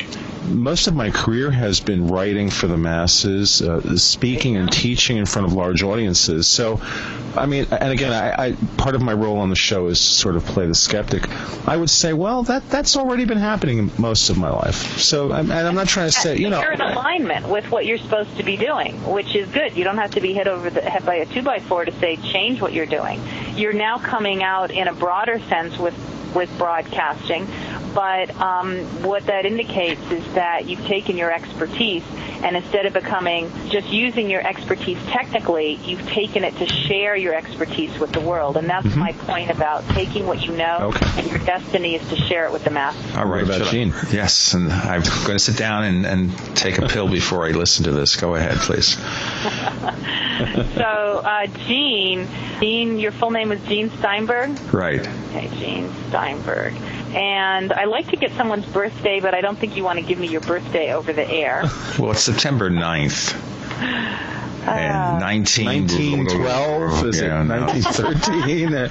most 0.49 0.89
of 0.89 0.95
my 0.95 1.11
career 1.11 1.51
has 1.51 1.81
been 1.81 2.09
writing 2.09 2.51
for 2.51 2.67
the 2.67 2.77
masses, 2.77 3.63
uh, 3.63 3.97
speaking 3.97 4.57
and 4.57 4.71
teaching 4.71 5.17
in 5.17 5.27
front 5.27 5.47
of 5.47 5.53
large 5.53 5.83
audiences. 5.83 6.49
So, 6.49 6.81
I 7.37 7.47
mean, 7.47 7.67
and 7.71 7.93
again, 7.93 8.13
I, 8.13 8.47
I 8.47 8.57
part 8.77 8.95
of 8.95 9.03
my 9.03 9.13
role 9.13 9.39
on 9.39 9.51
the 9.51 9.57
show 9.57 9.87
is 9.87 10.01
sort 10.01 10.37
of 10.37 10.45
play 10.45 10.67
the 10.67 10.75
skeptic. 10.75 11.29
I 11.69 11.77
would 11.77 11.91
say, 11.91 12.13
well, 12.13 12.43
that 12.45 12.69
that's 12.69 12.97
already 12.97 13.25
been 13.25 13.39
happening 13.39 13.91
most 13.99 14.31
of 14.31 14.37
my 14.37 14.51
life. 14.51 14.99
So, 14.99 15.33
I'm, 15.33 15.51
and 15.51 15.67
I'm 15.67 15.75
not 15.75 15.89
trying 15.89 16.11
to 16.11 16.13
say, 16.13 16.37
you 16.37 16.51
know, 16.51 16.61
you're 16.61 16.73
in 16.73 16.81
alignment 16.81 17.49
with 17.49 17.71
what 17.71 17.87
you're 17.87 17.99
supposed 17.99 18.37
to 18.39 18.43
be 18.43 18.57
doing, 18.57 18.97
which 19.05 19.37
is 19.37 19.49
good. 19.51 19.77
You 19.77 19.85
don't 19.85 19.99
have 19.99 20.13
to 20.13 20.21
be 20.21 20.35
hit 20.35 20.49
over 20.49 20.69
the 20.69 20.81
head 20.81 21.07
by 21.07 21.17
a 21.17 21.27
two 21.27 21.43
by 21.43 21.61
four 21.61 21.85
to 21.85 21.93
say 21.93 22.17
change 22.17 22.61
what 22.61 22.73
you're 22.73 22.87
doing. 22.87 23.23
You're 23.55 23.73
now 23.73 23.99
coming 23.99 24.43
out 24.43 24.73
in 24.73 24.89
a 24.89 24.93
broader 24.93 25.39
sense 25.39 25.79
with 25.79 25.95
with 26.35 26.57
broadcasting, 26.59 27.47
but 27.95 28.35
um, 28.41 28.79
what 29.03 29.27
that 29.27 29.45
indicates 29.45 30.01
is 30.11 30.35
that 30.35 30.67
you've 30.67 30.85
taken 30.87 31.17
your 31.17 31.33
expertise 31.33 32.05
and 32.43 32.57
instead 32.57 32.87
of 32.87 32.93
becoming 32.93 33.51
just 33.69 33.89
using 33.89 34.29
your 34.29 34.45
expertise 34.45 34.99
technically, 35.07 35.75
you've 35.85 36.05
taken 36.09 36.43
it 36.43 36.57
to 36.57 36.67
share 36.67 37.15
your 37.15 37.35
expertise 37.35 37.97
with 38.01 38.11
the 38.13 38.21
world. 38.21 38.57
And 38.57 38.69
that's 38.69 38.87
mm-hmm. 38.87 38.99
my 38.99 39.13
point 39.13 39.51
about 39.51 39.89
taking 39.91 40.27
what 40.27 40.45
you 40.45 40.57
know 40.57 40.93
okay. 40.95 41.23
and 41.23 41.31
your 41.31 41.39
destiny 41.39 41.95
is 41.95 42.09
to 42.09 42.17
share 42.17 42.47
it 42.47 42.53
with 42.53 42.65
the 42.65 42.71
masses. 42.71 43.15
All 43.15 43.27
right, 43.27 43.45
about 43.45 43.71
Gene? 43.71 43.95
Yes, 44.11 44.55
and 44.55 44.73
I'm 44.73 45.03
going 45.03 45.37
to 45.37 45.39
sit 45.39 45.57
down 45.57 45.85
and, 45.85 46.05
and 46.05 46.57
take 46.57 46.79
a 46.79 46.89
pill 46.89 47.09
before 47.09 47.47
I 47.47 47.51
listen 47.51 47.85
to 47.85 47.93
this. 47.93 48.17
Go 48.17 48.35
ahead, 48.35 48.57
please. 48.57 48.97
so, 50.75 51.23
uh, 51.25 51.47
Gene, 51.69 52.27
Gene, 52.59 52.99
your 52.99 53.13
full 53.13 53.31
name 53.31 53.53
is 53.53 53.63
Gene 53.69 53.91
Steinberg? 53.99 54.59
Right. 54.73 55.07
Okay, 55.31 55.49
Gene 55.59 55.93
Steinberg 56.09 56.75
and 57.15 57.73
I 57.73 57.85
like 57.85 58.09
to 58.09 58.17
get 58.17 58.33
someone's 58.33 58.67
birthday, 58.67 59.21
but 59.21 59.35
I 59.35 59.41
don't 59.41 59.59
think 59.59 59.77
you 59.77 59.85
want 59.85 59.99
to 59.99 60.05
give 60.05 60.19
me 60.19 60.29
your 60.29 60.41
birthday 60.41 60.95
over 60.95 61.13
the 61.13 61.29
air. 61.29 61.63
well, 61.99 62.13
it's 62.13 62.23
September 62.23 62.71
9th. 62.71 63.51
And 64.65 65.21
19, 65.21 65.67
1912 65.67 67.07
is 67.07 67.21
yeah, 67.21 67.43
it 67.43 67.49
1913 67.49 68.75
uh, 68.75 68.89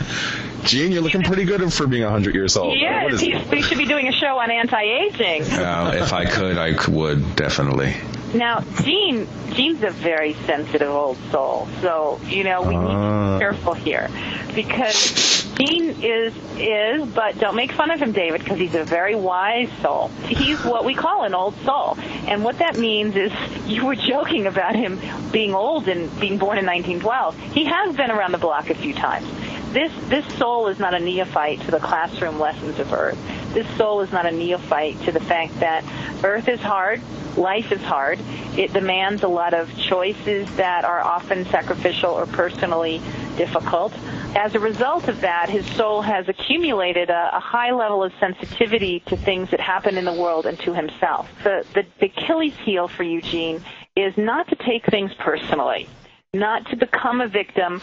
Gene, 0.63 0.91
you're 0.91 1.01
looking 1.01 1.23
pretty 1.23 1.45
good 1.45 1.73
for 1.73 1.87
being 1.87 2.03
100 2.03 2.35
years 2.35 2.57
old. 2.57 2.77
Yes, 2.77 3.21
we 3.49 3.61
should 3.61 3.77
be 3.77 3.85
doing 3.85 4.07
a 4.07 4.11
show 4.11 4.37
on 4.37 4.51
anti-aging. 4.51 5.43
Uh, 5.43 5.91
if 5.95 6.13
I 6.13 6.25
could, 6.25 6.57
I 6.57 6.75
would 6.89 7.35
definitely. 7.35 7.95
Now, 8.33 8.61
Gene, 8.83 9.27
Gene's 9.53 9.83
a 9.83 9.89
very 9.89 10.33
sensitive 10.45 10.89
old 10.89 11.17
soul, 11.31 11.67
so 11.81 12.19
you 12.25 12.43
know 12.43 12.61
we 12.61 12.77
need 12.77 12.85
to 12.85 12.89
be 12.89 12.95
ah. 12.95 13.39
careful 13.39 13.73
here 13.73 14.09
because 14.55 15.51
Gene 15.55 16.01
is 16.01 16.33
is, 16.57 17.07
but 17.09 17.39
don't 17.39 17.55
make 17.55 17.71
fun 17.73 17.91
of 17.91 18.01
him, 18.01 18.13
David, 18.13 18.41
because 18.41 18.57
he's 18.57 18.75
a 18.75 18.85
very 18.85 19.15
wise 19.15 19.69
soul. 19.81 20.07
He's 20.27 20.63
what 20.63 20.85
we 20.85 20.93
call 20.93 21.23
an 21.23 21.33
old 21.33 21.55
soul, 21.65 21.97
and 22.27 22.43
what 22.43 22.59
that 22.59 22.77
means 22.77 23.15
is 23.15 23.33
you 23.65 23.85
were 23.85 23.95
joking 23.95 24.47
about 24.47 24.75
him 24.75 24.99
being 25.31 25.53
old 25.53 25.89
and 25.89 26.07
being 26.19 26.37
born 26.37 26.57
in 26.57 26.65
1912. 26.65 27.37
He 27.53 27.65
has 27.65 27.95
been 27.95 28.11
around 28.11 28.31
the 28.31 28.37
block 28.37 28.69
a 28.69 28.75
few 28.75 28.93
times. 28.93 29.27
This 29.73 29.91
this 30.07 30.25
soul 30.37 30.67
is 30.67 30.79
not 30.79 30.93
a 30.93 30.99
neophyte 30.99 31.61
to 31.61 31.71
the 31.71 31.79
classroom 31.79 32.39
lessons 32.39 32.79
of 32.79 32.93
Earth. 32.93 33.19
This 33.53 33.67
soul 33.77 34.01
is 34.01 34.11
not 34.11 34.25
a 34.25 34.31
neophyte 34.31 34.99
to 35.01 35.11
the 35.11 35.19
fact 35.19 35.59
that 35.59 35.83
Earth 36.23 36.47
is 36.47 36.59
hard, 36.59 37.01
life 37.37 37.71
is 37.71 37.81
hard. 37.81 38.19
It 38.57 38.73
demands 38.73 39.23
a 39.23 39.27
lot 39.27 39.53
of 39.53 39.75
choices 39.77 40.53
that 40.55 40.85
are 40.85 41.01
often 41.01 41.45
sacrificial 41.45 42.11
or 42.11 42.25
personally 42.25 43.01
difficult. 43.37 43.93
As 44.35 44.55
a 44.55 44.59
result 44.59 45.07
of 45.07 45.21
that, 45.21 45.49
his 45.49 45.65
soul 45.71 46.01
has 46.01 46.29
accumulated 46.29 47.09
a, 47.09 47.35
a 47.35 47.39
high 47.39 47.71
level 47.71 48.03
of 48.03 48.13
sensitivity 48.19 49.01
to 49.07 49.17
things 49.17 49.49
that 49.51 49.59
happen 49.59 49.97
in 49.97 50.05
the 50.05 50.13
world 50.13 50.45
and 50.45 50.57
to 50.59 50.73
himself. 50.73 51.29
The, 51.43 51.65
the, 51.73 51.85
the 51.99 52.05
Achilles 52.05 52.55
heel 52.63 52.87
for 52.87 53.03
Eugene 53.03 53.63
is 53.95 54.17
not 54.17 54.47
to 54.49 54.55
take 54.55 54.85
things 54.85 55.11
personally, 55.19 55.87
not 56.33 56.69
to 56.69 56.77
become 56.77 57.19
a 57.19 57.27
victim 57.27 57.81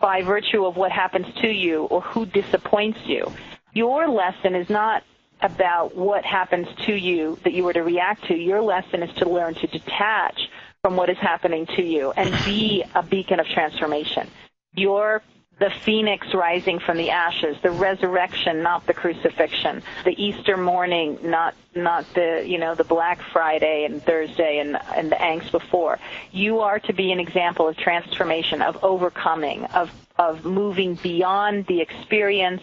by 0.00 0.22
virtue 0.22 0.64
of 0.64 0.76
what 0.76 0.90
happens 0.90 1.26
to 1.42 1.48
you 1.48 1.84
or 1.84 2.00
who 2.00 2.26
disappoints 2.26 2.98
you. 3.04 3.30
Your 3.72 4.08
lesson 4.08 4.54
is 4.54 4.68
not 4.68 5.02
about 5.40 5.96
what 5.96 6.24
happens 6.24 6.68
to 6.86 6.94
you 6.94 7.38
that 7.44 7.52
you 7.52 7.64
were 7.64 7.72
to 7.72 7.82
react 7.82 8.24
to. 8.26 8.34
Your 8.34 8.60
lesson 8.60 9.02
is 9.02 9.14
to 9.16 9.28
learn 9.28 9.54
to 9.54 9.66
detach 9.66 10.48
from 10.82 10.96
what 10.96 11.10
is 11.10 11.18
happening 11.18 11.66
to 11.66 11.82
you 11.82 12.12
and 12.12 12.32
be 12.44 12.84
a 12.94 13.02
beacon 13.02 13.40
of 13.40 13.46
transformation. 13.46 14.28
You're 14.74 15.22
the 15.62 15.70
phoenix 15.84 16.34
rising 16.34 16.80
from 16.80 16.96
the 16.96 17.10
ashes, 17.10 17.56
the 17.62 17.70
resurrection, 17.70 18.62
not 18.64 18.84
the 18.88 18.92
crucifixion, 18.92 19.80
the 20.04 20.20
Easter 20.20 20.56
morning, 20.56 21.16
not 21.22 21.54
not 21.76 22.04
the 22.14 22.42
you 22.44 22.58
know 22.58 22.74
the 22.74 22.82
Black 22.82 23.22
Friday 23.32 23.84
and 23.84 24.02
Thursday 24.02 24.58
and 24.58 24.76
and 24.96 25.12
the 25.12 25.16
angst 25.16 25.52
before. 25.52 26.00
You 26.32 26.60
are 26.60 26.80
to 26.80 26.92
be 26.92 27.12
an 27.12 27.20
example 27.20 27.68
of 27.68 27.76
transformation, 27.76 28.60
of 28.60 28.82
overcoming, 28.82 29.66
of 29.66 29.92
of 30.18 30.44
moving 30.44 30.96
beyond 30.96 31.66
the 31.66 31.80
experience 31.80 32.62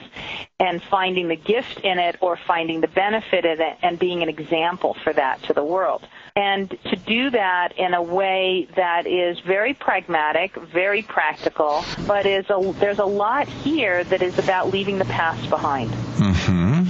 and 0.60 0.84
finding 0.84 1.30
the 1.30 1.38
gift 1.38 1.80
in 1.80 2.00
it 2.00 2.18
or 2.20 2.36
finding 2.36 2.82
the 2.82 2.90
benefit 2.90 3.46
in 3.46 3.62
it 3.62 3.78
and 3.82 3.98
being 3.98 4.22
an 4.24 4.30
example 4.30 4.98
for 5.06 5.14
that 5.14 5.42
to 5.44 5.54
the 5.54 5.64
world. 5.64 6.06
And 6.40 6.70
to 6.70 6.96
do 6.96 7.32
that 7.32 7.78
in 7.78 7.94
a 7.94 8.02
way 8.02 8.66
that 8.78 9.06
is 9.06 9.38
very 9.42 9.74
pragmatic, 9.74 10.56
very 10.56 11.02
practical, 11.02 11.84
but 12.08 12.26
is 12.26 12.50
a, 12.50 12.74
there's 12.80 13.00
a 13.00 13.06
lot 13.06 13.50
here 13.50 14.06
that 14.06 14.22
is 14.22 14.40
about 14.40 14.70
leaving 14.70 15.00
the 15.00 15.06
past 15.06 15.50
behind. 15.50 15.92
Mm-hmm 15.92 16.86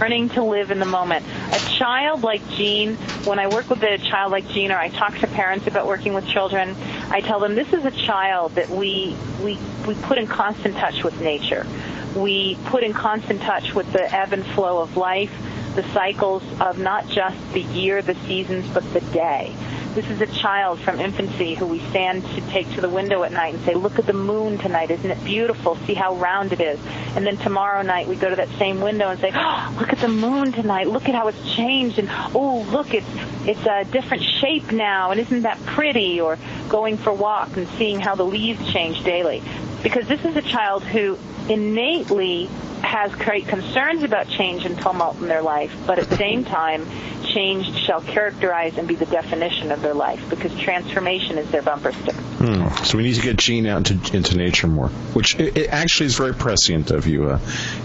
learning 0.00 0.28
to 0.28 0.44
live 0.44 0.70
in 0.70 0.78
the 0.78 0.84
moment. 0.84 1.26
A 1.26 1.58
child 1.76 2.22
like 2.22 2.46
Gene, 2.50 2.94
when 3.24 3.40
I 3.40 3.48
work 3.48 3.68
with 3.68 3.82
a 3.82 3.98
child 3.98 4.30
like 4.30 4.46
Gene, 4.48 4.70
or 4.70 4.76
I 4.76 4.90
talk 4.90 5.18
to 5.18 5.26
parents 5.26 5.66
about 5.66 5.88
working 5.88 6.14
with 6.14 6.24
children, 6.28 6.76
I 7.10 7.20
tell 7.20 7.40
them 7.40 7.56
this 7.56 7.72
is 7.72 7.84
a 7.84 7.90
child 7.90 8.54
that 8.54 8.68
we 8.70 9.16
we 9.42 9.58
we 9.88 9.96
put 9.96 10.18
in 10.18 10.28
constant 10.28 10.76
touch 10.76 11.02
with 11.02 11.20
nature. 11.20 11.66
We 12.14 12.56
put 12.66 12.84
in 12.84 12.92
constant 12.92 13.42
touch 13.42 13.74
with 13.74 13.92
the 13.92 14.14
ebb 14.14 14.32
and 14.32 14.46
flow 14.46 14.80
of 14.80 14.96
life, 14.96 15.32
the 15.74 15.82
cycles 15.92 16.42
of 16.60 16.78
not 16.78 17.08
just 17.08 17.36
the 17.52 17.62
year, 17.62 18.02
the 18.02 18.14
seasons, 18.26 18.68
but 18.72 18.84
the 18.92 19.00
day. 19.12 19.54
This 19.94 20.10
is 20.10 20.20
a 20.20 20.26
child 20.26 20.78
from 20.78 21.00
infancy 21.00 21.54
who 21.54 21.66
we 21.66 21.80
stand 21.90 22.24
to 22.24 22.40
take 22.50 22.72
to 22.74 22.80
the 22.80 22.88
window 22.88 23.24
at 23.24 23.32
night 23.32 23.54
and 23.54 23.64
say, 23.64 23.74
look 23.74 23.98
at 23.98 24.06
the 24.06 24.12
moon 24.12 24.58
tonight. 24.58 24.90
Isn't 24.90 25.10
it 25.10 25.24
beautiful? 25.24 25.76
See 25.86 25.94
how 25.94 26.14
round 26.14 26.52
it 26.52 26.60
is. 26.60 26.78
And 27.16 27.26
then 27.26 27.36
tomorrow 27.38 27.82
night 27.82 28.06
we 28.06 28.14
go 28.14 28.30
to 28.30 28.36
that 28.36 28.48
same 28.58 28.80
window 28.80 29.08
and 29.08 29.18
say, 29.18 29.32
oh, 29.34 29.76
look 29.80 29.92
at 29.92 29.98
the 29.98 30.08
moon 30.08 30.52
tonight. 30.52 30.86
Look 30.86 31.08
at 31.08 31.14
how 31.14 31.26
it's 31.28 31.54
changed. 31.54 31.98
And 31.98 32.08
oh, 32.34 32.64
look, 32.70 32.94
it's, 32.94 33.08
it's 33.44 33.66
a 33.66 33.84
different 33.90 34.22
shape 34.22 34.70
now. 34.70 35.10
And 35.10 35.20
isn't 35.20 35.42
that 35.42 35.58
pretty? 35.66 36.20
Or 36.20 36.38
going 36.68 36.96
for 36.96 37.12
walks 37.12 37.56
and 37.56 37.66
seeing 37.70 37.98
how 37.98 38.14
the 38.14 38.26
leaves 38.26 38.70
change 38.70 39.02
daily. 39.02 39.42
Because 39.82 40.06
this 40.06 40.24
is 40.24 40.36
a 40.36 40.42
child 40.42 40.84
who 40.84 41.18
innately 41.48 42.48
has 42.82 43.14
great 43.14 43.48
concerns 43.48 44.02
about 44.02 44.28
change 44.28 44.64
and 44.64 44.78
tumult 44.78 45.18
in 45.20 45.28
their 45.28 45.42
life, 45.42 45.74
but 45.86 45.98
at 45.98 46.08
the 46.08 46.16
same 46.16 46.44
time, 46.44 46.86
change 47.24 47.72
shall 47.84 48.00
characterize 48.00 48.78
and 48.78 48.88
be 48.88 48.94
the 48.94 49.06
definition 49.06 49.70
of 49.70 49.82
their 49.82 49.94
life 49.94 50.28
because 50.30 50.56
transformation 50.58 51.38
is 51.38 51.50
their 51.50 51.62
bumper 51.62 51.92
sticker. 51.92 52.16
Hmm. 52.18 52.84
So 52.84 52.96
we 52.96 53.04
need 53.04 53.14
to 53.14 53.20
get 53.20 53.36
Gene 53.36 53.66
out 53.66 53.90
into, 53.90 54.16
into 54.16 54.36
nature 54.36 54.66
more, 54.66 54.88
which 54.88 55.38
it, 55.38 55.56
it 55.56 55.68
actually 55.70 56.06
is 56.06 56.16
very 56.16 56.34
prescient 56.34 56.90
of 56.90 57.06
you, 57.06 57.30
uh, 57.30 57.38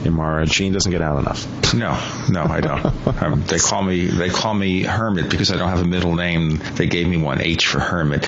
Imara. 0.03 0.49
Gene 0.49 0.73
doesn't 0.73 0.91
get 0.91 1.02
out 1.02 1.19
enough. 1.19 1.73
No, 1.73 1.99
no, 2.30 2.44
I 2.44 2.61
don't. 2.61 3.07
um, 3.22 3.44
they 3.44 3.60
call 3.60 3.84
me 3.84 4.06
they 4.06 4.30
call 4.30 4.53
me 4.53 4.84
Hermit 4.84 5.30
because 5.30 5.52
I 5.52 5.57
don't 5.57 5.69
have 5.69 5.81
a 5.81 5.88
middle 5.88 6.15
name. 6.15 6.61
They 6.76 6.88
gave 6.88 7.07
me 7.07 7.18
one 7.18 7.41
H 7.41 7.68
for 7.68 7.80
Hermit. 7.80 8.27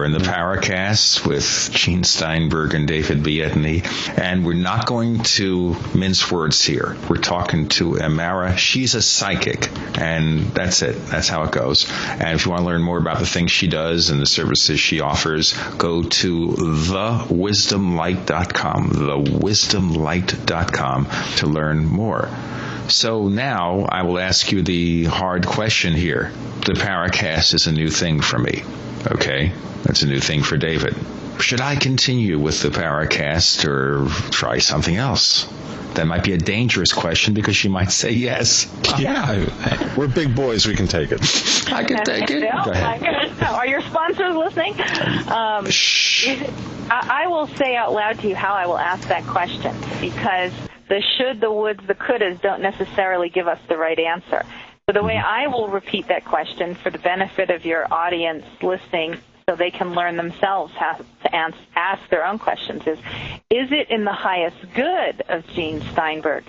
You're 0.00 0.06
in 0.06 0.12
the 0.12 0.18
mm-hmm. 0.18 0.32
Paracast 0.32 1.26
with 1.26 1.68
Gene 1.72 2.04
Steinberg 2.04 2.72
and 2.72 2.88
David 2.88 3.22
Biedney, 3.22 3.82
and 4.18 4.46
we're 4.46 4.54
not 4.54 4.86
going 4.86 5.22
to 5.24 5.76
mince 5.94 6.30
words 6.30 6.64
here. 6.64 6.96
We're 7.10 7.18
talking 7.18 7.68
to 7.80 7.96
Imara. 7.96 8.56
She's 8.56 8.94
a 8.94 9.02
psychic, 9.02 9.68
and 9.98 10.54
that's 10.54 10.80
it. 10.80 10.94
That's 11.08 11.28
how 11.28 11.42
it 11.42 11.52
goes. 11.52 11.86
And 11.90 12.34
if 12.34 12.46
you 12.46 12.50
want 12.50 12.62
to 12.62 12.66
learn 12.66 12.80
more 12.80 12.96
about 12.96 13.18
the 13.18 13.26
things 13.26 13.50
she 13.50 13.68
does 13.68 14.08
and 14.08 14.22
the 14.22 14.26
services 14.26 14.80
she 14.80 15.00
offers, 15.00 15.52
go 15.76 16.02
to 16.02 16.48
thewisdomlight.com, 16.48 18.90
thewisdomlight.com 18.92 21.08
to 21.36 21.46
learn 21.46 21.84
more. 21.84 22.30
So 22.88 23.28
now 23.28 23.86
I 23.86 24.04
will 24.04 24.18
ask 24.18 24.50
you 24.50 24.62
the 24.62 25.04
hard 25.04 25.46
question 25.46 25.92
here. 25.92 26.32
The 26.64 26.72
Paracast 26.72 27.52
is 27.52 27.66
a 27.66 27.72
new 27.72 27.90
thing 27.90 28.22
for 28.22 28.38
me. 28.38 28.62
Okay? 29.06 29.52
That's 29.82 30.02
a 30.02 30.06
new 30.06 30.20
thing 30.20 30.42
for 30.42 30.56
David. 30.56 30.94
Should 31.40 31.60
I 31.60 31.76
continue 31.76 32.38
with 32.38 32.60
the 32.62 32.68
Paracast 32.68 33.64
or 33.64 34.08
try 34.30 34.58
something 34.58 34.96
else? 34.96 35.48
That 35.94 36.06
might 36.06 36.22
be 36.22 36.32
a 36.32 36.38
dangerous 36.38 36.92
question 36.92 37.34
because 37.34 37.56
she 37.56 37.68
might 37.68 37.90
say 37.90 38.12
yes. 38.12 38.70
Yeah, 38.98 39.96
we're 39.96 40.08
big 40.08 40.34
boys. 40.34 40.66
We 40.66 40.74
can 40.74 40.86
take 40.86 41.10
it. 41.12 41.20
I 41.72 41.84
can 41.84 42.04
take 42.04 42.28
it. 42.30 42.40
No, 42.40 42.64
Go 42.64 42.70
ahead. 42.72 43.42
Are 43.42 43.66
your 43.66 43.80
sponsors 43.82 44.36
listening? 44.36 44.72
Um, 45.30 45.66
I, 46.90 47.24
I 47.24 47.26
will 47.28 47.46
say 47.46 47.76
out 47.76 47.92
loud 47.92 48.18
to 48.20 48.28
you 48.28 48.34
how 48.34 48.52
I 48.52 48.66
will 48.66 48.78
ask 48.78 49.08
that 49.08 49.24
question 49.24 49.74
because 50.00 50.52
the 50.88 51.02
should, 51.16 51.40
the 51.40 51.46
woulds, 51.46 51.86
the 51.86 51.94
couldas 51.94 52.42
don't 52.42 52.60
necessarily 52.60 53.30
give 53.30 53.46
us 53.46 53.60
the 53.68 53.76
right 53.78 53.98
answer. 53.98 54.44
So 54.90 54.94
the 54.94 55.04
way 55.04 55.14
mm-hmm. 55.14 55.24
I 55.24 55.46
will 55.46 55.68
repeat 55.68 56.08
that 56.08 56.24
question 56.24 56.74
for 56.74 56.90
the 56.90 56.98
benefit 56.98 57.50
of 57.50 57.64
your 57.64 57.86
audience 57.94 58.44
listening 58.60 59.18
so 59.48 59.54
they 59.54 59.70
can 59.70 59.92
learn 59.92 60.16
themselves 60.16 60.74
how 60.74 60.94
to 60.94 61.54
ask 61.76 62.10
their 62.10 62.26
own 62.26 62.40
questions 62.40 62.82
is, 62.88 62.98
is 63.50 63.70
it 63.70 63.88
in 63.88 64.04
the 64.04 64.12
highest 64.12 64.56
good 64.74 65.22
of 65.28 65.46
Gene 65.54 65.80
Steinberg 65.92 66.42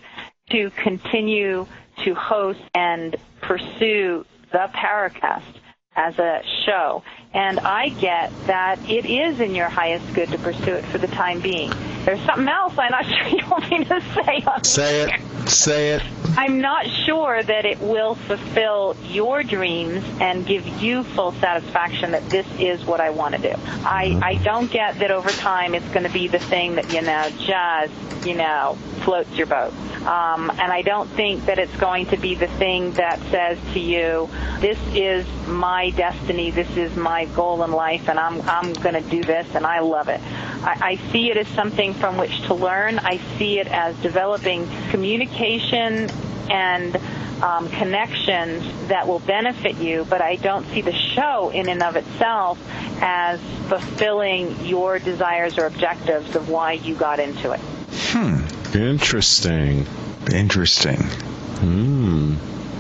to 0.50 0.72
continue 0.72 1.68
to 2.04 2.16
host 2.16 2.62
and 2.74 3.16
pursue 3.42 4.26
the 4.52 4.72
Paracast 4.74 5.60
as 5.96 6.18
a 6.18 6.42
show? 6.66 7.04
And 7.34 7.60
I 7.62 7.90
get 7.90 8.32
that 8.48 8.78
it 8.90 9.06
is 9.06 9.40
in 9.40 9.56
your 9.56 9.70
highest 9.70 10.14
good 10.14 10.30
to 10.30 10.38
pursue 10.38 10.74
it 10.74 10.86
for 10.86 10.98
the 10.98 11.08
time 11.08 11.40
being. 11.40 11.72
There's 12.04 12.20
something 12.22 12.48
else 12.48 12.74
I'm 12.78 12.92
not 12.92 13.06
sure 13.06 13.28
you 13.28 13.50
want 13.50 13.70
me 13.70 13.86
to 13.86 14.02
say 14.02 14.44
on 14.46 14.64
Say 14.64 15.02
it. 15.04 15.50
Say 15.50 15.90
it. 15.92 16.04
I'm 16.38 16.62
not 16.62 16.88
sure 17.06 17.42
that 17.44 17.66
it 17.66 17.80
will 17.80 18.16
fulfill 18.16 18.96
your 19.10 19.44
dreams 19.44 20.04
and 20.20 20.46
give 20.46 20.66
you 20.82 21.04
full 21.04 21.34
satisfaction 21.34 22.12
that 22.12 22.30
this 22.30 22.48
is 22.60 22.86
what 22.86 23.02
I 23.02 23.10
want 23.10 23.36
to 23.36 23.42
do. 23.42 23.54
I, 23.84 24.20
I 24.22 24.36
don't 24.36 24.72
get 24.72 25.00
that 25.00 25.12
over 25.12 25.30
time 25.30 25.76
it's 25.76 25.88
going 25.90 26.06
to 26.06 26.14
be 26.14 26.28
the 26.28 26.40
thing 26.40 26.76
that, 26.76 26.94
you 26.94 27.02
know, 27.02 27.30
just, 27.40 28.26
you 28.26 28.36
know, 28.36 28.78
floats 29.04 29.32
your 29.32 29.48
boat. 29.48 29.74
Um, 30.06 30.50
and 30.50 30.72
I 30.72 30.82
don't 30.82 31.10
think 31.10 31.46
that 31.46 31.60
it's 31.60 31.76
going 31.78 32.08
to 32.08 32.18
be 32.18 32.34
the 32.34 32.48
thing 32.48 32.94
that 32.94 33.20
says 33.30 33.60
to 33.74 33.80
you, 33.80 34.30
this 34.60 34.80
is 34.96 35.28
my 35.48 35.92
destiny, 35.92 36.50
this 36.50 36.76
is 36.76 36.96
my 36.96 37.21
goal 37.26 37.64
in 37.64 37.72
life, 37.72 38.10
and 38.10 38.20
I'm, 38.20 38.42
I'm 38.50 38.74
going 38.74 38.96
to 38.96 39.10
do 39.10 39.24
this, 39.24 39.48
and 39.56 39.66
I 39.66 39.80
love 39.80 40.10
it. 40.10 40.22
I, 40.64 40.78
I 40.82 41.12
see 41.12 41.32
it 41.32 41.38
as 41.38 41.48
something 41.50 41.94
from 41.94 42.18
which 42.18 42.42
to 42.44 42.54
learn. 42.54 43.00
I 43.00 43.18
see 43.38 43.60
it 43.60 43.68
as 43.68 43.96
developing 43.98 44.68
communication 44.90 46.10
and 46.50 46.96
um, 47.42 47.70
connections 47.70 48.64
that 48.88 49.08
will 49.08 49.20
benefit 49.20 49.78
you, 49.78 50.06
but 50.10 50.22
I 50.22 50.36
don't 50.36 50.66
see 50.68 50.82
the 50.82 50.94
show 50.94 51.50
in 51.50 51.70
and 51.70 51.82
of 51.82 51.96
itself 51.96 52.60
as 53.02 53.40
fulfilling 53.68 54.66
your 54.66 55.00
desires 55.00 55.58
or 55.58 55.66
objectives 55.66 56.36
of 56.36 56.50
why 56.50 56.74
you 56.74 56.96
got 56.96 57.20
into 57.20 57.52
it. 57.52 57.60
Hmm. 57.60 58.46
Interesting. 58.76 59.86
Interesting. 60.32 60.98
Hmm. 60.98 62.36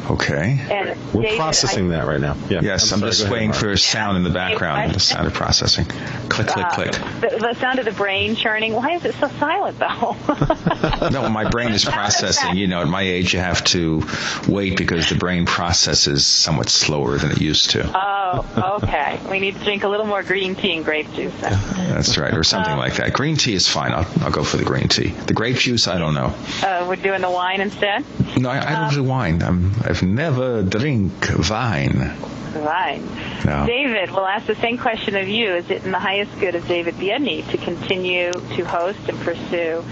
Okay. 0.10 0.60
And 0.70 1.14
We're 1.14 1.24
David, 1.24 1.38
processing 1.38 1.92
I, 1.94 1.98
that 1.98 2.08
right 2.08 2.20
now. 2.20 2.36
Yeah. 2.50 2.62
Yes, 2.62 2.92
I'm, 2.92 3.00
sorry, 3.00 3.12
just 3.12 3.22
go 3.22 3.26
ahead, 3.28 3.34
waiting 3.34 3.54
for 3.54 3.72
a 3.72 3.78
sound 3.78 4.18
in 4.18 4.24
the 4.24 4.30
background. 4.30 4.94
The 4.94 5.00
sound 5.00 5.28
of 5.28 5.34
processing. 5.34 5.86
Click, 5.86 6.48
click, 6.48 6.66
uh, 6.66 6.70
click. 6.72 6.92
The, 6.92 7.38
the 7.40 7.54
sound 7.56 7.80
of 7.80 7.86
the 7.86 7.92
brain 7.92 8.36
churning. 8.36 8.74
Why 8.74 8.92
is 8.92 9.06
it 9.06 9.16
so 9.16 9.28
silent, 9.28 9.80
though? 9.80 10.16
No, 11.12 11.30
my 11.30 11.50
brain 11.50 11.72
is 11.74 11.84
processing. 11.86 12.56
You 12.56 12.68
know, 12.68 12.82
at 12.82 12.88
my 12.88 13.02
age, 13.02 13.34
you 13.34 13.40
have 13.40 13.64
to 13.66 14.04
wait 14.48 14.78
because 14.78 15.10
the 15.10 15.16
brain 15.16 15.46
processes 15.46 16.26
somewhat 16.26 16.70
slower 16.70 17.18
than 17.18 17.32
it 17.32 17.42
used 17.42 17.72
to. 17.72 17.90
oh, 17.94 18.80
okay. 18.82 19.20
We 19.30 19.40
need 19.40 19.56
to 19.58 19.64
drink 19.64 19.84
a 19.84 19.90
little 19.90 20.06
more 20.06 20.24
green 20.24 20.56
tea 20.56 20.76
and 20.78 20.86
grape 20.86 21.12
juice. 21.14 21.34
Then. 21.42 21.60
That's 21.90 22.18
right, 22.18 22.34
or 22.34 22.44
something 22.44 22.78
like 22.78 22.96
that. 22.96 23.14
Green 23.14 23.36
tea 23.36 23.54
is 23.54 23.68
fine. 23.68 23.92
I'll, 23.92 24.08
I'll 24.22 24.32
go 24.32 24.44
for 24.44 24.58
the 24.58 24.64
green 24.64 24.88
tea. 24.88 25.10
The 25.10 25.34
grape 25.34 25.58
juice, 25.58 25.88
I 25.88 25.98
don't 25.98 26.14
know. 26.14 26.34
Uh, 26.64 26.86
we're 26.88 26.96
doing 26.96 27.22
the 27.22 27.30
wine 27.30 27.62
instead. 27.62 28.06
No, 28.38 28.50
I, 28.50 28.60
I 28.60 28.80
don't 28.82 28.94
do 28.94 29.04
wine. 29.04 29.42
I'm, 29.44 29.74
I've 29.92 30.04
never 30.04 30.64
drink 30.64 31.12
wine. 31.50 32.14
Wine. 32.56 33.06
No. 33.44 33.66
David, 33.66 34.12
we'll 34.12 34.26
ask 34.26 34.46
the 34.46 34.56
same 34.56 34.78
question 34.78 35.18
of 35.18 35.28
you. 35.28 35.50
Is 35.56 35.70
it 35.70 35.84
in 35.84 35.92
the 35.92 36.00
highest 36.00 36.40
good 36.40 36.56
of 36.56 36.66
David 36.66 36.96
Biedney 36.96 37.46
to 37.52 37.58
continue 37.58 38.32
to 38.32 38.64
host 38.64 39.00
and 39.10 39.20
pursue 39.20 39.84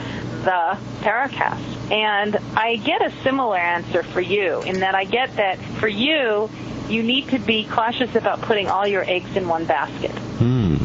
the 0.45 0.77
Paracast? 1.01 1.91
And 1.91 2.37
I 2.55 2.77
get 2.77 3.05
a 3.05 3.11
similar 3.23 3.57
answer 3.57 4.03
for 4.03 4.21
you 4.21 4.61
in 4.61 4.79
that 4.79 4.95
I 4.95 5.03
get 5.03 5.35
that 5.35 5.59
for 5.59 5.89
you, 5.89 6.49
you 6.87 7.03
need 7.03 7.27
to 7.31 7.39
be 7.39 7.65
cautious 7.65 8.15
about 8.15 8.39
putting 8.41 8.69
all 8.69 8.87
your 8.87 9.03
eggs 9.03 9.35
in 9.35 9.49
one 9.49 9.65
basket. 9.65 10.11
Hmm. 10.11 10.77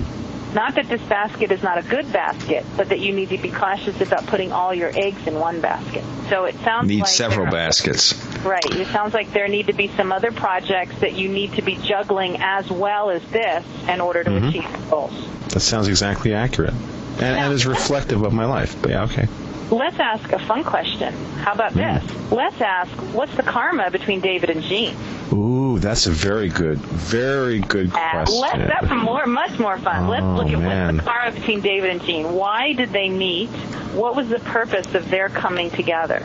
Not 0.55 0.77
that 0.77 0.89
this 0.89 1.03
basket 1.03 1.51
is 1.51 1.63
not 1.63 1.79
a 1.79 1.83
good 1.83 2.13
basket, 2.13 2.65
but 2.77 2.89
that 2.91 3.01
you 3.01 3.13
need 3.13 3.31
to 3.31 3.39
be 3.39 3.51
cautious 3.51 4.01
about 4.01 4.27
putting 4.27 4.53
all 4.53 4.73
your 4.73 4.91
eggs 4.95 5.27
in 5.27 5.35
one 5.39 5.61
basket. 5.61 6.05
So 6.29 6.45
it 6.45 6.55
sounds 6.61 6.89
Need 6.89 7.01
like 7.01 7.09
several 7.09 7.47
baskets. 7.51 8.15
Right. 8.45 8.65
It 8.65 8.87
sounds 8.89 9.15
like 9.15 9.33
there 9.33 9.49
need 9.49 9.67
to 9.67 9.73
be 9.73 9.89
some 9.89 10.13
other 10.13 10.31
projects 10.31 10.97
that 11.01 11.15
you 11.15 11.29
need 11.29 11.55
to 11.55 11.63
be 11.63 11.77
juggling 11.77 12.37
as 12.41 12.71
well 12.71 13.11
as 13.11 13.23
this 13.27 13.65
in 13.89 14.01
order 14.01 14.23
to 14.23 14.31
Mhm. 14.31 14.49
achieve 14.49 14.91
goals. 14.91 15.13
That 15.49 15.61
sounds 15.61 15.89
exactly 15.89 16.35
accurate. 16.35 16.75
And, 17.19 17.37
and 17.37 17.53
is 17.53 17.67
reflective 17.67 18.23
of 18.23 18.33
my 18.33 18.45
life. 18.45 18.77
But 18.81 18.91
yeah, 18.93 19.05
okay. 19.05 19.27
Let's 19.71 19.99
ask 19.99 20.33
a 20.33 20.39
fun 20.39 20.63
question. 20.65 21.13
How 21.39 21.53
about 21.53 21.73
this? 21.73 22.03
Let's 22.31 22.61
ask, 22.61 22.91
what's 23.15 23.35
the 23.37 23.43
karma 23.43 23.91
between 23.91 24.21
David 24.21 24.51
and 24.51 24.63
Gene? 24.63 24.95
Ooh, 25.33 25.79
that's 25.79 26.07
a 26.07 26.11
very 26.11 26.49
good, 26.49 26.79
very 26.79 27.61
good 27.61 27.89
Uh, 27.93 28.11
question. 28.11 28.41
let's, 28.41 28.59
that's 28.59 28.91
more, 28.91 29.27
much 29.27 29.59
more 29.59 29.79
fun. 29.79 30.09
let's 30.09 30.23
Oh, 30.23 30.35
look 30.35 30.49
at 30.49 30.59
man. 30.59 30.97
what's 30.97 31.05
the 31.05 31.11
karma 31.11 31.33
between 31.33 31.61
David 31.61 31.91
and 31.91 32.03
Gene. 32.05 32.33
Why 32.35 32.73
did 32.73 32.91
they 32.91 33.09
meet? 33.09 33.49
What 33.95 34.15
was 34.17 34.29
the 34.29 34.39
purpose 34.41 34.95
of 34.95 35.09
their 35.11 35.29
coming 35.29 35.71
together? 35.71 36.23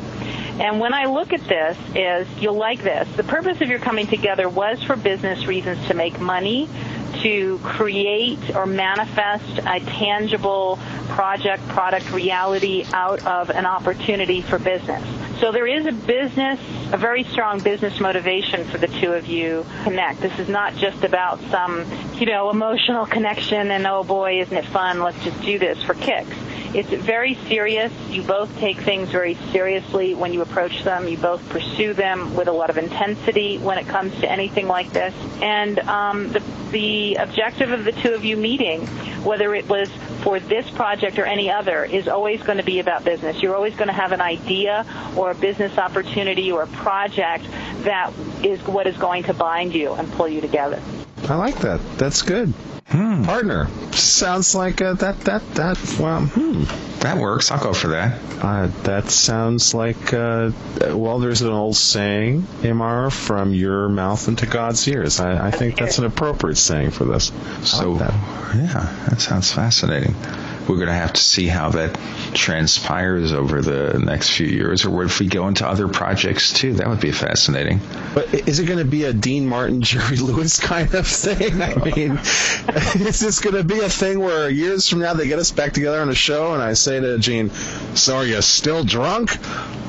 And 0.60 0.80
when 0.82 0.94
I 0.94 1.06
look 1.06 1.32
at 1.32 1.42
this, 1.46 1.78
is 1.96 2.28
you'll 2.42 2.56
like 2.58 2.84
this. 2.84 3.08
The 3.16 3.24
purpose 3.24 3.62
of 3.62 3.70
your 3.70 3.80
coming 3.80 4.08
together 4.08 4.50
was 4.50 4.84
for 4.84 4.98
business 4.98 5.46
reasons 5.46 5.88
to 5.88 5.94
make 5.94 6.20
money, 6.20 6.68
to 7.22 7.60
create 7.60 8.56
or 8.56 8.66
manifest 8.66 9.60
a 9.60 9.80
tangible 9.80 10.78
project, 11.10 11.68
product, 11.68 12.12
reality 12.12 12.86
out 12.94 13.26
of 13.26 13.50
an 13.50 13.66
opportunity 13.66 14.42
for 14.42 14.60
business. 14.60 15.04
So 15.40 15.52
there 15.54 15.68
is 15.68 15.86
a 15.86 15.94
business, 15.94 16.60
a 16.92 16.98
very 16.98 17.24
strong 17.24 17.62
business 17.62 18.00
motivation 18.00 18.66
for 18.66 18.78
the 18.78 18.88
two 18.88 19.14
of 19.14 19.28
you 19.28 19.66
connect. 19.84 20.20
This 20.20 20.38
is 20.38 20.50
not 20.50 20.76
just 20.76 21.04
about 21.04 21.40
some, 21.50 21.86
you 22.16 22.26
know, 22.26 22.50
emotional 22.50 23.06
connection 23.16 23.72
and 23.72 23.88
oh 23.88 24.04
boy, 24.04 24.42
isn't 24.42 24.56
it 24.56 24.66
fun? 24.66 25.00
Let's 25.00 25.24
just 25.24 25.42
do 25.42 25.58
this 25.58 25.82
for 25.84 25.94
kicks. 25.94 26.36
It's 26.74 26.90
very 26.90 27.34
serious. 27.48 27.92
You 28.10 28.22
both 28.22 28.56
take 28.60 28.78
things 28.78 29.10
very 29.10 29.34
seriously 29.52 30.14
when 30.14 30.34
you 30.34 30.42
approach 30.42 30.84
them. 30.84 31.08
You 31.08 31.18
both 31.18 31.48
pursue 31.50 31.94
them 31.94 32.36
with 32.36 32.48
a 32.48 32.52
lot 32.52 32.70
of 32.70 32.78
intensity 32.78 33.58
when 33.58 33.80
it 33.80 33.88
comes 33.88 34.14
to 34.20 34.32
anything 34.32 34.68
like 34.68 34.92
this. 34.92 35.14
And 35.42 35.80
um, 35.80 36.32
the, 36.32 36.44
the 36.72 37.16
objective 37.16 37.72
of 37.72 37.86
the 37.86 37.92
two 37.92 38.14
of 38.14 38.24
you 38.24 38.38
meeting, 38.38 38.86
whether 39.24 39.56
it 39.56 39.68
was 39.68 39.90
for 40.22 40.40
this 40.40 40.70
project 40.70 41.18
or 41.18 41.26
any 41.26 41.50
other, 41.50 41.86
is 41.86 42.08
always 42.08 42.44
going 42.44 42.60
to 42.60 42.64
be 42.64 42.80
about 42.80 43.04
business. 43.04 43.42
You're 43.42 43.56
always 43.56 43.76
going 43.76 43.88
to 43.88 43.94
have 43.94 44.12
an 44.12 44.22
idea 44.22 44.86
or 45.16 45.32
a 45.32 45.36
business 45.36 45.76
opportunity 45.78 46.52
or 46.52 46.64
a 46.64 46.68
project 46.68 47.46
that 47.84 48.14
is 48.44 48.60
what 48.68 48.86
is 48.86 48.98
going 48.98 49.24
to 49.24 49.34
bind 49.34 49.74
you 49.74 49.94
and 49.94 50.12
pull 50.14 50.28
you 50.28 50.40
together. 50.40 50.80
I 51.28 51.36
like 51.36 51.58
that. 51.60 51.80
That's 51.98 52.22
good. 52.22 52.54
Partner 52.90 53.68
sounds 53.92 54.56
like 54.56 54.82
uh, 54.82 54.94
that. 54.94 55.20
That 55.22 55.54
that. 55.56 55.98
Well, 56.00 56.22
hmm. 56.22 56.64
That 57.02 57.18
works. 57.18 57.50
I'll 57.52 57.64
go 57.64 57.74
for 57.74 57.90
that. 57.90 58.20
Uh, 58.44 58.68
that 58.84 59.10
sounds 59.10 59.74
like. 59.74 60.12
Uh, 60.14 60.52
well, 60.92 61.20
there's 61.20 61.42
an 61.42 61.52
old 61.52 61.78
saying, 61.78 62.42
Imar, 62.62 63.12
from 63.12 63.54
your 63.54 63.88
mouth 63.90 64.28
into 64.28 64.46
God's 64.46 64.86
ears. 64.88 65.20
I, 65.20 65.48
I 65.48 65.52
think 65.52 65.78
that's 65.78 66.00
an 66.00 66.06
appropriate 66.06 66.58
saying 66.58 66.92
for 66.92 67.06
this. 67.06 67.32
So, 67.64 67.92
like 67.92 68.00
that. 68.00 68.56
yeah, 68.56 69.06
that 69.10 69.22
sounds 69.22 69.52
fascinating. 69.52 70.16
We're 70.68 70.76
going 70.76 70.88
to 70.88 70.94
have 70.94 71.14
to 71.14 71.22
see 71.22 71.48
how 71.48 71.70
that 71.72 71.98
transpires 72.34 73.34
over 73.34 73.62
the 73.62 73.98
next 73.98 74.32
few 74.36 74.46
years, 74.46 74.86
or 74.86 75.04
if 75.04 75.20
we 75.20 75.28
go 75.28 75.48
into 75.48 75.68
other 75.68 75.88
projects 75.88 76.54
too. 76.54 76.74
That 76.74 76.90
would 76.90 77.00
be 77.00 77.12
fascinating. 77.12 77.82
But 78.14 78.34
is 78.48 78.60
it 78.60 78.66
going 78.66 78.78
to 78.78 78.86
be 78.86 79.06
a 79.06 79.14
Dean 79.14 79.48
Martin, 79.48 79.82
Jerry 79.82 80.18
Lewis 80.18 80.60
kind 80.60 80.94
of 80.94 81.08
thing? 81.08 81.62
I 81.62 81.76
mean, 81.76 82.20
is 82.96 83.20
this 83.20 83.40
going 83.40 83.56
to 83.56 83.64
be 83.64 83.80
a 83.80 83.90
thing 83.90 84.20
where 84.20 84.50
years 84.50 84.88
from 84.88 85.00
now 85.00 85.14
they 85.14 85.28
get 85.28 85.40
us 85.40 85.52
back 85.52 85.74
together 85.74 86.02
on 86.02 86.10
a 86.10 86.16
show 86.16 86.54
and 86.54 86.62
I 86.62 86.74
say 86.74 87.00
to 87.00 87.18
Gene, 87.18 87.50
"So 87.96 88.18
are 88.18 88.26
you 88.26 88.42
still 88.42 88.84
drunk?" 88.84 89.32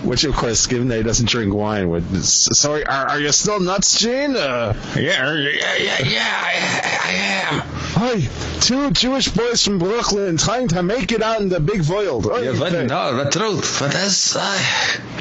Which, 0.03 0.25
of 0.25 0.35
course, 0.35 0.67
given 0.67 0.89
that 0.89 0.97
he 0.97 1.03
doesn't 1.03 1.29
drink 1.29 1.53
wine, 1.53 1.91
would 1.91 2.25
so 2.25 2.83
are, 2.83 3.09
are 3.09 3.21
you 3.21 3.33
still 3.33 3.61
nuts, 3.61 3.99
Gene? 3.99 4.35
Uh, 4.35 4.75
Yeah, 4.97 5.35
yeah, 5.35 5.77
yeah, 5.77 6.03
yeah. 6.07 6.41
I, 6.43 7.01
I 7.05 7.13
am. 7.13 7.63
Hi, 7.93 8.61
two 8.61 8.91
Jewish 8.93 9.29
boys 9.29 9.63
from 9.63 9.79
Brooklyn 9.79 10.39
trying 10.39 10.69
to 10.69 10.83
make 10.83 11.13
it 11.13 11.23
out 11.23 11.43
in 11.43 11.51
the 11.51 11.61
big 11.61 11.83
world. 11.83 12.27
Yeah, 12.27 12.55
but 12.59 12.73
no, 12.87 13.23
the 13.25 13.31
truth. 13.31 13.79
But 13.79 13.93
that's. 13.93 14.37
Uh... 14.37 14.59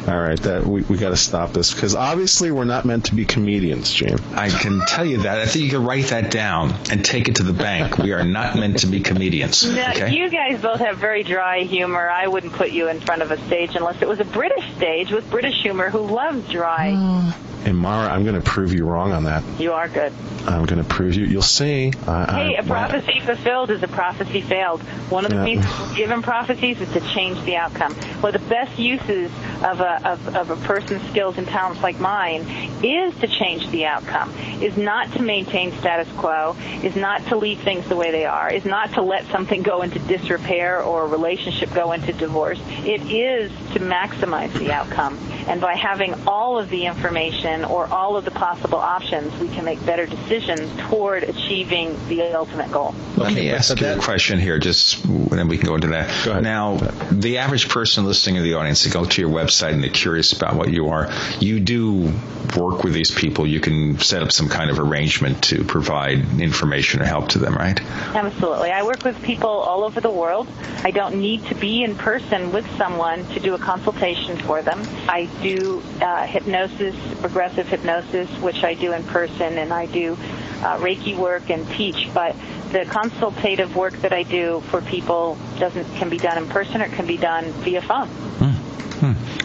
All 0.07 0.17
right, 0.19 0.39
that 0.43 0.65
we, 0.65 0.81
we 0.83 0.97
got 0.97 1.09
to 1.09 1.17
stop 1.17 1.51
this 1.51 1.73
because 1.73 1.93
obviously 1.93 2.51
we're 2.51 2.63
not 2.63 2.85
meant 2.85 3.05
to 3.05 3.15
be 3.15 3.25
comedians, 3.25 3.91
Gene. 3.93 4.17
I 4.33 4.49
can 4.49 4.81
tell 4.87 5.05
you 5.05 5.23
that. 5.23 5.39
I 5.39 5.45
think 5.45 5.65
you 5.65 5.71
can 5.71 5.83
write 5.83 6.05
that 6.05 6.31
down 6.31 6.73
and 6.89 7.03
take 7.03 7.27
it 7.27 7.35
to 7.35 7.43
the 7.43 7.53
bank. 7.59 7.97
We 7.99 8.13
are 8.13 8.23
not 8.23 8.55
meant 8.55 8.79
to 8.79 8.87
be 8.87 9.01
comedians. 9.01 9.63
Now, 9.63 9.91
Okay. 9.91 10.15
You 10.15 10.29
guys 10.29 10.61
both 10.61 10.79
have 10.79 10.97
very 10.97 11.23
dry 11.23 11.59
humor. 11.59 12.09
I 12.09 12.27
wouldn't 12.27 12.53
put 12.53 12.71
you 12.71 12.87
in 12.89 12.99
front 12.99 13.21
of 13.21 13.29
a 13.31 13.37
stage 13.45 13.75
unless 13.75 14.01
it 14.01 14.07
was 14.07 14.19
a 14.19 14.25
British 14.25 14.65
stage 14.77 15.11
with 15.11 15.29
British 15.29 15.61
humor 15.61 15.89
who 15.89 15.99
loves 15.99 16.49
dry. 16.49 16.93
Mm. 16.95 17.33
And 17.65 17.77
Mara, 17.77 18.09
I'm 18.09 18.23
going 18.23 18.35
to 18.35 18.41
prove 18.41 18.73
you 18.73 18.85
wrong 18.85 19.11
on 19.11 19.25
that. 19.25 19.43
You 19.59 19.73
are 19.73 19.89
good. 19.89 20.13
I'm 20.47 20.65
going 20.65 20.81
to 20.81 20.89
prove 20.89 21.15
you. 21.15 21.25
You'll 21.25 21.41
see. 21.41 21.91
I, 22.07 22.25
Hey, 22.31 22.55
I, 22.55 22.61
a 22.61 22.63
prophecy 22.63 23.19
fulfilled 23.19 23.69
is 23.69 23.83
a 23.83 23.87
prophecy 23.87 24.39
failed. 24.41 24.81
One 25.09 25.25
of 25.25 25.31
the 25.31 25.49
Yeah. 25.49 25.93
given 25.95 26.21
prophecies 26.21 26.79
is 26.79 26.89
to 26.93 27.01
change 27.01 27.43
the 27.43 27.57
outcome. 27.57 27.93
One 28.21 28.33
of 28.33 28.41
the 28.41 28.47
best 28.49 28.79
uses 28.79 29.29
of 29.63 29.81
a, 29.81 30.09
of, 30.09 30.35
of 30.35 30.49
a 30.51 30.55
person's 30.65 31.01
skills 31.09 31.37
and 31.37 31.45
talents 31.47 31.83
like 31.83 31.99
mine 31.99 32.43
is 32.81 33.13
to 33.19 33.27
change 33.27 33.69
the 33.71 33.85
outcome, 33.85 34.33
is 34.61 34.77
not 34.77 35.11
to 35.13 35.21
maintain 35.21 35.73
status 35.79 36.07
quo, 36.15 36.55
is 36.81 36.95
not 36.95 37.25
to 37.27 37.35
leave 37.37 37.59
things 37.59 37.87
the 37.89 37.95
way 37.97 38.11
they 38.11 38.25
are, 38.25 38.49
is 38.49 38.63
not 38.63 38.93
to 38.93 39.01
let 39.01 39.25
something 39.27 39.61
go 39.63 39.81
into 39.81 39.99
disrepair 39.99 40.81
or 40.81 41.03
a 41.03 41.07
relationship 41.07 41.73
go 41.73 41.91
into 41.91 42.13
divorce. 42.13 42.59
It 42.85 43.01
is 43.11 43.51
to 43.73 43.79
maximize 43.81 44.53
the 44.53 44.71
outcome. 44.71 45.17
And 45.47 45.59
by 45.59 45.75
having 45.75 46.13
all 46.25 46.57
of 46.57 46.69
the 46.69 46.85
information 46.85 47.48
or 47.65 47.87
all 47.87 48.15
of 48.17 48.25
the 48.25 48.31
possible 48.31 48.77
options, 48.77 49.37
we 49.39 49.47
can 49.49 49.65
make 49.65 49.83
better 49.85 50.05
decisions 50.05 50.71
toward 50.89 51.23
achieving 51.23 51.95
the 52.07 52.21
ultimate 52.33 52.71
goal. 52.71 52.93
Let 53.17 53.33
me 53.33 53.41
Okay, 53.41 53.51
ask 53.51 53.69
but 53.69 53.81
you 53.81 53.87
a 53.87 53.97
question 53.99 54.39
here, 54.39 54.59
just 54.59 55.03
then 55.29 55.47
we 55.47 55.57
can 55.57 55.67
go 55.67 55.75
into 55.75 55.87
that. 55.87 56.25
Go 56.25 56.31
ahead. 56.31 56.43
Now, 56.43 56.77
the 57.11 57.39
average 57.39 57.69
person 57.69 58.05
listening 58.05 58.37
in 58.37 58.43
the 58.43 58.53
audience, 58.55 58.83
they 58.83 58.91
go 58.91 59.05
to 59.05 59.21
your 59.21 59.29
website 59.29 59.73
and 59.73 59.83
they're 59.83 59.89
curious 59.89 60.33
about 60.33 60.55
what 60.55 60.71
you 60.71 60.89
are. 60.89 61.11
You 61.39 61.59
do 61.59 62.11
work 62.57 62.83
with 62.83 62.93
these 62.93 63.11
people. 63.11 63.45
You 63.45 63.59
can 63.59 63.99
set 63.99 64.23
up 64.23 64.31
some 64.31 64.49
kind 64.49 64.69
of 64.69 64.79
arrangement 64.79 65.43
to 65.45 65.63
provide 65.63 66.39
information 66.39 67.01
or 67.01 67.05
help 67.05 67.29
to 67.29 67.39
them, 67.39 67.53
right? 67.55 67.79
Absolutely. 68.15 68.71
I 68.71 68.83
work 68.83 69.03
with 69.03 69.21
people 69.23 69.49
all 69.49 69.83
over 69.83 70.01
the 70.01 70.09
world. 70.09 70.47
I 70.83 70.91
don't 70.91 71.19
need 71.21 71.45
to 71.47 71.55
be 71.55 71.83
in 71.83 71.95
person 71.95 72.51
with 72.51 72.65
someone 72.77 73.25
to 73.33 73.39
do 73.39 73.53
a 73.53 73.59
consultation 73.59 74.37
for 74.37 74.61
them. 74.61 74.81
I 75.07 75.25
do 75.41 75.81
uh, 76.01 76.25
hypnosis, 76.25 76.95
progressive 77.39 77.69
hypnosis, 77.69 78.29
which 78.41 78.65
I 78.65 78.73
do 78.73 78.91
in 78.91 79.01
person, 79.01 79.57
and 79.57 79.71
I 79.71 79.85
do 79.85 80.17
uh, 80.61 80.77
Reiki 80.79 81.17
work 81.17 81.49
and 81.49 81.65
teach. 81.69 82.09
But 82.13 82.35
the 82.73 82.83
consultative 82.83 83.77
work 83.77 83.93
that 84.01 84.11
I 84.11 84.23
do 84.23 84.59
for 84.69 84.81
people 84.81 85.37
doesn't 85.57 85.85
can 85.95 86.09
be 86.09 86.17
done 86.17 86.37
in 86.37 86.49
person 86.49 86.81
or 86.81 86.85
it 86.85 86.91
can 86.91 87.07
be 87.07 87.15
done 87.15 87.45
via 87.63 87.81
phone. 87.81 88.09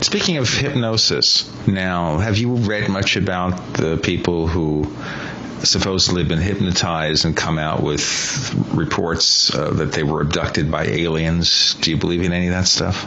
Speaking 0.03 0.39
of 0.39 0.53
hypnosis, 0.53 1.49
now, 1.69 2.19
have 2.19 2.37
you 2.37 2.57
read 2.57 2.89
much 2.89 3.17
about 3.17 3.75
the 3.75 3.97
people 3.97 4.49
who 4.49 4.93
supposedly 5.67 6.25
been 6.25 6.39
hypnotized 6.41 7.25
and 7.25 7.37
come 7.37 7.59
out 7.59 7.83
with 7.83 8.55
reports 8.75 9.55
uh, 9.55 9.71
that 9.75 9.93
they 9.93 10.03
were 10.03 10.21
abducted 10.21 10.71
by 10.71 10.85
aliens? 10.87 11.75
Do 11.75 11.91
you 11.91 11.97
believe 11.97 12.23
in 12.23 12.33
any 12.33 12.49
of 12.49 12.53
that 12.55 12.67
stuff? 12.67 13.07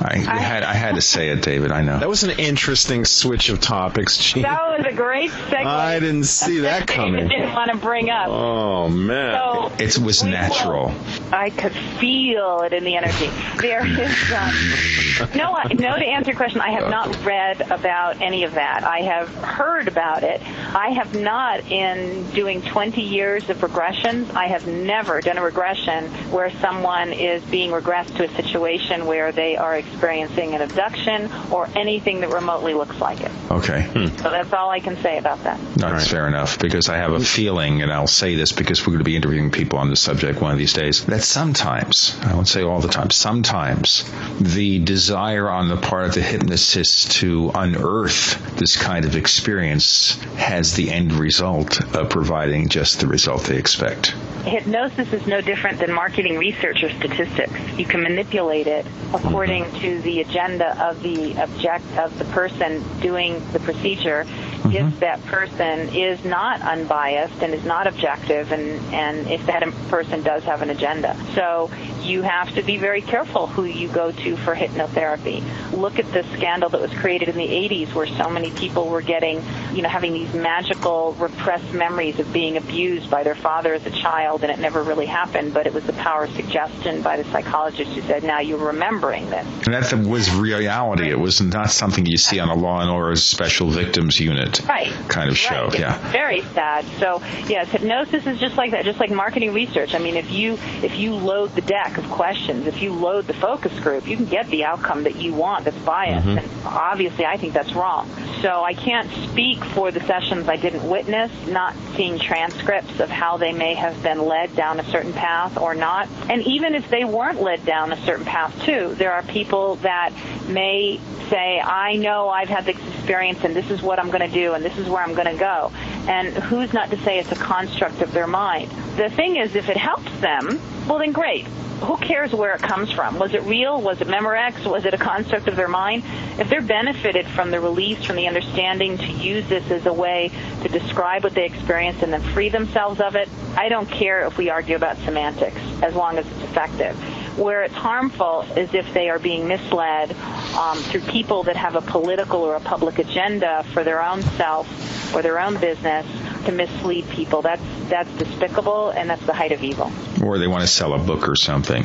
I, 0.00 0.12
I 0.14 0.38
had 0.38 0.62
I 0.62 0.74
had 0.74 0.94
to 0.94 1.00
say 1.00 1.30
it, 1.30 1.42
David. 1.42 1.72
I 1.72 1.82
know. 1.82 1.98
That 1.98 2.08
was 2.08 2.22
an 2.22 2.30
interesting 2.38 3.04
switch 3.04 3.48
of 3.48 3.60
topics, 3.60 4.16
Gene. 4.16 4.44
That 4.44 4.78
was 4.78 4.86
a 4.86 4.92
great 4.94 5.32
segue. 5.32 5.64
I 5.66 5.98
didn't 5.98 6.22
see 6.24 6.60
that 6.60 6.86
coming. 6.86 7.24
I 7.24 7.28
didn't 7.28 7.52
want 7.52 7.72
to 7.72 7.78
bring 7.78 8.08
up. 8.08 8.28
Oh 8.28 8.88
man. 8.88 9.34
So 9.36 9.72
It 9.84 9.98
was 9.98 10.22
natural. 10.22 10.86
will- 10.86 11.34
I 11.34 11.50
could 11.50 11.72
feel 11.72 12.60
it 12.62 12.72
in 12.72 12.84
the 12.84 12.94
energy. 12.94 13.28
There 13.60 13.84
is 13.84 14.32
um, 14.32 15.28
no, 15.36 15.52
I- 15.56 15.72
no. 15.74 15.98
To 15.98 16.04
answer 16.06 16.30
your 16.30 16.36
question, 16.36 16.60
I 16.60 16.70
have 16.70 16.88
not 16.90 17.24
read 17.24 17.60
about 17.72 18.20
any 18.22 18.44
of 18.44 18.54
that. 18.54 18.84
I 18.84 19.00
have 19.00 19.28
heard 19.34 19.88
about 19.88 20.22
it. 20.22 20.40
I 20.76 20.90
have 20.90 21.12
not, 21.20 21.47
in 21.56 22.28
doing 22.30 22.62
20 22.62 23.00
years 23.00 23.48
of 23.50 23.58
regressions, 23.58 24.30
I 24.34 24.46
have 24.48 24.66
never 24.66 25.20
done 25.20 25.38
a 25.38 25.42
regression 25.42 26.04
where 26.30 26.50
someone 26.60 27.12
is 27.12 27.42
being 27.44 27.70
regressed 27.70 28.16
to 28.16 28.24
a 28.24 28.28
situation 28.34 29.06
where 29.06 29.32
they 29.32 29.56
are 29.56 29.76
experiencing 29.76 30.54
an 30.54 30.60
abduction 30.60 31.30
or 31.50 31.68
anything 31.74 32.20
that 32.20 32.30
remotely 32.30 32.74
looks 32.74 33.00
like 33.00 33.20
it. 33.20 33.30
Okay. 33.50 33.82
Hmm. 33.82 34.06
So 34.18 34.30
that's 34.30 34.52
all 34.52 34.70
I 34.70 34.80
can 34.80 34.96
say 34.98 35.18
about 35.18 35.42
that. 35.44 35.58
No, 35.76 35.90
that's 35.90 36.08
fair 36.08 36.28
enough 36.28 36.58
because 36.58 36.88
I 36.88 36.98
have 36.98 37.12
a 37.12 37.20
feeling, 37.20 37.82
and 37.82 37.92
I'll 37.92 38.06
say 38.06 38.34
this 38.34 38.52
because 38.52 38.82
we're 38.82 38.92
going 38.92 38.98
to 38.98 39.04
be 39.04 39.16
interviewing 39.16 39.50
people 39.50 39.78
on 39.78 39.90
this 39.90 40.00
subject 40.00 40.40
one 40.40 40.52
of 40.52 40.58
these 40.58 40.72
days, 40.72 41.04
that 41.06 41.22
sometimes, 41.22 42.16
I 42.22 42.34
won't 42.34 42.48
say 42.48 42.62
all 42.62 42.80
the 42.80 42.88
time, 42.88 43.10
sometimes 43.10 44.04
the 44.40 44.78
desire 44.78 45.48
on 45.48 45.68
the 45.68 45.76
part 45.76 46.06
of 46.06 46.14
the 46.14 46.22
hypnotist 46.22 47.12
to 47.12 47.50
unearth 47.54 48.56
this 48.58 48.76
kind 48.76 49.04
of 49.04 49.16
experience 49.16 50.16
has 50.36 50.74
the 50.74 50.90
end 50.90 51.12
result 51.12 51.37
of 51.40 52.08
providing 52.10 52.68
just 52.68 53.00
the 53.00 53.06
result 53.06 53.44
they 53.44 53.56
expect. 53.56 54.14
Hypnosis 54.44 55.12
is 55.12 55.26
no 55.26 55.40
different 55.40 55.78
than 55.78 55.92
marketing 55.92 56.38
research 56.38 56.82
or 56.82 56.90
statistics. 56.90 57.52
You 57.76 57.84
can 57.84 58.02
manipulate 58.02 58.66
it 58.66 58.86
according 59.12 59.64
mm-hmm. 59.64 59.80
to 59.80 60.00
the 60.02 60.20
agenda 60.20 60.88
of 60.88 61.02
the 61.02 61.36
object 61.40 61.84
of 61.98 62.18
the 62.18 62.24
person 62.26 62.82
doing 63.00 63.42
the 63.52 63.60
procedure. 63.60 64.24
Mm-hmm. 64.24 64.72
If 64.72 65.00
that 65.00 65.24
person 65.26 65.94
is 65.94 66.24
not 66.24 66.60
unbiased 66.62 67.42
and 67.42 67.54
is 67.54 67.64
not 67.64 67.86
objective, 67.86 68.52
and 68.52 68.80
and 68.92 69.28
if 69.28 69.46
that 69.46 69.62
person 69.88 70.22
does 70.22 70.42
have 70.44 70.62
an 70.62 70.70
agenda, 70.70 71.16
so 71.34 71.70
you 72.02 72.22
have 72.22 72.54
to 72.54 72.62
be 72.62 72.78
very 72.78 73.02
careful 73.02 73.46
who 73.46 73.64
you 73.64 73.88
go 73.88 74.10
to 74.10 74.36
for 74.38 74.54
hypnotherapy. 74.54 75.42
Look 75.72 75.98
at 75.98 76.10
the 76.12 76.24
scandal 76.36 76.70
that 76.70 76.80
was 76.80 76.92
created 76.94 77.28
in 77.28 77.36
the 77.36 77.46
80s, 77.46 77.94
where 77.94 78.06
so 78.06 78.30
many 78.30 78.50
people 78.50 78.88
were 78.88 79.02
getting, 79.02 79.42
you 79.78 79.82
know, 79.84 79.88
having 79.88 80.12
these 80.12 80.34
magical 80.34 81.12
repressed 81.20 81.72
memories 81.72 82.18
of 82.18 82.32
being 82.32 82.56
abused 82.56 83.08
by 83.08 83.22
their 83.22 83.36
father 83.36 83.72
as 83.74 83.86
a 83.86 83.90
child, 83.92 84.42
and 84.42 84.50
it 84.50 84.58
never 84.58 84.82
really 84.82 85.06
happened, 85.06 85.54
but 85.54 85.68
it 85.68 85.72
was 85.72 85.84
the 85.84 85.92
power 85.92 86.24
of 86.24 86.34
suggestion 86.34 87.00
by 87.00 87.16
the 87.16 87.22
psychologist 87.30 87.92
who 87.92 88.02
said, 88.02 88.24
"Now 88.24 88.40
you're 88.40 88.58
remembering 88.58 89.30
this." 89.30 89.46
And 89.66 89.74
that 89.74 89.92
was 90.04 90.34
reality. 90.34 91.08
It 91.10 91.18
was 91.20 91.40
not 91.40 91.70
something 91.70 92.04
you 92.06 92.16
see 92.16 92.40
on 92.40 92.48
a 92.48 92.56
Law 92.56 92.80
and 92.80 92.90
Order 92.90 93.14
Special 93.14 93.68
Victims 93.68 94.18
Unit 94.18 94.60
Right. 94.66 94.92
kind 95.06 95.30
of 95.30 95.38
show. 95.38 95.66
Right. 95.66 95.74
It's 95.74 95.78
Yeah. 95.78 95.96
Very 96.10 96.42
sad. 96.54 96.84
So 96.98 97.22
yes, 97.46 97.68
hypnosis 97.70 98.26
is 98.26 98.40
just 98.40 98.56
like 98.56 98.72
that, 98.72 98.84
just 98.84 98.98
like 98.98 99.12
marketing 99.12 99.54
research. 99.54 99.94
I 99.94 99.98
mean, 99.98 100.16
if 100.16 100.32
you 100.32 100.58
if 100.82 100.98
you 100.98 101.14
load 101.14 101.54
the 101.54 101.60
deck 101.60 101.98
of 101.98 102.10
questions, 102.10 102.66
if 102.66 102.82
you 102.82 102.92
load 102.92 103.28
the 103.28 103.34
focus 103.34 103.78
group, 103.78 104.08
you 104.08 104.16
can 104.16 104.26
get 104.26 104.48
the 104.48 104.64
outcome 104.64 105.04
that 105.04 105.14
you 105.14 105.34
want 105.34 105.66
that's 105.66 105.78
biased. 105.78 106.26
Mm-hmm. 106.26 106.38
And 106.38 106.48
obviously, 106.66 107.26
I 107.26 107.36
think 107.36 107.52
that's 107.52 107.74
wrong. 107.74 108.10
So 108.42 108.64
I 108.64 108.74
can't 108.74 109.08
speak 109.30 109.60
for 109.74 109.90
the 109.90 110.00
sessions 110.00 110.48
I 110.48 110.56
didn't 110.56 110.88
witness, 110.88 111.30
not 111.46 111.74
seeing 111.96 112.18
transcripts 112.18 113.00
of 113.00 113.10
how 113.10 113.36
they 113.36 113.52
may 113.52 113.74
have 113.74 114.02
been 114.02 114.24
led 114.26 114.54
down 114.56 114.80
a 114.80 114.84
certain 114.84 115.12
path 115.12 115.56
or 115.58 115.74
not. 115.74 116.08
And 116.28 116.42
even 116.46 116.74
if 116.74 116.88
they 116.88 117.04
weren't 117.04 117.40
led 117.40 117.64
down 117.64 117.92
a 117.92 117.96
certain 118.04 118.24
path 118.24 118.54
too, 118.64 118.94
there 118.96 119.12
are 119.12 119.22
people 119.22 119.76
that 119.76 120.12
may 120.48 121.00
say, 121.28 121.60
I 121.60 121.96
know 121.96 122.28
I've 122.28 122.48
had 122.48 122.64
this 122.64 122.76
experience 123.08 123.42
and 123.42 123.56
this 123.56 123.70
is 123.70 123.80
what 123.80 123.98
I'm 123.98 124.10
going 124.10 124.20
to 124.20 124.34
do 124.34 124.52
and 124.52 124.62
this 124.62 124.76
is 124.76 124.86
where 124.86 125.02
I'm 125.02 125.14
going 125.14 125.32
to 125.32 125.38
go. 125.38 125.72
And 126.06 126.28
who's 126.28 126.74
not 126.74 126.90
to 126.90 126.98
say 126.98 127.18
it's 127.18 127.32
a 127.32 127.36
construct 127.36 128.02
of 128.02 128.12
their 128.12 128.26
mind? 128.26 128.70
The 128.98 129.08
thing 129.08 129.36
is, 129.36 129.56
if 129.56 129.70
it 129.70 129.78
helps 129.78 130.12
them, 130.20 130.60
well 130.86 130.98
then 130.98 131.12
great. 131.12 131.46
Who 131.80 131.96
cares 131.96 132.34
where 132.34 132.54
it 132.54 132.60
comes 132.60 132.92
from? 132.92 133.18
Was 133.18 133.32
it 133.32 133.42
real? 133.44 133.80
Was 133.80 134.02
it 134.02 134.08
Memorex? 134.08 134.70
Was 134.70 134.84
it 134.84 134.92
a 134.92 134.98
construct 134.98 135.48
of 135.48 135.56
their 135.56 135.68
mind? 135.68 136.02
If 136.38 136.50
they're 136.50 136.60
benefited 136.60 137.26
from 137.26 137.50
the 137.50 137.60
release, 137.60 138.04
from 138.04 138.16
the 138.16 138.26
understanding 138.26 138.98
to 138.98 139.10
use 139.10 139.48
this 139.48 139.70
as 139.70 139.86
a 139.86 139.92
way 139.92 140.30
to 140.62 140.68
describe 140.68 141.24
what 141.24 141.32
they 141.32 141.46
experienced 141.46 142.02
and 142.02 142.12
then 142.12 142.20
free 142.20 142.50
themselves 142.50 143.00
of 143.00 143.16
it, 143.16 143.30
I 143.56 143.70
don't 143.70 143.88
care 143.88 144.26
if 144.26 144.36
we 144.36 144.50
argue 144.50 144.76
about 144.76 144.98
semantics 144.98 145.56
as 145.82 145.94
long 145.94 146.18
as 146.18 146.26
it's 146.26 146.42
effective. 146.42 146.94
Where 147.38 147.62
it's 147.62 147.74
harmful 147.74 148.42
is 148.56 148.74
if 148.74 148.92
they 148.92 149.08
are 149.10 149.18
being 149.18 149.46
misled 149.46 150.14
um, 150.56 150.76
through 150.78 151.02
people 151.02 151.44
that 151.44 151.56
have 151.56 151.76
a 151.76 151.80
political 151.80 152.40
or 152.42 152.56
a 152.56 152.60
public 152.60 152.98
agenda 152.98 153.64
for 153.72 153.84
their 153.84 154.02
own 154.02 154.22
self 154.22 155.14
or 155.14 155.22
their 155.22 155.38
own 155.40 155.56
business 155.58 156.04
to 156.46 156.52
mislead 156.52 157.08
people. 157.10 157.42
That's 157.42 157.62
that's 157.88 158.10
despicable 158.18 158.90
and 158.90 159.08
that's 159.08 159.24
the 159.24 159.32
height 159.32 159.52
of 159.52 159.62
evil. 159.62 159.90
Or 160.22 160.38
they 160.38 160.46
want 160.48 160.62
to 160.62 160.66
sell 160.66 160.92
a 160.94 160.98
book 160.98 161.28
or 161.28 161.36
something. 161.36 161.84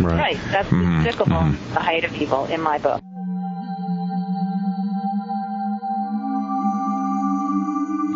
Right. 0.00 0.18
Right. 0.18 0.38
That's 0.52 0.68
Mhm, 0.68 1.04
despicable. 1.04 1.36
mhm. 1.36 1.74
The 1.74 1.80
height 1.80 2.04
of 2.04 2.14
evil 2.20 2.44
in 2.46 2.60
my 2.60 2.78
book. 2.78 3.02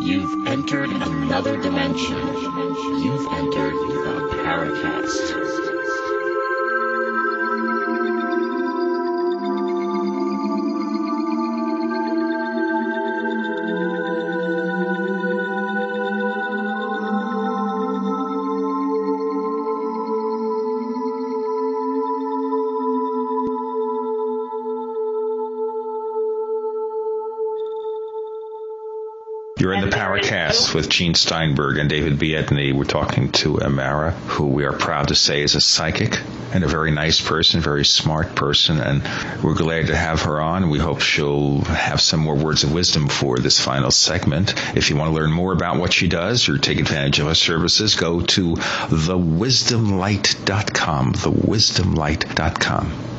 You've 0.02 0.46
entered 0.46 0.90
another 0.90 1.56
dimension. 1.60 2.16
You've 3.02 3.26
entered 3.32 3.74
the 3.74 4.36
Paracast. 4.42 6.19
Is 30.10 30.26
Paracast 30.26 30.74
with 30.74 30.88
Gene 30.88 31.14
Steinberg 31.14 31.78
and 31.78 31.88
David 31.88 32.18
Biedney. 32.18 32.72
We're 32.72 32.82
talking 32.82 33.30
to 33.32 33.58
Imara, 33.58 34.12
who 34.12 34.46
we 34.46 34.64
are 34.64 34.72
proud 34.72 35.08
to 35.08 35.14
say 35.14 35.42
is 35.42 35.54
a 35.54 35.60
psychic 35.60 36.18
and 36.52 36.64
a 36.64 36.66
very 36.66 36.90
nice 36.90 37.20
person, 37.20 37.60
very 37.60 37.84
smart 37.84 38.34
person, 38.34 38.80
and 38.80 39.04
we're 39.40 39.54
glad 39.54 39.86
to 39.86 39.96
have 39.96 40.22
her 40.22 40.40
on. 40.40 40.68
We 40.68 40.80
hope 40.80 41.00
she'll 41.00 41.60
have 41.60 42.00
some 42.00 42.18
more 42.18 42.34
words 42.34 42.64
of 42.64 42.72
wisdom 42.72 43.06
for 43.08 43.38
this 43.38 43.60
final 43.60 43.92
segment. 43.92 44.54
If 44.76 44.90
you 44.90 44.96
want 44.96 45.10
to 45.10 45.14
learn 45.14 45.30
more 45.30 45.52
about 45.52 45.78
what 45.78 45.92
she 45.92 46.08
does 46.08 46.48
or 46.48 46.58
take 46.58 46.80
advantage 46.80 47.20
of 47.20 47.28
her 47.28 47.36
services, 47.36 47.94
go 47.94 48.20
to 48.20 48.54
thewisdomlight.com. 48.54 51.12
Thewisdomlight.com. 51.12 53.09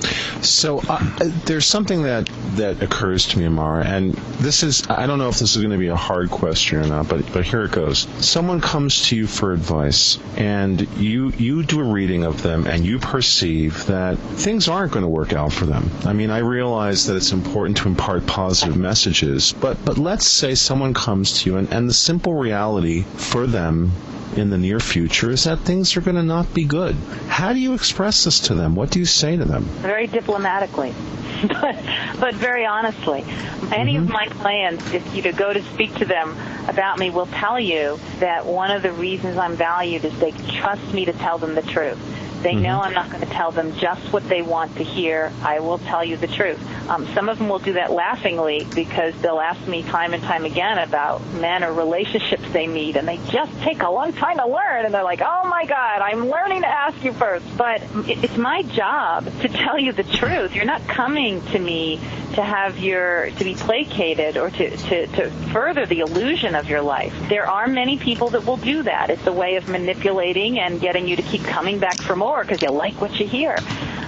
So 0.41 0.81
uh, 0.89 0.99
there's 1.45 1.65
something 1.65 2.03
that 2.03 2.29
that 2.55 2.81
occurs 2.81 3.27
to 3.27 3.39
me, 3.39 3.45
Imara, 3.45 3.85
and 3.85 4.13
this 4.39 4.63
is 4.63 4.89
I 4.89 5.05
don't 5.05 5.19
know 5.19 5.29
if 5.29 5.39
this 5.39 5.55
is 5.55 5.57
going 5.57 5.71
to 5.71 5.77
be 5.77 5.87
a 5.87 5.95
hard 5.95 6.31
question 6.31 6.79
or 6.79 6.87
not, 6.87 7.07
but 7.07 7.31
but 7.31 7.45
here 7.45 7.63
it 7.63 7.71
goes. 7.71 8.07
Someone 8.19 8.61
comes 8.61 9.07
to 9.09 9.15
you 9.15 9.27
for 9.27 9.53
advice, 9.53 10.17
and 10.37 10.81
you 10.97 11.29
you 11.37 11.63
do 11.63 11.79
a 11.79 11.83
reading 11.83 12.23
of 12.23 12.41
them, 12.41 12.65
and 12.65 12.85
you 12.85 12.99
perceive 12.99 13.85
that 13.87 14.17
things 14.17 14.67
aren't 14.67 14.91
going 14.91 15.03
to 15.03 15.09
work 15.09 15.33
out 15.33 15.53
for 15.53 15.65
them. 15.65 15.89
I 16.05 16.13
mean, 16.13 16.31
I 16.31 16.39
realize 16.39 17.05
that 17.05 17.15
it's 17.15 17.31
important 17.31 17.77
to 17.77 17.87
impart 17.87 18.25
positive 18.25 18.77
messages, 18.77 19.53
but 19.53 19.83
but 19.85 19.97
let's 19.97 20.27
say 20.27 20.55
someone 20.55 20.93
comes 20.93 21.41
to 21.41 21.49
you, 21.49 21.57
and, 21.57 21.71
and 21.71 21.87
the 21.87 21.93
simple 21.93 22.33
reality 22.33 23.03
for 23.03 23.45
them 23.47 23.91
in 24.35 24.49
the 24.49 24.57
near 24.57 24.79
future 24.79 25.31
is 25.31 25.43
that 25.43 25.59
things 25.59 25.97
are 25.97 26.01
going 26.01 26.15
to 26.15 26.23
not 26.23 26.53
be 26.53 26.63
good. 26.63 26.95
How 27.27 27.53
do 27.53 27.59
you 27.59 27.73
express 27.73 28.23
this 28.23 28.39
to 28.41 28.55
them? 28.55 28.75
What 28.75 28.89
do 28.89 28.99
you 28.99 29.05
say 29.05 29.35
to 29.35 29.45
them? 29.45 29.67
Very 29.91 30.07
diplomatically, 30.07 30.93
but 31.47 31.75
but 32.17 32.33
very 32.35 32.65
honestly. 32.65 33.25
Any 33.73 33.97
of 33.97 34.05
mm-hmm. 34.05 34.13
my 34.13 34.27
clients, 34.27 34.93
if 34.93 35.13
you 35.13 35.21
to 35.23 35.33
go 35.33 35.51
to 35.51 35.61
speak 35.73 35.93
to 35.95 36.05
them 36.05 36.37
about 36.69 36.97
me, 36.97 37.09
will 37.09 37.25
tell 37.25 37.59
you 37.59 37.99
that 38.19 38.45
one 38.45 38.71
of 38.71 38.83
the 38.83 38.93
reasons 38.93 39.37
I'm 39.37 39.55
valued 39.55 40.05
is 40.05 40.17
they 40.19 40.31
trust 40.59 40.93
me 40.93 41.03
to 41.05 41.11
tell 41.11 41.37
them 41.37 41.55
the 41.55 41.61
truth. 41.61 41.99
They 42.41 42.55
know 42.55 42.81
I'm 42.81 42.93
not 42.93 43.09
going 43.09 43.23
to 43.23 43.29
tell 43.29 43.51
them 43.51 43.75
just 43.77 44.11
what 44.11 44.27
they 44.27 44.41
want 44.41 44.75
to 44.77 44.83
hear. 44.83 45.31
I 45.43 45.59
will 45.59 45.77
tell 45.77 46.03
you 46.03 46.17
the 46.17 46.27
truth. 46.27 46.59
Um, 46.89 47.07
some 47.13 47.29
of 47.29 47.37
them 47.37 47.49
will 47.49 47.59
do 47.59 47.73
that 47.73 47.91
laughingly 47.91 48.67
because 48.73 49.13
they'll 49.21 49.39
ask 49.39 49.65
me 49.67 49.83
time 49.83 50.13
and 50.13 50.23
time 50.23 50.45
again 50.45 50.79
about 50.79 51.25
men 51.33 51.63
or 51.63 51.73
relationships 51.73 52.43
they 52.51 52.67
meet, 52.67 52.95
and 52.95 53.07
they 53.07 53.19
just 53.29 53.53
take 53.61 53.81
a 53.81 53.89
long 53.89 54.13
time 54.13 54.37
to 54.37 54.47
learn. 54.47 54.85
And 54.85 54.93
they're 54.93 55.03
like, 55.03 55.21
"Oh 55.21 55.47
my 55.47 55.65
God, 55.65 56.01
I'm 56.01 56.29
learning 56.29 56.61
to 56.61 56.67
ask 56.67 57.03
you 57.03 57.13
first. 57.13 57.45
But 57.57 57.83
it's 58.07 58.37
my 58.37 58.63
job 58.63 59.25
to 59.41 59.47
tell 59.47 59.79
you 59.79 59.91
the 59.91 60.03
truth. 60.03 60.55
You're 60.55 60.65
not 60.65 60.87
coming 60.87 61.41
to 61.47 61.59
me 61.59 61.99
to 62.33 62.41
have 62.41 62.79
your 62.79 63.29
to 63.31 63.43
be 63.43 63.55
placated 63.55 64.37
or 64.37 64.49
to, 64.49 64.77
to, 64.77 65.07
to 65.07 65.29
further 65.51 65.85
the 65.85 65.99
illusion 65.99 66.55
of 66.55 66.69
your 66.69 66.81
life. 66.81 67.13
There 67.29 67.49
are 67.49 67.67
many 67.67 67.97
people 67.97 68.29
that 68.29 68.45
will 68.45 68.57
do 68.57 68.83
that. 68.83 69.09
It's 69.09 69.27
a 69.27 69.33
way 69.33 69.57
of 69.57 69.67
manipulating 69.67 70.59
and 70.59 70.79
getting 70.79 71.07
you 71.07 71.15
to 71.17 71.21
keep 71.21 71.43
coming 71.43 71.79
back 71.79 72.01
for 72.01 72.15
more 72.15 72.30
because 72.39 72.61
you 72.61 72.69
like 72.69 72.99
what 73.01 73.19
you 73.19 73.27
hear. 73.27 73.57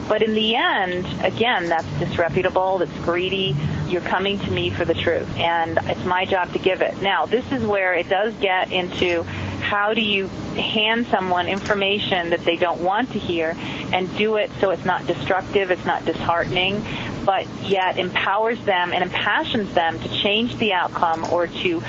But 0.07 0.21
in 0.21 0.33
the 0.33 0.55
end, 0.55 1.05
again, 1.23 1.69
that's 1.69 1.87
disreputable, 1.99 2.79
that's 2.79 2.97
greedy. 2.99 3.55
You're 3.87 4.01
coming 4.01 4.39
to 4.39 4.51
me 4.51 4.69
for 4.69 4.85
the 4.85 4.93
truth, 4.93 5.29
and 5.37 5.77
it's 5.83 6.03
my 6.03 6.25
job 6.25 6.51
to 6.53 6.59
give 6.59 6.81
it. 6.81 7.01
Now, 7.01 7.25
this 7.25 7.49
is 7.51 7.63
where 7.63 7.93
it 7.93 8.09
does 8.09 8.33
get 8.35 8.71
into 8.71 9.23
how 9.23 9.93
do 9.93 10.01
you 10.01 10.27
hand 10.57 11.07
someone 11.07 11.47
information 11.47 12.31
that 12.31 12.43
they 12.43 12.57
don't 12.57 12.81
want 12.81 13.11
to 13.11 13.19
hear 13.19 13.55
and 13.93 14.13
do 14.17 14.35
it 14.35 14.51
so 14.59 14.71
it's 14.71 14.85
not 14.85 15.07
destructive, 15.07 15.71
it's 15.71 15.85
not 15.85 16.03
disheartening, 16.05 16.83
but 17.25 17.47
yet 17.63 17.97
empowers 17.97 18.59
them 18.65 18.91
and 18.91 19.03
impassions 19.03 19.73
them 19.73 19.99
to 19.99 20.09
change 20.09 20.55
the 20.57 20.73
outcome 20.73 21.25
or 21.31 21.47
to 21.47 21.81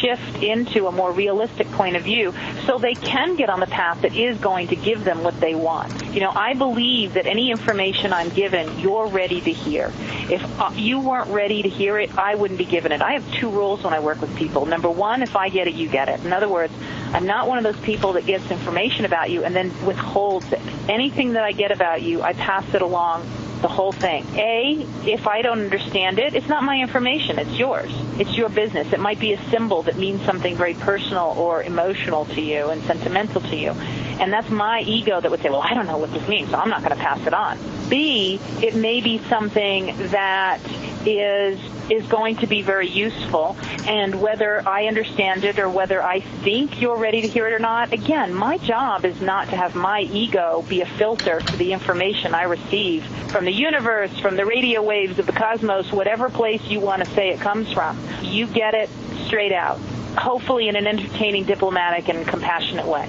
shift 0.00 0.42
into 0.42 0.86
a 0.86 0.92
more 0.92 1.12
realistic 1.12 1.70
point 1.72 1.96
of 1.96 2.02
view 2.02 2.32
so 2.66 2.78
they 2.78 2.94
can 2.94 3.36
get 3.36 3.50
on 3.50 3.60
the 3.60 3.66
path 3.66 4.02
that 4.02 4.14
is 4.14 4.38
going 4.38 4.68
to 4.68 4.76
give 4.76 5.04
them 5.04 5.22
what 5.22 5.38
they 5.40 5.54
want. 5.54 6.14
You 6.14 6.20
know, 6.20 6.30
I 6.30 6.54
believe 6.54 7.14
that 7.14 7.26
any 7.26 7.50
information 7.50 8.12
I'm 8.12 8.28
given, 8.30 8.78
you're 8.78 9.06
ready 9.06 9.40
to 9.40 9.52
hear. 9.52 9.92
If 10.30 10.42
uh, 10.60 10.70
you 10.74 11.00
weren't 11.00 11.30
ready 11.30 11.62
to 11.62 11.68
hear 11.68 11.98
it, 11.98 12.16
I 12.16 12.34
wouldn't 12.34 12.58
be 12.58 12.64
given 12.64 12.92
it. 12.92 13.02
I 13.02 13.12
have 13.12 13.32
two 13.34 13.50
rules 13.50 13.82
when 13.82 13.94
I 13.94 14.00
work 14.00 14.20
with 14.20 14.34
people. 14.36 14.66
Number 14.66 14.90
one, 14.90 15.22
if 15.22 15.36
I 15.36 15.48
get 15.48 15.68
it, 15.68 15.74
you 15.74 15.88
get 15.88 16.08
it. 16.08 16.24
In 16.24 16.32
other 16.32 16.48
words, 16.48 16.72
I'm 17.12 17.26
not 17.26 17.48
one 17.48 17.58
of 17.58 17.64
those 17.64 17.82
people 17.84 18.14
that 18.14 18.26
gets 18.26 18.50
information 18.50 19.04
about 19.04 19.30
you 19.30 19.44
and 19.44 19.54
then 19.54 19.72
withholds 19.86 20.52
it. 20.52 20.60
Anything 20.88 21.32
that 21.34 21.44
I 21.44 21.52
get 21.52 21.72
about 21.72 22.02
you, 22.02 22.22
I 22.22 22.32
pass 22.32 22.74
it 22.74 22.82
along 22.82 23.26
the 23.60 23.68
whole 23.68 23.92
thing. 23.92 24.26
A, 24.36 24.86
if 25.04 25.26
I 25.26 25.42
don't 25.42 25.60
understand 25.60 26.18
it, 26.18 26.34
it's 26.34 26.48
not 26.48 26.62
my 26.62 26.80
information, 26.80 27.38
it's 27.38 27.58
yours. 27.58 27.90
It's 28.18 28.36
your 28.36 28.48
business. 28.48 28.92
It 28.92 29.00
might 29.00 29.20
be 29.20 29.32
a 29.32 29.50
symbol 29.50 29.82
that 29.84 29.96
means 29.96 30.22
something 30.24 30.56
very 30.56 30.74
personal 30.74 31.34
or 31.36 31.62
emotional 31.62 32.24
to 32.26 32.40
you 32.40 32.68
and 32.70 32.82
sentimental 32.82 33.40
to 33.42 33.56
you. 33.56 33.70
And 34.20 34.32
that's 34.32 34.50
my 34.50 34.80
ego 34.80 35.20
that 35.20 35.30
would 35.30 35.40
say, 35.40 35.50
well, 35.50 35.62
I 35.62 35.74
don't 35.74 35.86
know 35.86 35.98
what 35.98 36.12
this 36.12 36.26
means, 36.28 36.50
so 36.50 36.56
I'm 36.56 36.70
not 36.70 36.82
going 36.82 36.96
to 36.96 37.02
pass 37.02 37.24
it 37.26 37.34
on. 37.34 37.58
B, 37.88 38.40
it 38.62 38.74
may 38.74 39.00
be 39.00 39.18
something 39.28 39.94
that 40.10 40.60
is 41.08 41.58
is 41.90 42.06
going 42.06 42.36
to 42.36 42.46
be 42.46 42.60
very 42.60 42.88
useful 42.88 43.56
and 43.86 44.20
whether 44.20 44.66
I 44.68 44.86
understand 44.86 45.44
it 45.44 45.58
or 45.58 45.68
whether 45.68 46.02
I 46.02 46.20
think 46.20 46.80
you're 46.80 46.98
ready 46.98 47.22
to 47.22 47.28
hear 47.28 47.46
it 47.48 47.54
or 47.54 47.58
not, 47.58 47.92
again, 47.92 48.34
my 48.34 48.58
job 48.58 49.06
is 49.06 49.20
not 49.22 49.48
to 49.48 49.56
have 49.56 49.74
my 49.74 50.02
ego 50.02 50.64
be 50.68 50.82
a 50.82 50.86
filter 50.86 51.40
for 51.40 51.56
the 51.56 51.72
information 51.72 52.34
I 52.34 52.42
receive 52.42 53.06
from 53.30 53.46
the 53.46 53.52
universe, 53.52 54.16
from 54.18 54.36
the 54.36 54.44
radio 54.44 54.82
waves 54.82 55.18
of 55.18 55.26
the 55.26 55.32
cosmos, 55.32 55.90
whatever 55.92 56.28
place 56.28 56.62
you 56.64 56.80
want 56.80 57.02
to 57.02 57.10
say 57.14 57.30
it 57.30 57.40
comes 57.40 57.72
from. 57.72 57.98
You 58.22 58.46
get 58.46 58.74
it 58.74 58.90
straight 59.26 59.52
out, 59.52 59.78
hopefully 60.18 60.68
in 60.68 60.76
an 60.76 60.86
entertaining, 60.86 61.44
diplomatic, 61.44 62.08
and 62.08 62.26
compassionate 62.26 62.86
way. 62.86 63.08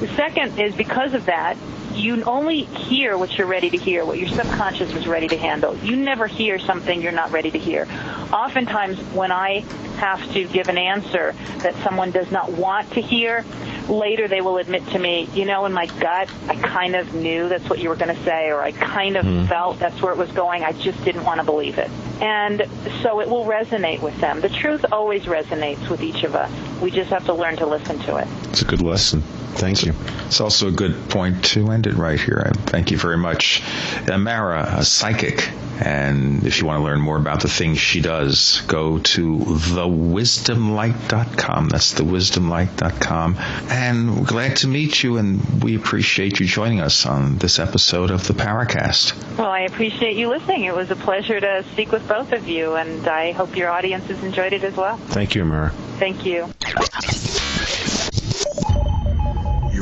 The 0.00 0.08
second 0.14 0.58
is 0.58 0.74
because 0.74 1.14
of 1.14 1.26
that, 1.26 1.56
you 1.94 2.22
only 2.24 2.62
hear 2.62 3.16
what 3.16 3.36
you're 3.36 3.46
ready 3.46 3.70
to 3.70 3.76
hear, 3.76 4.04
what 4.04 4.18
your 4.18 4.28
subconscious 4.28 4.94
is 4.94 5.06
ready 5.06 5.28
to 5.28 5.36
handle. 5.36 5.76
You 5.76 5.96
never 5.96 6.26
hear 6.26 6.58
something 6.58 7.02
you're 7.02 7.12
not 7.12 7.30
ready 7.30 7.50
to 7.50 7.58
hear. 7.58 7.86
Oftentimes, 8.32 8.98
when 9.12 9.32
I 9.32 9.60
have 9.96 10.32
to 10.32 10.46
give 10.46 10.68
an 10.68 10.78
answer 10.78 11.34
that 11.58 11.74
someone 11.82 12.10
does 12.10 12.30
not 12.30 12.52
want 12.52 12.90
to 12.92 13.00
hear, 13.00 13.44
later 13.88 14.28
they 14.28 14.40
will 14.40 14.58
admit 14.58 14.86
to 14.88 14.98
me, 14.98 15.28
you 15.34 15.44
know, 15.44 15.66
in 15.66 15.72
my 15.72 15.86
gut, 15.86 16.30
I 16.48 16.56
kind 16.56 16.94
of 16.94 17.12
knew 17.14 17.48
that's 17.48 17.68
what 17.68 17.80
you 17.80 17.88
were 17.88 17.96
going 17.96 18.14
to 18.14 18.22
say, 18.24 18.50
or 18.50 18.60
I 18.62 18.72
kind 18.72 19.16
of 19.16 19.24
mm-hmm. 19.24 19.46
felt 19.46 19.78
that's 19.78 20.00
where 20.00 20.12
it 20.12 20.18
was 20.18 20.30
going. 20.32 20.64
I 20.64 20.72
just 20.72 21.04
didn't 21.04 21.24
want 21.24 21.40
to 21.40 21.44
believe 21.44 21.78
it. 21.78 21.90
And 22.20 22.66
so 23.02 23.20
it 23.20 23.28
will 23.28 23.44
resonate 23.44 24.00
with 24.00 24.18
them. 24.20 24.40
The 24.40 24.48
truth 24.48 24.84
always 24.92 25.24
resonates 25.24 25.88
with 25.88 26.02
each 26.02 26.22
of 26.22 26.34
us. 26.34 26.50
We 26.80 26.90
just 26.90 27.10
have 27.10 27.24
to 27.26 27.34
learn 27.34 27.56
to 27.56 27.66
listen 27.66 27.98
to 28.00 28.16
it. 28.16 28.28
It's 28.50 28.62
a 28.62 28.66
good 28.66 28.82
lesson. 28.82 29.22
Thank 29.54 29.84
you. 29.84 29.94
It's 30.26 30.40
also 30.40 30.68
a 30.68 30.72
good 30.72 31.08
point 31.10 31.44
to 31.46 31.70
end 31.70 31.86
it 31.86 31.94
right 31.94 32.18
here. 32.20 32.50
Thank 32.66 32.90
you 32.90 32.98
very 32.98 33.16
much. 33.18 33.62
Uh, 33.62 34.12
Imara, 34.12 34.78
a 34.78 34.84
psychic. 34.84 35.48
And 35.82 36.44
if 36.46 36.60
you 36.60 36.66
want 36.66 36.80
to 36.80 36.84
learn 36.84 37.00
more 37.00 37.16
about 37.16 37.40
the 37.40 37.48
things 37.48 37.78
she 37.78 38.02
does, 38.02 38.60
go 38.66 38.98
to 38.98 39.36
thewisdomlight.com. 39.38 41.68
That's 41.70 41.94
thewisdomlight.com. 41.94 43.36
And 43.70 44.18
we're 44.18 44.26
glad 44.26 44.56
to 44.58 44.68
meet 44.68 45.02
you, 45.02 45.16
and 45.16 45.62
we 45.62 45.76
appreciate 45.76 46.38
you 46.38 46.44
joining 46.46 46.80
us 46.80 47.06
on 47.06 47.38
this 47.38 47.58
episode 47.58 48.10
of 48.10 48.26
the 48.26 48.34
Paracast. 48.34 49.14
Well, 49.38 49.48
I 49.50 49.60
appreciate 49.60 50.16
you 50.16 50.28
listening. 50.28 50.64
It 50.64 50.74
was 50.74 50.90
a 50.90 50.96
pleasure 50.96 51.40
to 51.40 51.64
speak 51.72 51.92
with 51.92 52.06
both 52.06 52.32
of 52.32 52.46
you, 52.46 52.74
and 52.74 53.08
I 53.08 53.32
hope 53.32 53.56
your 53.56 53.70
audiences 53.70 54.22
enjoyed 54.22 54.52
it 54.52 54.64
as 54.64 54.76
well. 54.76 54.98
Thank 54.98 55.34
you, 55.34 55.44
Imara. 55.44 55.72
Thank 55.98 56.26
you. 56.26 56.50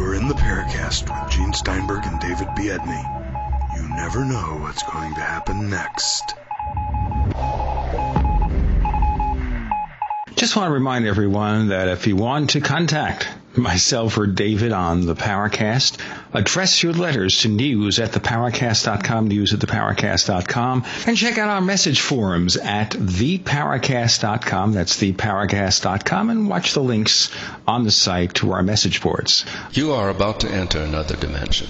You're 0.09 0.17
in 0.17 0.27
the 0.27 0.33
Paracast 0.33 1.03
with 1.03 1.31
Gene 1.31 1.53
Steinberg 1.53 2.07
and 2.07 2.19
David 2.19 2.49
Biedney. 2.57 3.77
You 3.77 3.95
never 3.95 4.25
know 4.25 4.59
what's 4.63 4.83
going 4.83 5.15
to 5.17 5.21
happen 5.21 5.69
next. 5.69 6.35
Just 10.35 10.57
want 10.57 10.71
to 10.71 10.73
remind 10.73 11.07
everyone 11.07 11.69
that 11.69 11.89
if 11.89 12.07
you 12.07 12.17
want 12.17 12.49
to 12.51 12.63
contact 12.63 13.29
myself 13.55 14.17
or 14.17 14.27
David 14.27 14.73
on 14.73 15.05
the 15.05 15.15
Paracast, 15.15 15.99
address 16.33 16.83
your 16.83 16.93
letters 16.93 17.43
to 17.43 17.49
news 17.49 17.99
at 17.99 18.13
theparacast.com, 18.13 19.29
news 19.29 19.55
at 19.55 19.61
theparacast.com, 19.61 20.85
and 21.07 21.17
check 21.17 21.39
out 21.39 21.49
our 21.49 21.61
message 21.61 22.01
forums 22.01 22.57
at 22.57 22.91
theparacast.com. 22.91 24.73
That's 24.73 25.01
theparacast.com, 25.01 26.31
and 26.31 26.49
watch 26.49 26.75
the 26.75 26.83
links 26.83 27.31
on 27.67 27.85
the 27.85 27.91
site 27.91 28.35
to 28.35 28.53
our 28.53 28.63
message 28.63 29.01
boards. 29.01 29.45
You 29.73 29.93
are 29.93 30.09
about 30.09 30.41
to 30.41 30.51
enter 30.51 30.81
another 30.83 31.17
dimension. 31.17 31.69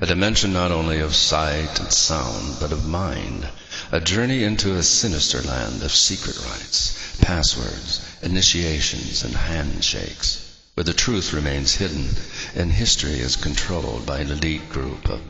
A 0.00 0.06
dimension 0.06 0.52
not 0.52 0.72
only 0.72 1.00
of 1.00 1.14
sight 1.14 1.80
and 1.80 1.92
sound, 1.92 2.56
but 2.60 2.72
of 2.72 2.84
mind. 2.86 3.48
A 3.92 4.00
journey 4.00 4.42
into 4.42 4.74
a 4.74 4.82
sinister 4.82 5.40
land 5.42 5.82
of 5.82 5.92
secret 5.92 6.36
rites, 6.44 7.16
passwords, 7.20 8.04
initiations, 8.22 9.22
and 9.24 9.34
handshakes, 9.34 10.43
where 10.74 10.84
the 10.84 10.92
truth 10.92 11.32
remains 11.32 11.76
hidden 11.76 12.08
and 12.54 12.72
history 12.72 13.20
is 13.20 13.36
controlled 13.36 14.04
by 14.04 14.18
an 14.18 14.30
elite 14.30 14.68
group 14.68 15.08
of 15.08 15.20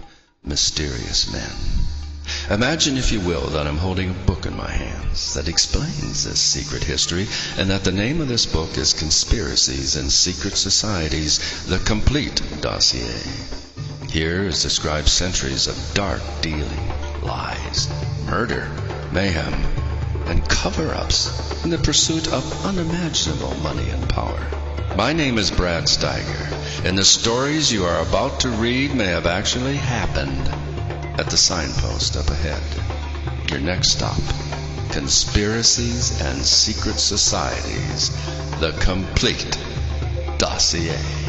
mysterious 0.42 1.30
men. 1.32 1.50
Imagine, 2.50 2.96
if 2.96 3.12
you 3.12 3.20
will, 3.20 3.48
that 3.48 3.66
I'm 3.66 3.76
holding 3.76 4.10
a 4.10 4.26
book 4.26 4.46
in 4.46 4.56
my 4.56 4.70
hands 4.70 5.34
that 5.34 5.48
explains 5.48 6.24
this 6.24 6.40
secret 6.40 6.82
history, 6.82 7.26
and 7.58 7.68
that 7.70 7.84
the 7.84 7.92
name 7.92 8.22
of 8.22 8.28
this 8.28 8.46
book 8.46 8.78
is 8.78 8.94
Conspiracies 8.94 9.96
and 9.96 10.10
Secret 10.10 10.56
Societies, 10.56 11.66
the 11.66 11.78
Complete 11.80 12.42
Dossier. 12.62 13.20
Here 14.08 14.44
is 14.44 14.62
described 14.62 15.08
centuries 15.08 15.66
of 15.66 15.94
dark 15.94 16.22
dealing, 16.40 16.92
lies, 17.22 17.88
murder, 18.26 18.70
mayhem, 19.12 19.83
and 20.26 20.48
cover-ups 20.48 21.64
in 21.64 21.70
the 21.70 21.78
pursuit 21.78 22.32
of 22.32 22.66
unimaginable 22.66 23.54
money 23.62 23.88
and 23.90 24.08
power. 24.08 24.40
My 24.96 25.12
name 25.12 25.38
is 25.38 25.50
Brad 25.50 25.84
Steiger, 25.84 26.84
and 26.84 26.96
the 26.96 27.04
stories 27.04 27.72
you 27.72 27.84
are 27.84 28.00
about 28.00 28.40
to 28.40 28.48
read 28.48 28.94
may 28.94 29.06
have 29.06 29.26
actually 29.26 29.76
happened 29.76 30.48
at 31.18 31.30
the 31.30 31.36
signpost 31.36 32.16
up 32.16 32.28
ahead. 32.28 32.62
Your 33.50 33.60
next 33.60 33.90
stop, 33.90 34.20
Conspiracies 34.90 36.20
and 36.22 36.44
Secret 36.44 36.98
Societies, 36.98 38.10
the 38.60 38.70
complete 38.80 39.58
dossier. 40.38 41.23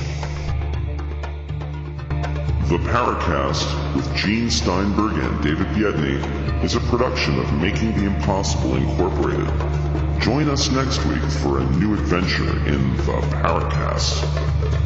The 2.68 2.80
Paracast 2.80 3.96
with 3.96 4.12
Gene 4.16 4.50
Steinberg 4.50 5.14
and 5.20 5.44
David 5.44 5.68
Biedney 5.68 6.64
is 6.64 6.74
a 6.74 6.80
production 6.80 7.38
of 7.38 7.54
Making 7.62 7.94
the 7.94 8.06
Impossible 8.06 8.76
Incorporated. 8.76 9.48
Join 10.20 10.50
us 10.50 10.72
next 10.72 11.06
week 11.06 11.22
for 11.44 11.60
a 11.60 11.64
new 11.78 11.94
adventure 11.94 12.50
in 12.68 12.98
The 12.98 13.22
Paracast. 13.30 14.85